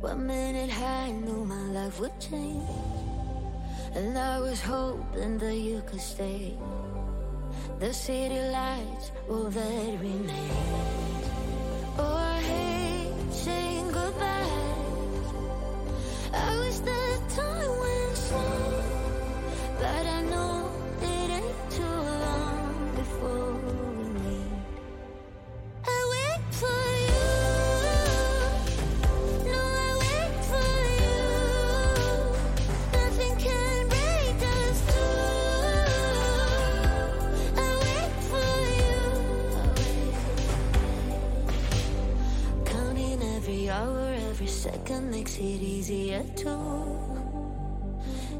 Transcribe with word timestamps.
One 0.00 0.26
minute 0.26 0.70
high, 0.70 1.10
knew 1.10 1.44
my 1.44 1.60
life 1.76 2.00
would 2.00 2.18
change. 2.18 2.64
And 3.94 4.16
I 4.16 4.40
was 4.40 4.58
hoping 4.62 5.36
that 5.36 5.54
you 5.54 5.82
could 5.86 6.00
stay. 6.00 6.56
The 7.78 7.92
city 7.92 8.40
lights 8.50 9.12
will 9.28 9.50
that 9.50 10.00
remain. 10.00 10.50
Oh, 11.98 12.29
makes 45.20 45.36
it 45.36 45.60
easier 45.60 46.22
to 46.34 46.56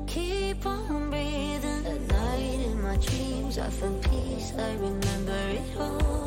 keep 0.07 0.65
on 0.65 1.11
breathing. 1.11 1.85
At 1.87 2.01
night 2.09 2.61
in 2.69 2.81
my 2.81 2.97
dreams, 2.97 3.59
I 3.59 3.69
find 3.69 4.03
peace. 4.03 4.55
I 4.57 4.73
remember 4.77 5.41
it 5.59 5.77
all. 5.79 6.20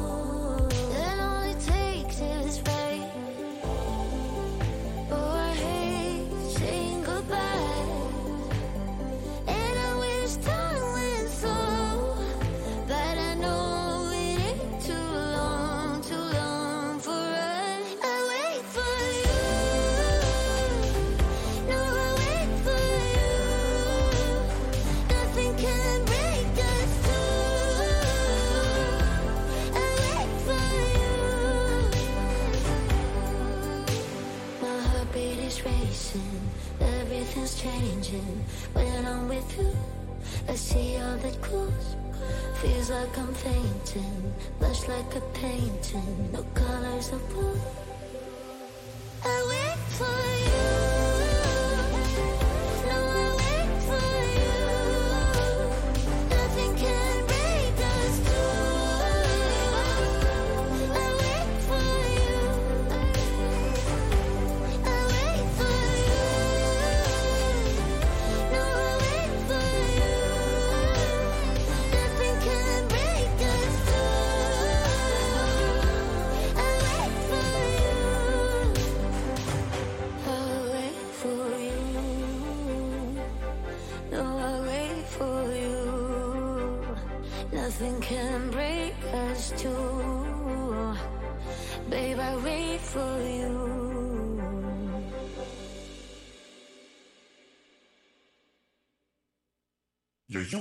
like 43.13 43.27
I'm 43.27 43.33
fainting, 43.35 44.33
blush 44.59 44.87
like 44.87 45.15
a 45.15 45.21
painting, 45.33 46.31
no 46.31 46.43
colors 46.55 47.11
of 47.11 47.29
blue. 47.29 47.82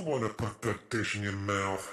wanna 0.05 0.29
put 0.29 0.61
that 0.61 0.89
dish 0.89 1.15
in 1.15 1.23
your 1.23 1.31
mouth. 1.33 1.92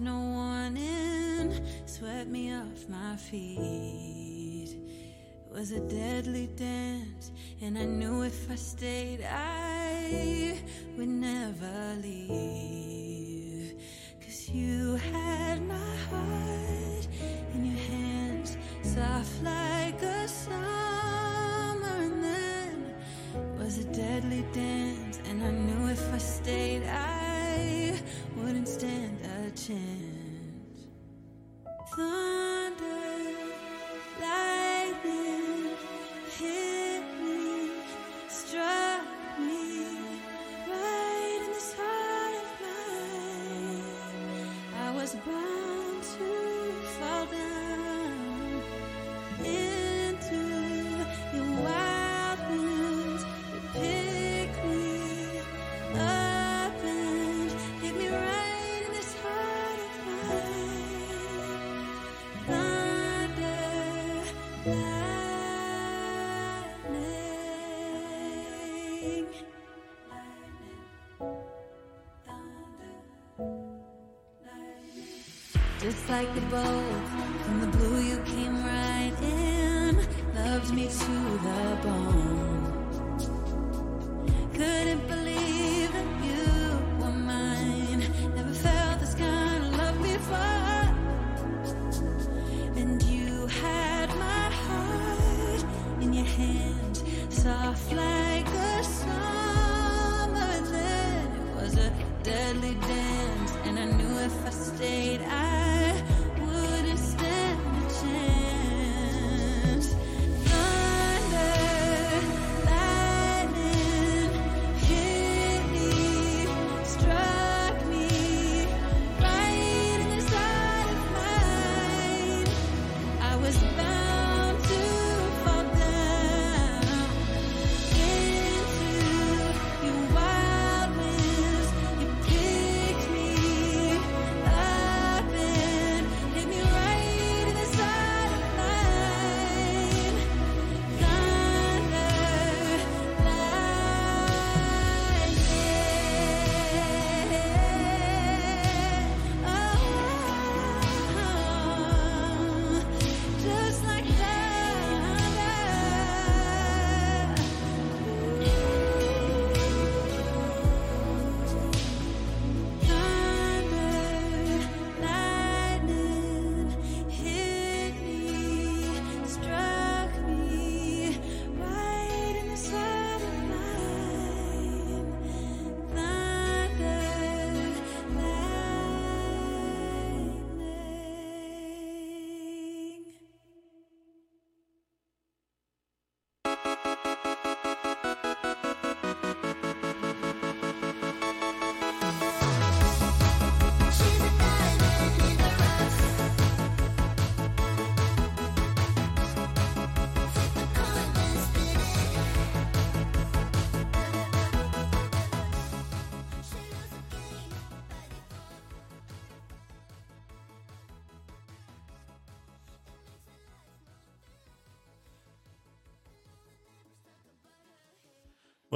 no 0.00 0.18
warning 0.18 1.64
swept 1.86 2.28
me 2.28 2.52
off 2.52 2.88
my 2.88 3.16
feet. 3.16 4.70
It 4.70 5.52
was 5.52 5.70
a 5.72 5.80
deadly 5.80 6.48
dance, 6.56 7.32
and 7.62 7.78
I 7.78 7.84
knew 7.84 8.22
if 8.22 8.50
I 8.50 8.56
stayed, 8.56 9.22
I 9.22 10.58
would 10.96 11.08
never 11.08 11.96
leave. 12.02 12.75
Just 76.06 76.10
like 76.10 76.34
the 76.34 76.40
boat 76.42 77.02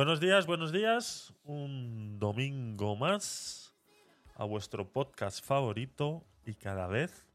Buenos 0.01 0.19
días, 0.19 0.47
buenos 0.47 0.73
días. 0.73 1.35
Un 1.45 2.19
domingo 2.19 2.97
más 2.97 3.75
a 4.35 4.45
vuestro 4.45 4.91
podcast 4.91 5.45
favorito 5.45 6.25
y 6.47 6.55
cada 6.55 6.87
vez 6.87 7.27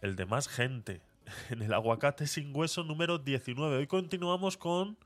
el 0.00 0.16
de 0.16 0.24
más 0.24 0.48
gente. 0.48 1.02
En 1.50 1.60
el 1.60 1.74
aguacate 1.74 2.26
sin 2.26 2.56
hueso 2.56 2.84
número 2.84 3.18
19. 3.18 3.76
Hoy 3.76 3.86
continuamos 3.86 4.56
con 4.56 4.96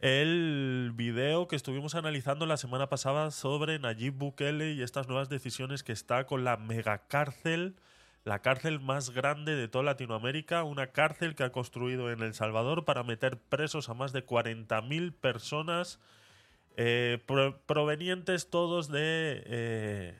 el 0.00 0.92
video 0.94 1.48
que 1.48 1.56
estuvimos 1.56 1.96
analizando 1.96 2.46
la 2.46 2.56
semana 2.56 2.88
pasada 2.88 3.32
sobre 3.32 3.80
Nayib 3.80 4.14
Bukele 4.14 4.74
y 4.74 4.82
estas 4.82 5.08
nuevas 5.08 5.28
decisiones 5.28 5.82
que 5.82 5.90
está 5.90 6.24
con 6.24 6.44
la 6.44 6.56
megacárcel, 6.56 7.74
la 8.24 8.40
cárcel 8.40 8.78
más 8.80 9.10
grande 9.10 9.56
de 9.56 9.68
toda 9.68 9.84
Latinoamérica, 9.84 10.62
una 10.62 10.88
cárcel 10.88 11.34
que 11.34 11.42
ha 11.44 11.50
construido 11.52 12.10
en 12.12 12.20
El 12.22 12.34
Salvador 12.34 12.84
para 12.84 13.02
meter 13.02 13.36
presos 13.38 13.88
a 13.88 13.94
más 13.94 14.12
de 14.12 14.24
40.000 14.24 15.12
personas 15.12 15.98
eh, 16.76 17.18
pro- 17.26 17.58
provenientes 17.66 18.48
todos 18.48 18.88
de, 18.88 19.42
eh, 19.46 20.18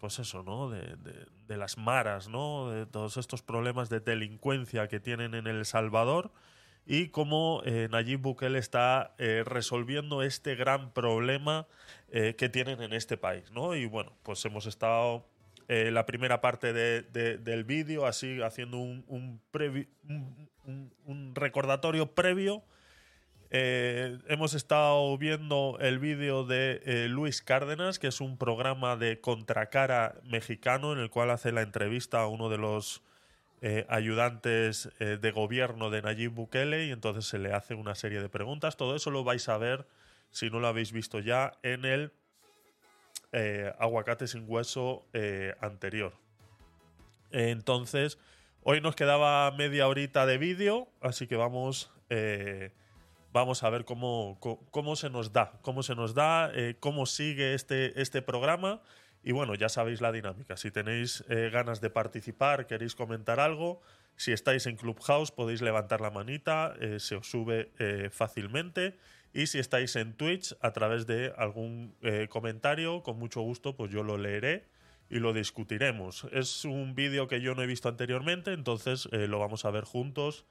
pues 0.00 0.18
eso, 0.18 0.42
¿no? 0.42 0.68
De, 0.70 0.96
de- 0.96 1.56
las 1.56 1.78
maras, 1.78 2.28
¿no? 2.28 2.70
De 2.70 2.86
todos 2.86 3.16
estos 3.16 3.40
problemas 3.42 3.88
de 3.88 4.00
delincuencia 4.00 4.88
que 4.88 4.98
tienen 4.98 5.34
en 5.34 5.46
El 5.46 5.64
Salvador 5.64 6.32
y 6.84 7.08
cómo 7.08 7.62
eh, 7.64 7.88
Nayib 7.90 8.20
Bukele 8.20 8.58
está 8.58 9.14
resolviendo 9.16 10.22
este 10.22 10.56
gran 10.56 10.90
problema 10.90 11.66
que 12.10 12.48
tienen 12.48 12.82
en 12.82 12.92
este 12.92 13.16
país, 13.16 13.50
¿no? 13.52 13.74
Y 13.76 13.86
bueno, 13.86 14.12
pues 14.24 14.44
hemos 14.44 14.66
estado 14.66 15.24
eh, 15.68 15.90
la 15.90 16.06
primera 16.06 16.40
parte 16.40 16.72
de- 16.72 17.02
de- 17.02 17.38
del 17.38 17.64
vídeo 17.64 18.06
así 18.06 18.40
haciendo 18.42 18.78
un, 18.78 19.04
un, 19.08 19.40
recordatorio 21.34 22.14
previo 22.14 22.62
eh, 23.50 24.18
hemos 24.28 24.54
estado 24.54 25.16
viendo 25.18 25.78
el 25.80 25.98
vídeo 25.98 26.44
de 26.44 26.82
eh, 26.84 27.08
Luis 27.08 27.42
Cárdenas, 27.42 27.98
que 27.98 28.08
es 28.08 28.20
un 28.20 28.36
programa 28.38 28.96
de 28.96 29.20
contracara 29.20 30.16
mexicano 30.24 30.92
en 30.92 30.98
el 30.98 31.10
cual 31.10 31.30
hace 31.30 31.52
la 31.52 31.62
entrevista 31.62 32.20
a 32.20 32.26
uno 32.26 32.48
de 32.48 32.58
los 32.58 33.02
ayudantes 33.88 34.90
de 35.00 35.30
gobierno 35.32 35.90
de 35.90 36.02
Nayib 36.02 36.30
Bukele 36.32 36.86
y 36.86 36.92
entonces 36.92 37.24
se 37.24 37.38
le 37.38 37.52
hace 37.52 37.74
una 37.74 37.96
serie 37.96 38.20
de 38.20 38.28
preguntas. 38.28 38.76
Todo 38.76 38.94
eso 38.94 39.10
lo 39.10 39.24
vais 39.24 39.48
a 39.48 39.58
ver, 39.58 39.88
si 40.30 40.50
no 40.50 40.60
lo 40.60 40.68
habéis 40.68 40.92
visto 40.92 41.18
ya, 41.18 41.52
en 41.64 41.84
el 41.84 42.12
eh, 43.36 43.70
Aguacate 43.78 44.26
sin 44.26 44.44
hueso 44.48 45.04
eh, 45.12 45.54
anterior. 45.60 46.14
Entonces, 47.30 48.18
hoy 48.62 48.80
nos 48.80 48.96
quedaba 48.96 49.50
media 49.50 49.86
horita 49.88 50.24
de 50.24 50.38
vídeo, 50.38 50.88
así 51.02 51.26
que 51.26 51.36
vamos, 51.36 51.92
eh, 52.08 52.72
vamos 53.34 53.62
a 53.62 53.68
ver 53.68 53.84
cómo, 53.84 54.38
cómo 54.70 54.96
se 54.96 55.10
nos 55.10 55.34
da, 55.34 55.52
cómo 55.60 55.82
se 55.82 55.94
nos 55.94 56.14
da, 56.14 56.50
eh, 56.54 56.76
cómo 56.80 57.04
sigue 57.04 57.52
este, 57.52 58.00
este 58.00 58.22
programa. 58.22 58.80
Y 59.22 59.32
bueno, 59.32 59.54
ya 59.54 59.68
sabéis 59.68 60.00
la 60.00 60.12
dinámica. 60.12 60.56
Si 60.56 60.70
tenéis 60.70 61.24
ganas 61.28 61.80
de 61.80 61.90
participar, 61.90 62.66
queréis 62.68 62.94
comentar 62.94 63.40
algo, 63.40 63.82
si 64.14 64.30
estáis 64.30 64.66
en 64.66 64.76
Clubhouse 64.76 65.32
podéis 65.32 65.62
levantar 65.62 66.00
la 66.00 66.10
manita, 66.10 66.74
se 66.98 67.16
os 67.16 67.28
sube 67.28 67.72
fácilmente. 68.12 68.96
Y 69.36 69.48
si 69.48 69.58
estáis 69.58 69.94
en 69.96 70.14
Twitch, 70.14 70.56
a 70.62 70.72
través 70.72 71.06
de 71.06 71.30
algún 71.36 71.94
eh, 72.00 72.26
comentario, 72.30 73.02
con 73.02 73.18
mucho 73.18 73.42
gusto, 73.42 73.76
pues 73.76 73.90
yo 73.92 74.02
lo 74.02 74.16
leeré 74.16 74.64
y 75.10 75.18
lo 75.18 75.34
discutiremos. 75.34 76.26
Es 76.32 76.64
un 76.64 76.94
vídeo 76.94 77.28
que 77.28 77.42
yo 77.42 77.54
no 77.54 77.62
he 77.62 77.66
visto 77.66 77.90
anteriormente, 77.90 78.54
entonces 78.54 79.08
eh, 79.12 79.28
lo 79.28 79.38
vamos 79.38 79.66
a 79.66 79.70
ver 79.70 79.84
juntos 79.84 80.46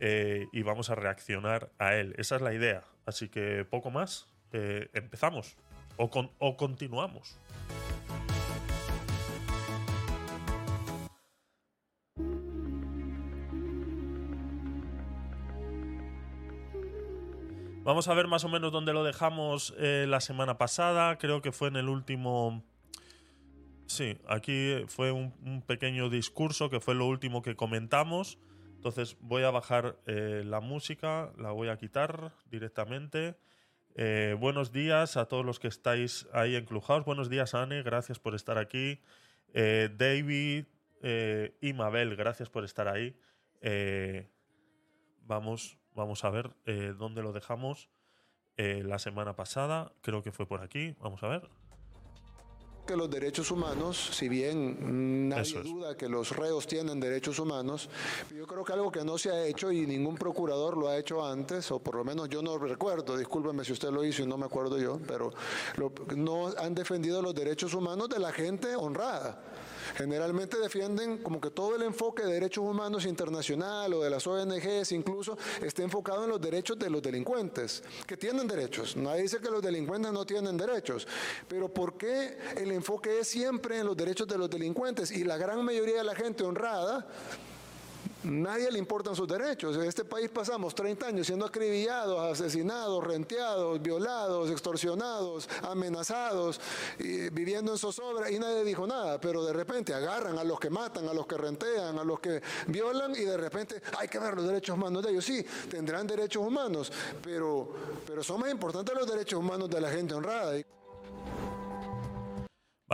eh, 0.00 0.46
y 0.52 0.62
vamos 0.62 0.90
a 0.90 0.96
reaccionar 0.96 1.70
a 1.78 1.94
él. 1.94 2.14
Esa 2.18 2.34
es 2.34 2.42
la 2.42 2.52
idea. 2.52 2.82
Así 3.06 3.28
que 3.28 3.64
poco 3.64 3.90
más. 3.92 4.26
Empezamos. 4.52 5.56
O, 5.96 6.10
con- 6.10 6.30
o 6.38 6.56
continuamos. 6.56 7.38
Vamos 17.84 18.08
a 18.08 18.14
ver 18.14 18.28
más 18.28 18.42
o 18.44 18.48
menos 18.48 18.72
dónde 18.72 18.94
lo 18.94 19.04
dejamos 19.04 19.74
eh, 19.76 20.06
la 20.08 20.22
semana 20.22 20.56
pasada. 20.56 21.18
Creo 21.18 21.42
que 21.42 21.52
fue 21.52 21.68
en 21.68 21.76
el 21.76 21.90
último. 21.90 22.64
Sí, 23.84 24.16
aquí 24.26 24.84
fue 24.88 25.12
un, 25.12 25.62
pequeño 25.66 26.08
discurso 26.08 26.70
que 26.70 26.80
fue 26.80 26.94
lo 26.94 27.04
último 27.04 27.42
que 27.42 27.56
comentamos. 27.56 28.38
Entonces 28.76 29.18
voy 29.20 29.42
a 29.42 29.50
bajar 29.50 29.98
eh, 30.06 30.44
la 30.46 30.60
música, 30.60 31.30
la 31.36 31.50
voy 31.50 31.68
a 31.68 31.76
quitar 31.76 32.32
directamente. 32.50 33.36
Eh, 33.96 34.34
buenos 34.40 34.72
días 34.72 35.18
a 35.18 35.26
todos 35.26 35.44
los 35.44 35.60
que 35.60 35.68
estáis 35.68 36.26
ahí 36.32 36.56
en 36.56 36.64
Clubhouse. 36.64 37.04
Buenos 37.04 37.28
días, 37.28 37.54
Anne, 37.54 37.82
gracias 37.82 38.18
por 38.18 38.34
estar 38.34 38.56
aquí. 38.56 39.02
David, 39.52 40.64
y 41.60 41.72
Mabel, 41.74 42.16
gracias 42.16 42.48
por 42.48 42.64
estar 42.64 42.88
ahí. 42.88 43.14
Vamos, 45.26 45.78
vamos 45.94 46.24
a 46.24 46.30
ver 46.30 46.50
eh, 46.66 46.94
dónde 46.98 47.22
lo 47.22 47.32
dejamos 47.32 47.88
eh, 48.56 48.82
la 48.84 48.98
semana 48.98 49.34
pasada. 49.34 49.92
Creo 50.02 50.22
que 50.22 50.32
fue 50.32 50.46
por 50.46 50.60
aquí. 50.60 50.94
Vamos 51.00 51.22
a 51.22 51.28
ver. 51.28 51.48
que 52.86 52.96
los 52.96 53.08
derechos 53.08 53.50
humanos, 53.50 53.96
si 54.12 54.28
bien 54.28 55.28
nadie 55.30 55.56
es. 55.58 55.64
duda 55.64 55.96
que 55.96 56.06
los 56.06 56.36
reos 56.36 56.66
tienen 56.66 57.00
derechos 57.00 57.38
humanos, 57.38 57.88
yo 58.36 58.46
creo 58.46 58.62
que 58.62 58.74
algo 58.74 58.92
que 58.92 59.02
no 59.02 59.16
se 59.16 59.30
ha 59.30 59.42
hecho 59.46 59.72
y 59.72 59.86
ningún 59.86 60.16
procurador 60.16 60.76
lo 60.76 60.88
ha 60.88 60.98
hecho 60.98 61.24
antes, 61.26 61.70
o 61.72 61.78
por 61.82 61.94
lo 61.94 62.04
menos 62.04 62.28
yo 62.28 62.42
no 62.42 62.58
recuerdo, 62.58 63.16
discúlpeme 63.16 63.64
si 63.64 63.72
usted 63.72 63.88
lo 63.90 64.04
hizo 64.04 64.22
y 64.22 64.26
no 64.26 64.36
me 64.36 64.44
acuerdo 64.44 64.78
yo, 64.78 65.00
pero 65.08 65.32
lo- 65.76 65.92
no 66.14 66.48
han 66.58 66.74
defendido 66.74 67.22
los 67.22 67.34
derechos 67.34 67.72
humanos 67.72 68.10
de 68.10 68.18
la 68.18 68.32
gente 68.32 68.76
honrada. 68.76 69.42
Generalmente 69.96 70.58
defienden 70.58 71.18
como 71.18 71.40
que 71.40 71.50
todo 71.50 71.76
el 71.76 71.82
enfoque 71.82 72.24
de 72.24 72.32
derechos 72.34 72.64
humanos 72.64 73.04
internacional 73.06 73.92
o 73.94 74.02
de 74.02 74.10
las 74.10 74.26
ONGs 74.26 74.92
incluso 74.92 75.36
esté 75.62 75.82
enfocado 75.82 76.24
en 76.24 76.30
los 76.30 76.40
derechos 76.40 76.78
de 76.78 76.90
los 76.90 77.02
delincuentes, 77.02 77.82
que 78.06 78.16
tienen 78.16 78.46
derechos. 78.46 78.96
Nadie 78.96 79.22
dice 79.22 79.38
que 79.38 79.50
los 79.50 79.62
delincuentes 79.62 80.12
no 80.12 80.24
tienen 80.24 80.56
derechos, 80.56 81.06
pero 81.48 81.68
¿por 81.68 81.96
qué 81.96 82.38
el 82.56 82.72
enfoque 82.72 83.20
es 83.20 83.28
siempre 83.28 83.78
en 83.78 83.86
los 83.86 83.96
derechos 83.96 84.26
de 84.26 84.38
los 84.38 84.50
delincuentes? 84.50 85.10
Y 85.10 85.24
la 85.24 85.36
gran 85.36 85.64
mayoría 85.64 85.98
de 85.98 86.04
la 86.04 86.14
gente 86.14 86.44
honrada 86.44 87.06
Nadie 88.24 88.70
le 88.70 88.78
importan 88.78 89.14
sus 89.14 89.28
derechos. 89.28 89.76
En 89.76 89.84
este 89.84 90.04
país 90.04 90.30
pasamos 90.30 90.74
30 90.74 91.06
años 91.06 91.26
siendo 91.26 91.44
acribillados, 91.44 92.32
asesinados, 92.32 93.04
renteados, 93.04 93.80
violados, 93.82 94.50
extorsionados, 94.50 95.48
amenazados, 95.62 96.60
viviendo 96.98 97.72
en 97.72 97.78
zozobra 97.78 98.30
y 98.30 98.38
nadie 98.38 98.64
dijo 98.64 98.86
nada. 98.86 99.20
Pero 99.20 99.44
de 99.44 99.52
repente 99.52 99.92
agarran 99.92 100.38
a 100.38 100.44
los 100.44 100.58
que 100.58 100.70
matan, 100.70 101.06
a 101.08 101.12
los 101.12 101.26
que 101.26 101.36
rentean, 101.36 101.98
a 101.98 102.04
los 102.04 102.18
que 102.20 102.40
violan 102.68 103.12
y 103.12 103.24
de 103.24 103.36
repente 103.36 103.82
hay 103.98 104.08
que 104.08 104.18
ver 104.18 104.34
los 104.34 104.46
derechos 104.46 104.76
humanos 104.76 105.02
de 105.02 105.10
ellos. 105.10 105.24
Sí, 105.24 105.44
tendrán 105.70 106.06
derechos 106.06 106.42
humanos, 106.46 106.90
pero, 107.22 107.68
pero 108.06 108.22
son 108.22 108.40
más 108.40 108.50
importantes 108.50 108.94
los 108.94 109.06
derechos 109.06 109.38
humanos 109.38 109.68
de 109.68 109.80
la 109.80 109.90
gente 109.90 110.14
honrada. 110.14 110.54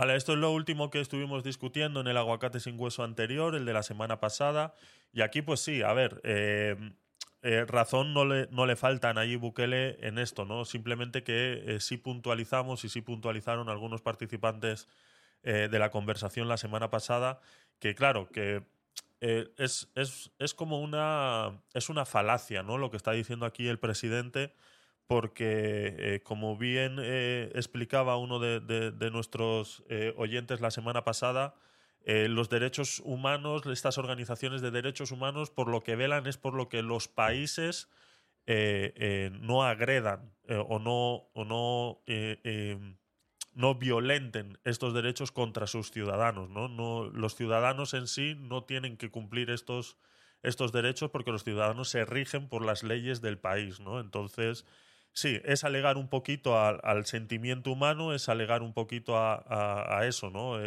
Esto 0.09 0.33
es 0.33 0.39
lo 0.39 0.51
último 0.51 0.89
que 0.89 0.99
estuvimos 0.99 1.43
discutiendo 1.43 2.01
en 2.01 2.07
el 2.07 2.17
aguacate 2.17 2.59
sin 2.59 2.79
hueso 2.79 3.03
anterior, 3.03 3.53
el 3.53 3.65
de 3.65 3.73
la 3.73 3.83
semana 3.83 4.19
pasada. 4.19 4.73
Y 5.13 5.21
aquí, 5.21 5.43
pues 5.43 5.59
sí, 5.59 5.83
a 5.83 5.93
ver, 5.93 6.19
eh, 6.23 6.75
eh, 7.43 7.65
razón 7.67 8.13
no 8.13 8.25
le, 8.25 8.47
no 8.49 8.65
le 8.65 8.75
falta 8.75 9.09
a 9.09 9.13
Nayib 9.13 9.39
Bukele 9.39 9.97
en 10.05 10.17
esto, 10.17 10.43
¿no? 10.43 10.65
Simplemente 10.65 11.23
que 11.23 11.63
eh, 11.67 11.79
sí 11.79 11.97
puntualizamos 11.97 12.83
y 12.83 12.89
sí 12.89 13.01
puntualizaron 13.01 13.69
algunos 13.69 14.01
participantes 14.01 14.87
de 15.43 15.79
la 15.79 15.89
conversación 15.89 16.47
la 16.47 16.57
semana 16.57 16.91
pasada, 16.91 17.39
que 17.79 17.95
claro, 17.95 18.29
que 18.29 18.61
es, 19.19 19.89
es, 19.95 20.31
es 20.37 20.53
como 20.53 20.79
una, 20.79 21.63
es 21.73 21.89
una 21.89 22.05
falacia, 22.05 22.61
¿no? 22.61 22.77
Lo 22.77 22.91
que 22.91 22.97
está 22.97 23.11
diciendo 23.11 23.47
aquí 23.47 23.67
el 23.67 23.79
presidente 23.79 24.53
porque 25.11 25.93
eh, 25.99 26.21
como 26.23 26.55
bien 26.55 26.95
eh, 27.01 27.51
explicaba 27.53 28.15
uno 28.15 28.39
de, 28.39 28.61
de- 28.61 29.11
nuestros 29.11 29.83
eh, 29.89 30.13
oyentes 30.15 30.61
la 30.61 30.71
semana 30.71 31.03
pasada, 31.03 31.53
los 32.05 32.49
derechos 32.49 33.01
humanos, 33.03 33.63
estas 33.65 33.97
organizaciones 33.97 34.61
de 34.61 34.71
derechos 34.71 35.11
humanos, 35.11 35.51
por 35.51 35.67
lo 35.67 35.83
que 35.83 35.97
velan 35.97 36.27
es 36.27 36.37
por 36.37 36.53
lo 36.53 36.69
que 36.69 36.81
los 36.81 37.09
países 37.09 37.89
no 38.47 39.63
agredan 39.63 40.33
o 40.67 40.79
no, 40.79 41.29
o 41.33 41.45
no, 41.45 42.01
no 43.53 43.75
violenten 43.75 44.57
estos 44.63 44.93
derechos 44.93 45.31
contra 45.31 45.67
sus 45.67 45.91
ciudadanos. 45.91 46.49
¿no? 46.49 46.69
No, 46.69 47.05
los 47.09 47.35
ciudadanos 47.35 47.93
en 47.93 48.07
sí 48.07 48.35
no 48.39 48.63
tienen 48.63 48.97
que 48.97 49.11
cumplir 49.11 49.49
estos, 49.49 49.97
estos 50.41 50.71
derechos 50.71 51.11
porque 51.11 51.31
los 51.31 51.43
ciudadanos 51.43 51.89
se 51.89 52.05
rigen 52.05 52.47
por 52.47 52.65
las 52.65 52.81
leyes 52.81 53.21
del 53.21 53.37
país. 53.37 53.79
¿no? 53.79 53.99
Entonces, 53.99 54.65
sí, 55.13 55.39
es 55.43 55.63
alegar 55.63 55.97
un 55.97 56.07
poquito 56.07 56.59
al, 56.59 57.05
sentimiento 57.05 57.71
humano, 57.71 58.13
es 58.13 58.29
alegar 58.29 58.61
un 58.61 58.73
poquito 58.73 59.17
a, 59.17 60.01
eso. 60.05 60.29
¿no? 60.29 60.59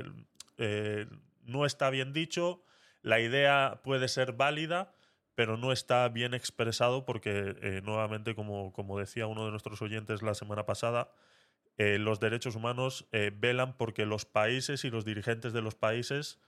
Eh, 0.58 1.06
no 1.42 1.66
está 1.66 1.90
bien 1.90 2.12
dicho, 2.12 2.62
la 3.02 3.20
idea 3.20 3.80
puede 3.82 4.08
ser 4.08 4.32
válida, 4.32 4.92
pero 5.34 5.56
no 5.56 5.72
está 5.72 6.08
bien 6.08 6.32
expresado 6.34 7.04
porque, 7.04 7.56
eh, 7.60 7.80
nuevamente, 7.84 8.34
como, 8.34 8.72
como 8.72 8.98
decía 8.98 9.26
uno 9.26 9.44
de 9.44 9.50
nuestros 9.50 9.82
oyentes 9.82 10.22
la 10.22 10.34
semana 10.34 10.64
pasada, 10.64 11.10
eh, 11.76 11.98
los 11.98 12.20
derechos 12.20 12.54
humanos 12.54 13.08
velan 13.10 13.76
porque 13.76 14.06
los 14.06 14.26
países 14.26 14.84
y 14.84 14.90
los 14.90 15.04
dirigentes 15.04 15.52
de 15.52 15.60
los 15.60 15.74
países 15.74 16.38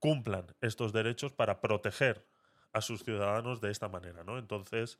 cumplan 0.00 0.46
estos 0.60 0.92
derechos 0.92 1.32
para 1.32 1.60
proteger 1.60 2.26
a 2.72 2.80
sus 2.80 3.04
ciudadanos 3.04 3.60
de 3.60 3.70
esta 3.70 3.88
manera, 3.88 4.24
¿no? 4.24 4.38
Entonces, 4.38 4.98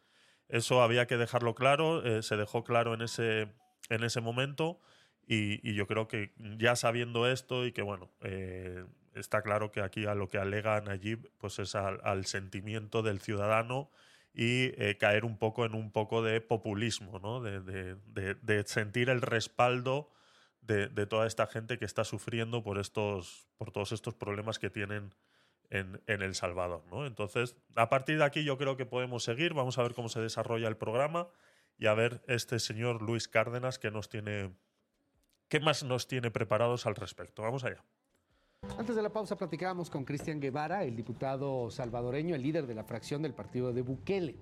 eso 0.48 0.82
había 0.82 1.06
que 1.06 1.16
dejarlo 1.16 1.54
claro, 1.54 2.04
eh, 2.04 2.22
se 2.22 2.36
dejó 2.36 2.64
claro 2.64 2.94
en 2.94 3.02
ese, 3.02 3.48
en 3.88 4.04
ese 4.04 4.20
momento 4.20 4.80
y, 5.26 5.74
yo 5.74 5.86
creo 5.86 6.06
que 6.06 6.32
ya 6.58 6.76
sabiendo 6.76 7.26
esto 7.26 7.66
y 7.66 7.72
que, 7.72 7.82
bueno, 7.82 8.12
eh, 8.20 8.84
está 9.14 9.42
claro 9.42 9.72
que 9.72 9.80
aquí 9.80 10.06
a 10.06 10.14
lo 10.14 10.28
que 10.28 10.38
alega 10.38 10.80
Nayib 10.80 11.30
pues 11.38 11.58
es 11.58 11.74
al, 11.74 12.26
sentimiento 12.26 13.02
del 13.02 13.20
ciudadano 13.20 13.90
y 14.32 14.72
eh, 14.80 14.96
caer 15.00 15.24
un 15.24 15.38
poco 15.38 15.64
en 15.64 15.74
un 15.74 15.90
poco 15.90 16.22
de 16.22 16.40
populismo, 16.40 17.18
¿no? 17.18 17.40
de, 17.40 17.96
de- 17.96 18.64
sentir 18.66 19.08
el 19.10 19.20
respaldo 19.20 20.12
de 20.60 21.06
toda 21.06 21.28
esta 21.28 21.46
gente 21.46 21.78
que 21.78 21.84
está 21.84 22.02
sufriendo 22.02 22.62
por, 22.64 22.78
estos, 22.78 23.48
por 23.56 23.70
todos 23.70 23.92
estos 23.92 24.14
problemas 24.14 24.58
que 24.58 24.68
tienen 24.68 25.14
en, 25.70 26.00
El 26.06 26.34
Salvador. 26.34 26.82
¿no? 26.90 27.06
Entonces, 27.06 27.56
a 27.74 27.88
partir 27.88 28.18
de 28.18 28.24
aquí 28.24 28.44
yo 28.44 28.58
creo 28.58 28.76
que 28.76 28.86
podemos 28.86 29.24
seguir, 29.24 29.54
vamos 29.54 29.78
a 29.78 29.82
ver 29.82 29.94
cómo 29.94 30.08
se 30.08 30.20
desarrolla 30.20 30.68
el 30.68 30.76
programa 30.76 31.28
y 31.78 31.86
a 31.86 31.94
ver 31.94 32.22
este 32.26 32.58
señor 32.58 33.02
Luis 33.02 33.28
Cárdenas 33.28 33.78
que 33.78 33.90
nos 33.90 34.08
tiene... 34.08 34.54
¿Qué 35.48 35.60
más 35.60 35.84
nos 35.84 36.08
tiene 36.08 36.30
preparados 36.30 36.86
al 36.86 36.96
respecto? 36.96 37.42
Vamos 37.42 37.62
allá. 37.64 37.84
Antes 38.78 38.96
de 38.96 39.02
la 39.02 39.12
pausa 39.12 39.36
platicábamos 39.36 39.90
con 39.90 40.04
Cristian 40.04 40.40
Guevara, 40.40 40.84
el 40.84 40.96
diputado 40.96 41.70
salvadoreño, 41.70 42.34
el 42.34 42.42
líder 42.42 42.66
de 42.66 42.74
la 42.74 42.84
fracción 42.84 43.22
del 43.22 43.32
partido 43.32 43.72
de 43.72 43.82
Bukele. 43.82 44.36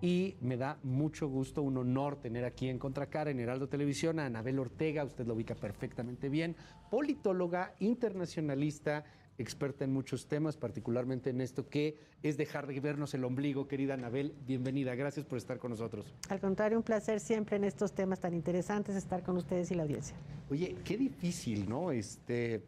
Y 0.00 0.36
me 0.40 0.56
da 0.56 0.78
mucho 0.82 1.28
gusto, 1.28 1.60
un 1.60 1.76
honor 1.76 2.16
tener 2.16 2.44
aquí 2.44 2.68
en 2.68 2.78
Contracara, 2.78 3.30
en 3.30 3.38
Heraldo 3.38 3.68
Televisión, 3.68 4.18
a 4.18 4.26
Anabel 4.26 4.58
Ortega, 4.58 5.04
usted 5.04 5.26
lo 5.26 5.34
ubica 5.34 5.54
perfectamente 5.54 6.30
bien, 6.30 6.56
politóloga, 6.90 7.74
internacionalista, 7.80 9.04
experta 9.40 9.84
en 9.84 9.92
muchos 9.92 10.26
temas, 10.26 10.56
particularmente 10.56 11.30
en 11.30 11.40
esto 11.40 11.68
que 11.68 11.96
es 12.22 12.36
dejar 12.36 12.66
de 12.66 12.78
vernos 12.78 13.14
el 13.14 13.24
ombligo. 13.24 13.66
Querida 13.66 13.94
Anabel, 13.94 14.34
bienvenida, 14.46 14.94
gracias 14.94 15.24
por 15.24 15.38
estar 15.38 15.58
con 15.58 15.70
nosotros. 15.70 16.14
Al 16.28 16.40
contrario, 16.40 16.76
un 16.76 16.84
placer 16.84 17.20
siempre 17.20 17.56
en 17.56 17.64
estos 17.64 17.92
temas 17.92 18.20
tan 18.20 18.34
interesantes 18.34 18.96
estar 18.96 19.22
con 19.22 19.36
ustedes 19.36 19.70
y 19.70 19.74
la 19.74 19.84
audiencia. 19.84 20.14
Oye, 20.50 20.76
qué 20.84 20.98
difícil, 20.98 21.68
¿no? 21.68 21.90
Este, 21.90 22.62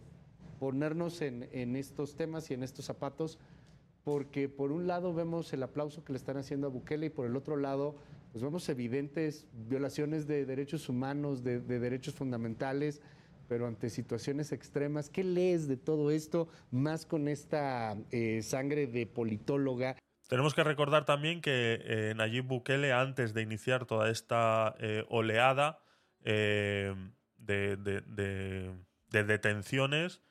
ponernos 0.59 1.21
en, 1.21 1.49
en 1.53 1.77
estos 1.77 2.17
temas 2.17 2.51
y 2.51 2.55
en 2.55 2.63
estos 2.63 2.87
zapatos, 2.87 3.39
porque 4.03 4.49
por 4.49 4.73
un 4.73 4.87
lado 4.87 5.13
vemos 5.13 5.53
el 5.53 5.63
aplauso 5.63 6.05
que 6.05 6.13
le 6.13 6.17
están 6.17 6.39
haciendo 6.39 6.69
a 6.69 6.71
Bukele 6.71 7.07
y 7.07 7.11
por 7.11 7.27
el 7.27 7.37
otro 7.37 7.57
lado, 7.57 7.97
pues 8.33 8.43
vemos 8.43 8.67
evidentes 8.71 9.47
violaciones 9.69 10.27
de 10.27 10.47
derechos 10.47 10.89
humanos, 10.89 11.45
de, 11.45 11.61
de 11.61 11.79
derechos 11.79 12.15
fundamentales, 12.15 13.03
pero 13.53 13.67
ante 13.67 13.91
situaciones 13.91 14.51
extremas. 14.51 15.11
¿Qué 15.11 15.23
lees 15.23 15.69
de 15.69 15.77
todo 15.77 16.11
esto, 16.11 16.49
más 16.71 17.05
con 17.05 17.29
esta 17.29 17.99
eh, 18.11 18.41
sangre 18.41 18.87
de 18.87 19.07
politóloga? 19.07 19.95
Tenemos 20.27 20.55
que 20.55 20.65
recordar 20.65 21.05
también 21.05 21.43
que 21.43 21.79
eh, 21.85 22.15
Nayib 22.17 22.47
Bukele, 22.47 22.95
antes 22.95 23.35
de 23.35 23.43
iniciar 23.43 23.85
toda 23.85 24.09
esta 24.09 24.75
eh, 24.79 25.05
oleada 25.11 25.81
eh, 26.25 26.95
de, 27.37 27.77
de- 27.77 28.01
de- 28.01 28.73
de 29.11 29.25
detenciones, 29.25 30.23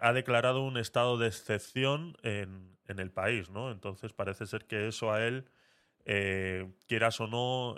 ha 0.00 0.12
declarado 0.14 0.64
un 0.64 0.78
estado 0.78 1.18
de 1.18 1.26
excepción 1.26 2.16
en, 2.22 2.78
en 2.88 2.98
el 2.98 3.10
país, 3.10 3.50
¿no? 3.50 3.70
Entonces 3.72 4.14
parece 4.14 4.46
ser 4.46 4.64
que 4.64 4.88
eso 4.88 5.12
a 5.12 5.22
él, 5.26 5.44
quieras 6.86 7.20
o 7.20 7.26
no, 7.26 7.76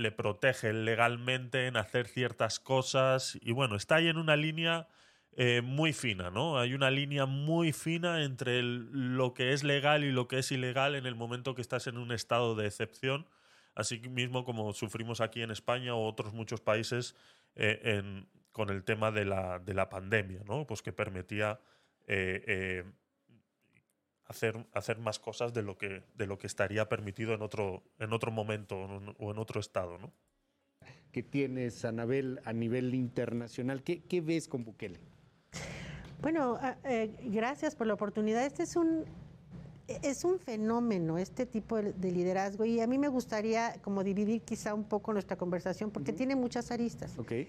le 0.00 0.10
protege 0.10 0.72
legalmente 0.72 1.66
en 1.66 1.76
hacer 1.76 2.08
ciertas 2.08 2.58
cosas. 2.58 3.38
Y 3.42 3.52
bueno, 3.52 3.76
está 3.76 3.96
ahí 3.96 4.08
en 4.08 4.18
una 4.18 4.36
línea 4.36 4.88
eh, 5.36 5.62
muy 5.62 5.92
fina, 5.92 6.30
¿no? 6.30 6.58
Hay 6.58 6.74
una 6.74 6.90
línea 6.90 7.26
muy 7.26 7.72
fina 7.72 8.24
entre 8.24 8.62
lo 8.62 9.32
que 9.32 9.52
es 9.52 9.62
legal 9.62 10.02
y 10.04 10.10
lo 10.10 10.26
que 10.26 10.38
es 10.38 10.50
ilegal 10.50 10.94
en 10.96 11.06
el 11.06 11.14
momento 11.14 11.54
que 11.54 11.62
estás 11.62 11.86
en 11.86 11.98
un 11.98 12.10
estado 12.12 12.56
de 12.56 12.66
excepción, 12.66 13.26
así 13.74 14.00
mismo 14.00 14.44
como 14.44 14.72
sufrimos 14.72 15.20
aquí 15.20 15.42
en 15.42 15.52
España 15.52 15.94
o 15.94 16.06
otros 16.08 16.32
muchos 16.32 16.60
países 16.60 17.14
eh, 17.54 18.24
con 18.52 18.70
el 18.70 18.82
tema 18.82 19.12
de 19.12 19.24
la, 19.24 19.60
de 19.60 19.74
la 19.74 19.88
pandemia, 19.88 20.42
¿no? 20.46 20.66
Pues 20.66 20.82
que 20.82 20.92
permitía 20.92 21.60
eh, 22.08 22.84
hacer, 24.30 24.64
hacer 24.72 24.98
más 24.98 25.18
cosas 25.18 25.52
de 25.52 25.62
lo 25.62 25.76
que, 25.76 26.02
de 26.16 26.26
lo 26.26 26.38
que 26.38 26.46
estaría 26.46 26.88
permitido 26.88 27.34
en 27.34 27.42
otro, 27.42 27.82
en 27.98 28.12
otro 28.12 28.30
momento 28.30 28.76
o 29.18 29.30
en- 29.32 29.38
otro 29.38 29.60
estado, 29.60 29.98
¿no? 29.98 30.12
que 31.12 31.24
tienes, 31.24 31.84
Anabel, 31.84 32.40
a 32.44 32.52
nivel 32.52 32.94
internacional. 32.94 33.82
¿Qué, 33.82 34.02
qué 34.04 34.20
ves 34.20 34.46
con 34.46 34.62
Bukele? 34.64 35.00
Bueno, 36.22 36.56
ah, 36.60 36.76
eh, 36.84 37.10
gracias 37.24 37.74
por 37.74 37.88
la 37.88 37.94
oportunidad. 37.94 38.44
Este 38.46 38.62
es 38.62 38.76
un 38.76 39.04
es 40.04 40.22
un 40.24 40.38
fenómeno 40.38 41.18
este 41.18 41.46
tipo 41.46 41.76
de, 41.82 41.92
de 41.92 42.12
liderazgo 42.12 42.64
y 42.64 42.78
a 42.80 42.86
mí 42.86 42.96
me 42.96 43.08
gustaría 43.08 43.74
como 43.82 44.04
dividir 44.04 44.42
quizá 44.42 44.72
un 44.72 44.84
poco 44.84 45.12
nuestra 45.12 45.36
conversación 45.36 45.90
porque 45.90 46.12
tiene 46.12 46.36
muchas 46.36 46.70
aristas. 46.70 47.18
Ok. 47.18 47.32
Eh, 47.32 47.48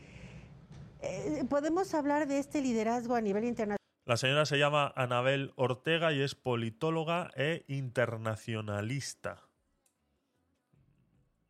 podemos 1.47 1.93
hablar 1.93 2.27
de 2.27 2.39
este 2.39 2.59
liderazgo 2.61 3.13
a 3.13 3.21
nivel 3.21 3.43
internacional. 3.43 3.77
La 4.05 4.17
señora 4.17 4.45
se 4.45 4.57
llama 4.57 4.91
Anabel 4.95 5.53
Ortega 5.55 6.11
y 6.11 6.21
es 6.21 6.33
politóloga 6.35 7.29
e 7.35 7.63
internacionalista. 7.67 9.43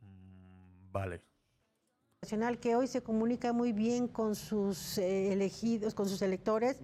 Mm, 0.02 0.92
Vale. 0.92 1.22
nacional 2.22 2.60
que 2.60 2.76
hoy 2.76 2.86
se 2.88 3.02
comunica 3.02 3.52
muy 3.54 3.72
bien 3.72 4.08
con 4.08 4.36
sus 4.36 4.98
eh, 5.00 5.34
elegidos, 5.34 5.94
con 5.96 6.08
sus 6.08 6.22
electores. 6.22 6.80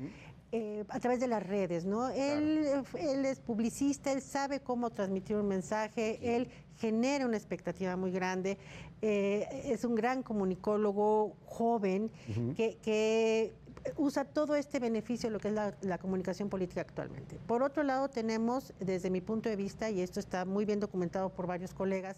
eh, 0.53 0.85
a 0.87 0.99
través 1.01 1.19
de 1.19 1.27
las 1.27 1.45
redes, 1.45 1.83
¿no? 1.83 2.07
Él, 2.09 2.65
él 2.97 3.25
es 3.25 3.41
publicista, 3.41 4.13
él 4.13 4.21
sabe 4.21 4.61
cómo 4.61 4.89
transmitir 4.89 5.35
un 5.35 5.47
mensaje, 5.49 6.37
él 6.37 6.47
genera 6.77 7.25
una 7.25 7.35
expectativa 7.35 7.97
muy 7.97 8.11
grande, 8.11 8.57
eh, 9.01 9.45
es 9.65 9.83
un 9.83 9.93
gran 9.93 10.23
comunicólogo 10.23 11.35
joven 11.45 12.09
que, 12.55 12.77
que 12.81 13.53
usa 13.95 14.25
todo 14.25 14.55
este 14.55 14.79
beneficio 14.79 15.29
lo 15.29 15.39
que 15.39 15.49
es 15.49 15.53
la, 15.53 15.73
la 15.81 15.97
comunicación 15.97 16.49
política 16.49 16.81
actualmente. 16.81 17.39
Por 17.47 17.63
otro 17.63 17.83
lado, 17.83 18.09
tenemos, 18.09 18.73
desde 18.79 19.09
mi 19.09 19.21
punto 19.21 19.49
de 19.49 19.55
vista, 19.55 19.89
y 19.89 20.01
esto 20.01 20.19
está 20.19 20.45
muy 20.45 20.65
bien 20.65 20.79
documentado 20.79 21.29
por 21.29 21.47
varios 21.47 21.73
colegas, 21.73 22.17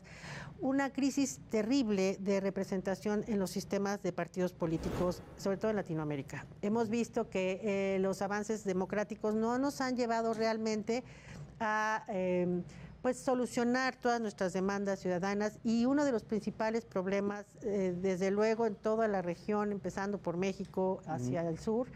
una 0.61 0.91
crisis 0.91 1.39
terrible 1.49 2.17
de 2.19 2.39
representación 2.39 3.23
en 3.27 3.39
los 3.39 3.51
sistemas 3.51 4.01
de 4.03 4.11
partidos 4.11 4.53
políticos, 4.53 5.21
sobre 5.37 5.57
todo 5.57 5.71
en 5.71 5.77
Latinoamérica. 5.77 6.45
Hemos 6.61 6.89
visto 6.89 7.29
que 7.29 7.61
eh, 7.63 7.99
los 7.99 8.21
avances 8.21 8.63
democráticos 8.63 9.35
no 9.35 9.57
nos 9.57 9.81
han 9.81 9.95
llevado 9.95 10.33
realmente 10.33 11.03
a 11.59 12.03
eh, 12.07 12.61
pues 13.01 13.17
solucionar 13.17 13.95
todas 13.95 14.19
nuestras 14.19 14.53
demandas 14.53 14.99
ciudadanas 14.99 15.59
y 15.63 15.85
uno 15.85 16.03
de 16.05 16.11
los 16.11 16.23
principales 16.23 16.83
problemas, 16.85 17.45
eh, 17.61 17.95
desde 17.97 18.29
luego 18.31 18.65
en 18.65 18.75
toda 18.75 19.07
la 19.07 19.21
región, 19.21 19.71
empezando 19.71 20.17
por 20.17 20.35
México 20.37 21.01
hacia 21.07 21.47
el 21.47 21.57
sur, 21.59 21.87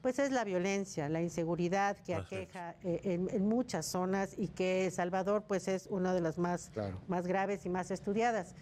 pues 0.00 0.18
es 0.18 0.30
la 0.30 0.44
violencia, 0.44 1.08
la 1.08 1.22
inseguridad 1.22 1.96
que 1.96 2.14
aqueja 2.14 2.76
eh, 2.84 3.00
en, 3.04 3.28
en 3.30 3.48
muchas 3.48 3.86
zonas 3.86 4.34
y 4.36 4.48
que 4.48 4.90
Salvador 4.90 5.44
pues 5.48 5.66
es 5.66 5.86
una 5.90 6.12
de 6.14 6.20
las 6.20 6.36
más, 6.38 6.70
Claro. 6.74 7.00
más 7.08 7.26
graves 7.26 7.64
y 7.64 7.70
más 7.70 7.90
estudiadas. 7.90 8.54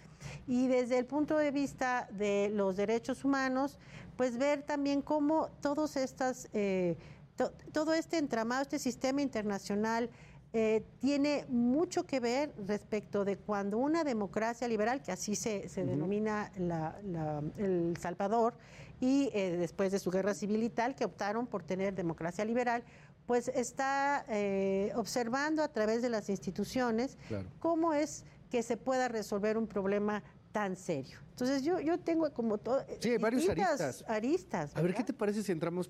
Y 0.47 0.69
desde 0.69 0.99
el 0.99 1.05
punto 1.05 1.37
de 1.37 1.51
vista 1.51 2.09
de 2.13 2.49
los 2.55 2.77
derechos 2.77 3.25
humanos, 3.25 3.77
pues 4.17 4.39
ver 4.39 4.63
también 4.63 5.03
cómo 5.03 5.49
todos 5.61 5.97
estas, 5.97 6.49
eh, 6.53 6.97
to- 7.37 7.53
todo 7.73 7.93
este 7.93 8.19
entramado, 8.19 8.63
este 8.63 8.79
sistema 8.79 9.21
internacional, 9.21 10.11
eh, 10.53 10.85
tiene 11.01 11.47
mucho 11.49 12.05
que 12.05 12.21
ver 12.21 12.53
respecto 12.67 13.25
de 13.25 13.37
cuando 13.39 13.79
una 13.79 14.05
democracia 14.05 14.69
liberal, 14.69 15.03
que 15.03 15.11
así 15.13 15.35
se, 15.35 15.69
se 15.69 15.85
denomina 15.87 16.51
la- 16.59 16.99
la- 17.05 17.43
El 17.57 17.97
Salvador, 17.99 18.55
y 19.01 19.31
eh, 19.33 19.57
después 19.57 19.91
de 19.93 19.99
su 19.99 20.11
guerra 20.11 20.35
civil 20.35 20.63
y 20.63 20.69
tal, 20.71 20.95
que 20.95 21.05
optaron 21.05 21.47
por 21.47 21.63
tener 21.63 21.95
democracia 21.95 22.45
liberal, 22.45 22.85
pues 23.27 23.49
está 23.49 24.25
eh, 24.29 24.93
observando 24.95 25.63
a 25.63 25.69
través 25.69 26.03
de 26.03 26.11
las 26.11 26.29
instituciones 26.29 27.17
Claro. 27.29 27.49
cómo 27.59 27.95
es 27.95 28.25
que 28.51 28.63
se 28.63 28.77
pueda 28.77 29.09
resolver 29.09 29.57
un 29.57 29.67
problema 29.67 30.23
tan 30.53 30.77
serio. 30.77 31.19
Entonces 31.31 31.63
yo, 31.63 31.81
yo 31.81 31.99
tengo 31.99 32.31
como 32.35 32.59
todo... 32.59 32.85
Sí, 33.01 33.11
hay 33.11 33.17
varios 33.19 33.49
aristas. 33.49 34.05
aristas, 34.07 34.77
A 34.77 34.83
ver, 34.83 34.93
¿qué 34.95 35.03
te 35.03 35.15
parece 35.15 35.43
si 35.43 35.51
entramos 35.51 35.89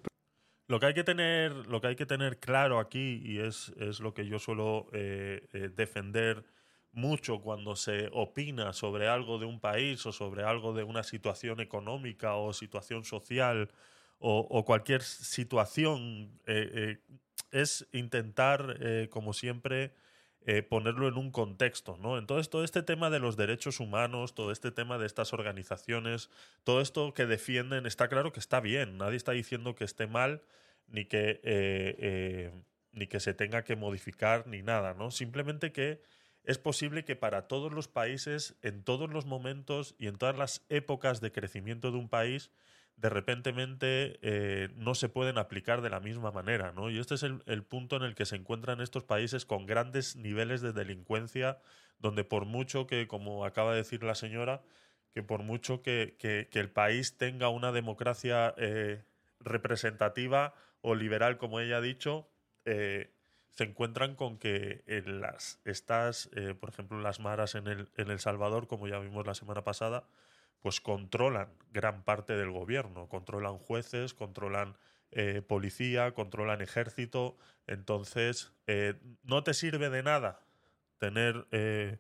Lo 0.73 0.81
que 0.81 0.87
hay 0.87 0.95
que 0.95 1.05
tener, 1.05 1.53
lo 1.67 1.83
que 1.83 1.89
hay 1.89 1.97
que 1.97 2.07
tener 2.07 2.39
claro 2.39 2.79
aquí, 2.79 3.21
y 3.23 3.41
es, 3.41 3.75
es 3.77 4.01
lo 4.01 4.15
que 4.15 4.27
yo 4.27 4.39
suelo 4.39 4.87
eh, 4.95 5.47
eh, 5.53 5.69
defender 5.69 6.45
mucho 6.93 7.43
cuando 7.43 7.77
se 7.77 8.09
opina 8.11 8.73
sobre 8.73 9.07
algo 9.07 9.39
de 9.39 9.45
un 9.45 9.61
país 9.61 10.07
o 10.07 10.13
sobre 10.13 10.45
algo 10.45 10.73
de 10.73 10.83
una 10.83 11.03
situación 11.03 11.61
económica 11.61 12.37
o 12.37 12.55
situación 12.55 13.05
social 13.05 13.71
o, 14.19 14.65
cualquier 14.65 15.03
situación, 15.03 16.41
eh, 16.47 17.01
es 17.51 17.87
intentar, 17.93 18.79
como 19.11 19.35
siempre, 19.35 19.93
ponerlo 20.71 21.07
en 21.07 21.19
un 21.19 21.33
contexto, 21.33 21.99
¿no? 22.01 22.17
Entonces, 22.17 22.49
todo 22.49 22.65
este 22.65 22.83
tema 22.83 23.11
de 23.11 23.19
los 23.19 23.37
derechos 23.37 23.79
humanos, 23.79 24.35
todo 24.35 24.53
este 24.53 24.71
tema 24.71 24.97
de 24.97 25.05
estas 25.05 25.35
organizaciones, 25.35 26.31
todo 26.65 26.81
esto 26.81 27.13
que 27.13 27.27
defienden, 27.27 27.85
está 27.85 28.09
claro 28.09 28.33
que 28.33 28.41
está 28.41 28.61
bien. 28.61 28.97
Nadie 28.97 29.17
está 29.17 29.33
diciendo 29.33 29.75
que 29.75 29.85
esté 29.85 30.07
mal, 30.07 30.41
ni 30.93 31.07
que, 31.07 31.41
eh, 31.43 31.97
eh, 31.99 32.53
ni 32.93 33.07
que 33.09 33.19
se 33.19 33.35
tenga 33.35 33.65
que 33.65 33.77
modificar, 33.77 34.47
ni 34.47 34.63
nada, 34.63 34.95
¿no? 34.95 35.11
Simplemente 35.11 35.73
que 35.73 36.03
es 36.45 36.59
posible 36.59 37.05
que 37.05 37.17
para 37.17 37.49
todos 37.49 37.73
los 37.73 37.89
países, 37.89 38.57
en 38.63 38.85
todos 38.85 39.11
los 39.11 39.25
momentos 39.27 39.95
y 39.99 40.07
en 40.09 40.17
todas 40.19 40.37
las 40.37 40.65
épocas 40.69 41.21
de 41.21 41.33
crecimiento 41.33 41.91
de 41.91 41.99
un 41.99 42.09
país, 42.09 42.51
de 42.97 43.09
repentemente 43.09 44.19
eh, 44.23 44.69
no 44.77 44.95
se 44.95 45.09
pueden 45.09 45.39
aplicar 45.39 45.81
de 45.81 45.89
la 45.91 46.01
misma 46.01 46.31
manera, 46.31 46.73
¿no? 46.73 46.91
Y 46.91 46.99
este 46.99 47.15
es 47.15 47.23
el, 47.23 47.65
punto 47.65 47.97
en 47.97 48.03
el 48.03 48.15
que 48.15 48.27
se 48.27 48.37
encuentran 48.37 48.81
estos 48.83 49.05
países 49.05 49.47
con 49.47 49.65
grandes 49.67 50.15
niveles 50.17 50.61
de 50.61 50.73
delincuencia, 50.75 51.59
donde 51.99 52.23
por 52.25 52.45
mucho 52.45 52.87
que, 52.87 53.09
como 53.09 53.47
acaba 53.47 53.71
de 53.73 53.79
decir 53.79 54.03
la 54.03 54.15
señora, 54.15 54.63
que 55.15 55.23
por 55.23 55.43
mucho 55.43 55.81
que, 55.83 56.17
que- 56.19 56.49
el 56.61 56.71
país 56.71 57.17
tenga 57.17 57.49
una 57.49 57.73
democracia 57.73 58.55
representativa 59.41 60.55
o 60.83 60.95
liberal, 60.95 61.39
como 61.39 61.61
ella 61.61 61.79
ha 61.79 61.81
dicho, 61.81 62.29
eh, 62.65 63.11
se 63.51 63.65
encuentran 63.65 64.15
con 64.15 64.39
que 64.39 64.83
en 64.87 65.21
las 65.21 65.61
estas, 65.65 66.31
eh, 66.35 66.55
por 66.55 66.71
ejemplo, 66.71 67.01
las 67.01 67.21
maras 67.21 67.55
en 67.55 67.67
el, 67.67 67.89
en 67.97 68.11
El 68.11 68.19
Salvador, 68.19 68.67
como 68.67 68.89
ya 68.89 68.99
vimos 68.99 69.27
la 69.27 69.35
semana 69.35 69.65
pasada, 69.65 70.05
pues 70.61 70.81
controlan 70.81 71.49
gran 71.73 72.03
parte 72.05 72.35
del 72.37 72.51
gobierno, 72.51 73.09
controlan 73.09 73.59
jueces, 73.59 74.15
controlan 74.15 74.77
eh, 75.11 75.43
policía, 75.43 76.15
controlan 76.15 76.63
ejército, 76.63 77.37
entonces 77.67 78.53
eh, 78.67 78.95
no 79.23 79.43
te 79.43 79.55
sirve 79.55 79.91
de 79.91 80.03
nada 80.03 80.41
tener 80.99 81.47
eh, 81.51 81.99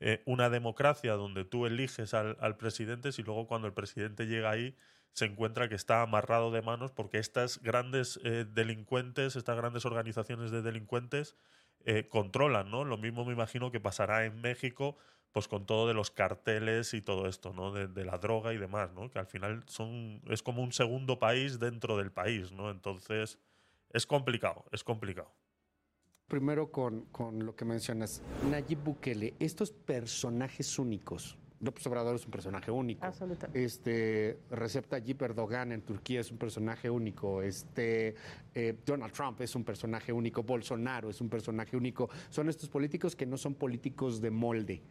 eh, 0.00 0.22
una 0.26 0.50
democracia 0.50 1.12
donde 1.14 1.44
tú 1.44 1.66
eliges 1.66 2.14
al, 2.14 2.36
al 2.40 2.56
presidente 2.56 3.12
si 3.12 3.22
luego 3.22 3.46
cuando 3.46 3.68
el 3.68 3.74
presidente 3.74 4.26
llega 4.26 4.50
ahí 4.50 4.76
se 5.12 5.26
encuentra 5.26 5.68
que 5.68 5.74
está 5.74 6.02
amarrado 6.02 6.50
de 6.50 6.62
manos 6.62 6.92
porque 6.92 7.18
estas 7.18 7.60
grandes 7.62 8.20
eh, 8.24 8.46
delincuentes, 8.48 9.36
estas 9.36 9.56
grandes 9.56 9.84
organizaciones 9.84 10.50
de 10.50 10.62
delincuentes 10.62 11.36
eh, 11.84 12.08
controlan, 12.08 12.70
¿no? 12.70 12.84
Lo 12.84 12.98
mismo 12.98 13.24
me 13.24 13.32
imagino 13.32 13.70
que 13.70 13.80
pasará 13.80 14.24
en 14.24 14.40
México, 14.40 14.96
pues 15.32 15.48
con 15.48 15.66
todo 15.66 15.88
de 15.88 15.94
los 15.94 16.10
carteles 16.10 16.94
y 16.94 17.00
todo 17.00 17.26
esto, 17.26 17.52
¿no? 17.52 17.72
De, 17.72 18.04
la 18.04 18.18
droga 18.18 18.52
y 18.52 18.58
demás, 18.58 18.92
¿no? 18.92 19.10
Que 19.10 19.18
al 19.18 19.26
final 19.26 19.64
son 19.66 20.20
es 20.28 20.42
como 20.42 20.62
un 20.62 20.72
segundo 20.72 21.18
país 21.18 21.58
dentro 21.58 21.96
del 21.96 22.12
país, 22.12 22.52
¿no? 22.52 22.70
Entonces 22.70 23.38
es 23.92 24.06
complicado, 24.06 24.66
es 24.72 24.84
complicado. 24.84 25.32
primero 26.28 26.70
con, 26.70 27.06
con 27.06 27.44
lo 27.44 27.56
que 27.56 27.64
mencionas? 27.64 28.22
Nayib 28.50 28.84
Bukele, 28.84 29.34
estos 29.40 29.72
personajes 29.72 30.78
únicos. 30.78 31.39
López 31.60 31.86
Obrador 31.86 32.16
es 32.16 32.24
un 32.24 32.30
personaje 32.30 32.70
único. 32.70 33.04
Absolutamente. 33.04 33.62
Este, 33.62 34.38
Recep 34.50 34.86
Tayyip 34.86 35.20
Erdogan 35.20 35.72
en 35.72 35.82
Turquía 35.82 36.20
es 36.20 36.30
un 36.30 36.38
personaje 36.38 36.88
único. 36.88 37.42
Este, 37.42 38.14
eh, 38.54 38.76
Donald 38.86 39.12
Trump 39.12 39.40
es 39.42 39.54
un 39.54 39.64
personaje 39.64 40.12
único. 40.12 40.42
Bolsonaro 40.42 41.10
es 41.10 41.20
un 41.20 41.28
personaje 41.28 41.76
único. 41.76 42.08
Son 42.30 42.48
estos 42.48 42.70
políticos 42.70 43.14
que 43.14 43.26
no 43.26 43.36
son 43.36 43.54
políticos 43.54 44.20
de 44.22 44.30
molde. 44.30 44.82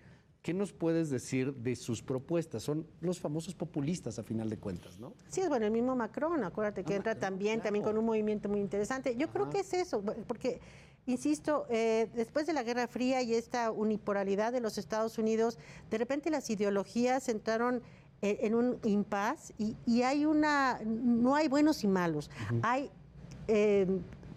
¿Qué 0.44 0.54
nos 0.54 0.72
puedes 0.72 1.10
decir 1.10 1.54
de 1.56 1.76
sus 1.76 2.02
propuestas? 2.02 2.64
Son 2.64 2.88
los 3.02 3.20
famosos 3.20 3.56
populistas 3.56 4.20
a 4.20 4.24
final 4.24 4.50
de 4.50 4.58
cuentas, 4.58 4.98
¿no? 4.98 5.14
Sí, 5.28 5.42
es 5.42 5.50
bueno, 5.50 5.66
el 5.66 5.72
mismo 5.72 5.98
Macron, 5.98 6.44
acuérdate 6.46 6.86
que 6.86 6.94
Ah, 6.94 6.98
entra 6.98 7.14
Macron, 7.14 7.30
también, 7.30 7.62
también 7.62 7.84
con 7.84 7.98
un 7.98 8.06
movimiento 8.06 8.48
muy 8.48 8.62
interesante. 8.62 9.18
Yo 9.18 9.28
creo 9.30 9.50
que 9.50 9.60
es 9.60 9.74
eso, 9.74 10.02
porque, 10.28 10.62
insisto, 11.12 11.66
eh, 11.70 12.08
después 12.14 12.46
de 12.48 12.54
la 12.54 12.64
Guerra 12.64 12.88
Fría 12.88 13.22
y 13.22 13.34
esta 13.34 13.72
unipolaridad 13.72 14.52
de 14.52 14.60
los 14.62 14.78
Estados 14.78 15.18
Unidos, 15.18 15.58
de 15.90 15.98
repente 15.98 16.30
las 16.30 16.50
ideologías 16.50 17.30
entraron 17.30 17.82
eh, 18.22 18.40
en 18.42 18.54
un 18.56 18.80
impas 18.84 19.54
y, 19.58 19.76
y 19.86 20.04
hay 20.04 20.26
una, 20.26 20.80
no 20.86 21.36
hay 21.36 21.48
buenos 21.48 21.84
y 21.84 21.88
malos, 21.88 22.30
hay 22.62 22.92
eh, 23.48 23.88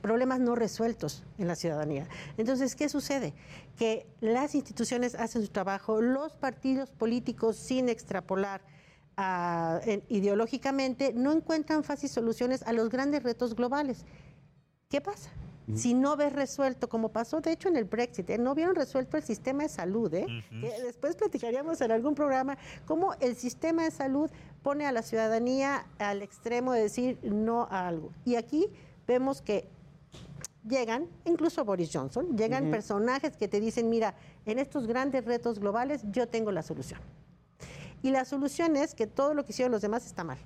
problemas 0.00 0.40
no 0.40 0.54
resueltos 0.54 1.22
en 1.38 1.46
la 1.46 1.54
ciudadanía. 1.54 2.08
Entonces, 2.36 2.74
¿qué 2.74 2.88
sucede? 2.88 3.34
Que 3.76 4.06
las 4.20 4.54
instituciones 4.54 5.14
hacen 5.14 5.42
su 5.42 5.48
trabajo, 5.48 6.00
los 6.00 6.34
partidos 6.36 6.90
políticos, 6.90 7.56
sin 7.56 7.88
extrapolar 7.88 8.62
ah, 9.16 9.80
en- 9.84 10.02
ideológicamente, 10.08 11.12
no 11.12 11.30
encuentran 11.32 11.84
fáciles 11.84 12.12
soluciones 12.12 12.62
a 12.64 12.72
los 12.72 12.88
grandes 12.88 13.22
retos 13.22 13.54
globales. 13.54 14.04
¿Qué 14.88 15.00
pasa? 15.00 15.30
Si 15.74 15.94
no 15.94 16.16
ves 16.16 16.32
resuelto, 16.32 16.88
como 16.88 17.10
pasó 17.10 17.40
de 17.40 17.52
hecho 17.52 17.68
en 17.68 17.76
el 17.76 17.84
Brexit, 17.84 18.28
¿eh? 18.30 18.38
no 18.38 18.54
vieron 18.54 18.74
resuelto 18.74 19.16
el 19.16 19.22
sistema 19.22 19.62
de 19.62 19.68
salud, 19.68 20.12
¿eh? 20.12 20.26
Que 20.50 20.82
después 20.82 21.16
platicaríamos 21.16 21.80
en 21.80 21.92
algún 21.92 22.14
programa 22.14 22.58
cómo 22.84 23.14
el 23.20 23.36
sistema 23.36 23.84
de 23.84 23.90
salud 23.90 24.30
pone 24.62 24.86
a 24.86 24.92
la 24.92 25.02
ciudadanía 25.02 25.86
al 25.98 26.22
extremo 26.22 26.72
de 26.72 26.82
decir 26.82 27.18
no 27.22 27.68
a 27.70 27.86
algo. 27.86 28.12
Y 28.24 28.34
aquí 28.34 28.68
vemos 29.06 29.40
que 29.40 29.68
llegan, 30.68 31.08
incluso 31.24 31.64
Boris 31.64 31.90
Johnson, 31.92 32.36
llegan 32.36 32.70
personajes 32.70 33.36
que 33.36 33.48
te 33.48 33.60
dicen, 33.60 33.88
mira, 33.88 34.14
en 34.46 34.58
estos 34.58 34.86
grandes 34.86 35.24
retos 35.24 35.58
globales 35.58 36.02
yo 36.10 36.28
tengo 36.28 36.52
la 36.52 36.62
solución. 36.62 37.00
Y 38.02 38.10
la 38.10 38.24
solución 38.24 38.76
es 38.76 38.94
que 38.94 39.06
todo 39.06 39.32
lo 39.34 39.44
que 39.44 39.52
hicieron 39.52 39.70
los 39.72 39.82
demás 39.82 40.06
está 40.06 40.24
mal. 40.24 40.38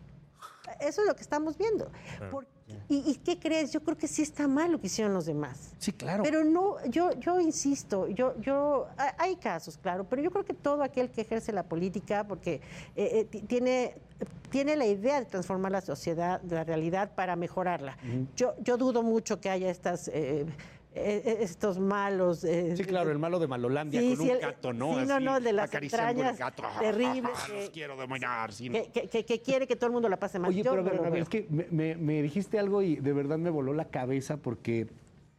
Eso 0.80 1.02
es 1.02 1.06
lo 1.08 1.14
que 1.14 1.22
estamos 1.22 1.56
viendo. 1.56 1.90
Por- 2.30 2.46
y, 2.88 3.10
y 3.10 3.14
qué 3.16 3.38
crees? 3.38 3.72
Yo 3.72 3.80
creo 3.80 3.96
que 3.96 4.08
sí 4.08 4.22
está 4.22 4.48
mal 4.48 4.72
lo 4.72 4.80
que 4.80 4.88
hicieron 4.88 5.14
los 5.14 5.26
demás. 5.26 5.72
Sí, 5.78 5.92
claro. 5.92 6.22
Pero 6.24 6.42
no, 6.44 6.84
yo, 6.86 7.12
yo 7.12 7.38
insisto, 7.40 8.08
yo, 8.08 8.34
yo, 8.40 8.88
ha- 8.98 9.14
hay 9.18 9.36
casos, 9.36 9.78
claro, 9.78 10.04
pero 10.08 10.20
yo 10.22 10.30
creo 10.32 10.44
que 10.44 10.52
todo 10.54 10.82
aquel 10.82 11.10
que 11.10 11.20
ejerce 11.20 11.52
la 11.52 11.62
política, 11.62 12.24
porque 12.26 12.54
eh, 12.96 13.10
eh, 13.20 13.24
ti- 13.30 13.42
tiene, 13.42 13.94
tiene 14.50 14.74
la 14.76 14.86
idea 14.86 15.20
de 15.20 15.26
transformar 15.26 15.70
la 15.72 15.80
sociedad, 15.80 16.40
la 16.42 16.64
realidad 16.64 17.12
para 17.14 17.36
mejorarla. 17.36 17.96
yo, 18.34 18.54
yo 18.60 18.76
dudo 18.76 19.02
mucho 19.04 19.40
que 19.40 19.48
haya 19.48 19.70
estas, 19.70 20.08
eh, 20.12 20.44
eh, 20.96 21.36
estos 21.40 21.78
malos. 21.78 22.42
eh, 22.44 22.74
Sí, 22.76 22.84
claro, 22.84 23.10
el 23.10 23.18
malo 23.18 23.38
de 23.38 23.46
Malolandia 23.46 24.00
Sí, 24.00 24.08
con 24.08 24.16
sí, 24.16 24.22
un 24.24 24.30
el- 24.36 24.40
gato, 24.40 24.72
¿no? 24.72 24.98
sí, 25.00 25.06
no, 25.06 25.14
Así, 25.16 25.24
no, 25.24 25.36
el 25.36 25.44
de 25.44 25.52
las 25.52 25.72
entrañas 25.74 26.38
gato. 26.38 26.62
terribles 26.80 27.22
Los 27.32 27.44
que- 27.44 27.70
quiero 27.72 27.96
dominar. 27.96 28.52
sí, 28.52 28.68
no. 28.68 28.74
que, 28.82 28.90
que- 28.90 29.08
que- 29.08 29.24
que 29.24 29.40
quiere 29.42 29.66
que 29.66 29.76
todo 29.76 29.86
el 29.88 29.92
mundo 29.92 30.08
la 30.08 30.18
pase 30.18 30.38
mal. 30.38 30.48
Oye, 30.50 30.62
Yo 30.62 30.70
pero 30.70 30.82
no 30.82 31.10
veo. 31.10 31.22
es 31.22 31.28
que 31.28 31.46
me, 31.50 31.66
me- 31.70 31.96
me 31.96 32.22
dijiste 32.22 32.58
algo 32.58 32.82
y 32.82 32.96
de 32.96 33.12
verdad 33.12 33.38
me 33.38 33.50
voló 33.50 33.74
la 33.74 33.88
cabeza 33.90 34.38
porque 34.38 34.88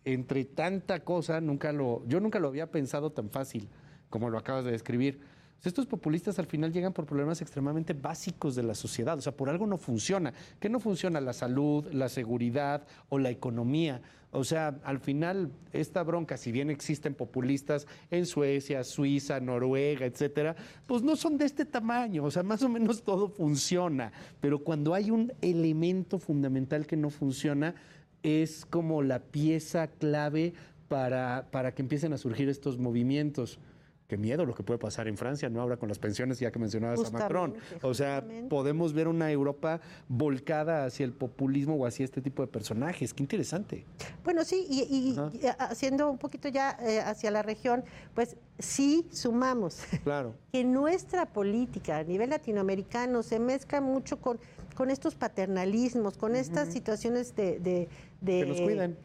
entre 0.06 0.46
tanta 0.46 1.02
cosa, 1.04 1.42
nunca 1.42 1.72
lo, 1.74 2.04
yo 2.08 2.20
nunca 2.20 2.40
lo 2.40 2.48
había 2.48 2.72
pensado 2.72 3.12
tan 3.12 3.30
fácil 3.30 3.68
como 4.10 4.30
lo 4.30 4.38
acabas 4.38 4.64
de 4.64 4.72
describir. 4.72 5.20
Estos 5.64 5.86
populistas 5.86 6.40
al 6.40 6.46
final 6.46 6.72
llegan 6.72 6.94
por 6.94 7.06
problemas 7.06 7.42
extremadamente 7.42 7.94
básicos 7.94 8.56
de 8.56 8.64
la 8.64 8.76
sociedad. 8.76 9.18
O 9.18 9.22
sea, 9.22 9.36
por 9.36 9.50
algo 9.50 9.66
no 9.66 9.78
funciona. 9.78 10.34
¿Qué 10.60 10.70
no 10.70 10.80
funciona? 10.80 11.20
La 11.20 11.34
salud, 11.34 11.86
la 11.92 12.10
seguridad 12.10 12.86
o 13.10 13.20
la 13.20 13.32
economía. 13.32 14.02
O 14.32 14.44
sea, 14.44 14.80
al 14.84 15.00
final, 15.00 15.52
esta 15.72 16.04
bronca, 16.04 16.38
si 16.38 16.52
bien 16.52 16.70
existen 16.70 17.16
populistas 17.16 17.88
en 18.12 18.26
Suecia, 18.26 18.84
Suiza, 18.84 19.40
Noruega, 19.40 20.06
etcétera, 20.06 20.56
pues 20.86 21.02
no 21.02 21.16
son 21.16 21.38
de 21.38 21.46
este 21.46 21.66
tamaño. 21.66 22.24
O 22.24 22.32
sea, 22.32 22.44
más 22.44 22.62
o 22.62 22.70
menos 22.70 23.04
todo 23.04 23.30
funciona. 23.30 24.12
Pero 24.40 24.60
cuando 24.64 24.94
hay 24.94 25.12
un 25.12 25.34
elemento 25.42 26.20
fundamental 26.20 26.86
que 26.86 26.98
no 26.98 27.10
funciona, 27.10 27.74
es 28.22 28.66
como 28.66 29.02
la 29.02 29.20
pieza 29.20 29.88
clave 29.88 30.54
para, 30.88 31.48
para 31.52 31.74
que 31.74 31.82
empiecen 31.82 32.14
a 32.14 32.18
surgir 32.18 32.50
estos 32.50 32.78
movimientos. 32.78 33.60
Qué 34.08 34.16
miedo 34.18 34.46
lo 34.46 34.56
que 34.56 34.64
puede 34.64 34.78
pasar 34.80 35.10
en 35.10 35.18
Francia, 35.18 35.50
¿no? 35.50 35.60
Ahora 35.62 35.76
con 35.76 35.90
las 35.90 36.00
pensiones, 36.00 36.40
ya 36.40 36.50
que 36.50 36.60
mencionabas 36.60 37.06
a 37.06 37.12
Macron. 37.12 37.56
O 37.82 37.94
sea, 37.94 38.22
justamente. 38.22 38.48
podemos 38.50 38.94
ver 38.94 39.10
una 39.10 39.30
Europa 39.30 39.82
volcada 40.08 40.86
hacia 40.86 41.04
el 41.06 41.12
populismo 41.12 41.76
o 41.76 41.86
hacia 41.86 42.06
este 42.06 42.22
tipo 42.22 42.42
de 42.42 42.48
personajes. 42.48 43.14
Qué 43.14 43.22
interesante. 43.22 43.84
Bueno, 44.24 44.46
sí, 44.46 44.66
y, 44.70 44.84
y 45.14 45.46
haciendo 45.60 46.10
un 46.10 46.18
poquito 46.18 46.48
ya 46.48 46.78
eh, 46.82 47.02
hacia 47.02 47.32
la 47.32 47.42
región, 47.42 47.84
pues 48.16 48.38
sí 48.60 49.06
sumamos 49.12 49.82
Claro. 50.06 50.36
que 50.54 50.64
nuestra 50.64 51.26
política 51.26 51.98
a 51.98 52.04
nivel 52.06 52.30
latinoamericano 52.30 53.24
se 53.24 53.40
mezcla 53.40 53.82
mucho 53.82 54.22
con, 54.22 54.40
con 54.76 54.90
estos 54.90 55.16
paternalismos, 55.16 56.18
con 56.18 56.34
estas 56.38 56.72
situaciones 56.72 57.36
de, 57.36 57.60
de- 57.60 57.90
de- 58.22 58.40
Que 58.40 58.46
nos 58.46 58.62
cuiden. 58.62 58.98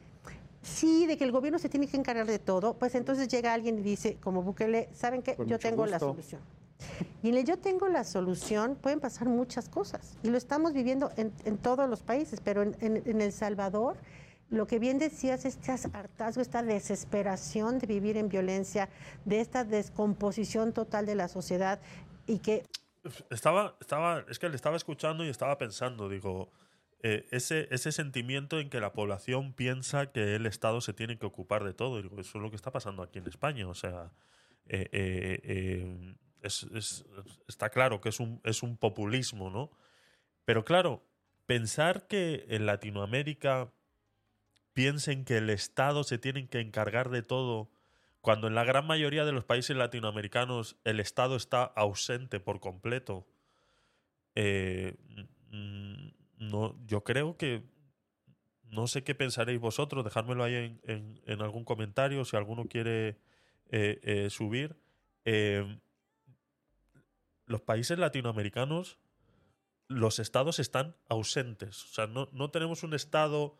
Sí, 0.62 1.06
de 1.06 1.16
que 1.18 1.24
el 1.24 1.32
gobierno 1.32 1.58
se 1.58 1.68
tiene 1.68 1.88
que 1.88 1.96
encargar 1.96 2.26
de 2.26 2.38
todo, 2.38 2.74
pues 2.74 2.94
entonces 2.94 3.28
llega 3.28 3.52
alguien 3.52 3.78
y 3.78 3.82
dice, 3.82 4.16
como 4.20 4.42
Bukele, 4.42 4.88
¿saben 4.94 5.22
qué? 5.22 5.34
Con 5.34 5.46
Yo 5.48 5.58
tengo 5.58 5.86
la 5.86 5.98
solución. 5.98 6.40
Y 7.22 7.28
en 7.30 7.36
el 7.36 7.44
yo 7.44 7.58
tengo 7.58 7.88
la 7.88 8.02
solución 8.04 8.76
pueden 8.76 8.98
pasar 9.00 9.28
muchas 9.28 9.68
cosas. 9.68 10.16
Y 10.22 10.30
lo 10.30 10.36
estamos 10.38 10.72
viviendo 10.72 11.10
en, 11.16 11.32
en 11.44 11.58
todos 11.58 11.88
los 11.88 12.02
países, 12.02 12.40
pero 12.42 12.62
en, 12.62 12.76
en- 12.80 13.02
en 13.06 13.20
El 13.20 13.32
Salvador, 13.32 13.96
lo 14.50 14.66
que 14.66 14.78
bien 14.78 14.98
decías, 14.98 15.44
este 15.44 15.72
hartazgo, 15.92 16.42
esta 16.42 16.62
desesperación 16.62 17.78
de 17.78 17.86
vivir 17.86 18.16
en 18.16 18.28
violencia, 18.28 18.88
de 19.24 19.40
esta 19.40 19.64
descomposición 19.64 20.72
total 20.72 21.06
de 21.06 21.14
la 21.14 21.28
sociedad 21.28 21.80
y 22.26 22.38
que 22.38 22.64
Estaba, 23.30 23.74
estaba, 23.80 24.24
es 24.28 24.38
que 24.38 24.48
le 24.48 24.54
estaba 24.56 24.76
escuchando 24.76 25.24
y 25.24 25.28
estaba 25.28 25.58
pensando, 25.58 26.08
digo, 26.08 26.50
eh, 27.02 27.26
ese, 27.30 27.68
ese 27.70 27.92
sentimiento 27.92 28.60
en 28.60 28.70
que 28.70 28.80
la 28.80 28.92
población 28.92 29.52
piensa 29.54 30.12
que 30.12 30.36
el 30.36 30.46
Estado 30.46 30.80
se 30.80 30.92
tiene 30.92 31.18
que 31.18 31.26
ocupar 31.26 31.64
de 31.64 31.74
todo. 31.74 31.98
Eso 31.98 32.38
es 32.38 32.42
lo 32.42 32.50
que 32.50 32.56
está 32.56 32.70
pasando 32.70 33.02
aquí 33.02 33.18
en 33.18 33.26
España. 33.26 33.66
O 33.68 33.74
sea, 33.74 34.12
eh, 34.66 34.88
eh, 34.92 36.14
es- 36.42 36.64
es- 36.74 37.04
está 37.48 37.70
claro 37.70 38.00
que 38.00 38.08
es 38.10 38.20
un, 38.20 38.40
es 38.44 38.62
un 38.62 38.76
populismo, 38.76 39.50
¿no? 39.50 39.70
Pero 40.44 40.64
claro, 40.64 41.04
pensar 41.46 42.06
que 42.06 42.46
en 42.48 42.66
Latinoamérica 42.66 43.72
piensen 44.72 45.24
que 45.24 45.38
el 45.38 45.50
Estado 45.50 46.04
se 46.04 46.18
tiene 46.18 46.48
que 46.48 46.60
encargar 46.60 47.10
de 47.10 47.22
todo, 47.22 47.70
cuando 48.20 48.46
en 48.46 48.54
la 48.54 48.64
gran 48.64 48.86
mayoría 48.86 49.24
de 49.24 49.32
los 49.32 49.44
países 49.44 49.76
latinoamericanos 49.76 50.76
el 50.84 51.00
Estado 51.00 51.36
está 51.36 51.64
ausente 51.64 52.40
por 52.40 52.60
completo. 52.60 53.26
mm, 55.50 56.08
no, 56.42 56.76
yo 56.86 57.04
creo 57.04 57.36
que 57.36 57.62
no 58.64 58.86
sé 58.86 59.04
qué 59.04 59.14
pensaréis 59.14 59.60
vosotros, 59.60 60.04
dejármelo 60.04 60.42
ahí 60.42 60.80
en, 60.84 61.42
algún 61.42 61.64
comentario 61.64 62.24
si 62.24 62.36
alguno 62.36 62.66
quiere 62.66 63.18
eh, 63.70 64.00
eh, 64.02 64.30
subir. 64.30 64.76
Eh, 65.24 65.78
los 67.46 67.60
países 67.60 67.98
latinoamericanos, 67.98 68.98
los 69.88 70.18
estados 70.18 70.58
están 70.58 70.96
ausentes. 71.08 71.84
O 71.84 71.88
sea, 71.88 72.06
no, 72.06 72.28
no 72.32 72.50
tenemos 72.50 72.82
un 72.82 72.94
estado 72.94 73.58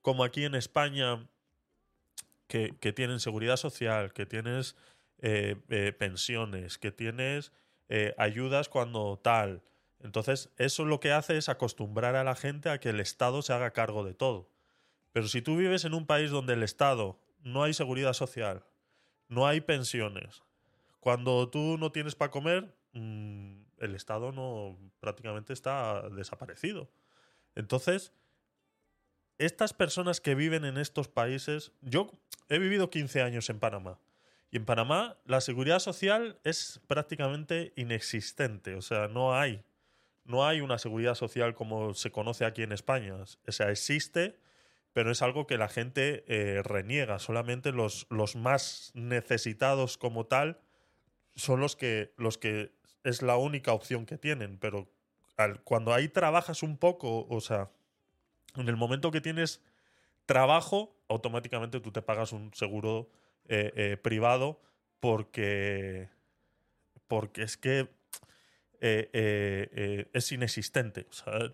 como 0.00 0.24
aquí 0.24 0.44
en 0.44 0.54
España 0.54 1.28
que, 2.48 2.74
que 2.80 2.92
tienen 2.92 3.20
seguridad 3.20 3.56
social, 3.56 4.12
que 4.12 4.26
tienes 4.26 4.76
pensiones, 5.98 6.78
que 6.78 6.92
tienes 6.92 7.52
ayudas 8.16 8.68
cuando 8.68 9.18
tal. 9.22 9.62
Entonces, 10.00 10.50
eso 10.56 10.84
lo 10.84 11.00
que 11.00 11.12
hace 11.12 11.36
es 11.36 11.48
acostumbrar 11.48 12.16
a 12.16 12.24
la 12.24 12.34
gente 12.34 12.68
a 12.68 12.78
que 12.78 12.90
el 12.90 13.00
Estado 13.00 13.42
se 13.42 13.52
haga 13.52 13.72
cargo 13.72 14.04
de 14.04 14.14
todo. 14.14 14.48
Pero 15.12 15.28
si 15.28 15.42
tú 15.42 15.56
vives 15.56 15.84
en 15.84 15.94
un 15.94 16.06
país 16.06 16.30
donde 16.30 16.52
el 16.52 16.62
Estado 16.62 17.18
no 17.42 17.62
hay 17.62 17.72
seguridad 17.72 18.12
social, 18.12 18.64
no 19.28 19.46
hay 19.46 19.60
pensiones, 19.60 20.42
cuando 21.00 21.48
tú 21.48 21.78
no 21.78 21.92
tienes 21.92 22.14
para 22.14 22.30
comer, 22.30 22.74
mm, 22.92 23.62
el 23.78 23.94
Estado 23.94 24.32
no 24.32 24.76
prácticamente 25.00 25.52
está 25.52 26.08
desaparecido. 26.10 26.88
Entonces, 27.54 28.12
estas 29.38 29.72
personas 29.72 30.20
que 30.20 30.34
viven 30.34 30.64
en 30.64 30.78
estos 30.78 31.08
países, 31.08 31.72
yo 31.80 32.10
he 32.48 32.58
vivido 32.58 32.90
15 32.90 33.22
años 33.22 33.50
en 33.50 33.60
Panamá. 33.60 33.98
Y 34.50 34.56
en 34.56 34.64
Panamá 34.64 35.16
la 35.26 35.40
seguridad 35.40 35.78
social 35.78 36.38
es 36.44 36.80
prácticamente 36.86 37.72
inexistente. 37.76 38.74
O 38.74 38.82
sea, 38.82 39.08
no 39.08 39.34
hay. 39.34 39.62
No 40.26 40.46
hay 40.46 40.60
una 40.60 40.78
seguridad 40.78 41.14
social 41.14 41.54
como 41.54 41.94
se 41.94 42.10
conoce 42.10 42.44
aquí 42.44 42.62
en 42.62 42.72
España. 42.72 43.14
O 43.14 43.52
sea, 43.52 43.70
existe, 43.70 44.38
pero 44.92 45.10
es 45.10 45.22
algo 45.22 45.46
que 45.46 45.58
la 45.58 45.68
gente 45.68 46.24
eh, 46.26 46.62
reniega. 46.62 47.18
Solamente 47.18 47.72
los, 47.72 48.06
los 48.10 48.36
más 48.36 48.90
necesitados 48.94 49.98
como 49.98 50.26
tal 50.26 50.60
son 51.34 51.60
los 51.60 51.76
que, 51.76 52.12
los 52.16 52.38
que 52.38 52.72
es 53.04 53.22
la 53.22 53.36
única 53.36 53.72
opción 53.72 54.06
que 54.06 54.18
tienen. 54.18 54.58
Pero 54.58 54.90
cuando 55.64 55.92
ahí 55.92 56.08
trabajas 56.08 56.62
un 56.62 56.76
poco, 56.76 57.26
o 57.28 57.40
sea, 57.40 57.70
en 58.56 58.68
el 58.68 58.76
momento 58.76 59.10
que 59.10 59.20
tienes 59.20 59.62
trabajo, 60.24 60.96
automáticamente 61.08 61.80
tú 61.80 61.92
te 61.92 62.02
pagas 62.02 62.32
un 62.32 62.52
seguro 62.54 63.08
eh, 63.48 63.72
eh, 63.76 63.96
privado 63.96 64.60
porque, 64.98 66.08
porque 67.06 67.42
es 67.42 67.56
que 67.56 67.88
eh, 68.80 69.10
eh, 69.12 69.68
eh, 69.72 70.10
es 70.12 70.32
inexistente. 70.32 71.06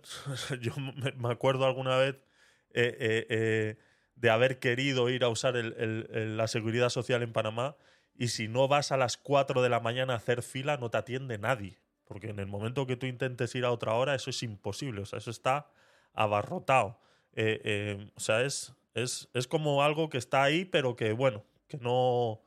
Yo 0.61 0.73
me, 0.77 1.29
acuerdo 1.31 1.67
alguna 1.67 1.97
vez 1.97 2.17
de 2.73 4.31
haber 4.31 4.59
querido 4.59 5.11
ir 5.11 5.25
a 5.25 5.29
usar 5.29 5.55
la 5.55 6.47
seguridad 6.49 6.89
social 6.89 7.23
en 7.23 7.33
Panamá 7.33 7.77
y 8.15 8.29
si 8.29 8.49
no 8.49 8.69
vas 8.69 8.93
a 8.93 8.97
las 8.97 9.17
4 9.17 9.63
de 9.63 9.69
la 9.69 9.81
mañana 9.81 10.15
a 10.15 10.17
hacer 10.17 10.43
fila 10.43 10.77
no 10.77 10.91
te 10.91 10.99
atiende 10.99 11.39
nadie. 11.39 11.79
Porque 12.05 12.31
en 12.31 12.39
el 12.39 12.47
momento 12.47 12.87
que 12.87 12.97
tú 12.97 13.07
intentes 13.07 13.55
ir 13.55 13.65
a 13.65 13.71
otra 13.71 13.95
hora 13.95 14.15
eso 14.15 14.31
es 14.31 14.43
imposible. 14.43 15.03
Eso 15.03 15.31
está 15.31 15.71
abarrotado. 16.15 16.99
O 18.15 18.21
sea, 18.21 18.43
es, 18.43 18.75
es, 18.95 19.29
es 19.35 19.47
como 19.47 19.83
algo 19.83 20.09
que 20.09 20.19
está 20.19 20.43
ahí, 20.43 20.65
pero 20.65 20.97
que, 20.97 21.13
bueno, 21.13 21.45
que 21.69 21.79
no, 21.79 22.43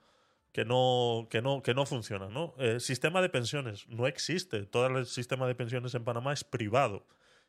que 0.56 0.64
no, 0.64 1.28
que 1.30 1.42
no, 1.42 1.62
que 1.62 1.74
no 1.74 1.86
funciona, 1.86 2.30
¿no? 2.30 2.56
Eh, 2.58 2.80
sistema 2.80 3.22
de 3.22 3.28
pensiones 3.28 3.90
no 3.90 4.08
existe. 4.08 4.66
Todo 4.66 4.88
el 4.88 5.06
sistema 5.06 5.48
de 5.48 5.54
pensiones 5.54 5.94
en 5.96 6.06
Panamá 6.06 6.32
es 6.32 6.46
privado. 6.46 7.06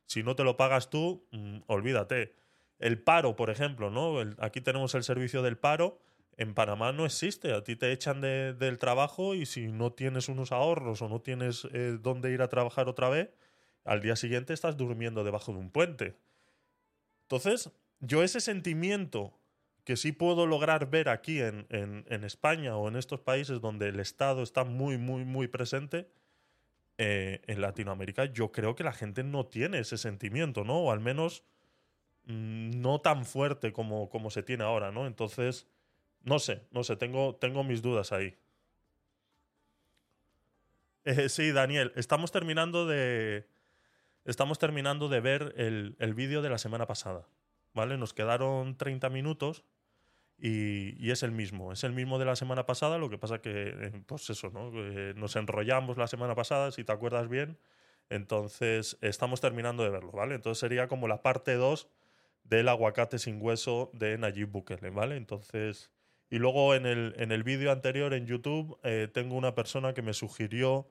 Si 0.07 0.25
no 0.25 0.35
te 0.35 0.42
lo 0.42 0.57
pagas 0.57 0.90
tú, 0.90 1.25
mm, 1.31 1.59
olvídate. 1.69 2.35
El 2.81 3.01
paro, 3.01 3.37
por 3.37 3.49
ejemplo, 3.51 3.90
¿no? 3.90 4.16
Aquí 4.40 4.61
tenemos 4.61 4.97
el 4.97 5.05
servicio 5.05 5.42
del 5.42 5.57
paro. 5.57 6.01
En 6.37 6.53
Panamá 6.53 6.90
no 6.90 7.07
existe. 7.07 7.53
A 7.53 7.62
ti 7.62 7.77
te 7.77 7.92
echan 7.92 8.21
de- 8.21 8.55
del 8.55 8.77
trabajo 8.79 9.37
y 9.37 9.47
si 9.47 9.69
no 9.69 9.92
tienes 9.92 10.29
unos 10.29 10.51
ahorros 10.51 11.01
o 11.01 11.09
no 11.09 11.21
tienes 11.21 11.64
eh, 11.73 11.99
dónde 12.01 12.33
ir 12.33 12.42
a 12.42 12.49
trabajar 12.49 12.88
otra 12.88 13.09
vez, 13.09 13.31
al 13.85 14.01
día 14.01 14.16
siguiente 14.16 14.53
estás 14.53 14.77
durmiendo 14.77 15.23
debajo 15.23 15.53
de 15.53 15.59
un 15.61 15.71
puente. 15.71 16.16
Entonces, 17.23 17.71
yo 18.01 18.25
ese 18.25 18.40
sentimiento 18.40 19.36
que 19.87 19.96
sí 19.96 20.11
puedo 20.11 20.46
lograr 20.49 20.90
ver 20.90 21.09
aquí 21.09 21.40
en, 21.40 21.64
en- 21.70 22.25
España 22.25 22.77
o 22.77 22.88
en 22.88 22.96
estos 22.96 23.20
países 23.20 23.61
donde 23.61 23.88
el 23.88 24.01
Estado 24.01 24.42
está 24.42 24.64
muy, 24.64 24.99
muy, 24.99 25.25
muy 25.25 25.46
presente, 25.46 26.11
eh, 26.99 27.40
en 27.46 27.61
Latinoamérica 27.61 28.25
yo 28.25 28.51
creo 28.51 28.75
que 28.75 28.83
la 28.83 28.92
gente 28.92 29.22
no 29.22 29.46
tiene 29.46 29.79
ese 29.79 29.96
sentimiento, 29.96 30.64
¿no? 30.64 30.79
O 30.81 30.90
al 30.90 30.99
menos 30.99 31.44
mm, 32.25 32.81
no 32.81 33.01
tan 33.01 33.25
fuerte 33.25 33.72
como, 33.72 34.09
como 34.11 34.31
se 34.31 34.42
tiene 34.42 34.64
ahora, 34.64 34.90
¿no? 34.90 35.07
Entonces, 35.07 35.68
no 36.25 36.40
sé, 36.40 36.62
no 36.72 36.83
sé, 36.83 36.96
tengo, 36.96 37.37
tengo 37.37 37.62
mis 37.62 37.81
dudas 37.81 38.11
ahí. 38.11 38.35
Eh, 41.05 41.29
sí, 41.29 41.53
Daniel, 41.53 41.92
estamos 41.94 42.33
terminando 42.33 42.87
de. 42.87 43.46
Estamos 44.25 44.59
terminando 44.59 45.09
de 45.09 45.20
ver 45.20 45.55
el, 45.57 45.94
el 46.01 46.14
vídeo 46.14 46.42
de 46.42 46.51
la 46.51 46.59
semana 46.59 46.87
pasada. 46.87 47.29
¿Vale? 47.72 47.96
Nos 47.99 48.12
quedaron 48.14 48.77
30 48.77 49.11
minutos 49.11 49.62
y, 50.38 51.11
es 51.11 51.22
el 51.22 51.33
mismo. 51.33 51.72
Es 51.72 51.85
el 51.85 51.92
mismo 51.92 52.18
de 52.18 52.27
la 52.27 52.37
semana 52.37 52.66
pasada, 52.66 52.99
lo 52.99 53.09
que 53.09 53.18
pasa 53.18 53.40
que, 53.40 53.51
eh, 53.68 54.03
pues 54.07 54.29
eso, 54.31 54.51
¿no? 54.51 54.70
Eh, 54.75 55.14
nos 55.16 55.37
enrollamos 55.37 55.96
la 55.96 56.07
semana 56.07 56.35
pasada, 56.35 56.70
si 56.72 56.85
te 56.85 56.92
acuerdas 56.92 57.29
bien. 57.29 57.59
Entonces, 58.11 58.99
estamos 59.01 59.40
terminando 59.40 59.83
de 59.83 59.90
verlo, 59.90 60.12
¿vale? 60.12 60.35
Entonces 60.35 60.61
sería 60.61 60.88
como 60.88 61.09
la 61.09 61.22
parte 61.22 61.55
2 61.55 61.88
del 62.44 62.68
aguacate 62.68 63.18
sin 63.18 63.40
hueso 63.42 63.90
de 63.94 64.18
Nayib 64.18 64.51
Bukele, 64.51 64.90
¿vale? 64.90 65.16
Entonces, 65.16 65.90
y 66.31 66.38
luego 66.38 66.75
en 66.75 66.87
el, 66.87 67.14
en 67.16 67.33
el 67.33 67.42
vídeo 67.42 67.72
anterior 67.72 68.12
en 68.14 68.27
YouTube 68.27 68.79
eh, 68.85 69.09
tengo 69.12 69.37
una 69.37 69.55
persona 69.55 69.94
que 69.94 70.03
me 70.03 70.12
sugirió 70.12 70.88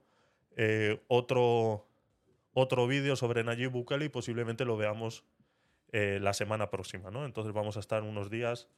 otro, 1.08 1.86
otro 2.54 2.88
vídeo 2.88 3.18
sobre 3.18 3.44
Nayib 3.44 3.72
Bukele 3.72 4.06
y 4.06 4.10
posiblemente 4.10 4.64
lo 4.64 4.78
veamos 4.78 5.26
la 5.92 6.34
semana 6.34 6.70
próxima, 6.70 7.12
¿no? 7.12 7.26
Entonces 7.26 7.54
vamos 7.54 7.76
a 7.76 7.82
estar 7.82 8.04
unos 8.04 8.30
días, 8.30 8.70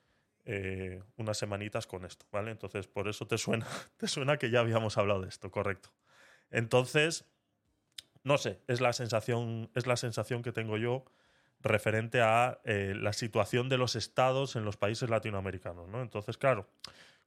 eh, 0.50 1.04
unas 1.18 1.38
semanitas 1.38 1.88
con 1.88 2.06
esto, 2.06 2.26
¿vale? 2.32 2.52
Entonces 2.52 2.88
por 2.88 3.10
eso 3.10 3.28
te 3.28 3.38
suena, 3.38 3.68
te 3.98 4.08
suena 4.08 4.38
que 4.38 4.50
ya 4.50 4.62
habíamos 4.62 4.98
hablado 4.98 5.22
de 5.22 5.28
esto, 5.28 5.52
correcto. 5.52 5.92
Entonces, 6.52 7.26
no 8.24 8.38
sé, 8.38 8.62
es 8.68 8.80
la 8.80 8.94
sensación, 8.94 9.70
es 9.76 9.88
la 9.88 9.98
sensación 9.98 10.44
que 10.44 10.54
tengo 10.54 10.78
yo 10.78 11.04
referente 11.60 12.22
a 12.22 12.62
eh, 12.64 12.94
la 12.96 13.12
situación 13.12 13.68
de 13.68 13.78
los 13.78 13.98
estados 13.98 14.56
en 14.56 14.64
los 14.64 14.78
países 14.78 15.10
latinoamericanos, 15.10 15.90
¿no? 15.90 16.02
Entonces, 16.02 16.38
claro, 16.38 16.70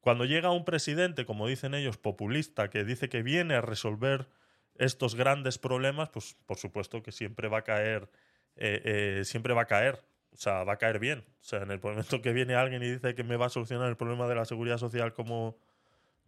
cuando 0.00 0.24
llega 0.24 0.50
un 0.50 0.64
presidente, 0.64 1.26
como 1.26 1.46
dicen 1.46 1.74
ellos, 1.74 1.98
populista, 1.98 2.70
que 2.70 2.84
dice 2.84 3.10
que 3.10 3.22
viene 3.22 3.54
a 3.54 3.60
resolver 3.60 4.28
estos 4.76 5.14
grandes 5.14 5.58
problemas, 5.58 6.08
pues 6.08 6.38
por 6.46 6.56
supuesto 6.56 7.02
que 7.02 7.12
siempre 7.12 7.48
va 7.48 7.58
a 7.58 7.64
caer, 7.64 8.08
eh, 8.56 9.20
siempre 9.26 9.52
va 9.52 9.62
a 9.62 9.66
caer, 9.66 10.02
o 10.32 10.36
sea, 10.36 10.64
va 10.64 10.74
a 10.74 10.76
caer 10.78 10.98
bien. 10.98 11.20
O 11.20 11.44
sea, 11.44 11.62
en 11.62 11.70
el 11.70 11.80
momento 11.80 12.22
que 12.22 12.32
viene 12.32 12.54
alguien 12.54 12.82
y 12.82 12.90
dice 12.90 13.14
que 13.14 13.24
me 13.24 13.36
va 13.36 13.46
a 13.46 13.50
solucionar 13.50 13.88
el 13.88 13.96
problema 13.96 14.28
de 14.28 14.34
la 14.34 14.44
seguridad 14.44 14.78
social 14.78 15.12
como, 15.12 15.56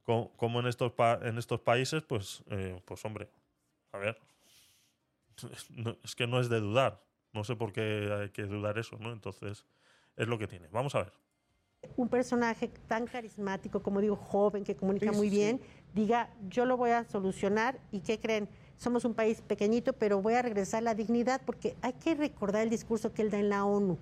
co- 0.05 0.33
como, 0.37 0.61
en, 0.61 0.67
estos 0.67 0.93
pa- 0.93 1.21
en 1.23 1.39
estos 1.39 1.61
países, 1.61 2.03
pues, 2.03 2.43
eh, 2.51 2.81
pues 2.85 3.05
hombre, 3.05 3.29
a 3.93 3.99
ver, 3.99 4.19
no- 5.71 5.97
es 6.05 6.15
que 6.15 6.27
no 6.27 6.41
es 6.41 6.49
de 6.49 6.61
dudar. 6.61 7.03
No 7.33 7.45
sé 7.45 7.57
por 7.57 7.73
qué 7.73 8.11
hay 8.21 8.29
que 8.31 8.43
dudar 8.43 8.79
eso, 8.79 8.99
¿no? 8.99 9.13
Entonces, 9.13 9.65
es 10.17 10.29
lo 10.29 10.39
que 10.39 10.47
tiene. 10.47 10.69
Vamos 10.69 10.95
a 10.95 11.05
ver. 11.05 11.13
un 11.97 12.09
personaje 12.09 12.69
tan 12.87 13.07
carismático, 13.07 13.83
como 13.83 14.01
digo, 14.01 14.17
joven, 14.17 14.63
que 14.65 14.77
comunica 14.77 15.11
Sí, 15.11 15.17
muy 15.17 15.31
sí, 15.31 15.37
bien, 15.37 15.61
diga, 15.95 16.31
yo 16.49 16.65
lo 16.65 16.77
voy 16.77 16.91
a 16.91 17.05
solucionar 17.05 17.81
y 17.91 18.01
¿qué 18.01 18.21
creen? 18.21 18.49
Somos 18.83 19.05
un 19.05 19.15
país 19.15 19.41
pequeñito, 19.43 19.93
pero 19.93 20.21
voy 20.21 20.35
a 20.35 20.43
regresar 20.43 20.83
la 20.83 20.97
dignidad 20.97 21.41
porque 21.47 21.77
hay 21.83 21.93
que 21.93 22.17
recordar 22.17 22.63
el 22.65 22.71
discurso 22.71 23.13
que 23.13 23.23
él 23.23 23.31
da 23.31 23.39
en 23.39 23.49
la 23.49 23.65
ONU 23.65 23.97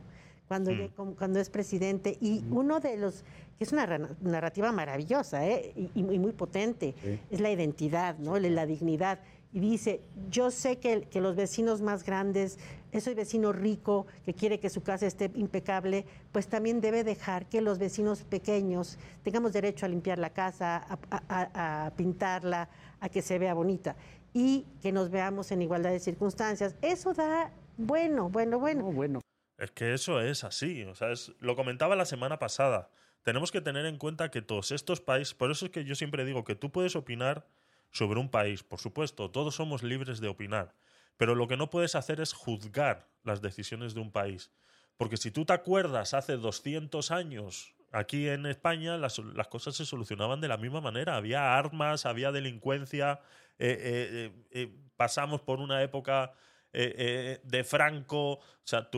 cuando, 0.49 0.71
como- 0.97 1.15
cuando 1.17 1.39
es 1.39 1.51
presidente 1.51 2.17
y 2.19 2.43
uno 2.51 2.81
de 2.81 2.97
los, 2.97 3.23
que 3.59 3.65
es 3.65 3.73
una 3.73 3.85
ra- 3.85 4.09
narrativa 4.23 4.73
maravillosa 4.73 5.47
¿eh? 5.47 5.75
y, 5.77 5.91
y 5.95 6.19
muy 6.19 6.33
potente, 6.33 6.95
es 7.31 7.41
la 7.43 7.51
identidad, 7.51 8.17
¿no? 8.19 8.39
la, 8.39 8.65
dignidad. 8.65 9.21
Y 9.53 9.61
dice, 9.61 10.01
yo 10.31 10.51
sé 10.51 10.79
que, 10.79 11.03
que 11.03 11.21
los 11.21 11.37
vecinos 11.37 11.83
más 11.83 12.03
grandes, 12.03 12.59
ese 12.91 13.15
vecino 13.15 13.53
rico 13.53 14.07
que 14.25 14.33
quiere 14.33 14.61
que 14.61 14.71
su 14.71 14.81
casa 14.83 15.07
esté 15.07 15.31
impecable, 15.35 16.07
pues 16.33 16.49
también 16.49 16.81
debe 16.81 17.05
dejar 17.05 17.47
que 17.51 17.61
los 17.61 17.79
vecinos 17.79 18.23
pequeños 18.23 18.97
tengamos 19.25 19.53
derecho 19.53 19.85
a 19.85 19.91
limpiar 19.91 20.19
la 20.19 20.31
casa, 20.31 20.77
a, 20.79 20.99
a- 21.11 21.23
a- 21.29 21.87
a 21.87 21.91
pintarla, 21.91 22.69
a 23.01 23.09
que 23.11 23.21
se 23.23 23.39
vea 23.39 23.53
bonita 23.55 23.95
y 24.33 24.67
que 24.81 24.93
nos 24.93 25.11
veamos 25.11 25.51
en 25.53 25.63
igualdad 25.63 25.91
de 25.91 26.01
circunstancias. 26.01 26.77
Eso 26.83 27.13
da, 27.15 27.53
bueno, 27.77 28.29
bueno, 28.29 28.59
bueno. 28.59 28.83
No, 28.83 28.93
bueno. 28.93 29.21
Es 29.59 29.71
que 29.73 29.93
eso 29.93 30.21
es 30.21 30.45
así. 30.45 30.85
O 30.85 30.95
sea, 30.95 31.11
es- 31.13 31.33
lo 31.41 31.57
comentaba 31.57 31.97
la 31.97 32.05
semana 32.07 32.39
pasada. 32.39 32.91
Tenemos 33.23 33.53
que 33.53 33.61
tener 33.61 33.85
en 33.87 33.99
cuenta 33.99 34.31
que 34.31 34.41
todos 34.41 34.71
estos 34.73 35.01
países. 35.01 35.35
Por 35.35 35.51
eso 35.51 35.67
es 35.67 35.73
que 35.73 35.85
yo 35.85 35.95
siempre 35.95 36.25
digo 36.25 36.45
que 36.45 36.55
tú 36.55 36.71
puedes 36.73 36.97
opinar 36.97 37.47
sobre 37.91 38.19
un 38.21 38.31
país. 38.31 38.63
Por 38.63 38.79
supuesto, 38.81 39.31
todos 39.31 39.55
somos 39.57 39.83
libres 39.83 40.21
de 40.21 40.29
opinar. 40.29 40.75
Pero 41.19 41.35
lo 41.35 41.47
que 41.49 41.59
no 41.59 41.69
puedes 41.69 41.95
hacer 41.95 42.21
es 42.21 42.33
juzgar 42.33 43.09
las 43.25 43.43
decisiones 43.43 43.93
de 43.93 44.01
un 44.01 44.11
país. 44.11 44.51
Porque 44.97 45.19
si 45.19 45.31
tú 45.31 45.45
te 45.45 45.53
acuerdas, 45.53 46.15
hace 46.15 46.37
200 46.39 47.11
años, 47.11 47.75
aquí 47.91 48.29
en 48.29 48.47
España, 48.47 48.97
las, 48.97 49.21
cosas 49.49 49.75
se 49.77 49.85
solucionaban 49.85 50.41
de 50.41 50.49
la 50.49 50.57
misma 50.57 50.81
manera. 50.81 51.17
Había 51.17 51.57
armas, 51.57 52.07
había 52.07 52.33
delincuencia. 52.33 53.21
eh, 53.59 53.79
eh, 53.81 54.33
eh, 54.51 54.77
pasamos 54.97 55.41
por 55.43 55.61
una 55.61 55.83
época 55.83 56.33
de 56.73 57.65
Franco. 57.65 58.35
O 58.35 58.43
sea, 58.63 58.89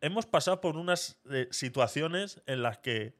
hemos 0.00 0.26
pasado 0.26 0.60
por 0.60 0.76
unas 0.76 1.20
situaciones 1.50 2.42
en 2.46 2.62
las 2.62 2.78
que 2.78 3.14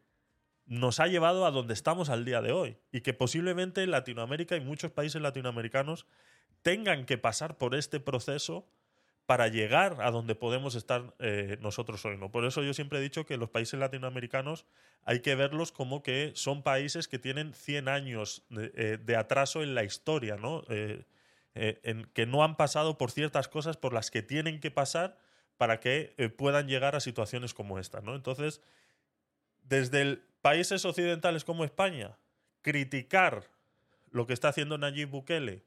nos 0.64 1.00
ha 1.00 1.06
llevado 1.06 1.46
a 1.46 1.50
donde 1.50 1.74
estamos 1.74 2.08
al 2.08 2.24
día 2.24 2.40
de 2.40 2.52
hoy. 2.52 2.78
Y 2.90 3.02
que 3.02 3.14
posiblemente 3.14 3.86
Latinoamérica 3.86 4.56
y 4.56 4.60
muchos 4.60 4.92
países 4.92 5.20
latinoamericanos 5.20 6.06
tengan 6.62 7.04
que 7.04 7.18
pasar 7.18 7.58
por 7.58 7.74
este 7.74 8.00
proceso 8.00 8.66
para 9.28 9.48
llegar 9.48 9.98
a 10.00 10.10
donde 10.10 10.34
podemos 10.34 10.74
estar 10.74 11.14
eh, 11.18 11.58
nosotros 11.60 12.02
hoy. 12.06 12.16
¿no? 12.16 12.30
Por 12.30 12.46
eso 12.46 12.62
yo 12.62 12.72
siempre 12.72 12.98
he 12.98 13.02
dicho 13.02 13.26
que 13.26 13.36
los 13.36 13.50
países 13.50 13.78
latinoamericanos 13.78 14.64
hay 15.04 15.20
que 15.20 15.34
verlos 15.34 15.70
como 15.70 16.02
que 16.02 16.32
son 16.34 16.62
países 16.62 17.08
que 17.08 17.18
tienen 17.18 17.52
100 17.52 17.88
años 17.90 18.46
de, 18.48 18.72
eh, 18.74 18.96
de 18.96 19.16
atraso 19.16 19.62
en 19.62 19.74
la 19.74 19.84
historia, 19.84 20.36
¿no? 20.36 20.64
Eh, 20.70 21.04
en 21.54 22.06
que 22.14 22.24
no 22.24 22.42
han 22.42 22.56
pasado 22.56 22.96
por 22.96 23.10
ciertas 23.10 23.48
cosas 23.48 23.76
por 23.76 23.92
las 23.92 24.10
que 24.10 24.22
tienen 24.22 24.60
que 24.60 24.70
pasar 24.70 25.18
para 25.58 25.78
que 25.78 26.14
puedan 26.38 26.66
llegar 26.66 26.96
a 26.96 27.00
situaciones 27.00 27.52
como 27.52 27.78
esta. 27.78 28.00
¿no? 28.00 28.14
Entonces, 28.14 28.62
desde 29.64 30.20
países 30.40 30.84
occidentales 30.84 31.44
como 31.44 31.64
España, 31.64 32.16
criticar 32.62 33.50
lo 34.10 34.26
que 34.26 34.32
está 34.34 34.48
haciendo 34.48 34.78
Nayib 34.78 35.10
Bukele, 35.10 35.64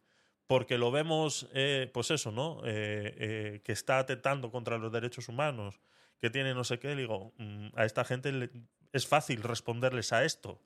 porque 0.51 0.77
lo 0.77 0.91
vemos, 0.91 1.47
eh, 1.53 1.89
pues 1.93 2.11
eso, 2.11 2.29
¿no? 2.29 2.59
Eh, 2.65 3.15
eh, 3.17 3.61
que 3.63 3.71
está 3.71 3.99
atentando 3.99 4.51
contra 4.51 4.77
los 4.77 4.91
derechos 4.91 5.29
humanos, 5.29 5.79
que 6.19 6.29
tiene 6.29 6.53
no 6.53 6.65
sé 6.65 6.77
qué, 6.77 6.93
digo, 6.93 7.31
mm, 7.37 7.67
a 7.73 7.85
esta 7.85 8.03
gente 8.03 8.33
le- 8.33 8.49
es 8.91 9.07
fácil 9.07 9.43
responderles 9.43 10.11
a 10.11 10.25
esto. 10.25 10.59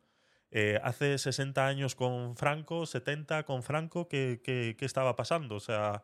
Eh, 0.50 0.80
hace 0.84 1.20
60 1.20 1.68
años 1.68 1.94
con 1.94 2.36
Franco, 2.36 2.88
70 2.88 3.44
con 3.44 3.62
Franco, 3.62 4.08
¿qué, 4.08 4.42
qué- 4.44 4.76
qué 4.76 4.86
estaba 4.86 5.16
pasando? 5.16 5.54
O 5.54 5.60
sea, 5.60 6.04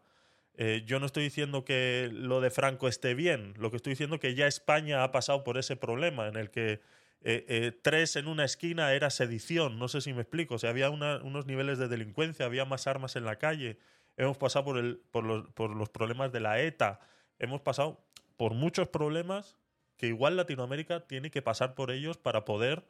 eh, 0.53 0.83
yo 0.85 0.99
no 0.99 1.07
estoy 1.07 1.23
diciendo 1.23 1.65
que 1.65 2.07
lo 2.13 2.39
de 2.39 2.51
Franco 2.51 2.87
esté 2.87 3.15
bien, 3.15 3.55
lo 3.57 3.71
que 3.71 3.77
estoy 3.77 3.93
diciendo 3.93 4.17
es 4.17 4.21
que 4.21 4.35
ya 4.35 4.45
España 4.45 5.03
ha 5.03 5.11
pasado 5.11 5.43
por 5.43 5.57
ese 5.57 5.75
problema 5.75 6.27
en 6.27 6.35
el 6.35 6.51
que 6.51 6.81
eh, 7.23 7.45
eh, 7.47 7.71
tres 7.81 8.15
en 8.15 8.27
una 8.27 8.45
esquina 8.45 8.93
era 8.93 9.09
sedición, 9.09 9.79
no 9.79 9.87
sé 9.87 10.01
si 10.01 10.13
me 10.13 10.21
explico, 10.21 10.55
o 10.55 10.59
sea, 10.59 10.71
había 10.71 10.89
unos 10.89 11.45
niveles 11.45 11.77
de 11.77 11.87
delincuencia, 11.87 12.45
había 12.45 12.65
más 12.65 12.87
armas 12.87 13.15
en 13.15 13.25
la 13.25 13.37
calle, 13.37 13.77
hemos 14.17 14.37
pasado 14.37 14.65
por 15.11 15.75
los 15.75 15.89
problemas 15.89 16.31
de 16.31 16.39
la 16.39 16.59
ETA, 16.59 16.99
hemos 17.39 17.61
pasado 17.61 18.03
por 18.37 18.53
muchos 18.53 18.87
problemas 18.87 19.55
que 19.97 20.07
igual 20.07 20.35
Latinoamérica 20.35 21.01
tiene 21.01 21.29
que 21.29 21.43
pasar 21.43 21.75
por 21.75 21.91
ellos 21.91 22.17
para 22.17 22.43
poder 22.43 22.83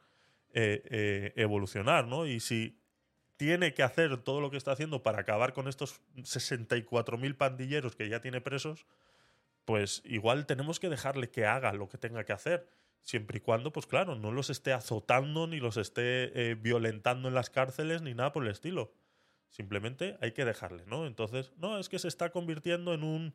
eh, 0.54 0.82
eh, 0.90 1.32
evolucionar, 1.36 2.06
¿no? 2.06 2.26
Y 2.26 2.40
si 2.40 2.78
tiene 3.36 3.74
que 3.74 3.82
hacer 3.82 4.18
todo 4.18 4.40
lo 4.40 4.50
que 4.50 4.56
está 4.56 4.72
haciendo 4.72 5.02
para 5.02 5.20
acabar 5.20 5.52
con 5.52 5.68
estos 5.68 6.00
64.000 6.16 7.36
pandilleros 7.36 7.96
que 7.96 8.08
ya 8.08 8.20
tiene 8.20 8.40
presos, 8.40 8.86
pues 9.64 10.02
igual 10.04 10.46
tenemos 10.46 10.80
que 10.80 10.88
dejarle 10.88 11.30
que 11.30 11.44
haga 11.46 11.72
lo 11.72 11.88
que 11.88 11.98
tenga 11.98 12.24
que 12.24 12.32
hacer, 12.32 12.66
siempre 13.02 13.38
y 13.38 13.40
cuando, 13.40 13.72
pues 13.72 13.86
claro, 13.86 14.14
no 14.14 14.32
los 14.32 14.50
esté 14.50 14.72
azotando 14.72 15.46
ni 15.46 15.58
los 15.58 15.76
esté 15.76 16.50
eh, 16.50 16.54
violentando 16.54 17.28
en 17.28 17.34
las 17.34 17.50
cárceles 17.50 18.02
ni 18.02 18.14
nada 18.14 18.32
por 18.32 18.44
el 18.44 18.50
estilo. 18.50 18.92
Simplemente 19.48 20.16
hay 20.20 20.32
que 20.32 20.44
dejarle, 20.44 20.86
¿no? 20.86 21.06
Entonces, 21.06 21.52
no, 21.58 21.78
es 21.78 21.88
que 21.88 21.98
se 21.98 22.08
está 22.08 22.30
convirtiendo 22.30 22.94
en 22.94 23.02
un, 23.02 23.34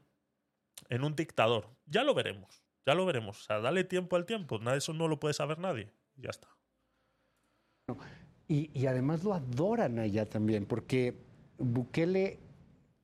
en 0.90 1.04
un 1.04 1.16
dictador. 1.16 1.70
Ya 1.86 2.04
lo 2.04 2.16
veremos, 2.16 2.64
ya 2.86 2.96
lo 2.96 3.06
veremos. 3.06 3.40
O 3.42 3.44
sea, 3.44 3.60
dale 3.60 3.84
tiempo 3.84 4.16
al 4.16 4.26
tiempo, 4.26 4.58
nada, 4.58 4.78
eso 4.78 4.94
no 4.94 5.08
lo 5.08 5.20
puede 5.20 5.34
saber 5.34 5.60
nadie. 5.60 5.92
Ya 6.16 6.32
está. 6.32 6.48
Y, 8.48 8.72
y 8.74 8.88
además 8.88 9.24
lo 9.24 9.34
adoran 9.34 10.00
allá 10.00 10.26
también, 10.26 10.66
porque 10.66 11.16
Bukele 11.58 12.40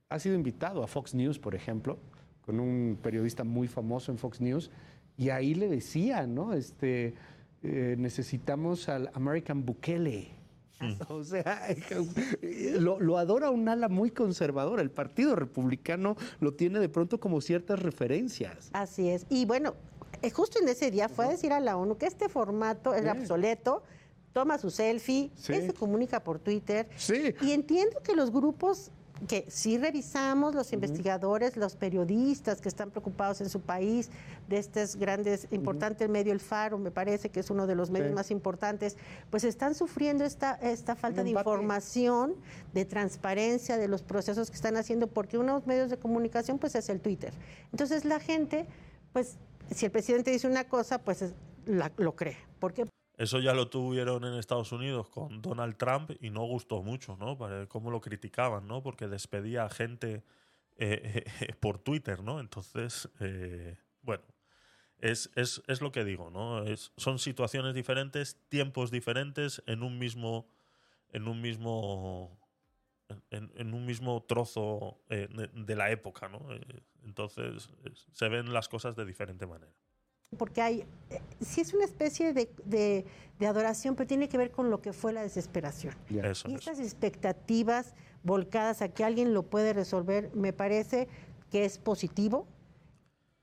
ha 0.08 0.18
sido 0.18 0.34
invitado 0.34 0.82
a 0.82 0.86
Fox 0.86 1.14
News, 1.14 1.38
por 1.38 1.54
ejemplo, 1.54 1.98
con 2.42 2.60
un 2.60 2.98
periodista 3.02 3.44
muy 3.44 3.68
famoso 3.68 4.10
en 4.12 4.18
Fox 4.18 4.40
News, 4.40 4.70
Y 5.16 5.30
ahí 5.30 5.54
le 5.54 5.68
decían, 5.68 6.34
¿no? 6.34 6.52
Este, 6.52 7.14
eh, 7.62 7.94
necesitamos 7.98 8.88
al 8.88 9.10
American 9.14 9.64
Bukele. 9.64 10.32
O 11.08 11.24
sea, 11.24 11.62
lo, 12.78 13.00
lo, 13.00 13.16
adora 13.16 13.50
un 13.50 13.68
ala 13.68 13.88
muy 13.88 14.10
conservadora. 14.10 14.82
El 14.82 14.90
Partido 14.90 15.34
Republicano 15.34 16.16
lo 16.40 16.52
tiene 16.52 16.78
de 16.78 16.90
pronto 16.90 17.18
como 17.18 17.40
ciertas 17.40 17.80
referencias. 17.80 18.68
Así 18.74 19.08
es. 19.08 19.24
Y 19.30 19.46
bueno, 19.46 19.74
eh, 20.20 20.30
justo 20.30 20.58
en 20.60 20.68
ese 20.68 20.90
día 20.90 21.08
fue 21.08 21.26
a 21.26 21.28
decir 21.28 21.52
a 21.52 21.60
la 21.60 21.76
ONU 21.76 21.96
que 21.96 22.06
este 22.06 22.28
formato 22.28 22.92
es 22.92 23.06
obsoleto, 23.10 23.82
toma 24.32 24.58
su 24.58 24.70
selfie, 24.70 25.30
él 25.48 25.66
se 25.66 25.72
comunica 25.72 26.22
por 26.22 26.38
Twitter. 26.38 26.88
Sí. 26.96 27.34
Y 27.40 27.52
entiendo 27.52 28.00
que 28.02 28.14
los 28.14 28.30
grupos 28.30 28.90
que 29.28 29.46
sí 29.48 29.78
revisamos, 29.78 30.54
los 30.54 30.72
investigadores, 30.72 31.56
los 31.56 31.76
periodistas 31.76 32.60
que 32.60 32.68
están 32.68 32.90
preocupados 32.90 33.40
en 33.40 33.48
su 33.48 33.60
país, 33.60 34.10
de 34.48 34.58
estos 34.58 34.96
grandes, 34.96 35.46
importantes 35.50 36.08
medio, 36.08 36.32
el 36.32 36.40
Faro, 36.40 36.78
me 36.78 36.90
parece 36.90 37.30
que 37.30 37.40
es 37.40 37.50
uno 37.50 37.66
de 37.66 37.74
los 37.74 37.90
medios 37.90 38.12
más 38.12 38.30
importantes, 38.30 38.96
pues 39.30 39.44
están 39.44 39.74
sufriendo 39.74 40.24
esta, 40.24 40.54
esta 40.54 40.96
falta 40.96 41.22
de 41.22 41.30
información, 41.30 42.34
de 42.72 42.84
transparencia 42.84 43.78
de 43.78 43.88
los 43.88 44.02
procesos 44.02 44.50
que 44.50 44.56
están 44.56 44.76
haciendo, 44.76 45.06
porque 45.06 45.38
unos 45.38 45.66
medios 45.66 45.90
de 45.90 45.96
comunicación, 45.96 46.58
pues 46.58 46.74
es 46.74 46.88
el 46.88 47.00
Twitter. 47.00 47.32
Entonces 47.72 48.04
la 48.04 48.20
gente, 48.20 48.66
pues 49.12 49.36
si 49.70 49.86
el 49.86 49.92
presidente 49.92 50.30
dice 50.30 50.46
una 50.46 50.64
cosa, 50.64 50.98
pues 50.98 51.24
lo 51.66 52.16
cree. 52.16 52.36
¿Por 52.58 52.74
qué? 52.74 52.84
Eso 53.16 53.38
ya 53.38 53.54
lo 53.54 53.68
tuvieron 53.68 54.24
en 54.24 54.34
Estados 54.34 54.72
Unidos 54.72 55.08
con 55.08 55.40
Donald 55.40 55.76
Trump 55.76 56.10
y 56.20 56.30
no 56.30 56.44
gustó 56.44 56.82
mucho, 56.82 57.16
¿no? 57.16 57.38
Para 57.38 57.66
cómo 57.68 57.90
lo 57.90 58.00
criticaban, 58.00 58.66
¿no? 58.66 58.82
Porque 58.82 59.06
despedía 59.06 59.64
a 59.64 59.70
gente 59.70 60.24
eh, 60.76 61.24
por 61.60 61.78
Twitter, 61.78 62.22
¿no? 62.22 62.40
Entonces, 62.40 63.08
eh, 63.20 63.76
bueno, 64.02 64.24
es, 64.98 65.30
es, 65.36 65.62
es, 65.68 65.80
lo 65.80 65.92
que 65.92 66.04
digo, 66.04 66.30
¿no? 66.30 66.64
Es, 66.64 66.92
son 66.96 67.20
situaciones 67.20 67.74
diferentes, 67.74 68.36
tiempos 68.48 68.90
diferentes 68.90 69.62
en 69.66 69.84
un 69.84 69.96
mismo, 69.98 70.48
en 71.10 71.28
un 71.28 71.40
mismo, 71.40 72.36
en, 73.30 73.74
un 73.74 73.86
mismo 73.86 74.24
trozo 74.24 74.98
eh, 75.08 75.28
de, 75.30 75.48
de, 75.52 75.76
la 75.76 75.92
época, 75.92 76.28
¿no? 76.28 76.48
Entonces, 77.04 77.70
se 78.12 78.28
ven 78.28 78.52
las 78.52 78.68
cosas 78.68 78.96
de 78.96 79.04
diferente 79.04 79.46
manera 79.46 79.72
porque 80.34 80.62
hay, 80.62 80.84
eh, 81.10 81.20
sí 81.40 81.60
es 81.60 81.74
una 81.74 81.84
especie 81.84 82.32
de, 82.32 82.48
de, 82.64 83.04
de, 83.38 83.46
adoración, 83.46 83.94
pero 83.94 84.06
tiene 84.06 84.28
que 84.28 84.38
ver 84.38 84.50
con 84.50 84.70
lo 84.70 84.80
que 84.80 84.92
fue 84.92 85.12
la 85.12 85.22
desesperación. 85.22 85.94
Eso, 86.22 86.48
y 86.48 86.54
estas 86.54 86.78
expectativas 86.78 87.94
volcadas 88.22 88.82
a 88.82 88.88
que 88.88 89.04
alguien 89.04 89.34
lo 89.34 89.42
puede 89.42 89.72
resolver, 89.72 90.30
me 90.34 90.52
parece 90.52 91.08
que 91.50 91.64
es 91.64 91.78
positivo, 91.78 92.46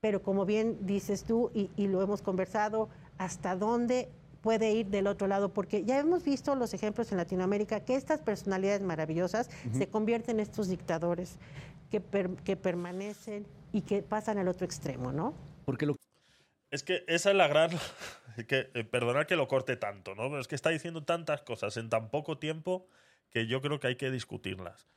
pero 0.00 0.22
como 0.22 0.44
bien 0.44 0.78
dices 0.86 1.24
tú, 1.24 1.50
y, 1.54 1.70
y 1.76 1.86
lo 1.86 2.02
hemos 2.02 2.22
conversado, 2.22 2.88
hasta 3.18 3.54
dónde 3.56 4.08
puede 4.42 4.72
ir 4.72 4.88
del 4.88 5.06
otro 5.06 5.28
lado, 5.28 5.52
porque 5.52 5.84
ya 5.84 5.98
hemos 5.98 6.24
visto 6.24 6.54
los 6.56 6.74
ejemplos 6.74 7.12
en 7.12 7.18
Latinoamérica 7.18 7.80
que 7.80 7.94
estas 7.94 8.20
personalidades 8.20 8.82
maravillosas 8.82 9.48
uh 9.48 9.68
-huh. 9.68 9.78
se 9.78 9.86
convierten 9.86 10.36
en 10.36 10.40
estos 10.40 10.68
dictadores 10.68 11.38
que, 11.90 12.00
per, 12.00 12.30
que 12.44 12.56
permanecen 12.56 13.46
y 13.72 13.82
que 13.82 14.02
pasan 14.02 14.38
al 14.38 14.48
otro 14.48 14.66
extremo, 14.66 15.12
¿no? 15.12 15.32
Porque 15.64 15.86
lo 15.86 15.94
es 16.72 16.82
que 16.82 17.04
esa 17.06 17.30
es 17.30 17.36
la 17.36 17.48
gran. 17.48 17.70
Que, 18.48 18.70
eh, 18.72 18.82
perdonad 18.82 19.26
que 19.26 19.36
lo 19.36 19.46
corte 19.46 19.76
tanto, 19.76 20.14
¿no? 20.14 20.30
Pero 20.30 20.40
es 20.40 20.48
que 20.48 20.54
está 20.54 20.70
diciendo 20.70 21.04
tantas 21.04 21.42
cosas 21.42 21.76
en 21.76 21.90
tan 21.90 22.08
poco 22.08 22.38
tiempo 22.38 22.88
que 23.28 23.46
yo 23.46 23.60
creo 23.60 23.78
que 23.78 23.88
hay 23.88 23.96
que 23.96 24.10
discutirlas. 24.10 24.88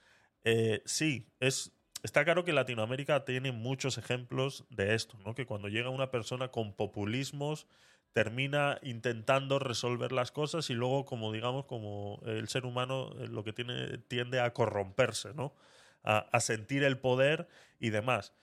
Eh, 0.46 0.82
sí, 0.86 1.28
es, 1.42 1.74
está 2.02 2.24
claro 2.24 2.46
que 2.46 2.54
Latinoamérica 2.54 3.26
tiene 3.26 3.52
muchos 3.52 3.98
ejemplos 3.98 4.64
de 4.70 4.96
esto, 4.96 5.18
¿no? 5.26 5.36
Que 5.36 5.46
cuando 5.46 5.68
llega 5.68 5.90
una 5.90 6.12
persona 6.12 6.48
con 6.48 6.72
populismos 6.72 7.68
termina 8.14 8.80
intentando 8.82 9.60
resolver 9.60 10.14
las 10.14 10.32
cosas 10.32 10.70
y 10.70 10.74
luego, 10.74 11.04
como 11.04 11.34
digamos, 11.34 11.66
como 11.66 12.22
el 12.26 12.48
ser 12.48 12.66
humano 12.66 13.12
eh, 13.20 13.28
lo 13.28 13.44
que 13.44 13.52
tiene 13.52 13.98
tiende 13.98 14.40
a 14.40 14.54
corromperse, 14.54 15.34
¿no? 15.34 15.54
A, 16.04 16.40
sentir 16.40 16.86
el 16.86 17.00
poder 17.00 17.50
y 17.82 17.90
demás. 17.90 18.34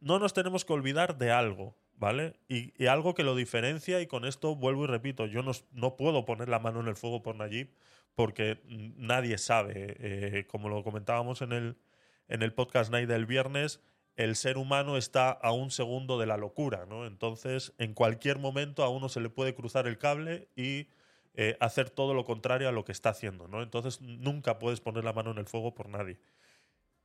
No 0.00 0.18
nos 0.18 0.34
tenemos 0.34 0.66
que 0.66 0.74
olvidar 0.74 1.16
de 1.16 1.30
algo, 1.30 1.76
¿vale? 2.02 2.34
Y, 2.48 2.86
algo 2.86 3.14
que 3.14 3.22
lo 3.22 3.36
diferencia, 3.36 4.00
y 4.00 4.08
con 4.08 4.24
esto 4.24 4.56
vuelvo 4.56 4.82
y 4.82 4.86
repito, 4.88 5.26
yo 5.26 5.44
no, 5.44 5.52
no, 5.70 5.96
puedo 5.96 6.24
poner 6.24 6.48
la 6.48 6.58
mano 6.58 6.80
en 6.80 6.88
el 6.88 6.96
fuego 6.96 7.22
por 7.22 7.36
Nayib 7.36 7.70
porque 8.16 8.60
nadie 8.66 9.38
sabe, 9.38 9.96
eh, 10.00 10.46
como 10.48 10.68
lo 10.68 10.82
comentábamos 10.82 11.42
en 11.42 11.52
el, 11.52 11.76
en 12.26 12.42
el 12.42 12.52
podcast 12.52 12.90
Night 12.90 13.08
del 13.08 13.24
viernes, 13.24 13.80
el 14.16 14.34
ser 14.34 14.58
humano 14.58 14.96
está 14.96 15.30
a 15.30 15.52
un 15.52 15.70
segundo 15.70 16.18
de 16.18 16.26
la 16.26 16.36
locura, 16.36 16.86
¿no? 16.86 17.06
Entonces, 17.06 17.72
en 17.78 17.94
cualquier 17.94 18.40
momento 18.40 18.82
a 18.82 18.88
uno 18.88 19.08
se 19.08 19.20
le 19.20 19.30
puede 19.30 19.54
cruzar 19.54 19.86
el 19.86 19.96
cable 19.96 20.48
y 20.56 20.88
eh, 21.34 21.56
hacer 21.60 21.88
todo 21.88 22.14
lo 22.14 22.24
contrario 22.24 22.68
a 22.68 22.72
lo 22.72 22.84
que 22.84 22.90
está 22.90 23.10
haciendo, 23.10 23.46
¿no? 23.46 23.62
Entonces, 23.62 24.00
nunca 24.00 24.58
puedes 24.58 24.80
poner 24.80 25.04
la 25.04 25.12
mano 25.12 25.30
en 25.30 25.38
el 25.38 25.46
fuego 25.46 25.72
por 25.72 25.88
nadie. 25.88 26.18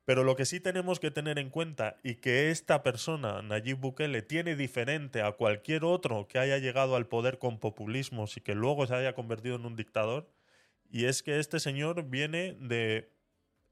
Pero 0.07 0.23
lo 0.23 0.37
que 0.37 0.45
sí 0.45 0.61
tenemos 0.61 1.01
que 1.01 1.11
tener 1.11 1.37
en 1.37 1.49
cuenta 1.49 1.97
y 2.01 2.15
que 2.15 2.49
esta 2.49 2.81
persona, 2.81 3.41
Nayib 3.41 3.79
Bukele, 3.79 4.21
tiene 4.21 4.55
diferente 4.55 5.21
a 5.21 5.33
cualquier 5.33 5.83
otro 5.83 6.29
que 6.29 6.39
haya 6.39 6.59
llegado 6.59 6.95
al 6.95 7.07
poder 7.07 7.39
con 7.39 7.59
populismos 7.59 8.37
y 8.37 8.39
que 8.39 8.55
luego 8.55 8.87
se 8.87 8.95
haya 8.95 9.15
convertido 9.15 9.57
en 9.57 9.65
un 9.65 9.75
dictador, 9.75 10.31
y 10.89 11.07
es 11.07 11.23
que 11.23 11.39
este 11.39 11.59
señor 11.59 12.03
viene 12.03 12.55
de 12.57 13.11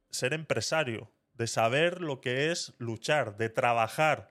ser 0.10 0.34
empresario, 0.34 1.10
de 1.36 1.48
saber 1.48 2.02
lo 2.02 2.20
que 2.20 2.52
es 2.52 2.74
luchar, 2.80 3.38
de 3.38 3.48
trabajar, 3.48 4.28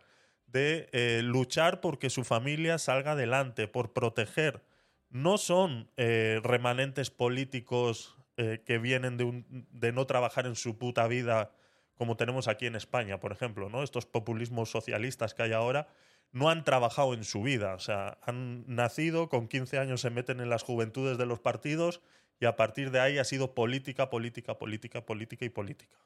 de 0.46 0.90
eh, 0.92 1.22
luchar 1.22 1.80
porque 1.80 2.10
su 2.10 2.22
familia 2.22 2.76
salga 2.76 3.12
adelante, 3.12 3.66
por 3.66 3.94
proteger. 3.94 4.62
No 5.08 5.38
son 5.38 5.90
eh, 5.96 6.38
remanentes 6.42 7.08
políticos 7.08 8.18
eh, 8.36 8.62
que 8.66 8.76
vienen 8.76 9.16
de, 9.16 9.92
no 9.92 10.04
trabajar 10.04 10.44
en 10.44 10.54
su 10.54 10.76
puta 10.76 11.06
vida 11.06 11.50
como 11.96 12.16
tenemos 12.16 12.48
aquí 12.48 12.66
en 12.66 12.76
España, 12.76 13.20
por 13.20 13.32
ejemplo, 13.32 13.68
¿no? 13.68 13.82
Estos 13.82 14.06
populismos 14.06 14.70
socialistas 14.70 15.34
que 15.34 15.42
hay 15.42 15.52
ahora 15.52 15.88
no 16.32 16.50
han 16.50 16.64
trabajado 16.64 17.14
en 17.14 17.24
su 17.24 17.42
vida, 17.42 17.74
o 17.74 17.78
sea, 17.78 18.18
han 18.22 18.64
nacido, 18.66 19.28
con 19.28 19.46
15 19.46 19.78
años 19.78 20.00
se 20.00 20.10
meten 20.10 20.40
en 20.40 20.50
las 20.50 20.64
juventudes 20.64 21.16
de 21.16 21.26
los 21.26 21.38
partidos 21.38 22.00
y 22.40 22.46
a 22.46 22.56
partir 22.56 22.90
de 22.90 23.00
ahí 23.00 23.18
ha 23.18 23.24
sido 23.24 23.54
política, 23.54 24.10
política, 24.10 24.58
política, 24.58 25.06
política 25.06 25.44
y 25.44 25.48
política. 25.50 25.96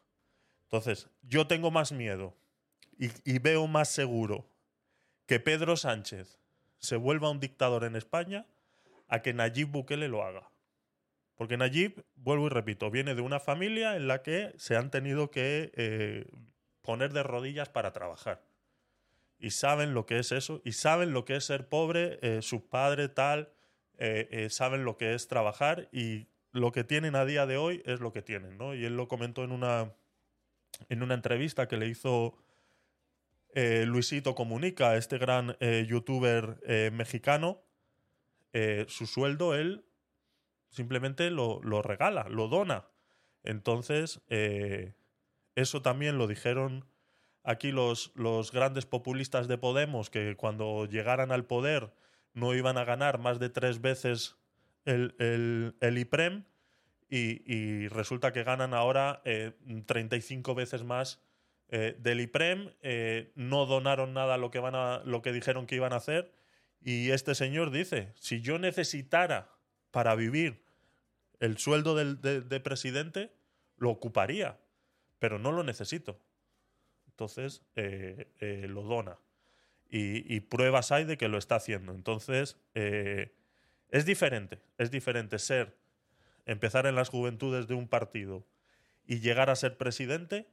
Entonces, 0.64 1.09
yo 1.22 1.47
tengo 1.47 1.70
más 1.70 1.93
miedo 1.93 2.36
y, 2.99 3.09
y 3.24 3.39
veo 3.39 3.66
más 3.66 3.89
seguro 3.89 4.47
que 5.26 5.41
Pedro 5.41 5.76
Sánchez 5.76 6.39
se 6.78 6.97
vuelva 6.97 7.30
un 7.30 7.41
dictador 7.41 7.84
en 7.84 7.97
España 7.97 8.47
a 9.09 9.22
que 9.22 9.32
Nayib 9.32 9.68
Bukele 9.68 10.09
lo 10.09 10.22
haga. 10.22 10.51
Porque 11.39 11.57
Nayib, 11.57 12.05
vuelvo 12.16 12.47
y 12.47 12.51
repito, 12.51 12.91
viene 12.91 13.14
de 13.14 13.22
una 13.22 13.41
familia 13.41 13.97
en 13.97 14.09
la 14.09 14.22
que 14.22 14.53
se 14.57 14.76
han 14.76 14.91
tenido 14.91 15.30
que 15.30 15.70
eh, 15.74 16.26
poner 16.82 17.12
de 17.12 17.22
rodillas 17.22 17.68
para 17.68 17.93
trabajar. 17.93 18.43
Y 19.39 19.51
saben 19.51 19.95
lo 19.95 20.05
que 20.05 20.18
es 20.18 20.32
eso, 20.32 20.61
y 20.64 20.72
saben 20.72 21.12
lo 21.12 21.24
que 21.24 21.36
es 21.36 21.45
ser 21.45 21.68
pobre, 21.68 22.18
eh, 22.22 22.43
su 22.43 22.68
padre 22.68 23.09
tal, 23.09 23.53
eh, 23.99 24.26
eh, 24.30 24.51
saben 24.51 24.84
lo 24.84 24.97
que 24.97 25.14
es 25.14 25.28
trabajar, 25.28 25.89
y 25.93 26.26
lo 26.51 26.72
que 26.72 26.82
tienen 26.82 27.14
a 27.14 27.24
día 27.24 27.47
de 27.47 27.57
hoy 27.57 27.82
es 27.84 28.01
lo 28.01 28.12
que 28.12 28.22
tienen, 28.22 28.59
¿no? 28.59 28.74
Y 28.74 28.84
él 28.84 28.97
lo 28.97 29.07
comentó 29.07 29.45
en 29.45 29.53
una, 29.53 29.93
en 30.89 31.03
una 31.05 31.14
entrevista 31.14 31.68
que 31.68 31.76
le 31.76 31.86
hizo 31.86 32.36
Luisito 33.55 34.34
Comunica, 34.34 34.97
este 34.97 35.18
gran 35.18 35.57
youtuber 35.86 36.61
mexicano. 36.93 37.61
su 38.86 39.07
sueldo, 39.07 39.57
él 39.57 39.84
simplemente 40.70 41.30
lo, 41.30 41.60
lo, 41.62 41.82
regala, 41.82 42.26
lo 42.28 42.48
dona. 42.48 42.86
Entonces, 43.42 44.20
eh, 44.28 44.94
eso 45.54 45.82
también 45.82 46.18
lo 46.18 46.26
dijeron 46.26 46.84
aquí 47.44 47.72
los, 47.72 48.12
los, 48.14 48.52
grandes 48.52 48.86
populistas 48.86 49.48
de 49.48 49.58
Podemos, 49.58 50.10
que 50.10 50.36
cuando 50.36 50.86
llegaran 50.86 51.32
al 51.32 51.46
poder 51.46 51.92
no 52.34 52.54
iban 52.54 52.78
a 52.78 52.84
ganar 52.84 53.18
más 53.18 53.38
de 53.38 53.48
tres 53.48 53.80
veces 53.80 54.36
el, 54.84 55.14
el, 55.18 55.76
el 55.80 55.98
IPREM 55.98 56.44
y, 57.10 57.88
resulta 57.88 58.32
que 58.32 58.44
ganan 58.44 58.74
ahora 58.74 59.22
eh, 59.24 59.52
35 59.86 60.54
veces 60.54 60.84
más 60.84 61.20
eh, 61.70 61.96
del 61.98 62.20
IPREM, 62.20 62.70
eh, 62.82 63.32
no 63.34 63.66
donaron 63.66 64.14
nada 64.14 64.36
lo 64.36 64.50
que, 64.50 64.58
van 64.58 64.74
a, 64.74 65.02
lo 65.04 65.22
que 65.22 65.32
dijeron 65.32 65.66
que 65.66 65.76
iban 65.76 65.92
a 65.92 65.96
hacer 65.96 66.32
y 66.80 67.10
este 67.10 67.34
señor 67.34 67.70
dice, 67.70 68.12
si 68.14 68.40
yo 68.40 68.58
necesitara 68.58 69.57
para 69.91 70.14
vivir 70.14 70.62
el 71.41 71.59
sueldo 71.59 71.95
del, 71.95 72.20
de, 72.20 72.41
de, 72.41 72.61
presidente, 72.61 73.32
lo 73.76 73.91
ocuparía, 73.91 74.59
pero 75.18 75.39
no 75.39 75.53
lo 75.53 75.62
necesito. 75.62 76.20
Entonces, 77.07 77.62
eh, 77.76 78.28
eh, 78.41 78.66
lo 78.68 78.82
dona. 78.82 79.18
Y, 79.89 80.34
y, 80.34 80.41
pruebas 80.41 80.93
hay 80.93 81.05
de 81.05 81.16
que 81.16 81.28
lo 81.28 81.39
está 81.39 81.57
haciendo. 81.57 81.93
Entonces, 81.93 82.57
eh, 82.74 83.34
es 83.91 84.05
diferente. 84.05 84.61
Es 84.76 84.91
diferente 84.91 85.39
ser, 85.39 85.76
empezar 86.47 86.86
en 86.86 86.95
las 86.95 87.09
juventudes 87.09 87.66
de 87.66 87.74
un 87.74 87.89
partido 87.89 88.45
y 89.07 89.20
llegar 89.20 89.51
a 89.51 89.57
ser 89.57 89.78
presidente 89.78 90.47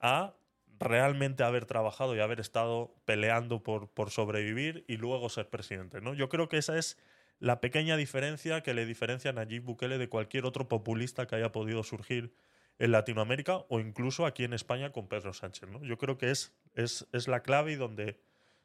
a 0.00 0.34
realmente 0.78 1.44
haber 1.44 1.66
trabajado 1.66 2.16
y 2.16 2.20
haber 2.20 2.40
estado 2.40 2.94
peleando 3.04 3.62
por, 3.62 3.88
por 3.90 4.10
sobrevivir 4.10 4.84
y 4.88 4.96
luego 4.96 5.28
ser 5.28 5.48
presidente. 5.50 6.00
¿no? 6.00 6.14
Yo 6.14 6.28
creo 6.30 6.48
que 6.48 6.56
esa 6.56 6.78
es 6.78 6.98
la 7.40 7.60
pequeña 7.60 7.96
diferencia 7.96 8.62
que 8.62 8.74
le 8.74 8.86
diferencia 8.86 9.30
a 9.30 9.32
Nayib 9.32 9.64
Bukele 9.64 9.98
de 9.98 10.08
cualquier 10.08 10.44
otro 10.44 10.68
populista 10.68 11.26
que 11.26 11.36
haya 11.36 11.50
podido 11.50 11.82
surgir 11.82 12.34
en 12.78 12.92
Latinoamérica 12.92 13.64
o 13.68 13.80
incluso 13.80 14.26
aquí 14.26 14.44
en 14.44 14.52
España 14.52 14.92
con 14.92 15.08
Pedro 15.08 15.32
Sánchez. 15.32 15.68
¿no? 15.68 15.82
Yo 15.82 15.98
creo 15.98 16.18
que 16.18 16.30
es, 16.30 16.52
es, 16.74 17.08
es 17.12 17.28
la 17.28 17.42
clave 17.42 17.72
y 17.72 17.76
donde, 17.76 18.20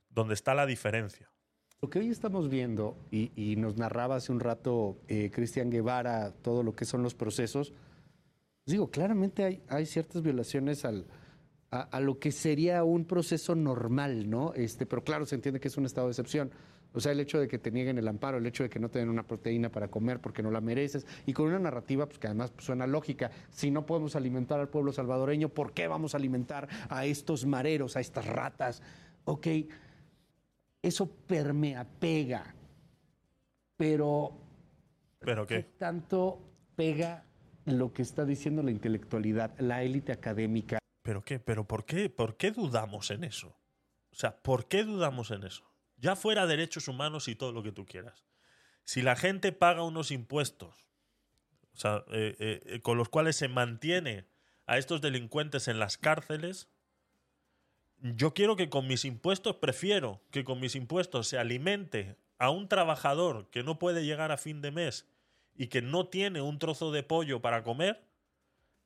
donde 0.09 0.33
está 0.33 0.53
la 0.53 0.65
diferencia. 0.65 1.31
Lo 1.81 1.89
que 1.89 1.99
hoy 1.99 2.09
estamos 2.09 2.49
viendo, 2.49 2.97
y, 3.11 3.31
y 3.35 3.55
nos 3.57 3.77
narraba 3.77 4.15
hace 4.17 4.31
un 4.31 4.39
rato 4.39 4.97
eh, 5.07 5.31
Cristian 5.31 5.69
Guevara 5.69 6.33
todo 6.41 6.63
lo 6.63 6.75
que 6.75 6.85
son 6.85 7.03
los 7.03 7.13
procesos, 7.13 7.71
pues 8.63 8.71
digo, 8.71 8.89
claramente 8.89 9.43
hay, 9.43 9.63
hay 9.69 9.85
ciertas 9.85 10.21
violaciones 10.21 10.85
al, 10.85 11.05
a, 11.71 11.81
a 11.81 11.99
lo 11.99 12.19
que 12.19 12.31
sería 12.31 12.83
un 12.83 13.05
proceso 13.05 13.55
normal, 13.55 14.29
¿no? 14.29 14.53
Este, 14.53 14.85
pero 14.85 15.03
claro, 15.03 15.25
se 15.25 15.35
entiende 15.35 15.59
que 15.59 15.67
es 15.67 15.77
un 15.77 15.85
estado 15.85 16.07
de 16.07 16.11
excepción. 16.11 16.51
O 16.95 17.01
sea, 17.01 17.11
el 17.11 17.19
hecho 17.19 17.39
de 17.39 17.47
que 17.47 17.59
te 17.59 17.71
nieguen 17.71 17.97
el 17.97 18.07
amparo, 18.07 18.37
el 18.37 18.45
hecho 18.45 18.63
de 18.63 18.69
que 18.69 18.79
no 18.79 18.89
te 18.89 18.99
den 18.99 19.09
una 19.09 19.23
proteína 19.23 19.69
para 19.69 19.89
comer 19.89 20.21
porque 20.21 20.41
no 20.41 20.49
la 20.49 20.61
mereces, 20.61 21.05
y 21.25 21.33
con 21.33 21.47
una 21.47 21.59
narrativa 21.59 22.05
pues, 22.05 22.17
que 22.19 22.27
además 22.27 22.51
pues, 22.51 22.65
suena 22.65 22.87
lógica. 22.87 23.29
Si 23.51 23.69
no 23.69 23.85
podemos 23.85 24.15
alimentar 24.15 24.59
al 24.59 24.69
pueblo 24.69 24.93
salvadoreño, 24.93 25.49
¿por 25.49 25.73
qué 25.73 25.87
vamos 25.87 26.13
a 26.13 26.17
alimentar 26.17 26.69
a 26.89 27.05
estos 27.05 27.45
mareros, 27.45 27.97
a 27.97 27.99
estas 27.99 28.25
ratas? 28.25 28.81
Ok, 29.25 29.47
eso 30.81 31.09
permea, 31.27 31.85
pega, 31.99 32.55
pero 33.75 34.31
¿Pero 35.19 35.45
¿qué 35.45 35.63
qué? 35.63 35.69
tanto 35.77 36.39
pega 36.75 37.25
lo 37.65 37.91
que 37.91 38.03
está 38.03 38.23
diciendo 38.23 38.63
la 38.63 38.71
intelectualidad, 38.71 39.59
la 39.59 39.83
élite 39.83 40.11
académica? 40.11 40.79
¿Pero 41.01 41.23
qué? 41.23 41.39
¿Pero 41.39 41.67
por 41.67 41.85
qué? 41.85 42.09
¿Por 42.09 42.37
qué 42.37 42.51
dudamos 42.51 43.11
en 43.11 43.23
eso? 43.23 43.57
O 44.11 44.15
sea, 44.15 44.41
¿por 44.41 44.67
qué 44.67 44.83
dudamos 44.83 45.31
en 45.31 45.43
eso? 45.43 45.74
Ya 45.97 46.15
fuera 46.15 46.45
derechos 46.47 46.87
humanos 46.87 47.27
y 47.27 47.35
todo 47.35 47.51
lo 47.51 47.63
que 47.63 47.71
tú 47.71 47.85
quieras. 47.85 48.25
Si 48.83 49.01
la 49.01 49.15
gente 49.15 49.51
paga 49.51 49.83
unos 49.83 50.11
impuestos, 50.11 50.75
o 51.73 51.77
sea, 51.77 52.05
eh, 52.11 52.35
eh, 52.39 52.61
eh, 52.65 52.81
con 52.81 52.97
los 52.97 53.09
cuales 53.09 53.35
se 53.35 53.47
mantiene 53.47 54.25
a 54.65 54.77
estos 54.77 55.01
delincuentes 55.01 55.67
en 55.67 55.79
las 55.79 55.97
cárceles, 55.97 56.69
yo 57.99 58.33
quiero 58.33 58.55
que 58.55 58.69
con 58.69 58.87
mis 58.87 59.05
impuestos, 59.05 59.55
prefiero 59.55 60.21
que 60.31 60.43
con 60.43 60.59
mis 60.59 60.75
impuestos 60.75 61.27
se 61.27 61.37
alimente 61.37 62.17
a 62.37 62.49
un 62.49 62.67
trabajador 62.67 63.49
que 63.49 63.63
no 63.63 63.79
puede 63.79 64.05
llegar 64.05 64.31
a 64.31 64.37
fin 64.37 64.61
de 64.61 64.71
mes 64.71 65.07
y 65.55 65.67
que 65.67 65.81
no 65.81 66.07
tiene 66.07 66.41
un 66.41 66.59
trozo 66.59 66.91
de 66.91 67.03
pollo 67.03 67.41
para 67.41 67.63
comer, 67.63 68.05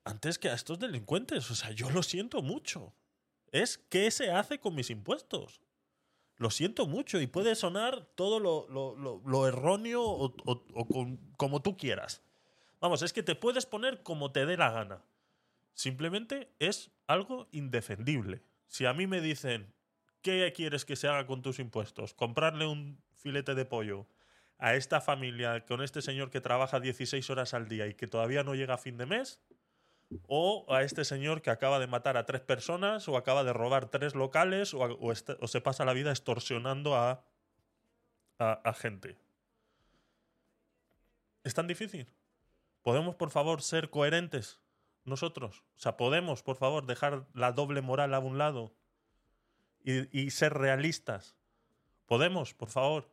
antes 0.04 0.40
que 0.40 0.50
a 0.50 0.54
estos 0.54 0.80
delincuentes. 0.80 1.50
O 1.52 1.56
sea, 1.56 1.72
yo 1.72 1.90
lo 1.90 2.04
siento 2.04 2.42
mucho. 2.42 2.94
Es 3.52 3.78
qué 3.78 4.10
se 4.12 4.32
hace 4.32 4.60
con 4.60 4.76
mis 4.76 4.90
impuestos. 4.90 5.62
Lo 6.40 6.50
siento 6.50 6.88
mucho 6.88 7.20
y 7.22 7.28
puede 7.28 7.54
sonar 7.54 8.08
todo 8.16 8.40
lo, 8.40 8.66
lo- 8.70 9.22
lo- 9.26 9.48
erróneo 9.48 10.02
o, 10.02 10.34
o- 10.46 10.66
o 10.74 10.88
con- 10.88 11.18
como 11.38 11.62
tú 11.62 11.78
quieras. 11.78 12.24
Vamos, 12.80 13.02
es 13.04 13.14
que 13.14 13.22
te 13.24 13.36
puedes 13.36 13.66
poner 13.66 14.02
como 14.04 14.32
te 14.32 14.46
dé 14.46 14.56
la 14.58 14.72
gana. 14.72 15.04
Simplemente 15.74 16.50
es 16.60 16.92
algo 17.08 17.48
indefendible. 17.52 18.42
Si 18.68 18.86
a 18.86 18.94
mí 18.94 19.06
me 19.06 19.20
dicen, 19.22 19.74
¿qué 20.22 20.52
quieres 20.56 20.86
que 20.86 20.96
se 20.96 21.08
haga 21.10 21.28
con 21.28 21.42
tus 21.42 21.60
impuestos? 21.60 22.14
¿Comprarle 22.14 22.66
un 22.68 23.02
filete 23.18 23.54
de 23.54 23.66
pollo 23.66 24.08
a 24.58 24.76
esta 24.76 25.02
familia 25.02 25.66
con 25.66 25.82
este 25.82 26.02
señor 26.02 26.30
que 26.30 26.42
trabaja 26.42 26.80
16 26.80 27.30
horas 27.30 27.54
al 27.54 27.68
día 27.68 27.88
y 27.88 27.96
que 27.96 28.08
todavía 28.08 28.44
no 28.44 28.56
llega 28.56 28.76
a 28.76 28.78
fin 28.78 28.98
de 28.98 29.06
mes? 29.06 29.40
O 30.28 30.66
a 30.70 30.84
este 30.84 31.06
señor 31.06 31.42
que 31.42 31.52
acaba 31.52 31.80
de 31.80 31.88
matar 31.88 32.18
a 32.18 32.26
tres 32.26 32.42
personas 32.42 33.08
o 33.08 33.18
acaba 33.18 33.44
de 33.44 33.54
robar 33.54 33.90
tres 33.90 34.16
locales 34.16 34.74
o, 34.74 35.12
este- 35.12 35.36
se 35.48 35.62
pasa 35.62 35.86
la 35.86 35.94
vida 35.94 36.10
extorsionando 36.12 36.96
a, 36.96 37.24
a, 38.40 38.74
gente. 38.74 39.18
¿Es 41.44 41.54
tan 41.54 41.68
difícil? 41.68 42.12
¿Podemos, 42.82 43.16
por 43.16 43.30
favor, 43.30 43.62
ser 43.62 43.90
coherentes 43.90 44.60
nosotros? 45.06 45.64
O 45.76 45.80
sea, 45.80 45.98
¿podemos, 45.98 46.44
por 46.44 46.56
favor, 46.56 46.86
dejar 46.86 47.28
la 47.34 47.52
doble 47.52 47.82
moral 47.82 48.14
a 48.14 48.20
un 48.20 48.38
lado 48.38 48.74
y, 49.84 50.18
y 50.18 50.32
ser 50.32 50.54
realistas? 50.54 51.36
¿Podemos, 52.06 52.54
por 52.54 52.70
favor? 52.70 53.12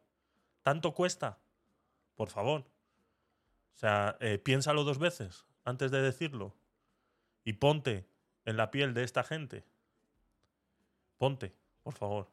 ¿Tanto 0.63 0.95
cuesta? 0.95 1.39
Por 2.15 2.31
favor. 2.31 2.63
O 3.75 3.79
sea, 3.79 4.17
eh, 4.21 4.39
piénsalo 4.39 4.85
dos 4.85 4.99
veces 4.99 5.45
antes 5.65 5.91
de 5.91 6.01
decirlo 6.01 6.55
y 7.47 7.55
ponte 7.55 8.05
en 8.45 8.57
la 8.57 8.73
piel 8.73 8.93
de 8.93 9.05
esta 9.05 9.23
gente. 9.23 9.65
Ponte, 11.17 11.55
por 11.85 11.95
favor. 11.95 12.29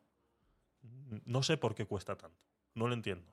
No 1.23 1.43
sé 1.43 1.55
por 1.55 1.75
qué 1.75 1.85
cuesta 1.85 2.17
tanto. 2.17 2.43
No 2.73 2.87
lo 2.87 2.95
entiendo. 2.95 3.31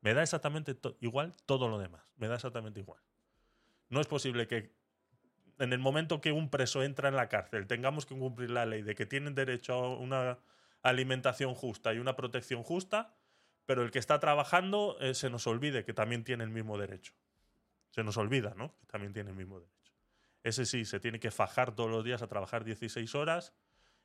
Me 0.00 0.14
da 0.14 0.22
exactamente 0.22 0.74
igual 1.00 1.36
todo 1.44 1.68
lo 1.68 1.78
demás. 1.78 2.02
Me 2.16 2.26
da 2.26 2.36
exactamente 2.36 2.80
igual. 2.80 3.00
No 3.90 4.00
es 4.00 4.06
posible 4.06 4.48
que 4.48 4.72
en 5.58 5.74
el 5.74 5.78
momento 5.78 6.22
que 6.22 6.32
un 6.32 6.48
preso 6.48 6.82
entra 6.82 7.10
en 7.10 7.16
la 7.16 7.28
cárcel 7.28 7.66
tengamos 7.66 8.06
que 8.06 8.16
cumplir 8.16 8.50
la 8.50 8.64
ley 8.64 8.80
de 8.80 8.94
que 8.94 9.04
tienen 9.04 9.34
derecho 9.34 9.74
a 9.74 9.98
una 9.98 10.38
alimentación 10.82 11.54
justa 11.54 11.92
y 11.92 11.98
una 11.98 12.16
protección 12.16 12.62
justa, 12.62 13.14
pero 13.66 13.82
el 13.82 13.90
que 13.90 13.98
está 13.98 14.18
trabajando 14.20 14.96
eh, 15.00 15.12
se 15.12 15.28
nos 15.28 15.46
olvide 15.46 15.84
que 15.84 15.92
también 15.92 16.24
tiene 16.24 16.44
el 16.44 16.50
mismo 16.50 16.78
derecho. 16.78 17.12
Se 17.90 18.02
nos 18.04 18.16
olvida, 18.16 18.54
¿no? 18.56 18.74
Que 18.78 18.86
también 18.86 19.12
tiene 19.12 19.30
el 19.30 19.36
mismo 19.36 19.60
derecho. 19.60 19.79
Ese 20.42 20.64
sí, 20.64 20.84
se 20.84 21.00
tiene 21.00 21.20
que 21.20 21.30
fajar 21.30 21.74
todos 21.74 21.90
los 21.90 22.04
días 22.04 22.22
a 22.22 22.26
trabajar 22.26 22.64
16 22.64 23.14
horas, 23.14 23.52